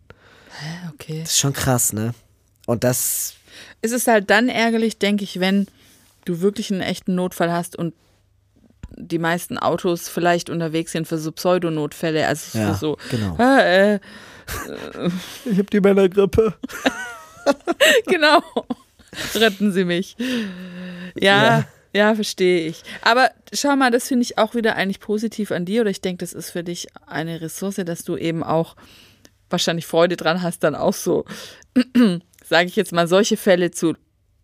Okay. 0.94 1.20
Das 1.20 1.32
ist 1.32 1.38
schon 1.38 1.53
krass, 1.53 1.92
ne? 1.92 2.14
Und 2.66 2.82
das, 2.82 3.34
Es 3.82 3.92
ist 3.92 4.07
halt 4.07 4.30
dann 4.30 4.48
ärgerlich, 4.48 4.98
denke 4.98 5.24
ich, 5.24 5.40
wenn 5.40 5.66
du 6.25 6.41
wirklich 6.41 6.71
einen 6.71 6.81
echten 6.83 7.14
Notfall 7.14 7.53
hast 7.53 7.77
und 7.77 7.95
die 8.97 9.18
meisten 9.18 9.57
Autos 9.57 10.09
vielleicht 10.09 10.51
unterwegs 10.51 10.93
sind 10.93 11.07
für 11.07 11.18
so 11.18 11.31
Pseudonotfälle, 11.33 12.27
also 12.27 12.59
Ja, 12.59 12.73
für 12.73 12.79
so, 12.79 12.97
genau. 13.11 13.37
ah, 13.39 13.61
äh, 13.61 14.01
ich 15.45 15.53
habe 15.59 15.64
die 15.73 15.81
Männergrippe. 15.81 16.55
genau, 18.07 18.43
retten 19.35 19.73
Sie 19.73 19.85
mich. 19.85 20.16
Ja, 21.14 21.43
Ja. 21.61 21.64
ja, 21.93 22.14
verstehe 22.14 22.66
ich. 22.68 22.83
Aber 23.03 23.31
schau 23.53 23.77
mal, 23.77 23.91
das 23.91 24.09
finde 24.09 24.25
ich 24.25 24.39
auch 24.39 24.55
wieder 24.55 24.77
eigentlich 24.77 25.01
positiv 25.01 25.53
an 25.53 25.64
dir 25.64 25.83
oder 25.83 25.91
ich 25.91 26.01
denke, 26.01 26.25
das 26.25 26.33
ist 26.33 26.51
für 26.51 26.64
dich 26.64 26.89
eine 27.07 27.41
Ressource, 27.41 27.77
dass 27.77 28.05
du 28.05 28.16
eben 28.16 28.43
auch 28.43 28.77
wahrscheinlich 29.49 29.87
Freude 29.87 30.16
dran 30.16 30.43
hast, 30.43 30.62
dann 30.64 30.75
auch 30.75 30.95
so, 30.95 31.25
sage 32.45 32.68
ich 32.68 32.77
jetzt 32.77 32.93
mal, 32.93 33.07
solche 33.09 33.37
Fälle 33.37 33.71
zu 33.71 33.95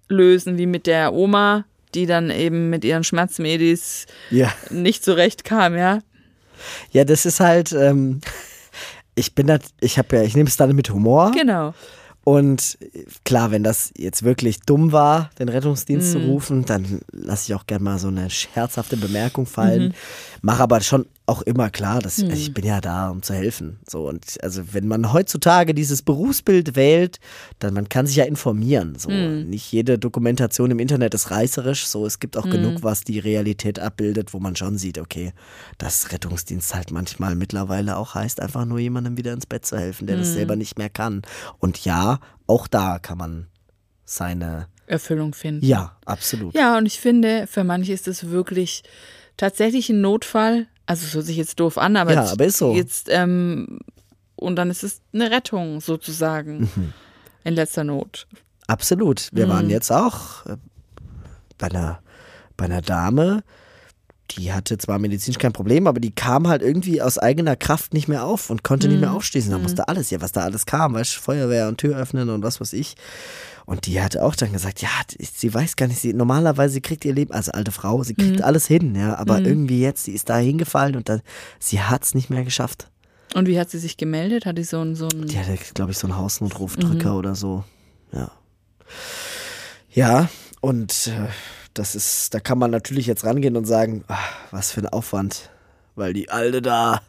lösen, 0.09 0.59
wie 0.59 0.67
mit 0.67 0.87
der 0.87 1.13
Oma, 1.13 1.65
die 1.95 2.07
dann 2.07 2.31
eben 2.31 2.71
mit 2.71 2.85
ihren 2.85 3.05
Schmerzmedis 3.05 4.07
Ja. 4.31 4.53
nicht 4.71 5.05
zurechtkam, 5.05 5.77
ja. 5.77 5.99
Ja, 6.91 7.05
das 7.05 7.27
ist 7.27 7.41
halt, 7.41 7.73
ähm, 7.73 8.21
ich 9.15 9.35
bin 9.35 9.47
da, 9.47 9.59
ich 9.81 9.99
habe 9.99 10.17
ja, 10.17 10.23
ich 10.23 10.35
nehme 10.37 10.49
es 10.49 10.57
dann 10.57 10.75
mit 10.75 10.91
Humor. 10.91 11.33
Genau. 11.33 11.75
Und 12.25 12.77
klar, 13.25 13.53
wenn 13.53 13.63
das 13.63 13.93
jetzt 13.97 14.25
wirklich 14.25 14.61
dumm 14.63 14.91
war, 14.91 15.31
den 15.39 15.49
Rettungsdienst 15.49 16.11
zu 16.11 16.19
rufen, 16.19 16.65
dann 16.65 17.01
lasse 17.13 17.45
ich 17.53 17.55
auch 17.55 17.67
gerne 17.67 17.85
mal 17.85 17.99
so 18.01 18.09
eine 18.09 18.31
scherzhafte 18.31 18.97
Bemerkung 18.97 19.47
fallen. 19.47 19.95
Mache 20.43 20.63
aber 20.65 20.81
schon 20.81 21.07
auch 21.27 21.43
immer 21.43 21.71
klar, 21.71 22.01
dass 22.01 22.23
also 22.23 22.33
ich 22.33 22.55
bin 22.55 22.65
ja 22.65 22.81
da, 22.81 23.11
um 23.11 23.21
zu 23.23 23.35
helfen. 23.35 23.81
So 23.89 24.09
und 24.09 24.39
also 24.43 24.73
wenn 24.73 24.87
man 24.87 25.13
heutzutage 25.13 25.75
dieses 25.75 26.03
Berufsbild 26.03 26.77
wählt, 26.77 27.19
dann 27.59 27.75
man 27.75 27.89
kann 27.89 28.07
sich 28.07 28.17
ja 28.17 28.25
informieren. 28.25 28.97
So 28.97 29.11
nicht 29.11 29.73
jede 29.73 29.99
Dokumentation 29.99 30.71
im 30.71 30.79
Internet 30.79 31.15
ist 31.15 31.33
reißerisch. 31.33 31.87
So 31.87 32.07
es 32.07 32.21
gibt 32.21 32.37
auch 32.37 32.49
genug, 32.49 32.83
was 32.83 33.03
die 33.03 33.19
Realität 33.19 33.81
abbildet, 33.81 34.35
wo 34.35 34.39
man 34.39 34.55
schon 34.55 34.79
sieht, 34.79 34.99
okay, 34.99 35.33
dass 35.79 36.13
Rettungsdienst 36.13 36.75
halt 36.75 36.93
manchmal 36.93 37.35
mittlerweile 37.35 37.97
auch 37.97 38.15
heißt, 38.15 38.41
einfach 38.41 38.65
nur 38.65 38.79
jemandem 38.79 39.17
wieder 39.17 39.33
ins 39.33 39.47
Bett 39.47 39.67
zu 39.67 39.77
helfen, 39.77 40.07
der 40.07 40.17
das 40.17 40.33
selber 40.33 40.55
nicht 40.55 40.79
mehr 40.79 40.91
kann. 40.91 41.23
Und 41.59 41.85
ja, 41.85 42.21
auch 42.47 42.69
da 42.69 43.01
kann 43.01 43.19
man 43.19 43.47
seine 44.05 44.69
Erfüllung 44.87 45.35
finden. 45.35 45.67
ja, 45.67 45.97
absolut. 46.05 46.55
Ja, 46.55 46.79
und 46.79 46.87
ich 46.87 47.01
finde, 47.01 47.49
für 47.49 47.65
manche 47.65 47.93
ist 47.93 48.07
es 48.07 48.31
wirklich 48.31 48.85
tatsächlich 49.37 49.91
ein 49.91 50.01
Notfall. 50.01 50.69
Also 50.87 51.05
es 51.07 51.15
hört 51.15 51.27
sich 51.27 51.37
jetzt 51.37 51.59
doof 51.61 51.79
an, 51.79 51.97
aber, 51.97 52.13
Ja, 52.15 52.23
jetzt, 52.23 52.33
aber 52.33 52.45
ist 52.47 52.59
so. 52.59 52.73
jetzt 52.75 53.09
ähm, 53.11 53.81
und 54.37 54.57
dann 54.57 54.71
ist 54.71 54.85
es 54.85 55.01
eine 55.13 55.31
Rettung 55.31 55.81
sozusagen 55.81 56.71
Mhm. 56.77 56.93
in 57.45 57.55
letzter 57.55 57.85
Not. 57.85 58.27
Absolut. 58.69 59.29
Wir 59.33 59.47
Mhm. 59.47 59.51
waren 59.51 59.71
jetzt 59.71 59.91
auch 59.91 60.47
äh, 60.47 60.57
bei 61.59 61.69
einer, 61.69 62.01
bei 62.57 62.67
einer 62.67 62.83
Dame, 62.83 63.43
die 64.33 64.53
hatte 64.53 64.77
zwar 64.79 64.99
medizinisch 64.99 65.39
kein 65.39 65.53
Problem, 65.53 65.87
aber 65.87 66.01
die 66.01 66.11
kam 66.15 66.49
halt 66.49 66.63
irgendwie 66.63 67.01
aus 67.03 67.19
eigener 67.19 67.57
Kraft 67.57 67.95
nicht 67.95 68.09
mehr 68.09 68.25
auf 68.25 68.51
und 68.51 68.63
konnte 68.65 68.89
nicht 68.89 69.01
mehr 69.01 69.11
Mhm. 69.11 69.17
aufstehen. 69.17 69.51
Da 69.51 69.59
musste 69.59 69.89
alles, 69.89 70.11
ja, 70.11 70.21
was 70.21 70.33
da 70.33 70.43
alles 70.43 70.67
kam, 70.67 70.95
weißt 70.95 71.17
du, 71.17 71.21
Feuerwehr 71.21 71.69
und 71.69 71.79
Tür 71.79 71.97
öffnen 71.97 72.29
und 72.31 72.43
was 72.43 72.61
weiß 72.61 72.73
ich. 72.73 72.95
Und 73.67 73.87
die 73.87 74.01
hatte 74.01 74.23
auch 74.25 74.37
dann 74.37 74.53
gesagt, 74.53 74.81
ja, 74.83 74.89
sie 75.19 75.53
weiß 75.53 75.77
gar 75.77 75.89
nicht, 75.89 75.99
sie 76.01 76.13
normalerweise 76.13 76.81
kriegt 76.81 77.05
ihr 77.05 77.13
Leben, 77.15 77.33
also 77.33 77.51
alte 77.53 77.73
Frau, 77.73 78.03
sie 78.05 78.13
Mhm. 78.17 78.23
kriegt 78.23 78.43
alles 78.43 78.67
hin, 78.67 78.95
ja, 78.95 79.17
aber 79.17 79.45
irgendwie 79.45 79.81
jetzt, 79.81 80.05
sie 80.05 80.13
ist 80.13 80.29
da 80.29 80.37
hingefallen 80.39 80.95
und 80.97 81.09
dann, 81.09 81.21
sie 81.59 81.81
hat 81.81 82.05
es 82.05 82.15
nicht 82.15 82.31
mehr 82.31 82.45
geschafft. 82.45 82.89
Und 83.35 83.49
wie 83.49 83.59
hat 83.59 83.71
sie 83.71 83.79
sich 83.79 83.97
gemeldet? 83.97 84.47
Hat 84.47 84.57
die 84.57 84.63
so 84.65 84.81
ein, 84.81 84.95
so 84.95 85.09
ein 85.09 85.27
Die 85.27 85.39
hatte, 85.39 85.59
glaube 85.75 85.91
ich, 85.91 85.99
so 85.99 86.07
einen 86.07 86.17
Hausnotrufdrücker 86.17 87.17
oder 87.17 87.35
so. 87.35 87.65
Ja. 88.13 88.31
Ja, 89.93 90.29
und 90.61 91.09
äh, 91.09 91.29
das 91.79 91.95
ist, 91.95 92.35
da 92.35 92.41
kann 92.41 92.59
man 92.59 92.71
natürlich 92.71 93.07
jetzt 93.07 93.25
rangehen 93.25 93.57
und 93.57 93.65
sagen, 93.65 94.05
ach, 94.09 94.33
was 94.51 94.73
für 94.73 94.81
ein 94.81 94.89
Aufwand, 94.89 95.51
weil 95.95 96.13
die 96.13 96.31
Alte 96.31 96.63
da 96.63 97.03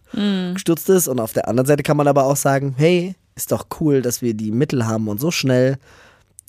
gestürzt 0.54 0.90
ist. 0.90 1.08
Und 1.08 1.20
auf 1.20 1.34
der 1.34 1.48
anderen 1.48 1.68
Seite 1.68 1.84
kann 1.84 1.98
man 1.98 2.08
aber 2.08 2.26
auch 2.26 2.36
sagen, 2.36 2.76
hey, 2.78 3.16
ist 3.36 3.52
doch 3.52 3.68
cool, 3.80 4.02
dass 4.02 4.22
wir 4.22 4.34
die 4.34 4.52
Mittel 4.52 4.86
haben 4.88 5.08
und 5.08 5.20
so 5.20 5.32
schnell 5.32 5.78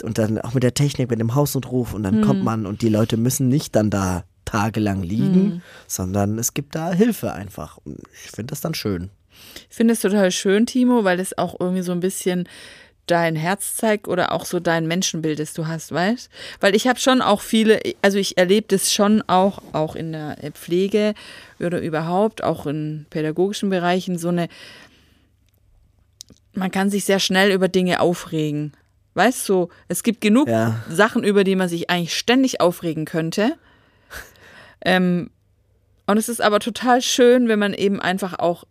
und 0.03 0.19
dann 0.19 0.41
auch 0.41 0.55
mit 0.55 0.63
der 0.63 0.75
Technik, 0.75 1.11
mit 1.11 1.21
dem 1.21 1.35
Hausnotruf 1.35 1.93
und 1.93 2.03
dann 2.03 2.23
kommt 2.23 2.45
man 2.45 2.67
und 2.67 2.83
die 2.83 2.89
Leute 2.89 3.17
müssen 3.17 3.49
nicht 3.49 3.75
dann 3.75 3.91
da 3.91 4.25
tagelang 4.45 5.03
liegen, 5.03 5.63
sondern 5.87 6.39
es 6.39 6.55
gibt 6.55 6.75
da 6.75 6.93
Hilfe 6.93 7.33
einfach. 7.33 7.79
Und 7.85 8.01
ich 8.25 8.31
finde 8.31 8.53
das 8.53 8.61
dann 8.61 8.75
schön. 8.75 9.11
Ich 9.69 9.77
finde 9.77 9.93
es 9.93 10.01
total 10.01 10.31
schön, 10.31 10.67
Timo, 10.67 11.05
weil 11.05 11.21
es 11.21 11.37
auch 11.37 11.59
irgendwie 11.61 11.83
so 11.83 11.93
ein 11.93 12.01
bisschen 12.01 12.49
dein 13.11 13.37
Herz 13.37 13.77
zeigt 13.77 14.09
oder 14.09 14.33
auch 14.33 14.45
so 14.45 14.61
dein 14.61 14.87
Menschenbild, 14.87 15.39
das 15.39 15.53
du 15.53 15.67
hast, 15.67 15.93
weißt? 15.93 16.31
Weil 16.61 16.75
ich 16.75 16.87
habe 16.87 16.99
schon 16.99 17.21
auch 17.23 17.41
viele, 17.41 17.81
also 18.03 18.19
ich 18.19 18.39
erlebe 18.39 18.67
das 18.69 18.93
schon 18.93 19.23
auch, 19.27 19.61
auch 19.73 19.97
in 19.97 20.13
der 20.13 20.37
Pflege 20.53 21.15
oder 21.59 21.81
überhaupt, 21.81 22.45
auch 22.45 22.67
in 22.67 23.07
pädagogischen 23.11 23.71
Bereichen, 23.71 24.19
so 24.19 24.29
eine, 24.29 24.49
man 26.53 26.71
kann 26.71 26.91
sich 26.91 27.05
sehr 27.05 27.19
schnell 27.21 27.51
über 27.53 27.69
Dinge 27.69 28.01
aufregen. 28.01 28.73
Weißt 29.15 29.49
du, 29.49 29.69
es 29.89 30.03
gibt 30.03 30.21
genug 30.21 30.49
Ja. 30.49 30.77
Sachen, 30.89 31.25
über 31.25 31.43
die 31.43 31.57
man 31.57 31.69
sich 31.69 31.91
eigentlich 31.91 32.17
ständig 32.17 32.61
aufregen 32.61 33.05
könnte. 33.05 33.57
Ähm, 34.85 35.31
und 36.07 36.19
es 36.19 36.29
ist 36.29 36.41
aber 36.41 36.61
total 36.61 37.03
schön, 37.03 37.49
wenn 37.49 37.59
man 37.59 37.75
eben 37.75 38.01
einfach 38.01 38.39
auch 38.39 38.65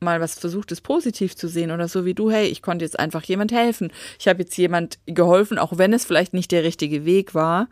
mal 0.00 0.20
was 0.20 0.38
versucht, 0.38 0.70
es 0.72 0.80
positiv 0.80 1.34
zu 1.36 1.48
sehen 1.48 1.70
oder 1.70 1.88
so 1.88 2.04
wie 2.04 2.14
du, 2.14 2.30
hey, 2.30 2.46
ich 2.46 2.62
konnte 2.62 2.84
jetzt 2.84 2.98
einfach 2.98 3.22
jemand 3.24 3.52
helfen. 3.52 3.90
Ich 4.18 4.28
habe 4.28 4.42
jetzt 4.42 4.56
jemand 4.56 4.98
geholfen, 5.06 5.58
auch 5.58 5.76
wenn 5.78 5.92
es 5.92 6.04
vielleicht 6.04 6.34
nicht 6.34 6.52
der 6.52 6.62
richtige 6.64 7.04
Weg 7.04 7.34
war. 7.34 7.68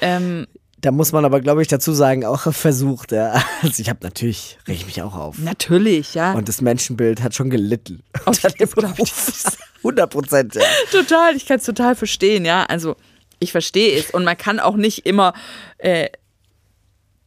Ähm, 0.00 0.46
Da 0.82 0.90
muss 0.90 1.12
man 1.12 1.24
aber, 1.24 1.40
glaube 1.40 1.62
ich, 1.62 1.68
dazu 1.68 1.92
sagen, 1.92 2.24
auch 2.24 2.52
versucht. 2.52 3.12
Ja. 3.12 3.42
Also 3.62 3.80
ich 3.80 3.88
habe 3.88 4.00
natürlich, 4.02 4.58
reg 4.68 4.76
ich 4.76 4.86
mich 4.86 5.00
auch 5.02 5.14
auf. 5.14 5.38
natürlich, 5.38 6.14
ja. 6.14 6.32
Und 6.34 6.48
das 6.48 6.60
Menschenbild 6.60 7.22
hat 7.22 7.34
schon 7.34 7.48
gelitten. 7.50 8.02
Auf- 8.26 8.36
Unter 8.44 8.50
dem 8.50 8.58
das 8.58 8.72
glaub 8.74 8.90
ich. 8.92 8.96
Beruf. 8.96 9.58
100 9.78 10.10
Prozent, 10.10 10.54
ja. 10.54 10.62
total, 10.92 11.34
ich 11.36 11.46
kann 11.46 11.58
es 11.58 11.64
total 11.64 11.94
verstehen, 11.94 12.44
ja. 12.44 12.64
Also 12.66 12.96
ich 13.38 13.52
verstehe 13.52 13.98
es 13.98 14.10
und 14.10 14.24
man 14.24 14.36
kann 14.36 14.60
auch 14.60 14.76
nicht 14.76 15.06
immer, 15.06 15.32
äh, 15.78 16.08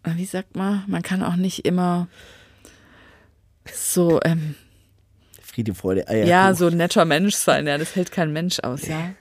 wie 0.06 0.26
sagt 0.26 0.56
man, 0.56 0.84
man 0.88 1.02
kann 1.02 1.24
auch 1.24 1.36
nicht 1.36 1.66
immer 1.66 2.08
so, 3.76 4.20
ähm, 4.24 4.56
Friede, 5.42 5.74
Freude, 5.74 6.02
ja, 6.02 6.46
Eierkuchen. 6.46 6.56
so 6.56 6.68
ein 6.68 6.78
netter 6.78 7.06
Mensch 7.06 7.36
sein, 7.36 7.68
ja, 7.68 7.78
das 7.78 7.96
hält 7.96 8.12
kein 8.12 8.32
Mensch 8.32 8.60
aus, 8.60 8.88
ja. 8.88 9.12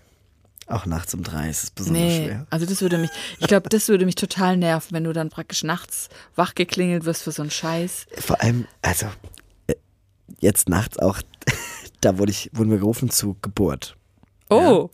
Auch 0.66 0.84
nachts 0.84 1.14
um 1.14 1.22
drei 1.22 1.48
ist 1.48 1.62
es 1.64 1.70
besonders 1.70 2.02
Nee, 2.02 2.26
schwer. 2.26 2.46
also 2.50 2.66
das 2.66 2.82
würde 2.82 2.98
mich, 2.98 3.10
ich 3.38 3.46
glaube, 3.46 3.70
das 3.70 3.88
würde 3.88 4.04
mich 4.04 4.16
total 4.16 4.58
nerven, 4.58 4.94
wenn 4.94 5.04
du 5.04 5.14
dann 5.14 5.30
praktisch 5.30 5.64
nachts 5.64 6.10
wach 6.36 6.54
geklingelt 6.54 7.06
wirst 7.06 7.22
für 7.22 7.32
so 7.32 7.40
einen 7.42 7.50
Scheiß. 7.50 8.06
Vor 8.18 8.40
allem, 8.42 8.66
also 8.82 9.06
äh, 9.66 9.74
jetzt 10.40 10.68
nachts 10.68 10.98
auch, 10.98 11.22
da 12.02 12.18
wurde 12.18 12.32
ich, 12.32 12.50
wurden 12.52 12.70
wir 12.70 12.78
gerufen 12.78 13.08
zu 13.08 13.36
Geburt. 13.40 13.96
Oh, 14.50 14.90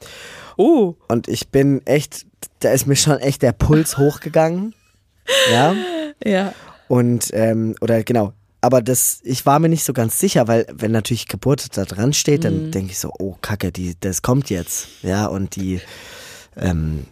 oh, 0.57 0.95
Und 1.09 1.27
ich 1.29 1.49
bin 1.49 1.85
echt, 1.87 2.25
da 2.61 2.71
ist 2.71 2.87
mir 2.87 2.97
schon 2.97 3.19
echt 3.19 3.43
der 3.43 3.53
Puls 3.53 3.99
hochgegangen. 3.99 4.75
Ja. 5.51 5.75
ja. 6.25 6.55
Und, 6.89 7.31
ähm, 7.33 7.75
oder 7.81 8.03
genau, 8.05 8.33
aber 8.65 8.83
das, 8.83 9.21
ich 9.23 9.47
war 9.47 9.59
mir 9.59 9.69
nicht 9.69 9.85
so 9.85 9.93
ganz 9.93 10.19
sicher, 10.19 10.49
weil 10.49 10.67
wenn 10.73 10.91
natürlich 10.93 11.27
Geburt 11.29 11.77
da 11.77 11.85
dran 11.85 12.13
steht, 12.13 12.41
Mhm. 12.41 12.43
dann 12.45 12.71
denke 12.71 12.93
ich 12.93 12.99
so, 12.99 13.13
oh 13.19 13.37
Kacke, 13.41 13.71
die, 13.73 13.95
das 14.01 14.23
kommt 14.23 14.51
jetzt. 14.51 14.89
Ja, 15.03 15.27
und 15.27 15.57
die, 15.57 15.81
ähm, 16.57 17.05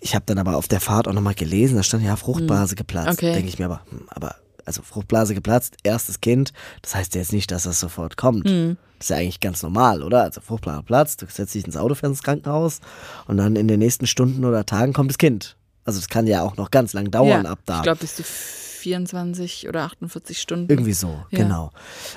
ich 0.00 0.14
habe 0.14 0.24
dann 0.26 0.38
aber 0.38 0.56
auf 0.56 0.68
der 0.68 0.80
Fahrt 0.80 1.08
auch 1.08 1.12
nochmal 1.12 1.34
gelesen, 1.34 1.76
da 1.76 1.82
stand 1.82 2.04
ja 2.04 2.16
Fruchtblase 2.16 2.74
geplatzt. 2.74 3.22
Mhm. 3.22 3.28
Okay. 3.28 3.32
Denke 3.34 3.48
ich 3.48 3.58
mir 3.58 3.66
aber, 3.66 3.80
hm, 3.90 4.02
aber, 4.08 4.36
also 4.64 4.82
Fruchtblase 4.82 5.34
geplatzt, 5.34 5.76
erstes 5.82 6.20
Kind, 6.20 6.52
das 6.82 6.94
heißt 6.94 7.14
jetzt 7.14 7.32
nicht, 7.32 7.50
dass 7.50 7.62
das 7.64 7.80
sofort 7.80 8.16
kommt. 8.16 8.44
Mhm. 8.46 8.76
Das 8.98 9.06
ist 9.06 9.10
ja 9.10 9.16
eigentlich 9.16 9.40
ganz 9.40 9.62
normal, 9.62 10.02
oder? 10.02 10.24
Also 10.24 10.40
Fruchtblase 10.40 10.82
platzt, 10.82 11.22
du 11.22 11.26
setzt 11.28 11.54
dich 11.54 11.64
ins 11.64 11.76
Auto, 11.76 11.94
fährst 11.94 12.14
ins 12.16 12.22
Krankenhaus 12.22 12.80
und 13.26 13.36
dann 13.36 13.54
in 13.56 13.68
den 13.68 13.78
nächsten 13.78 14.06
Stunden 14.06 14.44
oder 14.44 14.66
Tagen 14.66 14.92
kommt 14.92 15.10
das 15.10 15.18
Kind. 15.18 15.56
Also 15.88 16.00
es 16.00 16.08
kann 16.08 16.26
ja 16.26 16.42
auch 16.42 16.58
noch 16.58 16.70
ganz 16.70 16.92
lang 16.92 17.10
dauern 17.10 17.44
ja. 17.44 17.50
ab 17.50 17.60
da. 17.64 17.78
Ich 17.78 17.82
glaube, 17.84 18.00
bis 18.00 18.16
zu 18.16 18.22
24 18.22 19.70
oder 19.70 19.84
48 19.84 20.38
Stunden. 20.38 20.70
Irgendwie 20.70 20.92
so, 20.92 21.24
Ja. 21.30 21.38
genau. 21.38 21.70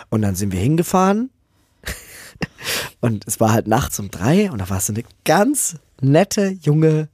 Und 0.10 0.24
dann 0.24 0.36
sind 0.36 0.52
wir 0.52 0.60
hingefahren 0.60 1.30
und 3.00 3.26
es 3.26 3.40
war 3.40 3.54
halt 3.54 3.68
nachts 3.68 3.98
um 3.98 4.12
drei 4.12 4.52
und 4.52 4.60
da 4.60 4.70
war 4.70 4.82
so 4.82 4.92
eine 4.92 5.04
ganz 5.24 5.78
nette 6.02 6.50
junge, 6.50 7.08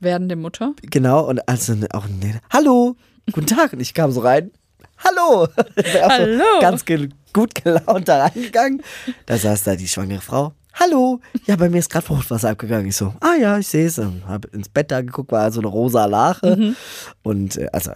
Werdende 0.00 0.36
Mutter. 0.36 0.72
genau, 0.80 1.28
und 1.28 1.46
also 1.46 1.74
auch 1.92 2.06
eine, 2.06 2.40
hallo, 2.50 2.96
guten 3.30 3.46
Tag. 3.46 3.74
Und 3.74 3.80
ich 3.80 3.92
kam 3.92 4.10
so 4.10 4.20
rein, 4.20 4.52
hallo. 4.96 5.42
Auch 5.46 5.48
so 5.76 6.08
Hallo. 6.08 6.44
Ganz 6.62 6.86
ge 6.86 7.10
gut 7.34 7.54
gelaunt 7.62 8.08
da 8.08 8.24
reingegangen. 8.24 8.82
Da 9.26 9.36
saß 9.36 9.64
da 9.64 9.76
die 9.76 9.86
schwangere 9.86 10.22
Frau. 10.22 10.54
Hallo, 10.74 11.20
ja, 11.46 11.56
bei 11.56 11.68
mir 11.68 11.78
ist 11.78 11.90
gerade 11.90 12.06
Fruchtwasser 12.06 12.50
abgegangen. 12.50 12.86
Ich 12.86 12.96
so, 12.96 13.14
ah 13.20 13.34
ja, 13.38 13.58
ich 13.58 13.68
sehe 13.68 13.86
es. 13.86 13.98
Habe 13.98 14.48
ins 14.48 14.68
Bett 14.68 14.90
da 14.90 15.00
geguckt, 15.02 15.30
war 15.30 15.52
so 15.52 15.60
eine 15.60 15.68
rosa 15.68 16.06
Lache. 16.06 16.56
Mhm. 16.56 16.76
Und 17.22 17.56
äh, 17.58 17.68
also 17.72 17.92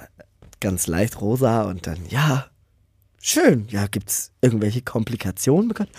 ganz 0.60 0.86
leicht 0.86 1.20
rosa 1.20 1.62
und 1.62 1.86
dann, 1.86 1.98
ja, 2.08 2.46
schön. 3.20 3.66
Ja, 3.68 3.86
gibt's 3.86 4.32
irgendwelche 4.40 4.82
Komplikationen 4.82 5.68
bekannt? 5.68 5.90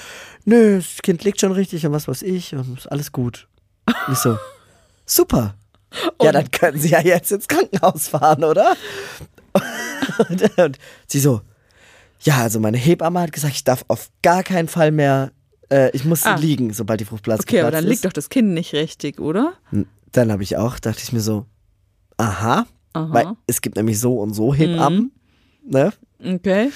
Nö, 0.45 0.77
das 0.77 1.01
Kind 1.01 1.23
liegt 1.23 1.41
schon 1.41 1.51
richtig 1.51 1.85
und 1.85 1.93
was 1.93 2.07
weiß 2.07 2.21
ich 2.21 2.53
und 2.53 2.77
ist 2.77 2.91
alles 2.91 3.11
gut. 3.11 3.47
Und 3.85 4.13
ich 4.13 4.19
so, 4.19 4.37
super. 5.05 5.55
Ja, 6.21 6.31
dann 6.31 6.51
können 6.51 6.77
Sie 6.77 6.89
ja 6.89 7.01
jetzt 7.01 7.31
ins 7.31 7.47
Krankenhaus 7.47 8.09
fahren, 8.09 8.43
oder? 8.43 8.75
Und, 10.29 10.57
und 10.57 10.77
sie 11.05 11.19
so, 11.19 11.41
ja, 12.21 12.37
also 12.37 12.59
meine 12.59 12.77
Hebamme 12.77 13.19
hat 13.19 13.31
gesagt, 13.31 13.53
ich 13.53 13.63
darf 13.63 13.85
auf 13.87 14.09
gar 14.23 14.41
keinen 14.41 14.67
Fall 14.67 14.91
mehr, 14.91 15.31
äh, 15.69 15.89
ich 15.95 16.05
muss 16.05 16.23
Ah. 16.25 16.35
liegen, 16.35 16.73
sobald 16.73 16.99
die 16.99 17.05
Fruchtblase 17.05 17.41
Okay, 17.43 17.61
aber 17.61 17.71
dann 17.71 17.83
ist. 17.85 17.89
liegt 17.89 18.05
doch 18.05 18.13
das 18.13 18.29
Kind 18.29 18.49
nicht 18.53 18.73
richtig, 18.73 19.19
oder? 19.19 19.53
Dann 20.11 20.31
habe 20.31 20.43
ich 20.43 20.57
auch, 20.57 20.79
dachte 20.79 21.01
ich 21.03 21.11
mir 21.13 21.19
so, 21.21 21.45
aha, 22.17 22.65
Aha. 22.93 23.13
weil 23.13 23.27
es 23.47 23.61
gibt 23.61 23.75
nämlich 23.75 23.99
so 23.99 24.19
und 24.19 24.33
so 24.33 24.53
Hebammen, 24.53 25.11
ne? 25.67 25.91
Okay. 26.23 26.71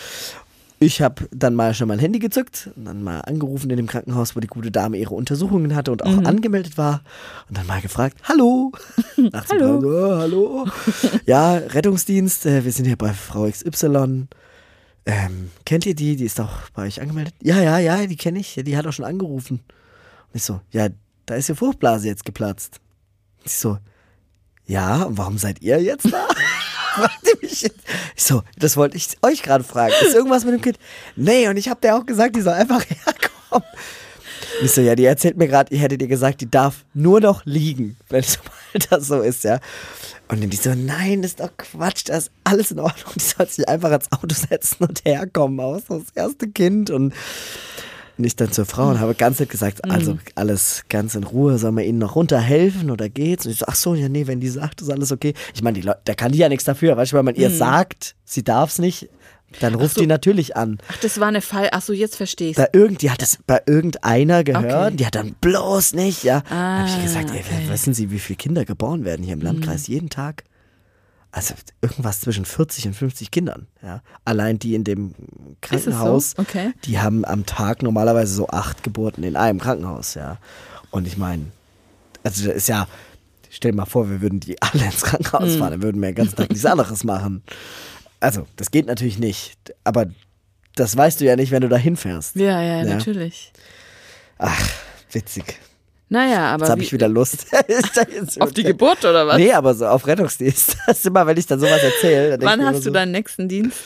Ich 0.84 1.00
habe 1.00 1.28
dann 1.32 1.54
mal 1.54 1.76
schon 1.76 1.88
mein 1.88 2.00
Handy 2.00 2.18
gezückt 2.18 2.72
und 2.76 2.86
dann 2.86 3.04
mal 3.04 3.20
angerufen 3.22 3.70
in 3.70 3.78
dem 3.78 3.86
Krankenhaus, 3.86 4.36
wo 4.36 4.40
die 4.40 4.48
gute 4.48 4.72
Dame 4.72 4.98
ihre 4.98 5.14
Untersuchungen 5.14 5.76
hatte 5.76 5.92
und 5.92 6.04
auch 6.04 6.10
Mhm. 6.12 6.26
angemeldet 6.26 6.76
war. 6.76 7.04
Und 7.48 7.56
dann 7.58 7.68
mal 7.68 7.82
gefragt, 7.82 8.18
hallo. 8.24 8.72
Hallo. 9.50 9.80
so, 9.82 9.90
"Ah, 9.90 10.18
hallo. 10.22 10.66
ja, 11.28 11.54
Rettungsdienst, 11.54 12.48
äh, 12.48 12.66
wir 12.66 12.72
sind 12.72 12.86
hier 12.86 12.98
bei 12.98 13.14
Frau 13.14 13.48
XY. 13.48 14.26
Ähm, 15.06 15.52
kennt 15.66 15.86
ihr 15.86 15.96
die? 15.96 16.16
Die 16.16 16.26
ist 16.26 16.40
doch 16.40 16.70
bei 16.72 16.86
euch 16.86 17.02
angemeldet. 17.02 17.34
Ja, 17.42 17.62
ja, 17.62 17.80
ja, 17.80 18.06
die 18.06 18.18
kenne 18.18 18.40
ich. 18.40 18.60
Die 18.64 18.78
hat 18.78 18.86
auch 18.86 18.94
schon 18.94 19.06
angerufen. 19.06 19.60
Und 19.60 20.36
ich 20.36 20.44
so, 20.44 20.62
ja, 20.72 20.90
da 21.26 21.36
ist 21.36 21.50
ihr 21.50 21.56
Fruchtblase 21.56 22.08
jetzt 22.08 22.26
geplatzt. 22.26 22.80
Und 23.40 23.48
ich 23.48 23.56
so, 23.56 23.78
ja, 24.66 25.08
warum 25.10 25.38
seid 25.38 25.62
ihr 25.62 25.82
jetzt 25.82 26.12
da? 26.12 26.28
Ich 27.42 27.72
so, 28.18 28.44
das 28.58 28.76
wollte 28.76 28.98
ich 28.98 29.18
euch 29.22 29.42
gerade 29.44 29.64
fragen. 29.64 29.94
Ist 30.02 30.14
irgendwas 30.14 30.44
mit 30.44 30.54
dem 30.54 30.62
Kind? 30.62 30.78
Nee, 31.16 31.48
und 31.48 31.56
ich 31.56 31.70
habe 31.70 31.80
der 31.80 31.96
auch 31.96 32.06
gesagt, 32.06 32.36
die 32.36 32.42
soll 32.42 32.54
einfach 32.54 32.84
herkommen. 32.90 33.68
Ich 34.62 34.72
so, 34.72 34.82
ja, 34.82 34.96
die 34.96 35.06
erzählt 35.06 35.38
mir 35.38 35.48
gerade, 35.48 35.74
ihr 35.74 35.80
hättet 35.82 36.02
ihr 36.02 36.08
gesagt, 36.08 36.42
die 36.42 36.50
darf 36.50 36.86
nur 36.94 37.20
noch 37.20 37.46
liegen, 37.46 37.98
wenn 38.10 38.24
sobald 38.24 38.92
das 38.92 39.08
so 39.08 39.22
ist, 39.22 39.44
ja. 39.44 39.60
Und 40.28 40.42
dann 40.42 40.50
die 40.50 40.58
so, 40.58 40.74
nein, 40.74 41.22
das 41.22 41.32
ist 41.32 41.40
doch 41.40 41.50
Quatsch, 41.58 42.04
da 42.06 42.18
ist 42.18 42.32
alles 42.44 42.72
in 42.72 42.80
Ordnung. 42.80 43.14
Die 43.16 43.20
soll 43.20 43.48
sich 43.48 43.68
einfach 43.68 43.92
ins 43.92 44.12
Auto 44.12 44.34
setzen 44.34 44.86
und 44.86 45.04
herkommen, 45.04 45.60
aus 45.60 45.84
das 45.90 46.04
erste 46.16 46.48
Kind. 46.48 46.90
Und 46.90 47.14
und 48.18 48.26
ich 48.26 48.36
dann 48.36 48.52
zur 48.52 48.66
Frau 48.66 48.90
und 48.90 49.00
habe 49.00 49.16
ganz 49.16 49.40
nett 49.40 49.50
gesagt, 49.50 49.84
also 49.90 50.20
alles 50.36 50.84
ganz 50.90 51.16
in 51.16 51.24
Ruhe, 51.24 51.58
soll 51.58 51.72
man 51.72 51.86
ihnen 51.86 51.98
noch 51.98 52.16
runterhelfen 52.16 52.92
oder 52.92 53.10
geht's? 53.10 53.48
Und 53.48 53.52
ich 53.52 53.58
so, 53.58 53.66
ach 53.68 53.76
so, 53.76 53.96
ja, 53.96 54.10
nee, 54.10 54.28
wenn 54.28 54.40
die 54.40 54.50
sagt, 54.50 54.80
ist 54.82 54.92
alles 54.92 55.12
okay. 55.12 55.34
Ich 55.56 55.64
meine, 55.64 55.80
die 55.80 55.88
Leute, 55.88 56.02
da 56.06 56.14
kann 56.14 56.32
die 56.32 56.38
ja 56.38 56.48
nichts 56.48 56.66
dafür, 56.66 56.96
weißt 56.96 57.14
du, 57.14 57.18
wenn 57.18 57.26
man 57.26 57.34
ihr 57.34 57.50
sagt, 57.50 58.16
sie 58.24 58.44
darf's 58.44 58.78
nicht, 58.78 59.10
dann 59.60 59.76
ruft 59.76 59.96
so. 59.96 60.02
die 60.02 60.08
natürlich 60.08 60.56
an. 60.56 60.78
Ach, 60.88 60.98
das 60.98 61.20
war 61.20 61.28
eine 61.28 61.42
Fall. 61.42 61.70
Ach 61.72 61.82
so, 61.82 61.94
jetzt 61.94 62.16
verstehe 62.16 62.52
ich. 62.52 62.56
Bei 62.58 62.70
irgend, 62.74 63.02
die 63.02 63.12
hat 63.12 63.22
es 63.22 63.38
bei 63.46 63.62
irgendeiner 63.66 64.44
gehört, 64.44 64.88
Okay. 64.88 64.96
die 64.96 65.06
hat 65.06 65.16
dann 65.16 65.34
bloß 65.42 65.94
nicht, 65.94 66.24
ja. 66.24 66.44
Ah, 66.50 66.80
habe 66.80 66.90
ich 66.90 67.04
gesagt, 67.04 67.32
ey, 67.32 67.40
okay. 67.42 67.70
wissen 67.70 67.94
Sie, 67.94 68.12
wie 68.12 68.20
viele 68.20 68.38
Kinder 68.38 68.66
geboren 68.66 69.04
werden 69.06 69.24
hier 69.24 69.34
im 69.34 69.42
Landkreis 69.42 69.88
jeden 69.88 70.10
Tag? 70.10 70.44
Also 71.34 71.54
irgendwas 71.82 72.20
zwischen 72.20 72.44
40 72.44 72.88
und 72.88 72.94
50 72.94 73.32
Kindern, 73.32 73.68
ja. 73.82 74.02
Allein 74.26 74.60
die 74.60 74.76
in 74.76 74.84
dem 74.84 75.14
Krankenhaus, 75.62 76.32
so? 76.32 76.42
Okay. 76.42 76.74
die 76.84 77.00
haben 77.00 77.24
am 77.24 77.46
Tag 77.46 77.84
normalerweise 77.84 78.34
so 78.34 78.48
acht 78.50 78.84
Geburten 78.84 79.24
in 79.24 79.36
einem 79.38 79.60
Krankenhaus, 79.60 80.16
ja. 80.16 80.40
Und 80.90 81.08
ich 81.08 81.16
meine, 81.18 81.46
also 82.24 82.46
das 82.46 82.56
ist 82.58 82.68
ja, 82.68 82.86
stell 83.50 83.72
dir 83.72 83.78
mal 83.78 83.86
vor, 83.86 84.10
wir 84.10 84.22
würden 84.22 84.42
die 84.42 84.62
alle 84.62 84.84
ins. 84.84 85.04
Krankenhaus 85.04 85.56
fahren, 85.56 85.72
dann 85.72 85.82
würden 85.84 86.02
wir 86.02 86.10
den 86.10 86.16
ganzen 86.16 86.36
Tag 86.36 86.50
nichts 86.50 86.66
anderes 86.66 87.06
machen. 87.06 87.44
Also, 88.22 88.48
das 88.56 88.72
geht 88.72 88.86
natürlich 88.86 89.20
nicht, 89.20 89.58
aber 89.84 90.06
das 90.76 90.96
weißt 90.96 91.20
du 91.20 91.26
ja 91.26 91.36
nicht, 91.36 91.52
wenn 91.52 91.62
du 91.62 91.68
da 91.68 91.76
hinfährst. 91.76 92.36
Ja, 92.38 92.62
ja, 92.62 92.78
Ja. 92.78 92.84
natürlich. 92.86 93.52
Ach, 94.38 94.70
witzig. 95.12 95.60
Naja, 96.08 96.54
aber 96.54 96.64
Jetzt 96.66 96.72
habe 96.72 96.82
ich 96.82 96.94
wieder 96.94 97.08
Lust. 97.08 97.48
auf 98.40 98.52
die 98.54 98.64
Geburt 98.64 99.04
oder 99.06 99.28
was? 99.28 99.38
Nee, 99.38 99.52
aber 99.54 99.74
so 99.74 99.88
auf 99.88 100.08
Rettungsdienst. 100.08 100.78
Das 100.88 101.00
ist 101.00 101.06
immer, 101.06 101.26
wenn 101.26 101.38
ich 101.38 101.48
dann 101.48 101.60
sowas 101.60 101.82
erzähle. 101.82 102.38
Wann 102.42 102.62
hast 102.62 102.70
immer 102.70 102.72
du 102.74 102.82
so, 102.82 102.92
deinen 102.92 103.12
nächsten 103.12 103.48
Dienst? 103.50 103.80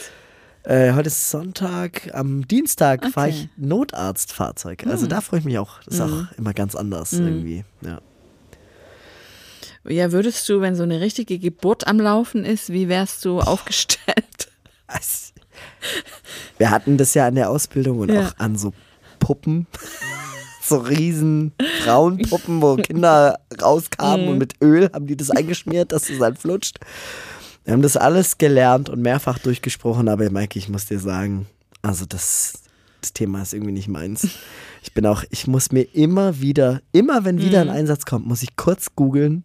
Äh, 0.63 0.93
heute 0.93 1.07
ist 1.07 1.29
Sonntag. 1.29 2.09
Am 2.13 2.47
Dienstag 2.47 3.05
fahre 3.11 3.27
Okay. 3.29 3.37
Hm. 3.37 3.49
ich 3.55 3.65
Notarztfahrzeug. 3.67 4.87
Also 4.87 5.05
da 5.07 5.21
freue 5.21 5.39
ich 5.39 5.45
mich 5.45 5.59
auch. 5.59 5.81
Das 5.83 5.95
ist 5.95 6.01
auch 6.01 6.25
immer 6.37 6.53
ganz 6.53 6.75
anders 6.75 7.13
irgendwie. 7.13 7.63
Ja. 7.81 7.99
Ja, 9.87 10.11
würdest 10.11 10.47
du, 10.49 10.61
wenn 10.61 10.75
so 10.75 10.83
eine 10.83 10.99
richtige 11.01 11.37
Geburt 11.39 11.87
am 11.87 11.99
Laufen 11.99 12.43
ist, 12.45 12.71
wie 12.71 12.87
wärst 12.89 13.23
du 13.25 13.39
aufgestellt? 13.39 14.49
Es- 14.87 15.33
Wir 16.57 16.69
hatten 16.71 16.97
das 16.97 17.13
ja 17.13 17.27
an 17.27 17.35
der 17.35 17.49
Ausbildung 17.49 17.99
und 17.99 18.11
Ja. 18.11 18.27
auch 18.27 18.33
an 18.37 18.57
so 18.57 18.73
Puppen. 19.19 19.67
So 20.67 20.77
riesen 20.77 21.51
Frauenpuppen, 21.83 22.59
wo 22.59 22.75
Kinder 22.77 23.37
rauskamen 23.61 24.25
Mhm. 24.25 24.31
und 24.31 24.37
mit 24.39 24.53
Öl 24.63 24.89
haben 24.91 25.05
die 25.05 25.15
das 25.15 25.29
eingeschmiert, 25.29 25.91
dass 25.91 26.09
es 26.09 26.19
halt 26.19 26.39
flutscht. 26.39 26.79
Wir 27.65 27.73
haben 27.73 27.83
das 27.83 27.95
alles 27.97 28.39
gelernt 28.39 28.89
und 28.89 28.99
mehrfach 28.99 29.37
durchgesprochen, 29.37 30.09
aber 30.09 30.27
Maike, 30.31 30.57
ich 30.57 30.67
muss 30.67 30.87
dir 30.87 30.97
sagen, 30.99 31.45
also 31.83 32.05
das, 32.07 32.63
das 32.99 33.13
Thema 33.13 33.43
ist 33.43 33.53
irgendwie 33.53 33.73
nicht 33.73 33.89
meins. 33.89 34.27
Ich 34.81 34.91
bin 34.95 35.05
auch, 35.05 35.23
ich 35.29 35.45
muss 35.45 35.71
mir 35.71 35.83
immer 35.93 36.41
wieder, 36.41 36.81
immer 36.93 37.25
wenn 37.25 37.39
wieder 37.43 37.63
Mhm. 37.63 37.69
ein 37.69 37.75
Einsatz 37.77 38.05
kommt, 38.05 38.25
muss 38.25 38.41
ich 38.41 38.55
kurz 38.55 38.87
googeln, 38.95 39.43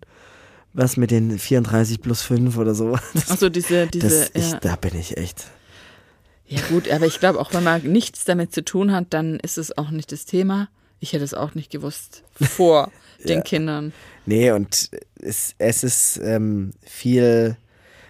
was 0.72 0.96
mit 0.96 1.10
den 1.10 1.38
34 1.38 2.00
plus 2.00 2.22
5 2.22 2.56
oder 2.56 2.74
so. 2.74 2.94
Achso, 3.28 3.48
diese, 3.48 3.86
diese, 3.86 4.08
das, 4.08 4.30
ich, 4.34 4.52
ja. 4.52 4.58
da 4.60 4.76
bin 4.76 4.96
ich 4.98 5.16
echt. 5.16 5.46
ja 6.46 6.60
gut, 6.68 6.88
aber 6.90 7.06
ich 7.06 7.18
glaube, 7.20 7.40
auch 7.40 7.52
wenn 7.52 7.64
man 7.64 7.82
nichts 7.82 8.24
damit 8.24 8.52
zu 8.54 8.64
tun 8.64 8.92
hat, 8.92 9.06
dann 9.10 9.38
ist 9.40 9.58
es 9.58 9.76
auch 9.76 9.90
nicht 9.90 10.12
das 10.12 10.24
Thema. 10.24 10.68
Ich 11.00 11.12
hätte 11.12 11.24
es 11.24 11.34
auch 11.34 11.54
nicht 11.54 11.70
gewusst 11.70 12.22
vor 12.34 12.92
den 13.24 13.42
Kindern. 13.42 13.92
Nee, 14.26 14.50
und 14.52 14.90
es, 15.20 15.54
es 15.58 15.82
ist 15.82 16.20
ähm, 16.22 16.72
viel, 16.82 17.56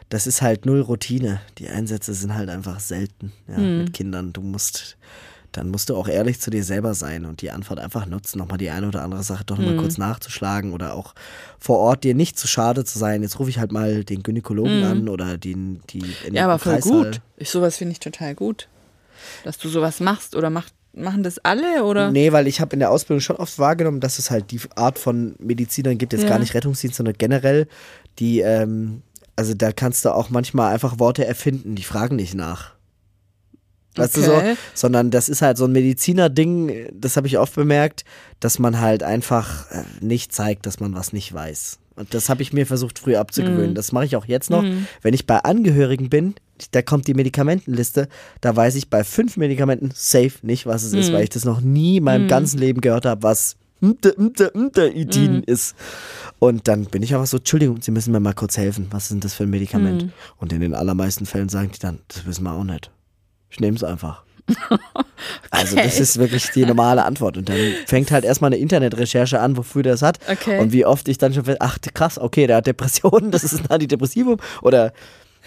das 0.09 0.27
ist 0.27 0.43
halt 0.43 0.67
null 0.67 0.81
Routine. 0.81 1.41
Die 1.59 1.69
Einsätze 1.69 2.15
sind 2.15 2.35
halt 2.35 2.51
einfach 2.51 2.81
selten 2.81 3.33
ja, 3.49 3.57
Hm. 3.57 3.79
mit 3.79 3.93
Kindern. 3.93 4.33
Du 4.33 4.43
musst, 4.43 4.97
dann 5.53 5.69
musst 5.69 5.91
du 5.91 5.97
auch 5.97 6.09
ehrlich 6.09 6.41
zu 6.41 6.51
dir 6.51 6.63
selber 6.65 6.95
sein 6.95 7.25
und 7.25 7.43
die 7.43 7.51
Antwort 7.51 7.81
einfach 7.81 8.07
nutzen, 8.07 8.39
nochmal 8.39 8.59
die 8.59 8.71
eine 8.71 8.89
oder 8.89 9.03
andere 9.03 9.23
Sache 9.23 9.45
doch 9.45 9.57
Hm. 9.59 9.65
nochmal 9.65 9.81
kurz 9.81 9.99
nachzuschlagen 9.99 10.73
oder 10.73 10.95
auch 10.95 11.15
vor 11.59 11.79
Ort 11.79 12.05
dir 12.05 12.15
nicht 12.15 12.39
zu 12.39 12.47
schade 12.47 12.85
zu 12.85 12.99
sein. 12.99 13.23
Jetzt 13.23 13.39
rufe 13.39 13.51
ich 13.51 13.59
halt 13.59 13.73
mal 13.73 14.05
den 14.05 14.23
Gynäkologen 14.23 14.83
an 14.85 15.09
oder 15.09 15.39
den, 15.39 15.81
die 15.91 16.03
in. 16.27 16.35
Ja, 16.35 16.45
aber 16.45 16.59
voll 16.59 16.75
Kreissaal. 16.75 17.05
gut. 17.05 17.21
Ich, 17.37 17.51
sowas 17.51 17.77
finde 17.77 17.93
ich 17.93 18.01
total 18.01 18.35
gut. 18.35 18.69
Dass 19.45 19.59
du 19.59 19.69
sowas 19.69 20.01
machst 20.01 20.35
oder 20.37 20.51
macht, 20.51 20.73
machen 20.95 21.23
das 21.23 21.39
alle 21.39 21.85
oder? 21.85 22.11
Nee, 22.11 22.33
weil 22.33 22.47
ich 22.47 22.61
habe 22.61 22.73
in 22.75 22.81
der 22.81 22.91
Ausbildung 22.91 23.21
schon 23.21 23.37
oft 23.37 23.59
wahrgenommen, 23.59 24.01
dass 24.01 24.19
es 24.19 24.31
halt 24.31 24.51
die 24.51 24.61
Art 24.77 24.99
von 24.99 25.35
Medizinern 25.39 25.99
gibt, 25.99 26.13
jetzt 26.13 26.23
Ja. 26.23 26.29
gar 26.31 26.39
nicht 26.39 26.55
Rettungsdienst, 26.55 26.97
sondern 26.97 27.17
generell, 27.19 27.69
die, 28.19 28.41
ähm, 28.41 29.03
also 29.37 29.55
da 29.55 29.73
kannst 29.73 30.05
du 30.05 30.15
auch 30.15 30.31
manchmal 30.31 30.73
einfach 30.73 30.99
Worte 30.99 31.25
erfinden, 31.27 31.75
die 31.75 31.83
fragen 31.83 32.17
nicht 32.17 32.35
nach. 32.35 32.73
Weißt 33.97 34.17
du 34.17 34.21
Okay. 34.21 34.53
so? 34.53 34.57
Sondern 34.75 35.11
das 35.11 35.29
ist 35.29 35.43
halt 35.43 35.57
so 35.59 35.65
ein 35.65 35.73
Mediziner-Ding, 35.73 36.89
das 36.93 37.17
habe 37.17 37.27
ich 37.27 37.39
oft 37.39 37.55
bemerkt, 37.55 38.05
dass 38.39 38.59
man 38.59 38.81
halt 38.81 39.03
einfach 39.03 39.71
äh, 39.71 39.83
nicht 40.01 40.33
zeigt, 40.33 40.67
dass 40.67 40.81
man 40.81 40.95
was 40.95 41.13
nicht 41.13 41.33
weiß. 41.33 41.79
Und 41.97 42.15
das 42.15 42.29
habe 42.31 42.41
ich 42.43 42.53
mir 42.53 42.67
versucht 42.67 42.99
früh 42.99 43.17
abzugewöhnen. 43.17 43.75
Das 43.75 43.93
mache 43.93 44.07
ich 44.07 44.17
auch 44.17 44.25
jetzt 44.25 44.49
noch. 44.49 44.65
Wenn 45.03 45.13
ich 45.13 45.27
bei 45.27 45.39
Angehörigen 45.41 46.09
bin, 46.09 46.35
da 46.71 46.81
kommt 46.81 47.09
die 47.09 47.15
Medikamentenliste, 47.15 48.09
da 48.41 48.57
weiß 48.57 48.77
ich 48.77 48.89
bei 48.89 49.05
fünf 49.05 49.37
Medikamenten 49.37 49.91
safe 49.95 50.35
nicht, 50.43 50.65
was 50.65 50.83
es 50.83 50.95
ist, 50.95 51.13
weil 51.13 51.25
ich 51.25 51.29
das 51.31 51.45
noch 51.45 51.61
nie 51.61 51.99
in 51.99 52.05
meinem 52.05 52.27
ganzen 52.29 52.59
Leben 52.59 52.81
gehört 52.81 53.05
habe, 53.05 53.23
was 53.23 53.57
mte, 53.81 54.15
Itin 54.95 55.43
ist. 55.43 55.75
Und 56.39 56.69
dann 56.69 56.87
bin 56.87 57.03
ich 57.03 57.13
einfach 57.15 57.27
so, 57.27 57.37
Entschuldigung, 57.39 57.83
Sie 57.83 57.91
müssen 57.91 58.13
mir 58.13 58.21
mal 58.21 58.35
kurz 58.35 58.57
helfen. 58.57 58.87
Was 58.91 59.05
ist 59.05 59.11
denn 59.13 59.21
das 59.21 59.35
für 59.35 59.43
ein 59.43 59.51
Medikament? 59.51 60.05
Und 60.39 60.53
in 60.55 60.61
den 60.61 60.75
allermeisten 60.75 61.27
Fällen 61.27 61.51
sagen 61.51 61.71
die 61.75 61.81
dann, 61.81 61.99
das 62.09 62.25
wissen 62.25 62.45
wir 62.45 62.53
auch 62.53 62.65
nicht. 62.65 62.91
Ich 63.51 63.61
nehme 63.61 63.77
es 63.77 63.85
einfach. 63.85 64.23
Also 65.51 65.77
das 65.77 66.01
ist 66.01 66.19
wirklich 66.19 66.51
die 66.51 66.65
normale 66.65 67.05
Antwort. 67.05 67.37
Und 67.37 67.49
dann 67.49 67.57
fängt 67.87 68.11
halt 68.11 68.25
erstmal 68.25 68.49
eine 68.49 68.57
Internetrecherche 68.57 69.41
an, 69.41 69.57
wofür 69.57 69.83
der 69.83 69.93
das 69.93 70.03
hat. 70.03 70.19
Okay. 70.31 70.59
Und 70.59 70.73
wie 70.73 70.87
oft 70.87 71.09
ich 71.09 71.19
dann 71.19 71.35
schon, 71.35 71.45
ach 71.59 71.79
krass, 71.95 72.19
okay, 72.19 72.47
der 72.47 72.59
hat 72.59 72.67
Depressionen, 72.67 73.31
das 73.31 73.45
ist 73.45 73.61
ein 73.61 73.67
Antidepressivum. 73.69 74.39
Oder, 74.63 74.93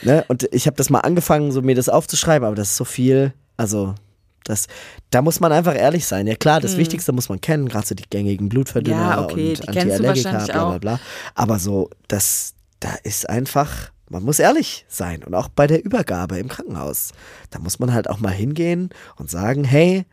ne, 0.03 0.23
und 0.27 0.47
ich 0.51 0.67
habe 0.67 0.77
das 0.77 0.89
mal 0.89 0.99
angefangen, 0.99 1.51
so 1.51 1.61
mir 1.61 1.75
das 1.75 1.89
aufzuschreiben, 1.89 2.45
aber 2.45 2.55
das 2.55 2.69
ist 2.69 2.77
so 2.77 2.85
viel, 2.85 3.33
also 3.57 3.95
das, 4.43 4.67
da 5.09 5.21
muss 5.21 5.39
man 5.39 5.51
einfach 5.51 5.75
ehrlich 5.75 6.05
sein. 6.05 6.27
Ja 6.27 6.35
klar, 6.35 6.59
das 6.59 6.77
Wichtigste 6.77 7.13
muss 7.13 7.29
man 7.29 7.39
kennen, 7.39 7.69
gerade 7.69 7.87
so 7.87 7.95
die 7.95 8.03
gängige 8.09 8.43
Blutverdünner. 8.43 8.97
Ja, 8.97 9.23
okay, 9.23 9.51
und 9.51 9.69
Antiallergika, 9.69 10.45
bla 10.45 10.65
bla 10.69 10.77
bla. 10.77 10.99
Aber 11.33 11.59
so, 11.59 11.89
das, 12.07 12.53
da 12.79 12.93
ist 13.03 13.29
einfach, 13.29 13.92
man 14.09 14.23
muss 14.23 14.39
ehrlich 14.39 14.85
sein. 14.87 15.23
Und 15.23 15.33
auch 15.33 15.49
bei 15.49 15.67
der 15.67 15.83
Übergabe 15.83 16.37
im 16.37 16.47
Krankenhaus. 16.49 17.11
Da 17.49 17.59
muss 17.59 17.79
man 17.79 17.93
halt 17.93 18.09
auch 18.09 18.19
mal 18.19 18.31
hingehen 18.33 18.89
und 19.15 19.29
sagen, 19.29 19.63
hey, 19.63 20.05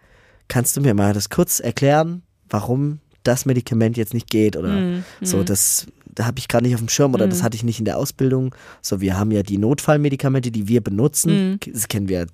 kannst 0.49 0.77
du 0.77 0.81
mir 0.81 0.95
mal 0.95 1.13
das 1.13 1.29
kurz 1.31 1.61
erklären, 1.61 2.23
warum 2.49 3.01
das 3.23 3.45
Medikament 3.47 3.97
jetzt 3.97 4.15
nicht 4.15 4.31
geht 4.31 4.57
oder 4.57 4.69
Mhm, 4.81 5.05
so, 5.21 5.43
das 5.45 5.87
da 6.13 6.27
habe 6.27 6.39
ich 6.41 6.49
gerade 6.49 6.65
nicht 6.65 6.75
auf 6.75 6.81
dem 6.81 6.89
Schirm 6.89 7.15
oder 7.15 7.29
das 7.29 7.43
hatte 7.45 7.55
ich 7.57 7.63
nicht 7.63 7.79
in 7.79 7.85
der 7.85 7.97
Ausbildung. 7.97 8.53
So, 8.83 9.01
wir 9.01 9.17
haben 9.17 9.31
ja 9.31 9.43
die 9.45 9.59
Notfallmedikamente, 9.59 10.51
die 10.51 10.67
wir 10.67 10.83
benutzen, 10.83 11.53
Mhm. 11.53 11.73
das 11.73 11.87
kennen 11.87 12.09
wir, 12.09 12.27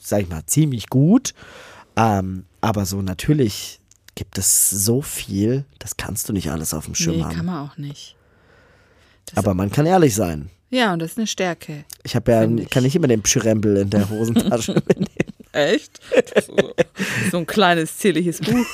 sag 0.00 0.22
ich 0.22 0.28
mal, 0.30 0.46
ziemlich 0.46 0.88
gut. 0.88 1.34
Ähm, 1.96 2.46
aber 2.62 2.86
so 2.86 3.02
natürlich 3.02 3.80
gibt 4.14 4.38
es 4.38 4.70
so 4.70 5.02
viel, 5.02 5.64
das 5.78 5.96
kannst 5.98 6.28
du 6.28 6.32
nicht 6.32 6.50
alles 6.50 6.72
auf 6.72 6.86
dem 6.86 6.94
Schirm 6.94 7.16
Nee, 7.16 7.24
haben. 7.24 7.34
kann 7.36 7.46
man 7.46 7.68
auch 7.68 7.76
nicht. 7.76 8.16
aber 9.34 9.52
man 9.54 9.70
kann 9.70 9.84
ehrlich 9.86 10.14
sein. 10.14 10.48
Ja, 10.72 10.92
und 10.94 11.00
das 11.00 11.12
ist 11.12 11.18
eine 11.18 11.26
Stärke. 11.26 11.84
Ich 12.02 12.16
habe 12.16 12.32
ja, 12.32 12.44
ich. 12.44 12.70
kann 12.70 12.82
nicht 12.82 12.96
immer 12.96 13.06
den 13.08 13.22
Pschrempel 13.22 13.76
in 13.76 13.90
der 13.90 14.08
Hosentasche 14.08 14.72
mitnehmen. 14.86 15.08
Echt? 15.52 16.00
So, 16.46 16.74
so 17.30 17.36
ein 17.38 17.46
kleines, 17.46 17.98
zierliches 17.98 18.40
Buch. 18.40 18.66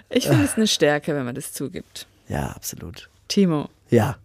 Ich 0.08 0.26
finde 0.28 0.44
es 0.44 0.54
eine 0.56 0.66
Stärke, 0.66 1.14
wenn 1.14 1.24
man 1.24 1.34
das 1.34 1.52
zugibt. 1.52 2.06
Ja, 2.28 2.50
absolut. 2.50 3.08
Timo, 3.28 3.68
Ja, 3.90 4.16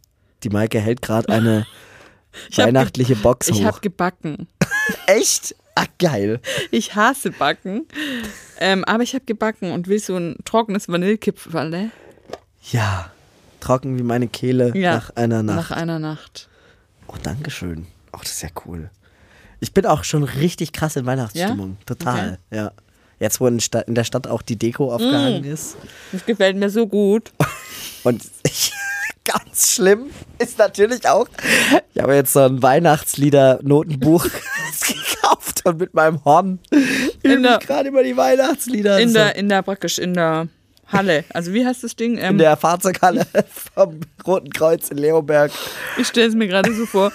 die 0.44 0.50
Maike 0.50 0.80
hält 0.80 1.02
gerade 1.02 1.30
eine 1.30 1.66
Ich 2.50 2.58
weihnachtliche 2.58 3.16
Box 3.16 3.48
ich 3.50 3.60
hoch. 3.62 3.66
habe 3.66 3.80
gebacken. 3.82 4.48
Echt? 5.08 5.56
Ach, 5.76 5.88
geil. 6.00 6.40
Ich 6.70 6.96
hasse 6.96 7.32
Backen. 7.32 7.88
Ähm, 8.60 8.86
aber 8.86 9.04
ich 9.04 9.14
habe 9.16 9.26
gebacken 9.26 9.72
und 9.72 9.88
will 9.88 10.00
so 10.00 10.16
ein 10.16 10.38
trockenes 10.46 10.88
Vanillekipferl. 10.88 11.92
Ja, 12.72 13.12
trocken 13.62 13.98
wie 13.98 14.04
meine 14.04 14.28
Kehle 14.28 14.76
Ja, 14.76 14.96
nach 14.96 15.10
einer 15.16 15.44
Nacht. 15.44 15.70
Nach 15.70 15.78
einer 15.78 16.00
Nacht. 16.00 16.50
Oh, 17.08 17.14
Dankeschön. 17.24 17.88
Oh, 18.14 18.18
das 18.22 18.32
ist 18.32 18.42
ja 18.44 18.50
cool. 18.66 18.90
Ich 19.60 19.74
bin 19.74 19.86
auch 19.86 20.04
schon 20.04 20.24
richtig 20.24 20.74
krass 20.74 20.96
in 20.96 21.06
Weihnachtsstimmung. 21.06 21.78
Total, 21.86 22.40
ja. 22.52 22.72
Jetzt, 23.20 23.40
wo 23.40 23.46
in, 23.48 23.60
in 23.86 23.94
der 23.96 24.04
Stadt 24.04 24.26
auch 24.28 24.42
die 24.42 24.56
Deko 24.58 24.92
aufgehangen 24.94 25.44
ist. 25.44 25.78
Das 26.12 26.26
gefällt 26.26 26.58
mir 26.58 26.70
so 26.72 26.88
gut. 26.88 27.32
Und 28.04 28.24
ich, 28.44 28.74
ganz 29.24 29.74
schlimm 29.74 30.06
ist 30.40 30.58
natürlich 30.58 31.08
auch, 31.08 31.28
ich 31.94 32.02
habe 32.02 32.16
jetzt 32.16 32.34
so 32.34 32.40
ein 32.40 32.64
Weihnachtslieder-Notenbuch 32.64 34.24
gekauft 34.88 35.62
und 35.66 35.78
mit 35.80 35.94
meinem 35.94 36.24
Horn 36.26 36.58
übe 37.22 37.42
der- 37.42 37.60
ich 37.62 37.68
gerade 37.68 37.90
über 37.90 38.04
die 38.04 38.18
Weihnachtslieder. 38.18 39.00
In 39.00 39.14
der, 39.14 39.36
in 39.36 39.48
der 39.50 39.62
praktisch 39.62 40.00
in 40.00 40.16
der 40.16 40.48
Halle. 40.92 41.24
Also 41.34 41.54
wie 41.54 41.66
heißt 41.66 41.84
das 41.84 41.96
Ding? 41.96 42.18
Ähm, 42.18 42.32
in 42.34 42.38
der 42.40 42.58
Fahrzeughalle 42.58 43.26
vom 43.76 44.00
Roten 44.26 44.50
Kreuz 44.52 44.90
in 44.90 44.98
Leoberg. 44.98 45.52
ich 45.98 46.08
stelle 46.08 46.28
es 46.28 46.36
mir 46.36 46.48
gerade 46.48 46.74
so 46.74 46.86
vor. 46.86 47.12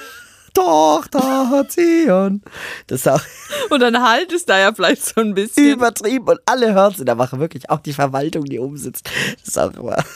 Tochter 0.54 1.66
Zion. 1.68 2.40
Das 2.86 3.06
auch 3.06 3.20
Und 3.68 3.80
dann 3.80 4.02
halt 4.02 4.32
es 4.32 4.46
da 4.46 4.58
ja 4.58 4.72
vielleicht 4.72 5.04
so 5.04 5.20
ein 5.20 5.34
bisschen. 5.34 5.72
übertrieben 5.74 6.26
und 6.28 6.40
alle 6.46 6.72
hören 6.72 6.92
es 6.94 6.98
in 7.00 7.04
der 7.06 7.18
Wache. 7.18 7.38
Wirklich, 7.38 7.68
auch 7.68 7.80
die 7.80 7.92
Verwaltung, 7.92 8.44
die 8.46 8.58
oben 8.58 8.78
sitzt. 8.78 9.06
Das 9.40 9.48
ist 9.48 9.58
auch 9.58 9.74
immer. 9.74 9.96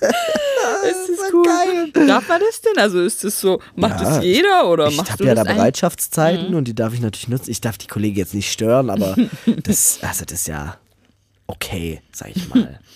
ist 0.00 1.08
das 1.08 1.30
so 1.30 1.36
cool. 1.36 1.44
geil. 1.44 2.06
Darf 2.08 2.28
man 2.28 2.40
das 2.40 2.60
denn? 2.60 2.78
Also 2.82 3.00
ist 3.00 3.22
das 3.24 3.40
so, 3.40 3.60
macht 3.76 4.00
Ja, 4.00 4.16
das 4.16 4.24
jeder 4.24 4.68
oder 4.68 4.88
Ich 4.88 4.96
machst 4.96 5.12
habe 5.12 5.22
du 5.22 5.28
ja 5.28 5.34
da? 5.36 5.44
Bereitschaftszeiten 5.44 6.54
und 6.54 6.64
die 6.66 6.74
darf 6.74 6.92
ich 6.92 7.00
natürlich 7.00 7.28
nutzen. 7.28 7.50
Ich 7.50 7.60
darf 7.60 7.78
die 7.78 7.86
Kollegen 7.86 8.16
jetzt 8.16 8.34
nicht 8.34 8.50
stören, 8.50 8.90
aber 8.90 9.14
das, 9.62 9.98
also 10.02 10.24
das 10.24 10.40
ist 10.40 10.48
ja 10.48 10.76
okay, 11.46 12.00
sag 12.12 12.30
ich 12.34 12.48
mal. 12.54 12.78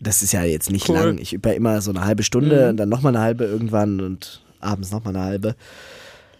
Das 0.00 0.22
ist 0.22 0.30
ja 0.30 0.44
jetzt 0.44 0.70
nicht 0.70 0.88
Cool. 0.88 0.96
Mhm. 0.96 1.02
lang. 1.04 1.18
Ich 1.18 1.32
übe 1.32 1.50
immer 1.50 1.80
so 1.80 1.90
eine 1.90 2.04
halbe 2.04 2.22
Stunde 2.22 2.68
und 2.68 2.76
dann 2.76 2.88
nochmal 2.88 3.16
eine 3.16 3.24
halbe 3.24 3.46
irgendwann 3.46 4.00
und 4.00 4.42
abends 4.60 4.92
nochmal 4.92 5.16
eine 5.16 5.24
halbe. 5.24 5.56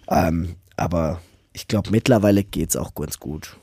Ähm, 0.09 0.55
aber 0.77 1.20
ich 1.52 1.66
glaube, 1.66 1.90
mittlerweile 1.90 2.44
geht's 2.44 2.77
auch 2.77 2.94
ganz 2.94 3.19
gut. 3.19 3.56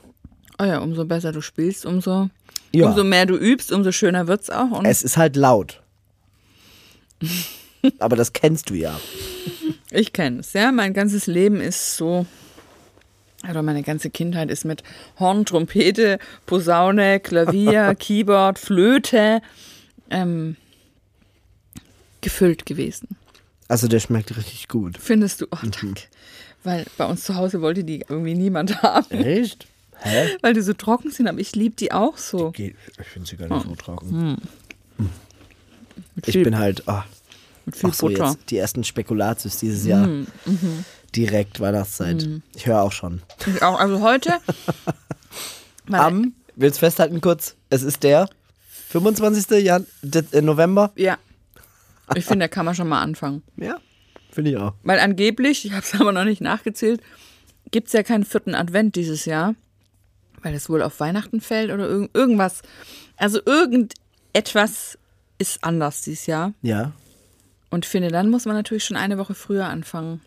Oh 0.58 0.64
ja, 0.64 0.80
umso 0.80 1.06
besser 1.06 1.32
du 1.32 1.40
spielst, 1.40 1.86
umso, 1.86 2.28
Ja. 2.74 2.88
umso 2.88 3.04
mehr 3.04 3.24
du 3.24 3.36
übst, 3.38 3.72
umso 3.72 3.90
schöner 3.90 4.26
wird's 4.28 4.50
auch. 4.50 4.70
Und 4.70 4.84
Es 4.84 5.02
ist 5.02 5.16
halt 5.16 5.34
laut. 5.34 5.82
aber 7.98 8.16
das 8.16 8.34
kennst 8.34 8.68
du 8.68 8.74
ja. 8.74 9.00
ich 9.90 10.12
kenne 10.12 10.40
es, 10.40 10.52
ja. 10.52 10.72
Mein 10.72 10.92
ganzes 10.92 11.26
Leben 11.26 11.60
ist 11.62 11.96
so, 11.96 12.26
oder 13.50 13.62
meine 13.62 13.82
ganze 13.82 14.10
Kindheit 14.10 14.50
ist 14.50 14.64
mit 14.64 14.82
Horn, 15.18 15.44
Trompete, 15.44 16.18
Posaune, 16.46 17.20
Klavier, 17.20 17.94
Keyboard, 17.98 18.58
Flöte 18.58 19.40
ähm, 20.10 20.56
gefüllt 22.20 22.66
gewesen. 22.66 23.08
Also 23.68 23.88
der 23.88 24.00
schmeckt 24.00 24.36
richtig 24.36 24.68
gut. 24.68 24.96
Findest 24.98 25.40
du? 25.40 25.46
Oh, 25.50 25.56
Mhm. 25.62 25.70
danke. 25.72 26.02
Weil 26.64 26.84
bei 26.98 27.04
uns 27.06 27.24
zu 27.24 27.34
Hause 27.36 27.60
wollte 27.60 27.84
die 27.84 28.04
irgendwie 28.08 28.34
niemand 28.34 28.82
haben, 28.82 29.10
Echt? 29.10 29.66
Hä? 29.98 30.28
weil 30.42 30.52
die 30.52 30.60
so 30.60 30.72
trocken 30.74 31.10
sind, 31.10 31.26
aber 31.28 31.38
ich 31.38 31.54
liebe 31.56 31.74
die 31.76 31.90
auch 31.92 32.18
so. 32.18 32.50
Geht. 32.50 32.76
Ich 33.00 33.06
finde 33.06 33.28
sie 33.28 33.36
gar 33.36 33.48
nicht 33.48 33.66
so 33.66 33.74
trocken. 33.76 34.36
Mit 36.14 36.26
Ich 36.28 36.32
viel, 36.32 36.44
bin 36.44 36.58
halt, 36.58 36.82
oh, 36.86 37.00
mit 37.64 37.76
viel 37.76 37.90
Ach 37.90 37.94
so, 37.94 38.06
Butter. 38.08 38.26
jetzt 38.26 38.50
die 38.50 38.58
ersten 38.58 38.84
Spekulatius 38.84 39.58
dieses 39.58 39.86
Jahr. 39.86 40.06
Mhm. 40.06 40.26
Direkt 41.16 41.60
Weihnachtszeit. 41.60 42.28
Ich 42.54 42.66
höre 42.66 42.82
auch 42.82 42.92
schon. 42.92 43.22
Ich 43.46 43.62
auch, 43.62 43.80
also 43.80 44.02
heute. 44.02 44.34
Am, 45.90 46.34
willst 46.56 46.80
festhalten 46.80 47.22
kurz, 47.22 47.56
es 47.70 47.82
ist 47.82 48.02
der 48.02 48.28
25. 48.88 49.64
Jan 49.64 49.86
äh, 50.32 50.42
November. 50.42 50.92
Ja. 50.94 51.16
Ich 52.14 52.26
finde, 52.26 52.44
da 52.44 52.48
kann 52.48 52.66
man 52.66 52.74
schon 52.74 52.88
mal 52.88 53.00
anfangen. 53.00 53.42
Ja, 53.56 53.78
finde 54.30 54.50
ich 54.50 54.56
auch. 54.58 54.74
Weil 54.82 54.98
angeblich, 54.98 55.64
ich 55.64 55.72
habe 55.72 55.82
es 55.82 55.98
aber 55.98 56.12
noch 56.12 56.24
nicht 56.24 56.42
nachgezählt, 56.42 57.00
gibt 57.70 57.86
es 57.86 57.94
ja 57.94 58.02
keinen 58.02 58.24
vierten 58.24 58.54
Advent 58.54 58.94
dieses 58.94 59.24
Jahr. 59.24 59.54
Weil 60.42 60.54
es 60.54 60.68
wohl 60.68 60.82
auf 60.82 61.00
Weihnachten 61.00 61.40
fällt 61.40 61.70
oder 61.72 61.88
irgend, 61.88 62.14
irgendwas. 62.14 62.60
Also 63.16 63.40
irgendetwas 63.44 64.98
ist 65.38 65.64
anders 65.64 66.02
dieses 66.02 66.26
Jahr. 66.26 66.52
Ja. 66.60 66.92
Und 67.70 67.86
ich 67.86 67.90
finde, 67.90 68.10
dann 68.10 68.28
muss 68.28 68.44
man 68.44 68.54
natürlich 68.54 68.84
schon 68.84 68.98
eine 68.98 69.16
Woche 69.16 69.34
früher 69.34 69.66
anfangen 69.66 70.20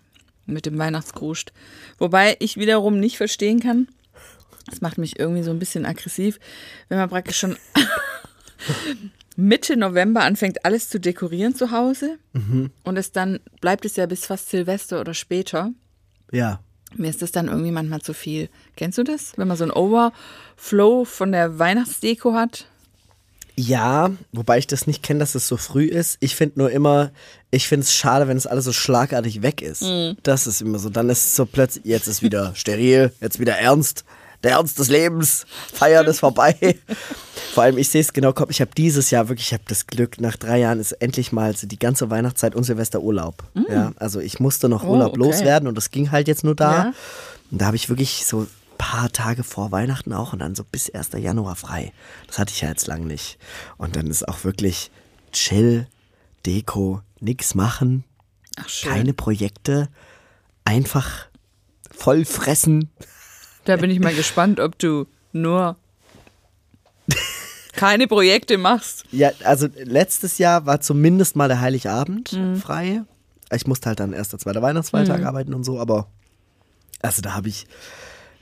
mit 0.49 0.65
dem 0.65 0.77
Weihnachtsgruscht. 0.77 1.51
Wobei 1.97 2.35
ich 2.39 2.57
wiederum 2.57 2.99
nicht 2.99 3.17
verstehen 3.17 3.59
kann, 3.59 3.88
das 4.69 4.81
macht 4.81 4.97
mich 4.97 5.19
irgendwie 5.19 5.43
so 5.43 5.51
ein 5.51 5.59
bisschen 5.59 5.85
aggressiv, 5.85 6.39
wenn 6.88 6.97
man 6.97 7.09
praktisch 7.09 7.38
schon 7.38 7.57
Mitte 9.35 9.77
November 9.77 10.21
anfängt, 10.21 10.65
alles 10.65 10.89
zu 10.89 10.99
dekorieren 10.99 11.55
zu 11.55 11.71
Hause 11.71 12.17
und 12.84 12.97
es 12.97 13.11
dann 13.11 13.39
bleibt 13.61 13.85
es 13.85 13.95
ja 13.95 14.05
bis 14.05 14.26
fast 14.26 14.49
Silvester 14.49 14.99
oder 14.99 15.13
später. 15.13 15.71
Ja. 16.31 16.59
Mir 16.95 17.09
ist 17.09 17.21
das 17.21 17.31
dann 17.31 17.47
irgendwie 17.47 17.71
manchmal 17.71 18.01
zu 18.01 18.13
viel. 18.13 18.49
Kennst 18.76 18.97
du 18.97 19.03
das? 19.03 19.34
Wenn 19.38 19.47
man 19.47 19.57
so 19.57 19.63
einen 19.63 19.71
Overflow 19.71 21.05
von 21.05 21.31
der 21.31 21.59
Weihnachtsdeko 21.59 22.34
hat? 22.34 22.65
Ja, 23.61 24.11
wobei 24.31 24.57
ich 24.57 24.68
das 24.68 24.88
nicht 24.88 25.03
kenne, 25.03 25.19
dass 25.19 25.36
es 25.36 25.45
so 25.49 25.57
früh 25.57 25.84
ist. 25.84 26.15
Ich 26.22 26.34
finde 26.38 26.60
nur 26.60 26.72
immer, 26.72 27.11
ich 27.52 27.68
finde 27.68 27.84
es 27.84 27.94
schade, 27.94 28.30
wenn 28.30 28.38
es 28.38 28.48
alles 28.48 28.64
so 28.64 28.72
schlagartig 28.72 29.41
weg 29.41 29.61
ist. 29.61 29.84
Das 30.23 30.48
ist 30.48 30.61
immer 30.61 30.80
so. 30.80 30.90
Dann 30.90 31.10
ist 31.10 31.26
es 31.26 31.36
so 31.36 31.45
plötzlich, 31.45 31.84
jetzt 31.84 32.07
ist 32.07 32.22
wieder 32.22 32.52
steril, 32.56 33.11
jetzt 33.19 33.38
wieder 33.40 33.57
ernst. 33.57 34.06
Der 34.44 34.52
Ernst 34.52 34.80
des 34.80 34.88
Lebens, 34.88 35.45
Feiern 35.73 36.06
ist 36.07 36.22
vorbei. 36.22 36.56
Vor 37.53 37.64
allem, 37.64 37.77
ich 37.77 37.90
sehe 37.90 37.99
es 37.99 38.14
genau, 38.14 38.31
komm, 38.31 38.49
ich 38.49 38.61
habe 38.61 38.72
dieses 38.77 39.11
Jahr 39.11 39.27
wirklich, 39.27 39.48
ich 39.48 39.53
habe 39.53 39.64
das 39.68 39.86
Glück, 39.88 40.22
nach 40.22 40.38
drei 40.38 40.60
Jahren 40.60 40.80
ist 40.80 40.94
endlich 40.94 41.34
mal 41.34 41.53
so 41.57 41.68
die 41.68 41.77
ganze 41.80 42.10
Weihnachtszeit 42.10 42.56
und 42.56 42.64
Silvester 42.64 43.02
Urlaub. 43.02 43.44
Ja, 43.69 43.91
also 43.98 44.22
ich 44.22 44.40
musste 44.40 44.69
noch 44.69 44.86
Oh, 44.86 44.91
Urlaub 44.91 45.10
okay. 45.10 45.19
loswerden 45.19 45.68
und 45.68 45.76
das 45.76 45.91
ging 45.91 46.11
halt 46.11 46.30
jetzt 46.30 46.45
nur 46.45 46.56
da. 46.56 46.72
Ja. 46.72 46.94
Und 47.52 47.60
da 47.60 47.65
habe 47.65 47.76
ich 47.76 47.90
wirklich 47.90 48.26
so 48.26 48.48
paar 48.80 49.11
Tage 49.11 49.43
vor 49.43 49.72
Weihnachten 49.72 50.11
auch 50.14 50.34
und 50.34 50.39
dann 50.39 50.56
so 50.56 50.64
bis 50.64 50.89
1. 50.89 51.11
Januar 51.18 51.56
frei. 51.56 51.93
Das 52.26 52.39
hatte 52.39 52.51
ich 52.53 52.61
ja 52.61 52.69
jetzt 52.69 52.88
lang 52.88 53.06
nicht. 53.06 53.38
Und 53.77 53.95
dann 53.95 54.07
ist 54.07 54.27
auch 54.27 54.43
wirklich 54.43 54.89
chill, 55.31 55.88
Deko, 56.47 57.01
nix 57.19 57.53
machen, 57.53 58.03
Ach 58.57 58.68
schön. 58.68 58.91
keine 58.91 59.14
Projekte, 59.14 59.89
einfach 60.65 61.27
voll 61.91 62.26
fressen. 62.26 62.89
Da 63.65 63.76
bin 63.76 63.91
ich 63.91 63.99
mal 63.99 64.15
gespannt, 64.15 64.60
ob 64.60 64.80
du 64.80 65.06
nur 65.34 65.76
keine 67.73 68.07
Projekte 68.07 68.57
machst. 68.57 69.03
Ja, 69.11 69.31
also 69.43 69.68
letztes 69.76 70.38
Jahr 70.38 70.65
war 70.65 70.81
zumindest 70.81 71.35
mal 71.35 71.47
der 71.47 71.61
Heiligabend 71.61 72.34
Mhm. 72.34 72.56
frei. 72.57 73.01
Ich 73.51 73.68
musste 73.68 73.88
halt 73.89 73.99
dann 73.99 74.14
erster, 74.14 74.38
zweiter 74.38 74.61
Weihnachtsfeiertag 74.61 75.23
arbeiten 75.23 75.53
und 75.53 75.64
so, 75.64 75.80
aber 75.80 76.07
also 77.01 77.22
da 77.22 77.34
habe 77.34 77.49
ich, 77.49 77.65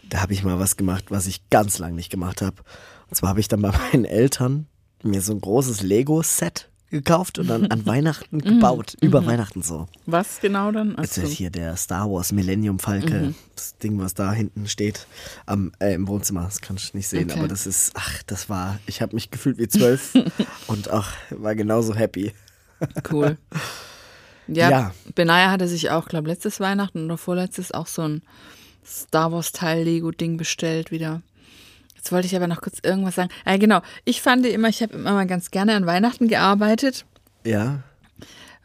da 0.09 0.21
habe 0.21 0.33
ich 0.33 0.43
mal 0.43 0.59
was 0.59 0.77
gemacht, 0.77 1.05
was 1.09 1.27
ich 1.27 1.49
ganz 1.49 1.79
lang 1.79 1.95
nicht 1.95 2.09
gemacht 2.09 2.41
habe. 2.41 2.57
Und 3.09 3.15
zwar 3.15 3.29
habe 3.29 3.39
ich 3.39 3.47
dann 3.47 3.61
bei 3.61 3.71
meinen 3.91 4.05
Eltern 4.05 4.67
mir 5.03 5.21
so 5.21 5.33
ein 5.33 5.41
großes 5.41 5.81
Lego-Set 5.83 6.69
gekauft 6.89 7.37
und 7.37 7.47
dann 7.47 7.65
an 7.67 7.85
Weihnachten 7.85 8.39
gebaut. 8.39 8.95
Über 9.01 9.25
Weihnachten 9.25 9.61
so. 9.61 9.87
Was 10.05 10.39
genau 10.39 10.71
dann? 10.71 10.91
Jetzt 10.91 11.17
Achso. 11.17 11.21
ist 11.23 11.31
hier 11.33 11.49
der 11.49 11.75
Star 11.75 12.09
Wars 12.09 12.31
Millennium 12.31 12.79
Falke, 12.79 13.33
das 13.55 13.77
Ding, 13.77 13.99
was 13.99 14.13
da 14.13 14.31
hinten 14.31 14.67
steht 14.69 15.05
am, 15.45 15.73
äh, 15.79 15.93
im 15.93 16.07
Wohnzimmer. 16.07 16.43
Das 16.45 16.61
kannst 16.61 16.93
du 16.93 16.97
nicht 16.97 17.09
sehen, 17.09 17.29
Okay. 17.29 17.39
aber 17.39 17.49
das 17.49 17.67
ist, 17.67 17.91
ach, 17.95 18.23
das 18.27 18.47
war, 18.49 18.79
ich 18.85 19.01
habe 19.01 19.15
mich 19.15 19.31
gefühlt 19.31 19.57
wie 19.57 19.67
zwölf 19.67 20.13
und 20.67 20.89
auch 20.89 21.07
war 21.29 21.55
genauso 21.55 21.93
happy. 21.93 22.31
Cool. 23.11 23.37
Ja, 24.47 24.69
Ja. 24.69 24.91
Benaya 25.13 25.51
hatte 25.51 25.67
sich 25.67 25.89
auch, 25.91 26.07
glaube 26.07 26.29
letztes 26.29 26.61
Weihnachten 26.61 27.03
oder 27.05 27.17
vorletztes 27.17 27.73
auch 27.73 27.87
so 27.87 28.03
ein 28.03 28.21
Star 28.87 29.31
Wars 29.31 29.51
Teil 29.51 29.83
Lego 29.83 30.11
Ding 30.11 30.37
bestellt 30.37 30.91
wieder. 30.91 31.21
Jetzt 31.95 32.11
wollte 32.11 32.27
ich 32.27 32.35
aber 32.35 32.47
noch 32.47 32.61
kurz 32.61 32.79
irgendwas 32.83 33.15
sagen. 33.15 33.29
Ah, 33.43 33.57
genau. 33.57 33.81
Ich 34.05 34.21
fand 34.21 34.45
immer, 34.45 34.69
ich 34.69 34.81
habe 34.81 34.93
immer 34.93 35.11
mal 35.13 35.27
ganz 35.27 35.51
gerne 35.51 35.75
an 35.75 35.85
Weihnachten 35.85 36.27
gearbeitet, 36.27 37.05
Ja, 37.43 37.83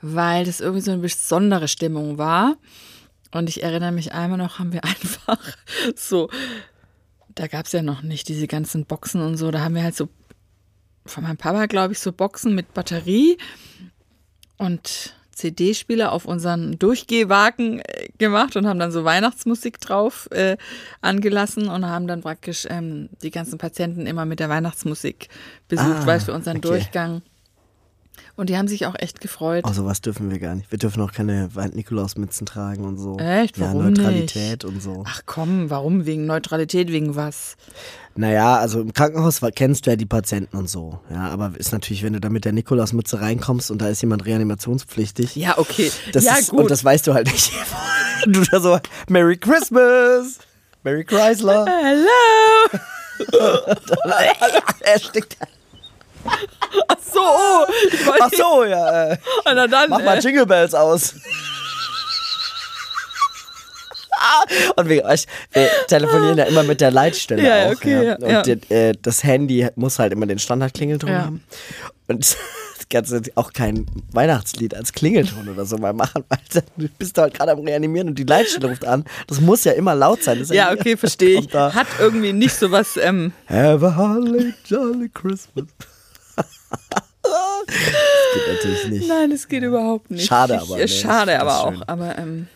weil 0.00 0.44
das 0.44 0.60
irgendwie 0.60 0.82
so 0.82 0.92
eine 0.92 1.00
besondere 1.00 1.68
Stimmung 1.68 2.18
war. 2.18 2.56
Und 3.32 3.48
ich 3.48 3.62
erinnere 3.62 3.92
mich 3.92 4.12
einmal 4.12 4.38
noch, 4.38 4.58
haben 4.58 4.72
wir 4.72 4.84
einfach 4.84 5.40
so, 5.96 6.28
da 7.34 7.46
gab 7.46 7.66
es 7.66 7.72
ja 7.72 7.82
noch 7.82 8.02
nicht 8.02 8.28
diese 8.28 8.46
ganzen 8.46 8.84
Boxen 8.84 9.22
und 9.22 9.36
so, 9.36 9.50
da 9.50 9.60
haben 9.60 9.74
wir 9.74 9.82
halt 9.82 9.96
so 9.96 10.08
von 11.06 11.24
meinem 11.24 11.36
Papa, 11.36 11.66
glaube 11.66 11.94
ich, 11.94 11.98
so 11.98 12.12
Boxen 12.12 12.54
mit 12.54 12.74
Batterie 12.74 13.38
und 14.58 15.14
CD-Spieler 15.32 16.12
auf 16.12 16.24
unseren 16.24 16.78
Durchgehwagen 16.78 17.80
äh, 17.80 18.08
gemacht 18.18 18.56
und 18.56 18.66
haben 18.66 18.78
dann 18.78 18.92
so 18.92 19.04
Weihnachtsmusik 19.04 19.80
drauf 19.80 20.28
äh, 20.30 20.56
angelassen 21.00 21.68
und 21.68 21.86
haben 21.86 22.06
dann 22.06 22.20
praktisch 22.20 22.66
ähm, 22.70 23.08
die 23.22 23.30
ganzen 23.30 23.58
Patienten 23.58 24.06
immer 24.06 24.24
mit 24.24 24.40
der 24.40 24.48
Weihnachtsmusik 24.48 25.28
besucht, 25.68 26.02
Ah, 26.02 26.06
weil 26.06 26.18
es 26.18 26.24
für 26.24 26.34
unseren 26.34 26.58
okay. 26.58 26.68
Durchgang 26.68 27.22
Und 28.34 28.48
die 28.48 28.56
haben 28.56 28.66
sich 28.66 28.86
auch 28.86 28.94
echt 28.98 29.20
gefreut. 29.20 29.64
Oh, 29.68 29.72
sowas 29.72 30.00
dürfen 30.00 30.30
wir 30.30 30.38
gar 30.38 30.54
nicht. 30.54 30.70
Wir 30.70 30.78
dürfen 30.78 31.02
auch 31.02 31.12
keine 31.12 31.54
Weihnachtslausmützen 31.54 32.46
tragen 32.46 32.84
und 32.84 32.96
so. 32.96 33.18
Echt? 33.18 33.58
Ja, 33.58 33.66
Warum 33.66 33.84
Neutralität 33.84 34.64
nicht? 34.64 34.64
und 34.64 34.82
so. 34.82 35.04
Ach 35.06 35.20
komm, 35.26 35.68
warum? 35.68 36.06
Wegen 36.06 36.24
Neutralität, 36.24 36.90
wegen 36.90 37.14
was? 37.14 37.56
Naja, 38.14 38.56
also 38.56 38.80
im 38.80 38.94
Krankenhaus 38.94 39.40
kennst 39.54 39.86
du 39.86 39.90
ja 39.90 39.96
die 39.96 40.06
Patienten 40.06 40.56
und 40.56 40.70
so. 40.70 40.98
Ja, 41.10 41.28
aber 41.28 41.52
ist 41.56 41.72
natürlich, 41.72 42.02
wenn 42.02 42.14
du 42.14 42.20
da 42.20 42.30
mit 42.30 42.46
der 42.46 42.52
Nikolausmütze 42.52 43.20
reinkommst 43.20 43.70
und 43.70 43.82
da 43.82 43.88
ist 43.88 44.00
jemand 44.00 44.24
reanimationspflichtig. 44.24 45.36
Ja, 45.36 45.58
okay. 45.58 45.90
Das 46.12 46.24
ja, 46.24 46.36
ist, 46.36 46.50
gut. 46.50 46.60
Und 46.60 46.70
das 46.70 46.84
weißt 46.84 47.06
du 47.06 47.14
halt 47.14 47.30
nicht. 47.30 47.52
du 48.26 48.42
da 48.50 48.60
so, 48.60 48.78
Merry 49.08 49.36
Christmas! 49.36 50.38
Merry 50.84 51.04
Chrysler! 51.04 51.66
Hello! 51.66 52.80
er 54.80 54.98
stickt. 54.98 55.36
Ach 56.88 56.96
so, 57.12 57.20
oh, 57.20 57.64
Ach 58.20 58.30
so, 58.36 58.64
ja. 58.64 59.10
Äh, 59.12 59.18
Na 59.44 59.66
dann, 59.66 59.90
mach 59.90 60.02
mal 60.02 60.16
äh, 60.18 60.20
Jingle 60.20 60.46
Bells 60.46 60.74
aus. 60.74 61.14
Und 64.76 64.88
wir, 64.88 65.02
wir 65.52 65.68
telefonieren 65.88 66.38
ja 66.38 66.44
immer 66.44 66.62
mit 66.62 66.80
der 66.80 66.90
Leitstelle 66.90 67.42
Ja, 67.42 67.66
auch. 67.68 67.72
okay, 67.72 68.04
ja, 68.06 68.14
Und 68.14 68.46
ja. 68.46 68.54
äh, 68.76 68.92
das 69.00 69.24
Handy 69.24 69.66
muss 69.74 69.98
halt 69.98 70.12
immer 70.12 70.26
den 70.26 70.38
Standardklingelton 70.38 71.10
Ja. 71.10 71.22
haben. 71.24 71.42
Und 72.08 72.20
das 72.78 72.88
Ganze 72.88 73.22
auch 73.34 73.52
kein 73.52 73.86
Weihnachtslied 74.12 74.74
als 74.74 74.92
Klingelton 74.92 75.48
oder 75.48 75.64
so 75.64 75.76
mal 75.78 75.92
machen, 75.92 76.24
weil 76.28 76.38
dann 76.52 76.62
du 76.76 76.88
bist 76.98 77.16
du 77.16 77.22
halt 77.22 77.34
gerade 77.34 77.52
am 77.52 77.60
Reanimieren 77.60 78.08
und 78.08 78.18
die 78.18 78.24
Leitstelle 78.24 78.68
ruft 78.68 78.84
an. 78.84 79.04
Das 79.26 79.40
muss 79.40 79.64
ja 79.64 79.72
immer 79.72 79.94
laut 79.94 80.22
sein. 80.22 80.44
Ja, 80.50 80.72
okay, 80.72 80.96
verstehe 80.96 81.40
ich. 81.40 81.52
Hat 81.54 81.86
irgendwie 81.98 82.32
nicht 82.32 82.54
so 82.54 82.70
was, 82.70 82.96
ähm, 82.96 83.32
Have 83.48 83.84
a 83.86 83.96
holly 83.96 84.54
jolly 84.66 85.08
Christmas. 85.08 85.66
Das 87.22 87.74
geht 88.34 88.46
natürlich 88.54 88.88
nicht. 88.88 89.08
nein, 89.08 89.30
das 89.30 89.48
geht 89.48 89.62
überhaupt 89.62 90.10
nicht. 90.10 90.26
Schade 90.26 90.54
ich, 90.56 90.60
aber, 90.62 90.74
äh, 90.74 90.78
ne, 90.78 90.84
ich 90.84 91.00
Schade 91.00 91.40
aber 91.40 91.60
auch, 91.60 91.72
schön. 91.72 91.82
aber, 91.84 92.18
ähm, 92.18 92.46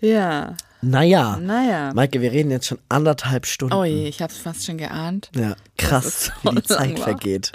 ja, 0.00 0.56
Naja, 0.82 1.36
naja. 1.38 1.92
Maike, 1.94 2.20
wir 2.20 2.32
reden 2.32 2.50
jetzt 2.50 2.66
schon 2.66 2.78
anderthalb 2.88 3.46
Stunden. 3.46 3.74
Oh 3.74 3.84
je, 3.84 4.06
ich 4.08 4.20
hab's 4.22 4.36
fast 4.36 4.66
schon 4.66 4.78
geahnt. 4.78 5.30
Ja, 5.34 5.56
krass, 5.78 6.30
so 6.42 6.50
wie 6.50 6.56
die 6.56 6.62
Zeit 6.62 6.98
war. 6.98 7.04
vergeht. 7.04 7.52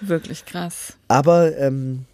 Wirklich 0.00 0.44
krass. 0.44 0.94
Aber 1.08 1.56
ähm, 1.56 2.04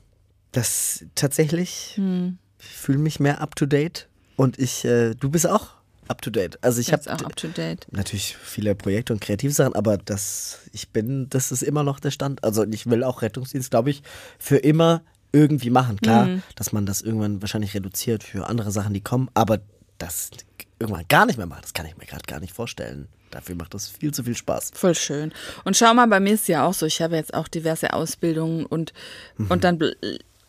das 0.52 1.04
tatsächlich, 1.14 1.92
Hm. 1.96 2.38
ich 2.60 2.66
fühle 2.66 2.98
mich 2.98 3.18
mehr 3.20 3.40
up 3.40 3.56
to 3.56 3.66
date 3.66 4.06
und 4.36 4.58
ich, 4.58 4.84
äh, 4.84 5.14
du 5.14 5.30
bist 5.30 5.46
auch 5.46 5.68
up 6.08 6.22
to 6.22 6.30
date. 6.30 6.58
Also 6.62 6.80
ich 6.80 6.92
habe 6.92 7.08
up 7.10 7.36
to 7.36 7.48
date. 7.48 7.86
natürlich 7.90 8.36
viele 8.36 8.74
Projekte 8.74 9.12
und 9.12 9.20
Kreativsachen, 9.20 9.74
aber 9.74 9.96
das, 9.98 10.58
ich 10.72 10.90
bin, 10.90 11.28
das 11.30 11.52
ist 11.52 11.62
immer 11.62 11.82
noch 11.82 12.00
der 12.00 12.10
Stand. 12.10 12.42
Also 12.44 12.64
ich 12.66 12.86
will 12.86 13.02
auch 13.04 13.22
Rettungsdienst, 13.22 13.70
glaube 13.70 13.90
ich, 13.90 14.02
für 14.38 14.56
immer 14.56 15.02
irgendwie 15.32 15.70
machen. 15.70 15.96
Klar, 16.00 16.26
Mhm. 16.26 16.42
dass 16.54 16.72
man 16.72 16.86
das 16.86 17.00
irgendwann 17.00 17.40
wahrscheinlich 17.42 17.74
reduziert 17.74 18.22
für 18.22 18.46
andere 18.48 18.70
Sachen, 18.70 18.94
die 18.94 19.00
kommen, 19.00 19.28
aber 19.34 19.60
das 19.98 20.30
irgendwann 20.78 21.04
gar 21.08 21.26
nicht 21.26 21.38
mehr 21.38 21.46
machen, 21.46 21.62
das 21.62 21.72
kann 21.74 21.86
ich 21.86 21.96
mir 21.96 22.06
gerade 22.06 22.24
gar 22.26 22.40
nicht 22.40 22.52
vorstellen. 22.52 23.08
Dafür 23.30 23.56
macht 23.56 23.74
das 23.74 23.88
viel 23.88 24.12
zu 24.14 24.22
viel 24.22 24.36
Spaß. 24.36 24.70
Voll 24.74 24.94
schön. 24.94 25.32
Und 25.64 25.76
schau 25.76 25.92
mal, 25.92 26.06
bei 26.06 26.20
mir 26.20 26.34
ist 26.34 26.42
es 26.42 26.46
ja 26.48 26.64
auch 26.64 26.74
so, 26.74 26.86
ich 26.86 27.02
habe 27.02 27.16
jetzt 27.16 27.34
auch 27.34 27.48
diverse 27.48 27.92
Ausbildungen 27.92 28.64
und, 28.64 28.92
Mhm. 29.38 29.46
und 29.50 29.64
dann 29.64 29.80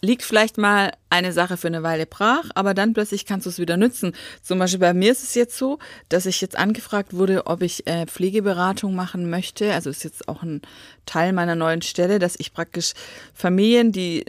liegt 0.06 0.23
vielleicht 0.23 0.57
mal 0.57 0.91
eine 1.10 1.34
Sache 1.34 1.57
für 1.57 1.68
eine 1.68 1.84
Weile 1.84 2.06
brach, 2.06 2.49
aber 2.56 2.73
dann 2.73 2.94
plötzlich 2.94 3.26
kannst 3.26 3.45
du 3.45 3.49
es 3.49 3.60
wieder 3.60 3.77
nützen. 3.77 4.14
Zum 4.41 4.60
Beispiel 4.60 4.80
bei 4.80 4.94
mir 4.94 5.11
ist 5.11 5.23
es 5.23 5.36
jetzt 5.36 5.57
so, 5.57 5.80
dass 6.10 6.26
ich 6.26 6.40
jetzt 6.41 6.57
angefragt 6.57 7.14
wurde, 7.14 7.48
ob 7.48 7.61
ich 7.61 7.86
äh, 7.88 8.06
Pflegeberatung 8.06 8.95
machen 8.95 9.30
möchte. 9.30 9.73
Also 9.73 9.90
ist 9.90 10.03
jetzt 10.03 10.27
auch 10.27 10.44
ein 10.44 10.61
Teil 11.06 11.34
meiner 11.34 11.56
neuen 11.56 11.82
Stelle, 11.82 12.19
dass 12.19 12.40
ich 12.40 12.53
praktisch 12.53 12.94
Familien, 13.34 13.91
die 13.91 14.26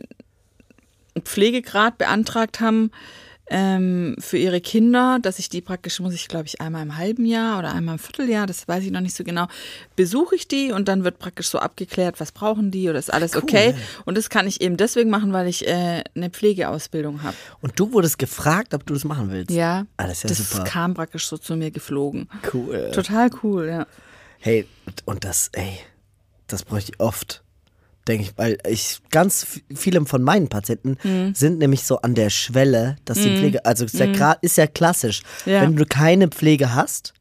Pflegegrad 1.23 1.99
beantragt 1.99 2.61
haben 2.61 2.91
ähm, 3.49 4.17
für 4.19 4.39
ihre 4.39 4.61
Kinder, 4.61 5.19
dass 5.23 5.39
ich 5.39 5.49
die 5.49 5.61
praktisch, 5.61 6.01
muss 6.01 6.15
ich 6.15 6.29
glaube 6.29 6.47
ich 6.47 6.61
einmal 6.61 6.83
im 6.83 6.97
halben 6.97 7.25
Jahr 7.27 7.59
oder 7.59 7.73
einmal 7.73 7.95
im 7.95 7.99
Vierteljahr, 7.99 8.47
das 8.47 8.67
weiß 8.67 8.83
ich 8.85 8.91
noch 8.91 9.01
nicht 9.01 9.15
so 9.17 9.23
genau, 9.25 9.47
besuche 9.95 10.35
ich 10.35 10.49
die 10.49 10.73
und 10.73 10.89
dann 10.89 11.05
wird 11.05 11.19
praktisch 11.19 11.49
so 11.49 11.59
abgeklärt, 11.59 12.19
was 12.21 12.33
brauchen 12.33 12.71
die 12.71 12.89
oder 12.89 12.99
ist 12.99 13.13
alles 13.13 13.37
okay. 13.37 13.75
Und 14.05 14.17
das 14.17 14.31
kann 14.31 14.47
ich 14.49 14.61
eben 14.61 14.77
deswegen 14.77 15.11
machen, 15.11 15.33
weil 15.33 15.47
ich 15.47 15.67
äh, 15.67 16.03
eine 16.15 16.31
Pflegeausbildung 16.31 17.23
habe. 17.23 17.37
Und 17.61 17.79
du 17.79 17.93
wurdest 17.93 18.19
gefragt, 18.19 18.75
ob 18.75 18.85
du 18.87 18.95
das 18.95 19.05
machen 19.05 19.31
willst. 19.31 19.51
Ja, 19.51 19.87
Ah, 19.97 20.07
das 20.09 20.19
ist 20.19 20.23
ja 20.25 20.29
das 20.31 20.51
super. 20.51 20.65
kam 20.65 20.95
praktisch 20.95 21.27
so 21.29 21.39
zu 21.39 21.57
mir 21.57 21.71
geflogen. 21.71 22.29
Cool. 22.53 22.91
Total 22.93 23.31
cool, 23.43 23.67
ja. 23.69 23.87
Hey, 24.39 24.67
und 25.05 25.25
das, 25.25 25.51
ey, 25.53 25.79
das 26.47 26.65
bräuchte 26.65 26.93
ich 26.93 27.01
oft. 27.01 27.43
Denke 28.09 28.25
ich, 28.25 28.33
weil 28.39 28.59
ich 28.69 29.01
ganz 29.11 29.61
viele 29.75 30.05
von 30.07 30.23
meinen 30.23 30.49
Patienten 30.49 30.97
Mhm. 31.03 31.35
sind 31.35 31.59
nämlich 31.59 31.83
so 31.85 32.01
an 32.03 32.15
der 32.15 32.31
Schwelle, 32.31 32.97
dass 33.05 33.19
die 33.21 33.35
Pflege, 33.37 33.65
also 33.65 33.85
ist 33.85 33.99
ja, 33.99 34.07
gra- 34.07 34.39
ist 34.43 34.57
ja 34.59 34.67
klassisch. 34.67 35.23
Ja. 35.45 35.63
Wenn 35.63 35.75
du 35.77 35.85
keine 35.87 36.29
Pflege 36.29 36.75
hast, 36.75 37.15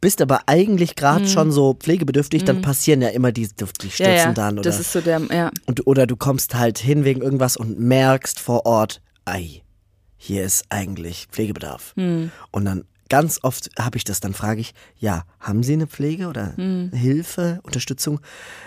bist 0.00 0.22
aber 0.22 0.42
eigentlich 0.46 0.94
gerade 0.94 1.24
Mhm. 1.24 1.28
schon 1.28 1.50
so 1.50 1.74
pflegebedürftig, 1.74 2.44
dann 2.44 2.60
passieren 2.62 3.02
ja 3.02 3.08
immer 3.08 3.32
die, 3.32 3.48
die 3.48 3.90
stürzen 3.90 4.04
Ja, 4.04 4.14
ja, 4.14 4.32
dann 4.32 4.54
oder, 4.58 4.70
das 4.70 4.78
ist 4.78 4.92
so 4.92 5.00
der, 5.00 5.20
ja. 5.32 5.50
und, 5.66 5.86
oder 5.88 6.06
du 6.06 6.14
kommst 6.16 6.54
halt 6.54 6.78
hin 6.78 7.04
wegen 7.04 7.20
irgendwas 7.22 7.56
und 7.56 7.80
merkst 7.80 8.38
vor 8.38 8.64
Ort, 8.66 9.00
ei, 9.24 9.62
hier 10.16 10.44
ist 10.44 10.66
eigentlich 10.68 11.26
Pflegebedarf. 11.32 11.94
Und 11.96 12.64
dann 12.64 12.84
ganz 13.08 13.40
oft 13.42 13.70
habe 13.78 13.96
ich 13.96 14.04
das, 14.04 14.20
dann 14.20 14.34
frage 14.34 14.60
ich, 14.60 14.74
ja, 14.98 15.24
haben 15.40 15.62
Sie 15.62 15.72
eine 15.74 15.86
Pflege 15.86 16.28
oder 16.28 16.56
Hm. 16.56 16.90
Hilfe, 16.92 17.60
Unterstützung? 17.62 18.20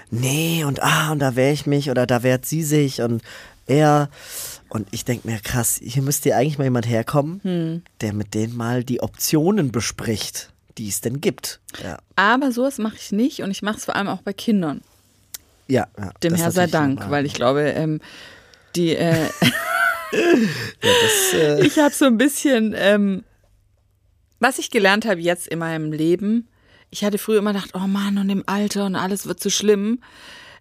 Nee, 0.10 0.64
und 0.66 0.82
ah, 0.82 1.12
und 1.12 1.20
da 1.20 1.36
wehre 1.36 1.54
ich 1.54 1.66
mich 1.66 1.90
oder 1.90 2.06
da 2.08 2.24
wehrt 2.24 2.46
sie 2.46 2.64
sich 2.64 3.02
und 3.02 3.22
er. 3.68 4.10
Und 4.70 4.88
ich 4.92 5.04
denke 5.06 5.28
mir, 5.28 5.40
krass, 5.40 5.80
hier 5.84 6.02
müsste 6.02 6.30
ja 6.30 6.38
eigentlich 6.38 6.58
mal 6.58 6.64
jemand 6.64 6.88
herkommen, 6.88 7.42
Hm. 7.44 7.82
der 8.02 8.14
mit 8.14 8.34
denen 8.34 8.56
mal 8.56 8.84
die 8.84 9.02
Optionen 9.02 9.72
bespricht, 9.72 10.50
die 10.78 10.88
es 10.90 11.02
denn 11.02 11.20
gibt. 11.22 11.60
Ja, 11.84 12.00
Aber 12.16 12.52
sowas 12.52 12.78
mache 12.78 12.96
ich 12.96 13.12
nicht 13.12 13.42
und 13.42 13.52
ich 13.52 13.62
mache 13.62 13.78
es 13.78 13.86
vor 13.86 13.96
allem 13.96 14.08
auch 14.08 14.22
bei 14.22 14.34
Kindern. 14.34 14.82
ja. 15.68 15.88
ja 15.98 16.12
Dem 16.24 16.36
Herr 16.36 16.52
sei 16.52 16.68
Dank, 16.68 17.10
weil 17.10 17.26
ich 17.26 17.34
glaube, 17.34 17.62
ähm, 17.64 18.00
die, 18.76 18.96
äh, 18.96 19.30
Das, 20.82 21.34
äh, 21.34 21.62
ich 21.66 21.78
habe 21.80 21.94
so 21.94 22.06
ein 22.06 22.18
bisschen, 22.18 22.74
ähm, 22.78 23.24
was 24.42 24.60
ich 24.60 24.72
gelernt 24.72 25.06
habe 25.06 25.22
jetzt 25.22 25.48
in 25.48 25.60
meinem 25.60 25.94
Leben, 25.94 26.50
ich 26.90 27.06
hatte 27.06 27.18
früher 27.18 27.40
immer 27.40 27.54
gedacht, 27.54 27.72
oh 27.74 27.88
Mann, 27.88 28.18
und 28.18 28.30
im 28.30 28.44
Alter 28.48 28.86
und 28.86 28.96
alles 28.96 29.26
wird 29.26 29.40
so 29.40 29.50
schlimm. 29.50 30.02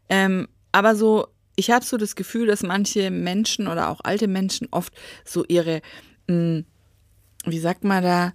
Ähm, 0.08 0.48
aber 0.70 0.94
so, 0.94 1.26
ich 1.56 1.70
habe 1.70 1.84
so 1.84 1.96
das 1.96 2.14
Gefühl, 2.14 2.46
dass 2.46 2.62
manche 2.62 3.10
Menschen 3.10 3.66
oder 3.66 3.88
auch 3.88 4.00
alte 4.04 4.28
Menschen 4.28 4.68
oft 4.70 4.92
so 5.24 5.44
ihre, 5.48 5.80
mh, 6.28 6.62
wie 7.46 7.58
sagt 7.58 7.82
man 7.82 8.04
da, 8.04 8.32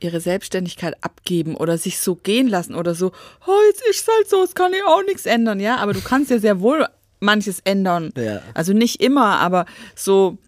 ihre 0.00 0.20
Selbstständigkeit 0.20 0.96
abgeben 1.02 1.56
oder 1.56 1.76
sich 1.76 1.98
so 1.98 2.14
gehen 2.14 2.48
lassen 2.48 2.74
oder 2.74 2.94
so, 2.94 3.12
oh, 3.46 3.60
jetzt 3.68 3.82
ist 3.90 4.08
halt 4.08 4.28
so, 4.30 4.42
es 4.42 4.54
kann 4.54 4.72
ja 4.72 4.86
auch 4.86 5.02
nichts 5.04 5.26
ändern, 5.26 5.58
ja, 5.58 5.76
aber 5.78 5.92
du 5.92 6.00
kannst 6.00 6.30
ja 6.30 6.38
sehr 6.38 6.60
wohl 6.60 6.86
manches 7.20 7.60
ändern. 7.64 8.12
Ja. 8.16 8.40
Also 8.54 8.72
nicht 8.72 9.02
immer, 9.02 9.40
aber 9.40 9.66
so, 9.96 10.38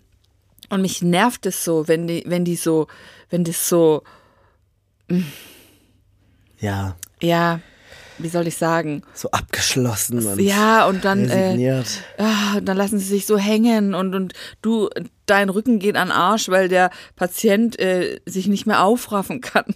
und 0.68 0.82
mich 0.82 1.02
nervt 1.02 1.46
es 1.46 1.64
so, 1.64 1.88
wenn 1.88 2.06
die, 2.06 2.22
wenn 2.26 2.44
die 2.44 2.56
so, 2.56 2.86
wenn 3.30 3.44
das 3.44 3.68
so, 3.68 4.02
ja, 6.58 6.96
ja, 7.20 7.60
wie 8.18 8.28
soll 8.28 8.46
ich 8.46 8.56
sagen? 8.56 9.02
so 9.14 9.30
abgeschlossen 9.30 10.24
und 10.26 10.40
Ja, 10.40 10.86
und 10.86 11.04
dann, 11.04 11.28
äh, 11.28 11.82
ah, 12.18 12.60
dann 12.60 12.76
lassen 12.76 12.98
sie 12.98 13.06
sich 13.06 13.26
so 13.26 13.38
hängen 13.38 13.94
und, 13.94 14.14
und 14.14 14.34
du, 14.62 14.90
dein 15.26 15.48
Rücken 15.48 15.78
geht 15.78 15.96
an 15.96 16.10
Arsch, 16.10 16.48
weil 16.48 16.68
der 16.68 16.90
Patient 17.16 17.78
äh, 17.78 18.20
sich 18.26 18.46
nicht 18.46 18.66
mehr 18.66 18.84
aufraffen 18.84 19.40
kann. 19.40 19.64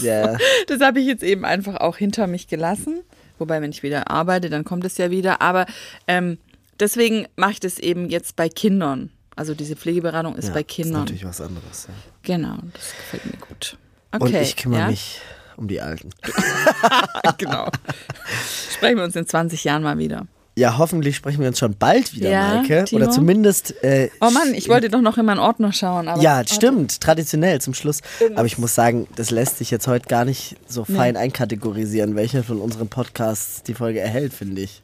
Ja. 0.00 0.38
Das 0.68 0.80
habe 0.80 1.00
ich 1.00 1.06
jetzt 1.06 1.22
eben 1.22 1.44
einfach 1.44 1.76
auch 1.76 1.98
hinter 1.98 2.26
mich 2.26 2.48
gelassen. 2.48 3.02
Wobei, 3.36 3.60
wenn 3.60 3.72
ich 3.72 3.82
wieder 3.82 4.10
arbeite, 4.10 4.48
dann 4.48 4.64
kommt 4.64 4.86
es 4.86 4.96
ja 4.96 5.10
wieder. 5.10 5.42
Aber 5.42 5.66
ähm, 6.08 6.38
deswegen 6.80 7.26
mache 7.36 7.50
ich 7.50 7.60
das 7.60 7.78
eben 7.78 8.08
jetzt 8.08 8.34
bei 8.34 8.48
Kindern. 8.48 9.10
Also 9.36 9.54
diese 9.54 9.76
Pflegeberatung 9.76 10.36
ist 10.36 10.48
ja, 10.48 10.54
bei 10.54 10.60
Ist 10.60 10.68
Kindern. 10.68 11.00
natürlich 11.00 11.24
was 11.24 11.40
anderes. 11.40 11.88
Ja. 11.88 11.94
Genau, 12.22 12.56
das 12.74 12.90
gefällt 12.96 13.26
mir 13.26 13.38
gut. 13.46 13.76
Okay, 14.12 14.24
Und 14.24 14.34
ich 14.34 14.56
kümmere 14.56 14.80
ja? 14.80 14.86
mich 14.88 15.20
um 15.56 15.68
die 15.68 15.80
Alten. 15.80 16.10
genau. 17.38 17.68
Sprechen 18.72 18.96
wir 18.98 19.04
uns 19.04 19.16
in 19.16 19.26
20 19.26 19.64
Jahren 19.64 19.82
mal 19.82 19.98
wieder. 19.98 20.26
Ja, 20.54 20.76
hoffentlich 20.76 21.16
sprechen 21.16 21.40
wir 21.40 21.48
uns 21.48 21.58
schon 21.58 21.76
bald 21.78 22.14
wieder, 22.14 22.28
Ja, 22.28 22.54
Maike. 22.56 22.84
Timo? 22.84 23.02
Oder 23.04 23.10
zumindest. 23.10 23.82
Äh, 23.82 24.10
Oh 24.20 24.28
Mann, 24.30 24.52
ich 24.52 24.68
wollte 24.68 24.90
doch 24.90 25.00
noch 25.00 25.16
in 25.16 25.24
meinen 25.24 25.38
Ordner 25.38 25.72
schauen. 25.72 26.10
Ja, 26.20 26.42
stimmt, 26.46 27.00
traditionell 27.00 27.58
zum 27.62 27.72
Schluss. 27.72 28.00
Aber 28.34 28.44
ich 28.44 28.58
muss 28.58 28.74
sagen, 28.74 29.08
das 29.16 29.30
lässt 29.30 29.56
sich 29.56 29.70
jetzt 29.70 29.86
heute 29.86 30.06
gar 30.08 30.26
nicht 30.26 30.56
so 30.68 30.84
Nee. 30.88 30.96
fein 30.98 31.16
einkategorisieren, 31.16 32.16
welcher 32.16 32.44
von 32.44 32.60
unseren 32.60 32.88
Podcasts 32.88 33.62
die 33.62 33.72
Folge 33.72 34.00
erhält, 34.00 34.34
finde 34.34 34.60
ich. 34.60 34.82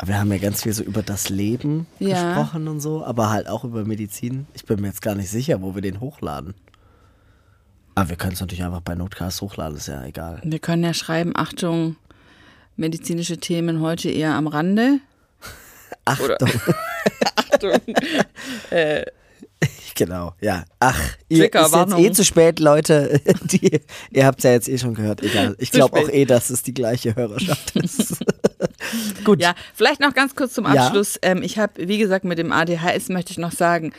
Aber 0.00 0.08
wir 0.08 0.18
haben 0.18 0.32
ja 0.32 0.38
ganz 0.38 0.62
viel 0.62 0.72
so 0.72 0.82
über 0.82 1.02
das 1.02 1.28
Leben 1.28 1.86
Ja. 1.98 2.32
gesprochen 2.32 2.68
und 2.68 2.80
so, 2.80 3.04
aber 3.04 3.28
halt 3.28 3.46
auch 3.46 3.64
über 3.64 3.84
Medizin. 3.84 4.46
Ich 4.54 4.64
bin 4.64 4.80
mir 4.80 4.86
jetzt 4.86 5.02
gar 5.02 5.14
nicht 5.14 5.28
sicher, 5.28 5.60
wo 5.60 5.74
wir 5.74 5.82
den 5.82 6.00
hochladen. 6.00 6.54
Aber 7.94 8.08
wir 8.08 8.16
können 8.16 8.32
es 8.32 8.40
natürlich 8.40 8.64
einfach 8.64 8.80
bei 8.80 8.94
Notcast 8.94 9.42
hochladen, 9.42 9.76
ist 9.76 9.88
ja 9.88 10.02
egal. 10.06 10.40
Wir 10.42 10.58
können 10.58 10.84
ja 10.84 10.94
schreiben, 10.94 11.32
Achtung, 11.34 11.96
medizinische 12.76 13.36
Themen 13.36 13.82
heute 13.82 14.08
eher 14.08 14.32
am 14.36 14.46
Rande. 14.46 15.00
Achtung. 16.06 16.48
Achtung. 17.36 17.72
äh, 18.70 19.04
Genau, 19.94 20.32
ja. 20.40 20.64
Ach, 20.78 20.98
ihr 21.28 21.44
ist 21.44 21.74
jetzt 21.74 21.98
eh 21.98 22.12
zu 22.12 22.24
spät, 22.24 22.58
Leute. 22.58 23.20
Die, 23.42 23.82
ihr 24.12 24.24
habt 24.24 24.38
es 24.38 24.44
ja 24.44 24.52
jetzt 24.52 24.66
eh 24.66 24.78
schon 24.78 24.94
gehört. 24.94 25.22
Egal. 25.22 25.56
Ich 25.58 25.70
glaube 25.72 25.98
auch 25.98 26.08
eh, 26.08 26.24
dass 26.24 26.48
es 26.48 26.62
die 26.62 26.72
gleiche 26.72 27.14
Hörerschaft 27.16 27.76
ist. 27.76 28.16
Gut. 29.24 29.40
Ja, 29.40 29.54
vielleicht 29.74 30.00
noch 30.00 30.14
ganz 30.14 30.34
kurz 30.34 30.54
zum 30.54 30.64
Ja. 30.64 30.86
Abschluss. 30.86 31.18
Ähm, 31.22 31.42
ich 31.42 31.58
habe, 31.58 31.88
wie 31.88 31.98
gesagt, 31.98 32.24
mit 32.24 32.38
dem 32.38 32.52
ADHS 32.52 33.08
möchte 33.08 33.32
ich 33.32 33.38
noch 33.38 33.52
sagen, 33.52 33.92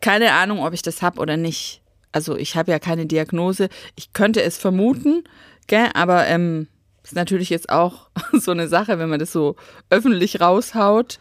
keine 0.00 0.32
Ahnung, 0.32 0.64
ob 0.64 0.72
ich 0.72 0.82
das 0.82 1.02
habe 1.02 1.20
oder 1.20 1.36
nicht. 1.36 1.80
Also 2.12 2.36
ich 2.36 2.56
habe 2.56 2.70
ja 2.70 2.78
keine 2.78 3.06
Diagnose. 3.06 3.68
Ich 3.96 4.12
könnte 4.12 4.42
es 4.42 4.56
vermuten, 4.56 5.24
gell? 5.66 5.90
aber 5.94 6.26
ähm, 6.26 6.66
ist 7.04 7.14
natürlich 7.14 7.50
jetzt 7.50 7.68
auch 7.70 8.08
so 8.32 8.50
eine 8.50 8.68
Sache, 8.68 8.98
wenn 8.98 9.08
man 9.08 9.18
das 9.20 9.32
so 9.32 9.56
öffentlich 9.90 10.40
raushaut. 10.40 11.18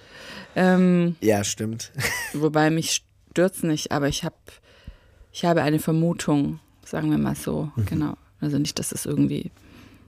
Ähm, 0.56 1.16
Ja, 1.22 1.44
stimmt. 1.44 1.92
wobei 2.34 2.70
mich 2.70 3.04
stört's 3.32 3.64
nicht, 3.64 3.92
aber 3.92 4.08
ich 4.08 4.24
habe 4.24 4.36
ich 5.32 5.46
habe 5.46 5.62
eine 5.62 5.78
Vermutung, 5.78 6.60
sagen 6.84 7.12
wir 7.12 7.20
mal 7.20 7.36
so. 7.36 7.72
Mhm. 7.76 7.86
Genau. 7.86 8.14
Also 8.42 8.58
nicht, 8.58 8.80
dass 8.80 8.92
es 8.92 9.06
irgendwie 9.06 9.52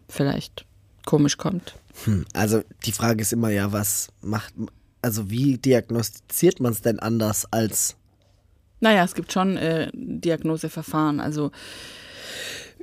vielleicht 0.07 0.66
komisch 1.06 1.38
kommt. 1.38 1.76
Hm, 2.05 2.26
Also 2.34 2.61
die 2.85 2.91
Frage 2.91 3.21
ist 3.21 3.34
immer 3.34 3.49
ja, 3.49 3.71
was 3.71 4.09
macht, 4.21 4.53
also 5.01 5.30
wie 5.30 5.57
diagnostiziert 5.57 6.59
man 6.59 6.71
es 6.73 6.81
denn 6.81 6.99
anders 6.99 7.45
als, 7.51 7.95
Naja, 8.80 9.03
es 9.03 9.15
gibt 9.15 9.31
schon 9.34 9.57
äh, 9.57 9.89
Diagnoseverfahren, 9.93 11.19
also 11.19 11.51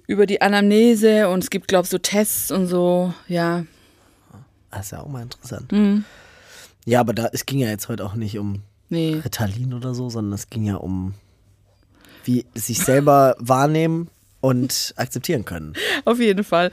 über 0.06 0.26
die 0.26 0.40
Anamnese 0.40 1.28
und 1.28 1.42
es 1.42 1.50
gibt, 1.50 1.68
glaube 1.68 1.84
ich, 1.84 1.90
so 1.90 1.98
Tests 1.98 2.50
und 2.50 2.66
so, 2.66 3.12
ja. 3.28 3.64
das 4.70 4.86
ist 4.86 4.92
ja 4.92 5.00
auch 5.00 5.08
mal 5.08 5.22
interessant. 5.22 5.72
Mhm. 5.72 6.04
Ja, 6.84 7.00
aber 7.00 7.12
da, 7.14 7.28
es 7.32 7.46
ging 7.46 7.58
ja 7.58 7.68
jetzt 7.68 7.88
heute 7.88 8.04
auch 8.04 8.14
nicht 8.14 8.38
um 8.38 8.62
Nee. 8.88 9.20
Ritalin 9.24 9.74
oder 9.74 9.94
so, 9.94 10.08
sondern 10.10 10.34
es 10.34 10.48
ging 10.48 10.64
ja 10.64 10.76
um, 10.76 11.14
wie 12.24 12.46
sich 12.54 12.78
selber 12.78 13.34
wahrnehmen 13.40 14.08
und 14.46 14.94
akzeptieren 14.96 15.44
können. 15.44 15.72
Auf 16.04 16.20
jeden 16.20 16.44
Fall. 16.44 16.70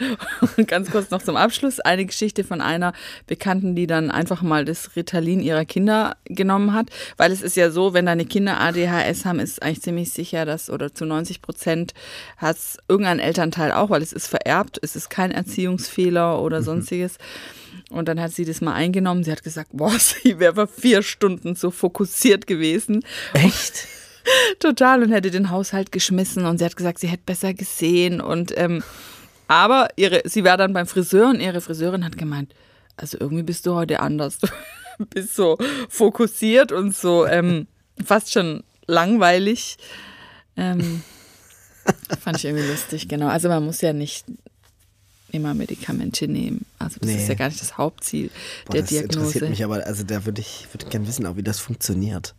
Und 0.58 0.68
ganz 0.68 0.92
kurz 0.92 1.10
noch 1.10 1.24
zum 1.24 1.36
Abschluss 1.36 1.80
eine 1.80 2.06
Geschichte 2.06 2.44
von 2.44 2.62
einer 2.62 2.94
Bekannten, 3.26 3.76
die 3.76 3.88
dann 3.88 4.12
einfach 4.12 4.44
mal 4.44 4.64
das 4.64 4.96
Ritalin 4.96 5.42
ihrer 5.42 5.66
Kinder 5.66 6.16
genommen 6.26 6.74
hat. 6.74 6.90
Weil 7.18 7.32
es 7.32 7.42
ist 7.42 7.58
ja 7.58 7.72
so, 7.72 7.94
wenn 7.94 8.06
deine 8.06 8.26
Kinder 8.26 8.60
ADHS 8.60 9.26
haben, 9.26 9.40
ist 9.40 9.64
eigentlich 9.64 9.82
ziemlich 9.82 10.12
sicher, 10.12 10.46
dass 10.46 10.70
oder 10.70 10.94
zu 10.94 11.06
90 11.06 11.42
Prozent 11.42 11.94
hat 12.38 12.58
es 12.58 12.78
irgendein 12.88 13.20
Elternteil 13.20 13.72
auch, 13.72 13.90
weil 13.90 14.04
es 14.04 14.14
ist 14.14 14.28
vererbt, 14.28 14.78
es 14.84 14.96
ist 14.96 15.10
kein 15.10 15.32
Erziehungsfehler 15.32 16.40
oder 16.42 16.62
sonstiges. 16.62 17.18
Und 17.90 18.08
dann 18.08 18.20
hat 18.22 18.34
sie 18.34 18.46
das 18.46 18.62
mal 18.62 18.74
eingenommen. 18.74 19.24
Sie 19.24 19.32
hat 19.32 19.44
gesagt, 19.44 19.72
boah, 19.74 19.92
sie 20.00 20.38
wäre 20.38 20.54
vor 20.54 20.68
vier 20.68 21.02
Stunden 21.02 21.56
so 21.56 21.72
fokussiert 21.72 22.46
gewesen. 22.46 23.04
Echt? 23.34 23.88
Total 24.60 25.04
und 25.04 25.12
hätte 25.12 25.32
den 25.32 25.50
Haushalt 25.50 25.92
geschmissen 25.92 26.46
und 26.46 26.58
sie 26.60 26.66
hat 26.66 26.76
gesagt, 26.76 27.00
sie 27.00 27.08
hätte 27.08 27.24
besser 27.26 27.54
gesehen 27.54 28.22
und 28.22 28.54
ähm, 28.58 28.84
aber 29.48 29.90
ihre, 29.98 30.22
sie 30.26 30.44
war 30.44 30.58
dann 30.58 30.74
beim 30.74 30.88
Friseur 30.88 31.30
und 31.30 31.40
ihre 31.40 31.62
Friseurin 31.62 32.06
hat 32.06 32.18
gemeint, 32.18 32.54
also 32.98 33.18
irgendwie 33.20 33.44
bist 33.44 33.66
du 33.66 33.76
heute 33.76 34.00
anders. 34.00 34.38
Du 34.40 34.48
bist 35.10 35.36
so 35.36 35.58
fokussiert 35.90 36.72
und 36.72 36.96
so 36.96 37.26
ähm, 37.28 37.68
fast 38.04 38.32
schon 38.32 38.64
langweilig. 38.88 39.78
Ähm, 40.56 41.04
fand 42.22 42.38
ich 42.38 42.46
irgendwie 42.46 42.68
lustig, 42.68 43.08
genau. 43.10 43.28
Also 43.28 43.50
man 43.50 43.64
muss 43.66 43.82
ja 43.82 43.92
nicht 43.94 44.26
immer 45.32 45.54
Medikamente 45.54 46.28
nehmen. 46.28 46.66
Also 46.80 47.00
das 47.00 47.10
Nee. 47.10 47.18
ist 47.18 47.28
ja 47.28 47.34
gar 47.36 47.50
nicht 47.50 47.60
das 47.60 47.78
Hauptziel 47.78 48.30
Boah, 48.66 48.74
der 48.74 48.82
das 48.82 48.90
Diagnose. 48.92 49.20
interessiert 49.20 49.50
mich 49.50 49.64
aber, 49.64 49.86
also 49.86 50.04
da 50.04 50.26
würde 50.26 50.42
ich 50.42 50.68
würde 50.72 50.86
gerne 50.86 51.08
wissen, 51.08 51.26
auch 51.26 51.36
wie 51.36 51.44
das 51.44 51.60
funktioniert. 51.60 52.36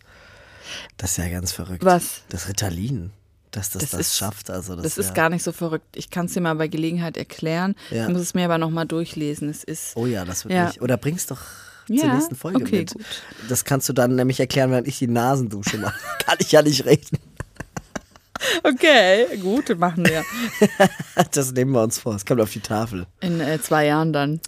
Das 0.97 1.13
ist 1.13 1.17
ja 1.19 1.29
ganz 1.29 1.53
verrückt. 1.53 1.85
Was? 1.85 2.23
Das 2.29 2.49
Ritalin, 2.49 3.11
dass 3.51 3.71
das 3.71 3.83
das, 3.83 3.91
Das 3.93 4.01
ist- 4.01 4.17
schafft. 4.17 4.51
Also 4.51 4.75
das, 4.77 4.85
Das 4.85 4.99
ist 4.99 5.09
ja, 5.09 5.15
gar 5.15 5.29
nicht 5.31 5.43
so 5.43 5.53
verrückt. 5.53 5.97
Ich 5.97 6.11
kann 6.11 6.27
es 6.27 6.33
dir 6.35 6.41
mal 6.41 6.55
bei 6.55 6.69
Gelegenheit 6.69 7.17
erklären. 7.17 7.75
Ja. 7.91 8.05
Ich 8.07 8.13
muss 8.13 8.21
es 8.23 8.35
mir 8.35 8.45
aber 8.45 8.59
nochmal 8.59 8.87
durchlesen. 8.87 9.49
Es 9.49 9.65
ist. 9.65 9.97
Oh 9.97 10.07
ja, 10.07 10.25
das 10.25 10.45
wird 10.45 10.55
Ja. 10.55 10.67
mich. 10.67 10.81
Oder 10.83 10.97
bring's 10.97 11.27
doch 11.27 11.41
zur 11.87 11.97
Ja, 11.97 12.15
nächsten 12.15 12.35
Folge 12.35 12.63
okay, 12.63 12.79
mit. 12.81 12.93
gut. 12.95 13.05
Das 13.49 13.65
kannst 13.65 13.89
du 13.89 13.93
dann 13.93 14.15
nämlich 14.17 14.41
erklären, 14.41 14.71
wenn 14.71 14.87
ich 14.87 14.99
die 14.99 15.07
Nasendusche 15.07 15.77
mache. 15.79 15.99
Kann 16.25 16.37
ich 16.41 16.51
ja 16.53 16.63
nicht 16.63 16.85
reden. 16.87 17.19
Okay, 18.63 19.39
gut, 19.41 19.79
machen 19.79 20.05
wir. 20.07 20.23
Das 21.33 21.53
nehmen 21.53 21.73
wir 21.73 21.83
uns 21.83 21.99
vor. 21.99 22.15
Es 22.15 22.25
kommt 22.27 22.41
auf 22.41 22.51
die 22.53 22.61
Tafel. 22.61 23.07
In 23.21 23.41
äh, 23.41 23.61
zwei 23.63 23.87
Jahren 23.87 24.13
dann. 24.13 24.41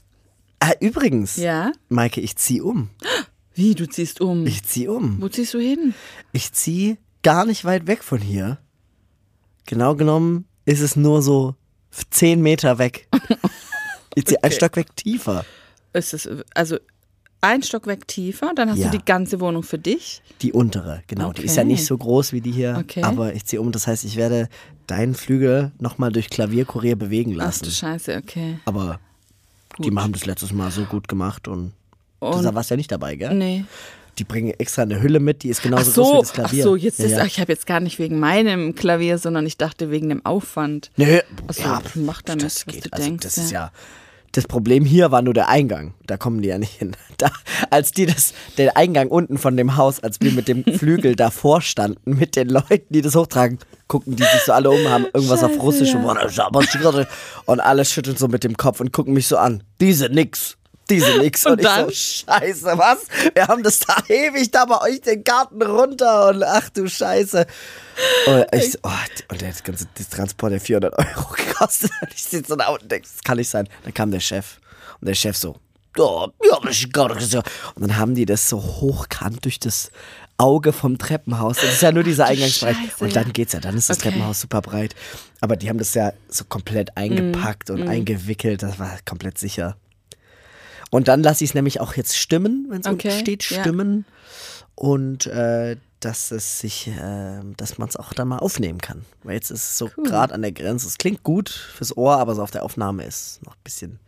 Ah, 0.61 0.73
übrigens, 0.81 1.37
Ja? 1.37 1.73
Maike, 1.89 2.21
ich 2.21 2.37
zieh 2.37 2.61
um. 2.61 2.91
Wie, 3.57 3.75
du 3.75 3.89
ziehst 3.89 4.21
um? 4.21 4.47
Ich 4.47 4.63
zieh 4.65 4.87
um. 4.87 5.21
Wo 5.21 5.29
ziehst 5.29 5.55
du 5.55 5.59
hin? 5.59 5.95
Ich 6.33 6.53
zieh 6.53 6.99
gar 7.23 7.45
nicht 7.45 7.65
weit 7.65 7.87
weg 7.89 8.05
von 8.05 8.21
hier. 8.21 8.59
Genau 9.67 9.97
genommen 9.97 10.45
ist 10.65 10.81
es 10.81 10.95
nur 10.95 11.23
so 11.23 11.55
zehn 12.11 12.41
Meter 12.43 12.79
weg. 12.79 13.09
Ich 14.19 14.25
zieh 14.25 14.37
ein 14.39 14.47
Okay. 14.47 14.55
Stockwerk 14.55 14.97
tiefer. 14.97 15.45
Ist 15.93 16.15
es, 16.15 16.27
also 16.55 16.79
ein 17.43 17.63
Stockwerk 17.63 18.09
tiefer, 18.09 18.53
dann 18.57 18.71
hast 18.71 18.79
Ja. 18.79 18.89
du 18.91 18.97
die 18.97 19.05
ganze 19.05 19.41
Wohnung 19.41 19.63
für 19.63 19.79
dich. 19.79 20.23
Die 20.41 20.55
untere, 20.55 21.03
genau. 21.07 21.35
Die 21.35 21.43
ist 21.43 21.51
Okay. 21.51 21.61
ja 21.61 21.65
nicht 21.65 21.85
so 21.85 21.99
groß 21.99 22.33
wie 22.33 22.41
die 22.41 22.51
hier, 22.51 22.77
Okay. 22.81 23.03
aber 23.03 23.35
ich 23.35 23.45
ziehe 23.45 23.61
um. 23.61 23.73
Das 23.73 23.87
heißt, 23.87 24.07
ich 24.07 24.17
werde 24.17 24.49
deinen 24.87 25.15
Flügel 25.15 25.71
nochmal 25.79 26.13
durch 26.13 26.31
Klavierkurier 26.31 26.97
bewegen 26.97 27.33
Ach 27.35 27.45
lassen. 27.45 27.65
du 27.67 27.71
Scheiße, 27.71 28.17
okay. 28.17 28.59
aber 28.65 29.01
die 29.79 29.95
haben 29.95 30.15
das 30.15 30.25
letztes 30.25 30.51
Mal 30.55 30.71
so 30.71 30.85
gut 30.87 31.09
gemacht 31.09 31.47
und, 31.47 31.73
Und- 32.21 32.45
da 32.45 32.55
warst 32.55 32.71
du 32.71 32.75
ja 32.75 32.77
nicht 32.77 32.93
dabei, 32.93 33.17
gell? 33.17 33.35
Nee. 33.35 33.65
Die 34.19 34.25
bringen 34.25 34.55
extra 34.59 34.83
eine 34.83 35.03
Hülle 35.03 35.21
mit, 35.21 35.43
die 35.43 35.51
ist 35.51 35.59
Ach 35.61 35.65
genauso 35.65 35.93
groß 35.93 35.95
so, 35.95 36.15
wie 36.15 36.19
das 36.21 36.31
ach 36.31 36.35
Klavier. 36.35 36.63
so, 36.63 36.77
jetzt 36.77 36.99
ja, 37.01 37.05
ist, 37.05 37.13
ja. 37.13 37.19
ach, 37.21 37.27
ich 37.27 37.39
habe 37.39 37.53
jetzt 37.53 37.67
gar 37.67 37.81
nicht 37.81 37.99
wegen 37.99 38.19
meinem 38.19 38.75
Klavier, 38.75 39.19
sondern 39.19 39.45
ich 39.45 39.59
dachte 39.59 39.91
wegen 39.91 40.09
dem 40.09 40.25
Aufwand. 40.25 40.91
Nö, 40.97 41.21
Ach 41.49 41.53
so, 41.55 41.63
ja, 41.63 41.83
mach 41.97 42.23
damit, 42.23 42.45
das 42.45 42.65
geht. 42.65 42.87
du 42.87 42.93
also, 42.93 43.05
denkst, 43.05 43.23
das 43.25 43.37
ja. 43.37 43.43
ist 43.43 43.51
ja. 43.51 43.73
Das 44.33 44.47
Problem 44.47 44.85
hier 44.85 45.11
war 45.11 45.23
nur 45.23 45.33
der 45.33 45.49
Eingang. 45.49 45.95
Da 46.07 46.19
kommen 46.19 46.43
die 46.43 46.49
ja 46.49 46.59
nicht 46.59 46.73
hin. 46.79 46.93
Da, 47.19 47.31
als 47.71 47.93
die 47.93 48.05
das, 48.05 48.35
den 48.59 48.69
Eingang 48.69 49.09
unten 49.09 49.39
von 49.39 49.57
dem 49.57 49.79
Haus, 49.79 50.01
als 50.01 50.21
wir 50.21 50.33
mit 50.33 50.49
dem 50.49 50.65
Flügel 50.79 51.17
davor 51.17 51.63
standen, 51.63 52.19
mit 52.19 52.37
den 52.37 52.51
Leuten, 52.51 52.85
die 52.91 53.01
das 53.01 53.15
hochtragen, 53.15 53.59
gucken 53.89 54.17
die 54.17 54.23
sich 54.23 54.43
so 54.45 54.53
alle 54.53 54.69
um, 54.69 54.89
haben 54.91 55.07
irgendwas 55.07 55.43
auf 55.43 55.53
Scheiße, 55.53 55.63
Russisch 55.63 55.95
ja. 55.95 56.63
schwierig. 56.63 57.09
und 57.47 57.61
alle 57.61 57.87
schütteln 57.87 58.19
so 58.19 58.29
mit 58.29 58.45
dem 58.45 58.59
Kopf 58.59 58.81
und 58.81 58.93
gucken 58.93 59.15
mich 59.15 59.29
so 59.29 59.39
an. 59.39 59.63
Diese 59.81 60.11
nix. 60.11 60.59
Diese 60.89 61.19
nix. 61.19 61.45
Und 61.47 61.53
Und, 61.53 61.65
dann? 61.65 61.89
ich 61.89 62.25
so, 62.27 62.33
scheiße, 62.33 62.65
was? 62.79 62.99
Wir 63.35 63.49
haben 63.49 63.63
das 63.63 63.81
da 63.81 63.97
ewig 64.09 64.51
da 64.51 64.65
bei 64.67 64.81
euch 64.83 65.01
den 65.01 65.25
Garten 65.25 65.61
runter 65.63 66.29
und 66.29 66.43
ach 66.45 66.69
du 66.71 66.89
Scheiße. 66.89 67.47
Und, 68.27 68.47
ich 68.53 68.73
so, 68.73 68.79
oh, 68.85 68.91
und 69.31 69.41
der 69.41 69.53
ganze 69.65 69.87
Transport 70.11 70.53
hat 70.53 70.63
400 70.63 70.95
Euro 70.99 71.29
gekostet. 71.37 71.91
Und 72.03 72.13
ich 72.15 72.23
sitze 72.23 72.49
so 72.51 72.57
da 72.57 72.69
und 72.69 72.91
denke, 72.91 73.09
das 73.13 73.23
kann 73.25 73.39
nicht 73.39 73.49
sein. 73.51 73.69
Dann 73.85 73.95
kam 73.95 74.11
der 74.11 74.21
Chef. 74.21 74.59
Und 75.01 75.09
der 75.09 75.15
Chef 75.15 75.37
so, 75.37 75.57
ja, 75.97 76.27
ja, 76.51 76.59
das 76.63 76.77
ist 76.79 76.93
gar 76.93 77.15
nicht 77.15 77.31
so. 77.31 77.39
Und 77.75 77.83
dann 77.83 77.97
haben 77.97 78.15
die 78.15 78.27
das 78.27 78.49
so 78.49 78.63
hochkant 78.63 79.45
durch 79.45 79.59
das 79.59 79.91
Auge 80.39 80.73
vom 80.75 80.99
Treppenhaus. 80.99 81.57
Das 81.57 81.73
ist 81.73 81.83
ja 81.83 81.91
nur 81.91 82.03
dieser 82.03 82.27
Eingangsbereich. 82.27 82.77
Scheiße, 82.77 83.05
Und 83.05 83.17
dann 83.17 83.33
geht's 83.33 83.55
ja. 83.55 83.61
Dann 83.61 83.77
ist 83.77 83.89
das 83.89 83.99
Okay. 83.99 84.11
Treppenhaus 84.11 84.43
super 84.43 84.61
breit. 84.61 84.95
Aber 85.41 85.57
die 85.57 85.69
haben 85.71 85.79
das 85.79 85.95
ja 85.95 86.13
so 86.29 86.45
komplett 86.45 86.97
eingepackt 86.97 87.71
und 87.71 87.89
eingewickelt. 87.89 88.63
Das 88.63 88.79
war 88.79 88.99
komplett 89.07 89.39
sicher. 89.39 89.77
Und 90.91 91.09
dann 91.09 91.23
lasse 91.23 91.45
ich 91.45 91.51
es 91.51 91.55
nämlich 91.55 91.81
auch 91.81 91.95
jetzt 91.95 92.17
stimmen, 92.17 92.67
wenn 92.69 92.81
es 92.81 92.87
Okay, 92.87 93.09
unten 93.09 93.21
steht, 93.21 93.51
ja. 93.51 93.61
stimmen. 93.61 94.05
Und 94.75 95.27
äh, 95.27 95.77
dass 96.01 96.31
es 96.31 96.59
sich, 96.61 96.89
äh, 96.89 97.41
dass 97.57 97.79
man 97.79 97.89
es 97.89 97.97
auch 97.97 98.13
dann 98.13 98.29
mal 98.29 98.39
aufnehmen 98.39 98.81
kann. 98.81 99.05
Weil 99.23 99.35
jetzt 99.35 99.51
ist 99.51 99.71
es 99.71 99.79
so 99.79 99.91
gerade 100.05 100.35
an 100.35 100.43
der 100.43 100.53
Grenze. 100.53 100.87
Es 100.87 100.99
klingt 100.99 101.23
gut 101.23 101.49
fürs 101.49 101.97
Ohr, 101.97 102.19
aber 102.19 102.35
so 102.35 102.43
auf 102.43 102.51
der 102.51 102.63
Aufnahme 102.63 103.05
ist 103.05 103.41
noch 103.45 103.55
ein 103.55 103.63
bisschen. 103.65 103.99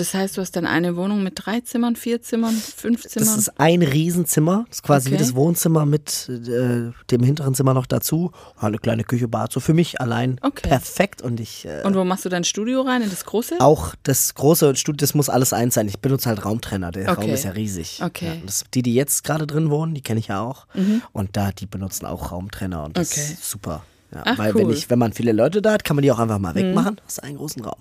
Das 0.00 0.14
heißt, 0.14 0.36
du 0.36 0.40
hast 0.40 0.52
dann 0.56 0.64
eine 0.66 0.96
Wohnung 0.96 1.22
mit 1.22 1.34
drei 1.36 1.60
Zimmern, 1.60 1.94
vier 1.94 2.22
Zimmern, 2.22 2.54
fünf 2.54 3.02
Das 3.02 3.12
Zimmern. 3.12 3.38
ist 3.38 3.60
ein 3.60 3.82
Riesenzimmer. 3.82 4.64
Das 4.68 4.78
ist 4.78 4.82
quasi 4.82 5.08
Okay. 5.08 5.14
wie 5.14 5.18
das 5.18 5.34
Wohnzimmer 5.34 5.84
mit 5.84 6.26
äh, 6.28 6.90
dem 7.10 7.22
hinteren 7.22 7.54
Zimmer 7.54 7.74
noch 7.74 7.84
dazu. 7.84 8.32
Eine 8.58 8.78
kleine 8.78 9.04
Küche, 9.04 9.28
Bad. 9.28 9.52
So 9.52 9.60
für 9.60 9.74
mich 9.74 10.00
allein 10.00 10.38
Okay. 10.42 10.68
perfekt. 10.68 11.20
Und 11.20 11.38
ich 11.38 11.66
äh, 11.66 11.82
Und 11.84 11.94
wo 11.96 12.04
machst 12.04 12.24
du 12.24 12.30
dein 12.30 12.44
Studio 12.44 12.80
rein? 12.80 13.02
In 13.02 13.10
das 13.10 13.26
große? 13.26 13.56
auch 13.60 13.94
das 14.04 14.34
große 14.34 14.74
Studio, 14.76 14.96
das 14.98 15.12
muss 15.14 15.28
alles 15.28 15.52
eins 15.52 15.74
sein. 15.74 15.86
Ich 15.86 15.98
benutze 15.98 16.28
halt 16.30 16.44
Raumtrenner. 16.44 16.92
Der 16.92 17.10
Okay. 17.12 17.20
Raum 17.20 17.30
ist 17.30 17.44
ja 17.44 17.50
riesig. 17.50 18.00
Okay. 18.02 18.28
Mhm. 18.30 18.34
Ja, 18.36 18.40
das, 18.46 18.64
die, 18.72 18.82
die 18.82 18.94
jetzt 18.94 19.22
gerade 19.24 19.46
drin 19.46 19.68
wohnen, 19.68 19.94
die 19.94 20.00
kenne 20.02 20.18
ich 20.20 20.28
ja 20.28 20.40
auch. 20.40 20.66
Und 21.12 21.36
da, 21.36 21.52
die 21.52 21.66
benutzen 21.66 22.06
auch 22.06 22.32
Raumtrenner 22.32 22.84
und 22.84 22.96
das 22.96 23.12
Okay. 23.12 23.20
ist 23.34 23.50
super. 23.50 23.84
Ja, 24.14 24.22
Ach, 24.24 24.38
weil 24.38 24.54
cool. 24.54 24.62
wenn, 24.62 24.70
ich, 24.70 24.88
wenn 24.90 24.98
man 24.98 25.12
viele 25.12 25.32
Leute 25.32 25.60
da 25.62 25.72
hat, 25.72 25.84
kann 25.84 25.94
man 25.96 26.02
die 26.02 26.10
auch 26.10 26.18
einfach 26.18 26.38
mal 26.38 26.54
wegmachen. 26.54 27.00
Hast 27.04 27.18
du 27.18 27.22
einen 27.22 27.36
großen 27.36 27.62
Raum. 27.62 27.78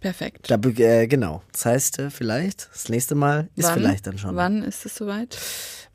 Perfekt. 0.00 0.50
Da, 0.50 0.56
äh, 0.56 1.06
genau. 1.08 1.42
Das 1.52 1.66
heißt, 1.66 1.98
äh, 1.98 2.10
vielleicht, 2.10 2.68
das 2.72 2.88
nächste 2.88 3.14
Mal 3.14 3.48
ist 3.56 3.64
Wann? 3.66 3.74
vielleicht 3.74 4.06
dann 4.06 4.18
schon. 4.18 4.36
Wann 4.36 4.62
ist 4.62 4.86
es 4.86 4.94
soweit? 4.94 5.36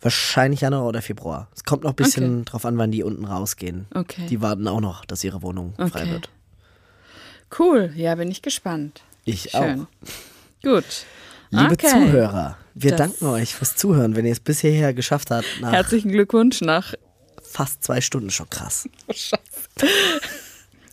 Wahrscheinlich 0.01 0.61
Januar 0.61 0.85
oder 0.87 1.01
Februar. 1.01 1.47
Es 1.55 1.63
kommt 1.63 1.83
noch 1.83 1.91
ein 1.91 1.95
bisschen 1.95 2.43
drauf 2.43 2.65
an, 2.65 2.77
wann 2.77 2.91
die 2.91 3.03
unten 3.03 3.23
rausgehen. 3.25 3.85
Okay. 3.93 4.25
Die 4.27 4.41
warten 4.41 4.67
auch 4.67 4.81
noch, 4.81 5.05
dass 5.05 5.23
ihre 5.23 5.41
Wohnung 5.43 5.73
frei 5.77 6.01
Okay. 6.01 6.11
wird. 6.11 6.29
Cool, 7.57 7.91
ja, 7.95 8.15
bin 8.15 8.31
ich 8.31 8.41
gespannt. 8.41 9.01
Ich 9.23 9.51
Schön. 9.51 9.81
auch. 9.81 10.63
Gut. 10.63 11.05
Liebe 11.51 11.73
Okay. 11.73 11.87
Zuhörer, 11.89 12.57
wir 12.73 12.91
Das- 12.91 12.97
danken 12.97 13.25
euch 13.27 13.53
fürs 13.55 13.75
Zuhören, 13.75 14.15
wenn 14.15 14.25
ihr 14.25 14.31
es 14.31 14.39
bis 14.39 14.61
hierher 14.61 14.93
geschafft 14.93 15.31
habt. 15.31 15.45
Herzlichen 15.61 16.11
Glückwunsch 16.11 16.61
nach. 16.61 16.93
fast 17.43 17.83
zwei 17.83 17.99
Stunden 18.01 18.29
schon 18.31 18.49
krass. 18.49 18.87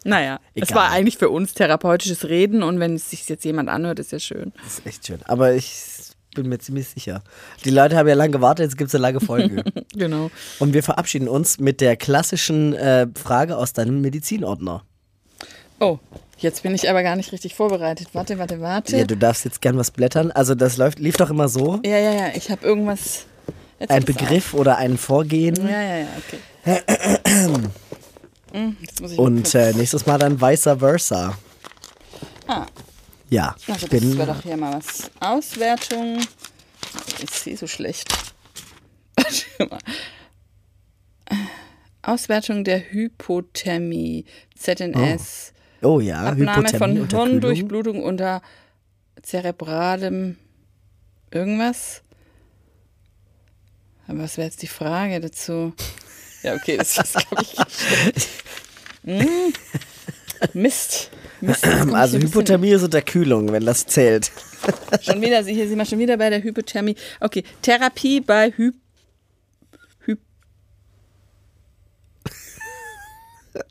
Naja, 0.09 0.41
es 0.55 0.71
Egal. 0.71 0.77
war 0.85 0.91
eigentlich 0.91 1.19
für 1.19 1.29
uns 1.29 1.53
therapeutisches 1.53 2.29
Reden 2.29 2.63
und 2.63 2.81
wenn 2.81 2.95
es 2.95 3.11
sich 3.11 3.29
jetzt 3.29 3.45
jemand 3.45 3.69
anhört, 3.69 3.99
ist 3.99 4.11
ja 4.11 4.19
schön. 4.19 4.53
Das 4.65 4.79
ist 4.79 4.87
echt 4.87 5.07
schön. 5.07 5.19
Aber 5.25 5.53
ich 5.53 5.75
bin 6.35 6.49
mir 6.49 6.59
ziemlich 6.59 6.89
sicher. 6.89 7.23
Die 7.67 7.71
Leute 7.71 7.95
haben 7.97 8.09
ja 8.09 8.15
lange 8.15 8.31
gewartet, 8.31 8.65
jetzt 8.65 8.79
gibt 8.79 8.89
es 8.89 8.95
eine 8.95 9.03
lange 9.03 9.21
Folge. 9.21 9.65
Genau. 9.95 10.31
Und 10.61 10.75
wir 10.75 10.83
verabschieden 10.83 11.29
uns 11.29 11.59
mit 11.59 11.81
der 11.81 11.97
klassischen 11.97 12.73
äh, 12.75 13.09
Frage 13.15 13.57
aus 13.57 13.73
deinem 13.73 14.01
Medizinordner. 14.01 14.85
Oh, 15.81 15.99
jetzt 16.39 16.63
bin 16.63 16.75
ich 16.75 16.89
aber 16.89 17.03
gar 17.03 17.17
nicht 17.17 17.33
richtig 17.33 17.55
vorbereitet. 17.55 18.09
Warte, 18.13 18.39
warte, 18.39 18.61
warte. 18.61 18.97
Ja, 18.97 19.05
du 19.05 19.17
darfst 19.17 19.45
jetzt 19.45 19.61
gern 19.61 19.77
was 19.77 19.91
blättern. 19.91 20.31
Also 20.31 20.55
das 20.55 20.77
läuft, 20.77 21.01
lief 21.01 21.17
doch 21.17 21.31
immer 21.31 21.49
so. 21.49 21.81
Ja, 21.85 21.99
ja, 21.99 22.13
ja, 22.13 22.27
ich 22.35 22.51
habe 22.51 22.65
irgendwas. 22.65 23.27
Jetzt 23.81 23.91
Ein 23.91 24.05
Begriff 24.05 24.55
oder 24.55 24.77
ein 24.79 24.97
Vorgehen. 24.99 25.59
Auf. 25.59 25.65
Ja, 25.71 25.83
ja, 25.83 25.97
ja, 25.99 26.07
okay. 26.65 26.83
Hm, 27.49 27.55
Jetzt 27.55 27.57
muss 27.57 27.63
ich 27.63 28.38
Und 28.53 29.43
kurz- 29.43 29.55
äh, 29.55 29.73
nächstes 29.75 30.07
Mal 30.07 30.19
dann 30.19 30.41
vice 30.41 30.63
versa. 30.79 31.37
ah, 32.47 32.67
Ja, 33.31 33.55
also 33.69 33.73
ich 33.73 33.81
das 33.81 33.91
bin. 33.91 34.19
wäre 34.19 34.33
doch 34.35 34.43
hier 34.43 34.57
mal 34.57 34.75
was. 34.79 35.11
Auswertung. 35.21 36.21
Ich 37.23 37.31
sehe 37.31 37.57
so 37.57 37.67
schlecht. 37.67 38.09
Auswertung 42.03 42.65
der 42.65 42.91
Hypothermie, 42.91 44.25
ZNS, 44.57 45.53
Oh 45.83 46.01
ja, 46.01 46.23
Abnahme 46.23 46.67
Hypothermie, 46.69 47.07
von. 47.07 47.29
Hirndurchblutung 47.31 48.03
unter 48.03 48.43
zerebralem 49.23 50.37
irgendwas. 51.31 52.03
Aber 54.09 54.21
was 54.21 54.39
wäre 54.39 54.47
jetzt 54.49 54.63
die 54.63 54.67
Frage 54.69 55.21
dazu? 55.21 55.75
Ja, 56.43 56.55
okay, 56.55 56.77
das 56.77 56.97
ist, 56.99 57.15
glaube 57.29 57.43
ich, 57.43 57.57
hm. 59.05 59.53
Mist. 60.55 61.11
Mist. 61.41 61.65
Also 61.93 62.19
Hypothermie 62.19 62.71
ist 62.71 62.83
Unterkühlung, 62.83 63.51
wenn 63.53 63.65
das 63.65 63.87
zählt. 63.87 64.31
Schon 65.03 65.21
wieder, 65.21 65.43
hier 65.45 65.69
sind 65.69 65.79
wir 65.79 65.85
schon 65.85 65.99
wieder 65.99 66.17
bei 66.17 66.31
der 66.31 66.43
Hypothermie. 66.43 66.95
Okay, 67.21 67.43
Therapie 67.63 68.21
bei 68.21 68.53
Hy 68.57 68.71
Hy 70.07 70.17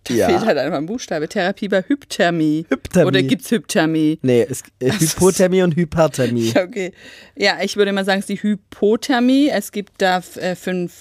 Ja. 0.10 0.28
fehlt 0.30 0.46
halt 0.46 0.58
einfach 0.58 0.78
ein 0.78 0.86
Buchstabe. 0.86 1.28
Therapie 1.30 1.68
bei 1.68 1.82
Hypthermie. 1.82 2.66
Hypthermie. 2.70 3.08
Oder 3.08 3.24
gibt's 3.24 3.52
Hypthermie? 3.52 4.20
Nee, 4.22 4.46
es, 4.50 4.64
äh, 4.80 4.92
Hypothermie 4.92 5.62
und 5.62 5.76
Hyperthermie. 5.76 6.54
Okay. 6.58 6.92
Ja, 7.36 7.58
ich 7.62 7.76
würde 7.78 7.92
mal 7.94 8.04
sagen, 8.06 8.20
es 8.20 8.30
ist 8.30 8.30
die 8.30 8.42
Hypothermie. 8.42 9.50
Es 9.50 9.72
gibt 9.72 10.02
da 10.02 10.22
äh, 10.36 10.56
fünf, 10.56 10.92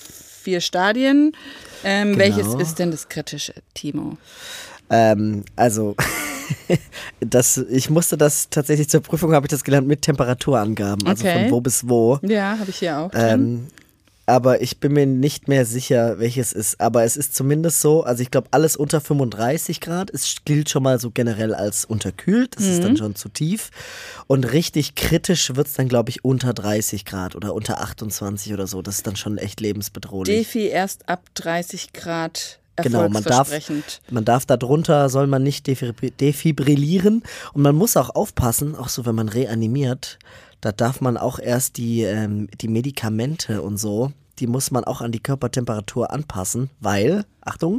vier 0.47 0.60
Stadien. 0.60 1.32
Ähm, 1.82 2.12
Genau. 2.12 2.18
Welches 2.20 2.55
ist 2.55 2.78
denn 2.78 2.93
das 2.93 3.09
kritische, 3.09 3.52
Timo? 3.74 4.16
Ähm, 4.90 5.44
also, 5.56 5.97
das, 7.20 7.56
ich 7.59 7.90
musste 7.90 8.16
das 8.16 8.48
tatsächlich 8.48 8.89
zur 8.89 9.01
Prüfung, 9.01 9.32
habe 9.35 9.47
ich 9.47 9.51
das 9.51 9.64
gelernt, 9.64 9.89
mit 9.89 10.02
Temperaturangaben. 10.02 11.05
Also 11.06 11.24
Okay. 11.27 11.43
von 11.43 11.51
wo 11.51 11.60
bis 11.60 11.89
wo. 11.89 12.18
Ja, 12.23 12.59
habe 12.60 12.70
ich 12.70 12.77
hier 12.78 12.97
auch. 12.98 13.10
Ähm, 13.14 13.66
aber 14.27 14.61
ich 14.61 14.78
bin 14.81 14.93
mir 14.93 15.07
nicht 15.07 15.47
mehr 15.48 15.65
sicher, 15.65 16.19
welches 16.19 16.53
ist. 16.53 16.81
Aber 16.81 17.05
es 17.05 17.16
ist 17.16 17.35
zumindest 17.35 17.81
so, 17.81 18.03
also 18.03 18.23
ich 18.23 18.31
glaube, 18.31 18.48
alles 18.51 18.77
unter 18.77 19.01
35 19.01 19.81
Grad, 19.81 20.11
es 20.11 20.35
gilt 20.44 20.69
schon 20.69 20.82
mal 20.82 20.98
so 21.01 21.11
generell 21.11 21.55
als 21.55 21.85
unterkühlt. 21.85 22.57
Das 22.57 22.65
ist 22.66 22.78
Mhm. 22.78 22.82
dann 22.82 22.97
schon 22.97 23.15
zu 23.15 23.28
tief. 23.28 23.70
Und 24.27 24.53
richtig 24.53 24.94
kritisch 24.97 25.55
wird 25.55 25.69
es 25.69 25.74
dann, 25.74 25.89
glaube 25.89 26.11
ich, 26.11 26.24
unter 26.24 26.53
30 26.53 27.05
Grad 27.05 27.36
oder 27.36 27.55
unter 27.55 27.81
28 27.81 28.53
oder 28.53 28.66
so. 28.66 28.82
Das 28.82 28.97
ist 28.97 29.07
dann 29.07 29.16
schon 29.16 29.39
echt 29.39 29.61
lebensbedrohlich. 29.61 30.35
Defi 30.36 30.66
erst 30.66 31.09
ab 31.09 31.23
30 31.35 31.93
Grad 31.93 32.59
Genau, 32.82 33.09
man 33.09 33.24
darf, 33.24 33.51
man 34.11 34.27
darf 34.27 34.44
darunter, 34.44 35.09
soll 35.09 35.27
man 35.27 35.43
nicht 35.43 35.66
defibri- 35.66 36.12
defibrillieren 36.15 37.23
und 37.55 37.62
man 37.62 37.74
muss 37.74 37.97
auch 37.97 38.11
aufpassen, 38.15 38.74
auch 38.74 38.90
so 38.90 39.07
wenn 39.07 39.15
man 39.15 39.31
reanimiert, 39.31 40.19
da 40.60 40.72
darf 40.72 41.00
man 41.00 41.16
auch 41.16 41.38
erst 41.38 41.76
die, 41.76 42.02
ähm, 42.02 42.48
die 42.60 42.68
Medikamente 42.68 43.62
und 43.62 43.76
so, 43.78 44.12
die 44.38 44.46
muss 44.46 44.70
man 44.70 44.84
auch 44.84 45.00
an 45.00 45.12
die 45.12 45.20
Körpertemperatur 45.20 46.10
anpassen, 46.10 46.70
weil, 46.80 47.24
Achtung, 47.42 47.78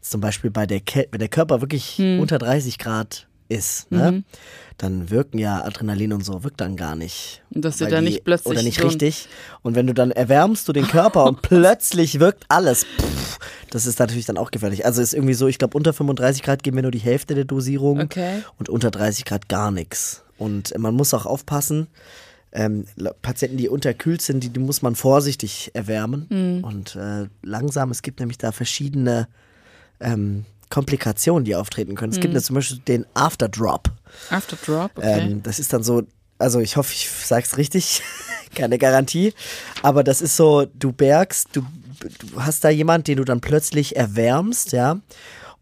zum 0.00 0.20
Beispiel 0.20 0.50
bei 0.50 0.66
der 0.66 0.80
Kälte, 0.80 1.08
wenn 1.12 1.18
der 1.20 1.28
Körper 1.28 1.60
wirklich 1.60 1.98
unter 1.98 2.38
30 2.38 2.78
Grad 2.78 3.26
ist, 3.48 3.90
ne, 3.92 4.24
dann 4.76 5.08
wirken 5.10 5.38
ja 5.38 5.64
Adrenalin 5.64 6.12
und 6.12 6.24
so, 6.24 6.42
wirkt 6.44 6.60
dann 6.60 6.76
gar 6.76 6.96
nicht. 6.96 7.42
Und 7.54 7.64
dass 7.64 7.78
du 7.78 7.84
Weil 7.84 7.90
da 7.92 7.98
die- 8.00 8.06
nicht 8.06 8.24
plötzlich 8.24 8.50
Oder 8.52 8.62
nicht 8.62 8.80
so 8.80 8.88
richtig. 8.88 9.28
Und 9.62 9.74
wenn 9.76 9.86
du 9.86 9.94
dann 9.94 10.10
erwärmst 10.10 10.66
du 10.68 10.72
den 10.72 10.86
Körper 10.88 11.24
und 11.24 11.42
plötzlich 11.42 12.18
wirkt 12.20 12.44
alles. 12.48 12.84
Pff, 12.84 13.38
das 13.70 13.86
ist 13.86 13.98
natürlich 14.00 14.26
dann 14.26 14.36
auch 14.36 14.50
gefährlich. 14.50 14.84
Also 14.84 15.00
ist 15.00 15.14
irgendwie 15.14 15.34
so, 15.34 15.46
ich 15.46 15.58
glaube, 15.58 15.76
unter 15.76 15.92
35 15.92 16.42
Grad 16.42 16.62
geben 16.64 16.76
wir 16.76 16.82
nur 16.82 16.90
die 16.90 16.98
Hälfte 16.98 17.34
der 17.36 17.44
Dosierung 17.44 18.00
Okay. 18.00 18.42
und 18.58 18.68
unter 18.68 18.90
30 18.90 19.24
Grad 19.24 19.48
gar 19.48 19.70
nichts. 19.70 20.22
Und 20.38 20.76
man 20.78 20.94
muss 20.94 21.14
auch 21.14 21.26
aufpassen, 21.26 21.86
ähm, 22.52 22.86
Patienten, 23.22 23.56
die 23.56 23.68
unterkühlt 23.68 24.22
sind, 24.22 24.42
die, 24.42 24.48
die 24.50 24.60
muss 24.60 24.80
man 24.82 24.94
vorsichtig 24.96 25.70
erwärmen. 25.74 26.26
Mhm. 26.30 26.64
Und 26.64 26.96
äh, 26.96 27.26
langsam, 27.42 27.90
es 27.90 28.02
gibt 28.02 28.20
nämlich 28.20 28.38
da 28.38 28.52
verschiedene 28.52 29.28
ähm, 30.00 30.44
Komplikationen, 30.70 31.44
die 31.44 31.54
auftreten 31.54 31.94
können. 31.94 32.12
Es 32.12 32.20
gibt 32.20 32.32
Mhm. 32.32 32.38
ja 32.38 32.42
zum 32.42 32.54
Beispiel 32.54 32.78
den 32.88 33.06
Afterdrop. 33.14 33.90
After 34.30 34.56
Drop, 34.64 34.92
okay. 34.96 35.20
Ähm, 35.30 35.42
das 35.42 35.58
ist 35.58 35.72
dann 35.72 35.82
so, 35.82 36.02
also 36.38 36.60
ich 36.60 36.76
hoffe, 36.76 36.92
ich 36.92 37.08
sag's 37.10 37.56
richtig, 37.56 38.02
keine 38.54 38.78
Garantie, 38.78 39.32
aber 39.82 40.02
das 40.04 40.20
ist 40.22 40.36
so, 40.36 40.66
du 40.74 40.92
bergst, 40.92 41.48
du, 41.52 41.62
du 42.00 42.40
hast 42.42 42.64
da 42.64 42.68
jemand, 42.70 43.06
den 43.08 43.18
du 43.18 43.24
dann 43.24 43.40
plötzlich 43.40 43.96
erwärmst, 43.96 44.72
ja, 44.72 45.00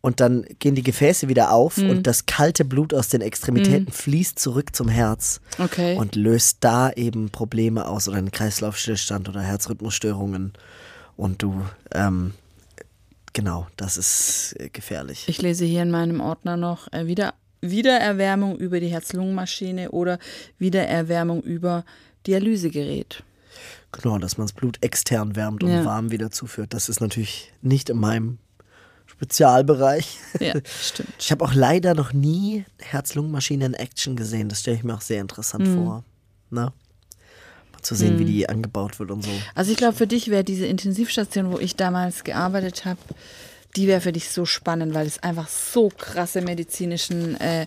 und 0.04 0.20
dann 0.20 0.44
gehen 0.58 0.74
die 0.74 0.82
Gefäße 0.82 1.28
wieder 1.28 1.50
auf 1.50 1.78
Mhm. 1.78 1.88
und 1.88 2.06
das 2.06 2.26
kalte 2.26 2.66
Blut 2.66 2.92
aus 2.92 3.08
den 3.08 3.22
Extremitäten 3.22 3.90
fließt 3.90 4.38
zurück 4.38 4.76
zum 4.76 4.88
Herz 4.90 5.40
okay. 5.58 5.96
und 5.96 6.14
löst 6.14 6.58
da 6.60 6.90
eben 6.92 7.30
Probleme 7.30 7.88
aus 7.88 8.06
oder 8.06 8.18
einen 8.18 8.30
Kreislaufstillstand 8.30 9.30
oder 9.30 9.40
Herzrhythmusstörungen 9.40 10.52
und 11.16 11.42
du, 11.42 11.62
ähm, 11.94 12.34
genau, 13.32 13.66
das 13.78 13.96
ist 13.96 14.56
äh, 14.58 14.68
gefährlich. 14.68 15.24
Ich 15.26 15.40
lese 15.40 15.64
hier 15.64 15.80
in 15.80 15.90
meinem 15.90 16.20
Ordner 16.20 16.58
noch 16.58 16.92
äh, 16.92 17.06
wieder, 17.06 17.32
Wiedererwärmung 17.62 18.58
über 18.58 18.80
die 18.80 18.88
Herz-Lungen-Maschine 18.88 19.90
oder 19.90 20.18
Wiedererwärmung 20.58 21.40
über 21.42 21.86
Dialysegerät. 22.26 23.22
Genau, 23.92 24.18
dass 24.18 24.36
man 24.36 24.46
das 24.46 24.52
Blut 24.52 24.76
extern 24.82 25.34
wärmt 25.34 25.62
und 25.62 25.70
Ja. 25.70 25.86
warm 25.86 26.10
wieder 26.10 26.30
zuführt. 26.30 26.74
Das 26.74 26.90
ist 26.90 27.00
natürlich 27.00 27.52
nicht 27.62 27.88
in 27.88 27.96
meinem 27.96 28.38
Spezialbereich. 29.16 30.18
Ja, 30.40 30.54
stimmt. 30.82 31.08
Ich 31.18 31.30
habe 31.30 31.44
auch 31.44 31.54
leider 31.54 31.94
noch 31.94 32.12
nie 32.12 32.64
Herz-Lungen-Maschine 32.80 33.66
in 33.66 33.74
Action 33.74 34.16
gesehen. 34.16 34.48
Das 34.48 34.60
stelle 34.60 34.76
ich 34.76 34.84
mir 34.84 34.94
auch 34.94 35.00
sehr 35.00 35.20
interessant 35.20 35.66
Mhm. 35.66 35.74
vor. 35.84 36.04
Ne? 36.50 36.72
Mal 37.72 37.82
zu 37.82 37.94
sehen, 37.94 38.18
wie 38.18 38.24
die 38.24 38.48
angebaut 38.48 38.98
wird 38.98 39.10
und 39.10 39.24
so. 39.24 39.30
Also 39.54 39.70
ich 39.72 39.76
glaube, 39.76 39.94
für 39.96 40.06
dich 40.06 40.28
wäre 40.30 40.44
diese 40.44 40.66
Intensivstation, 40.66 41.50
wo 41.52 41.58
ich 41.58 41.76
damals 41.76 42.24
gearbeitet 42.24 42.84
habe, 42.84 42.98
die 43.76 43.86
wäre 43.88 44.00
für 44.00 44.12
dich 44.12 44.30
so 44.30 44.44
spannend, 44.46 44.94
weil 44.94 45.06
es 45.06 45.22
einfach 45.22 45.48
so 45.48 45.88
krasse 45.88 46.40
medizinischen 46.42 47.40
äh, 47.40 47.66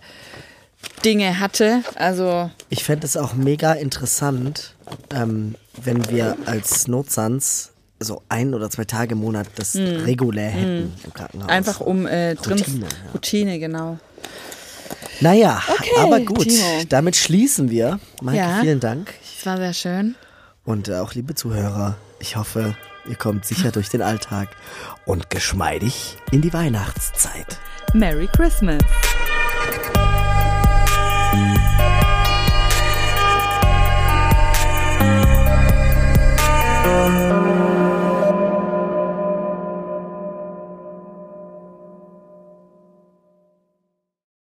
Dinge 1.03 1.39
hatte. 1.39 1.81
Also 1.95 2.49
Ich 2.69 2.83
fände 2.83 3.05
es 3.05 3.17
auch 3.17 3.33
mega 3.33 3.73
interessant, 3.73 4.73
ähm, 5.09 5.55
wenn 5.81 6.09
wir 6.09 6.37
als 6.45 6.87
Notsans 6.87 7.71
so 7.99 8.21
ein 8.29 8.53
oder 8.53 8.69
zwei 8.69 8.85
Tage 8.85 9.13
im 9.13 9.19
Monat 9.19 9.47
das 9.55 9.75
regulär 9.75 10.49
hätten 10.49 10.93
im 11.03 11.13
Krankenhaus. 11.13 11.49
Einfach 11.49 11.79
um 11.79 12.05
äh, 12.05 12.35
drin 12.35 12.57
Routine, 12.59 12.79
ja. 12.85 13.11
Routine, 13.13 13.59
genau. 13.59 13.97
Naja, 15.19 15.61
Okay, 15.67 15.89
aber 15.99 16.19
gut. 16.19 16.43
Timo. 16.47 16.63
Damit 16.89 17.15
schließen 17.15 17.69
wir. 17.71 17.99
Maike, 18.21 18.37
Ja. 18.37 18.59
vielen 18.61 18.79
Dank. 18.79 19.13
Es 19.37 19.45
war 19.45 19.57
sehr 19.57 19.73
schön. 19.73 20.15
Und 20.63 20.89
äh, 20.89 20.95
auch 20.97 21.13
liebe 21.13 21.33
Zuhörer, 21.33 21.95
ich 22.19 22.35
hoffe, 22.35 22.75
ihr 23.09 23.15
kommt 23.15 23.45
sicher 23.45 23.71
durch 23.71 23.89
den 23.89 24.01
Alltag 24.01 24.49
und 25.05 25.29
geschmeidig 25.29 26.17
in 26.31 26.41
die 26.41 26.53
Weihnachtszeit. 26.53 27.57
Merry 27.93 28.27
Christmas. 28.27 28.81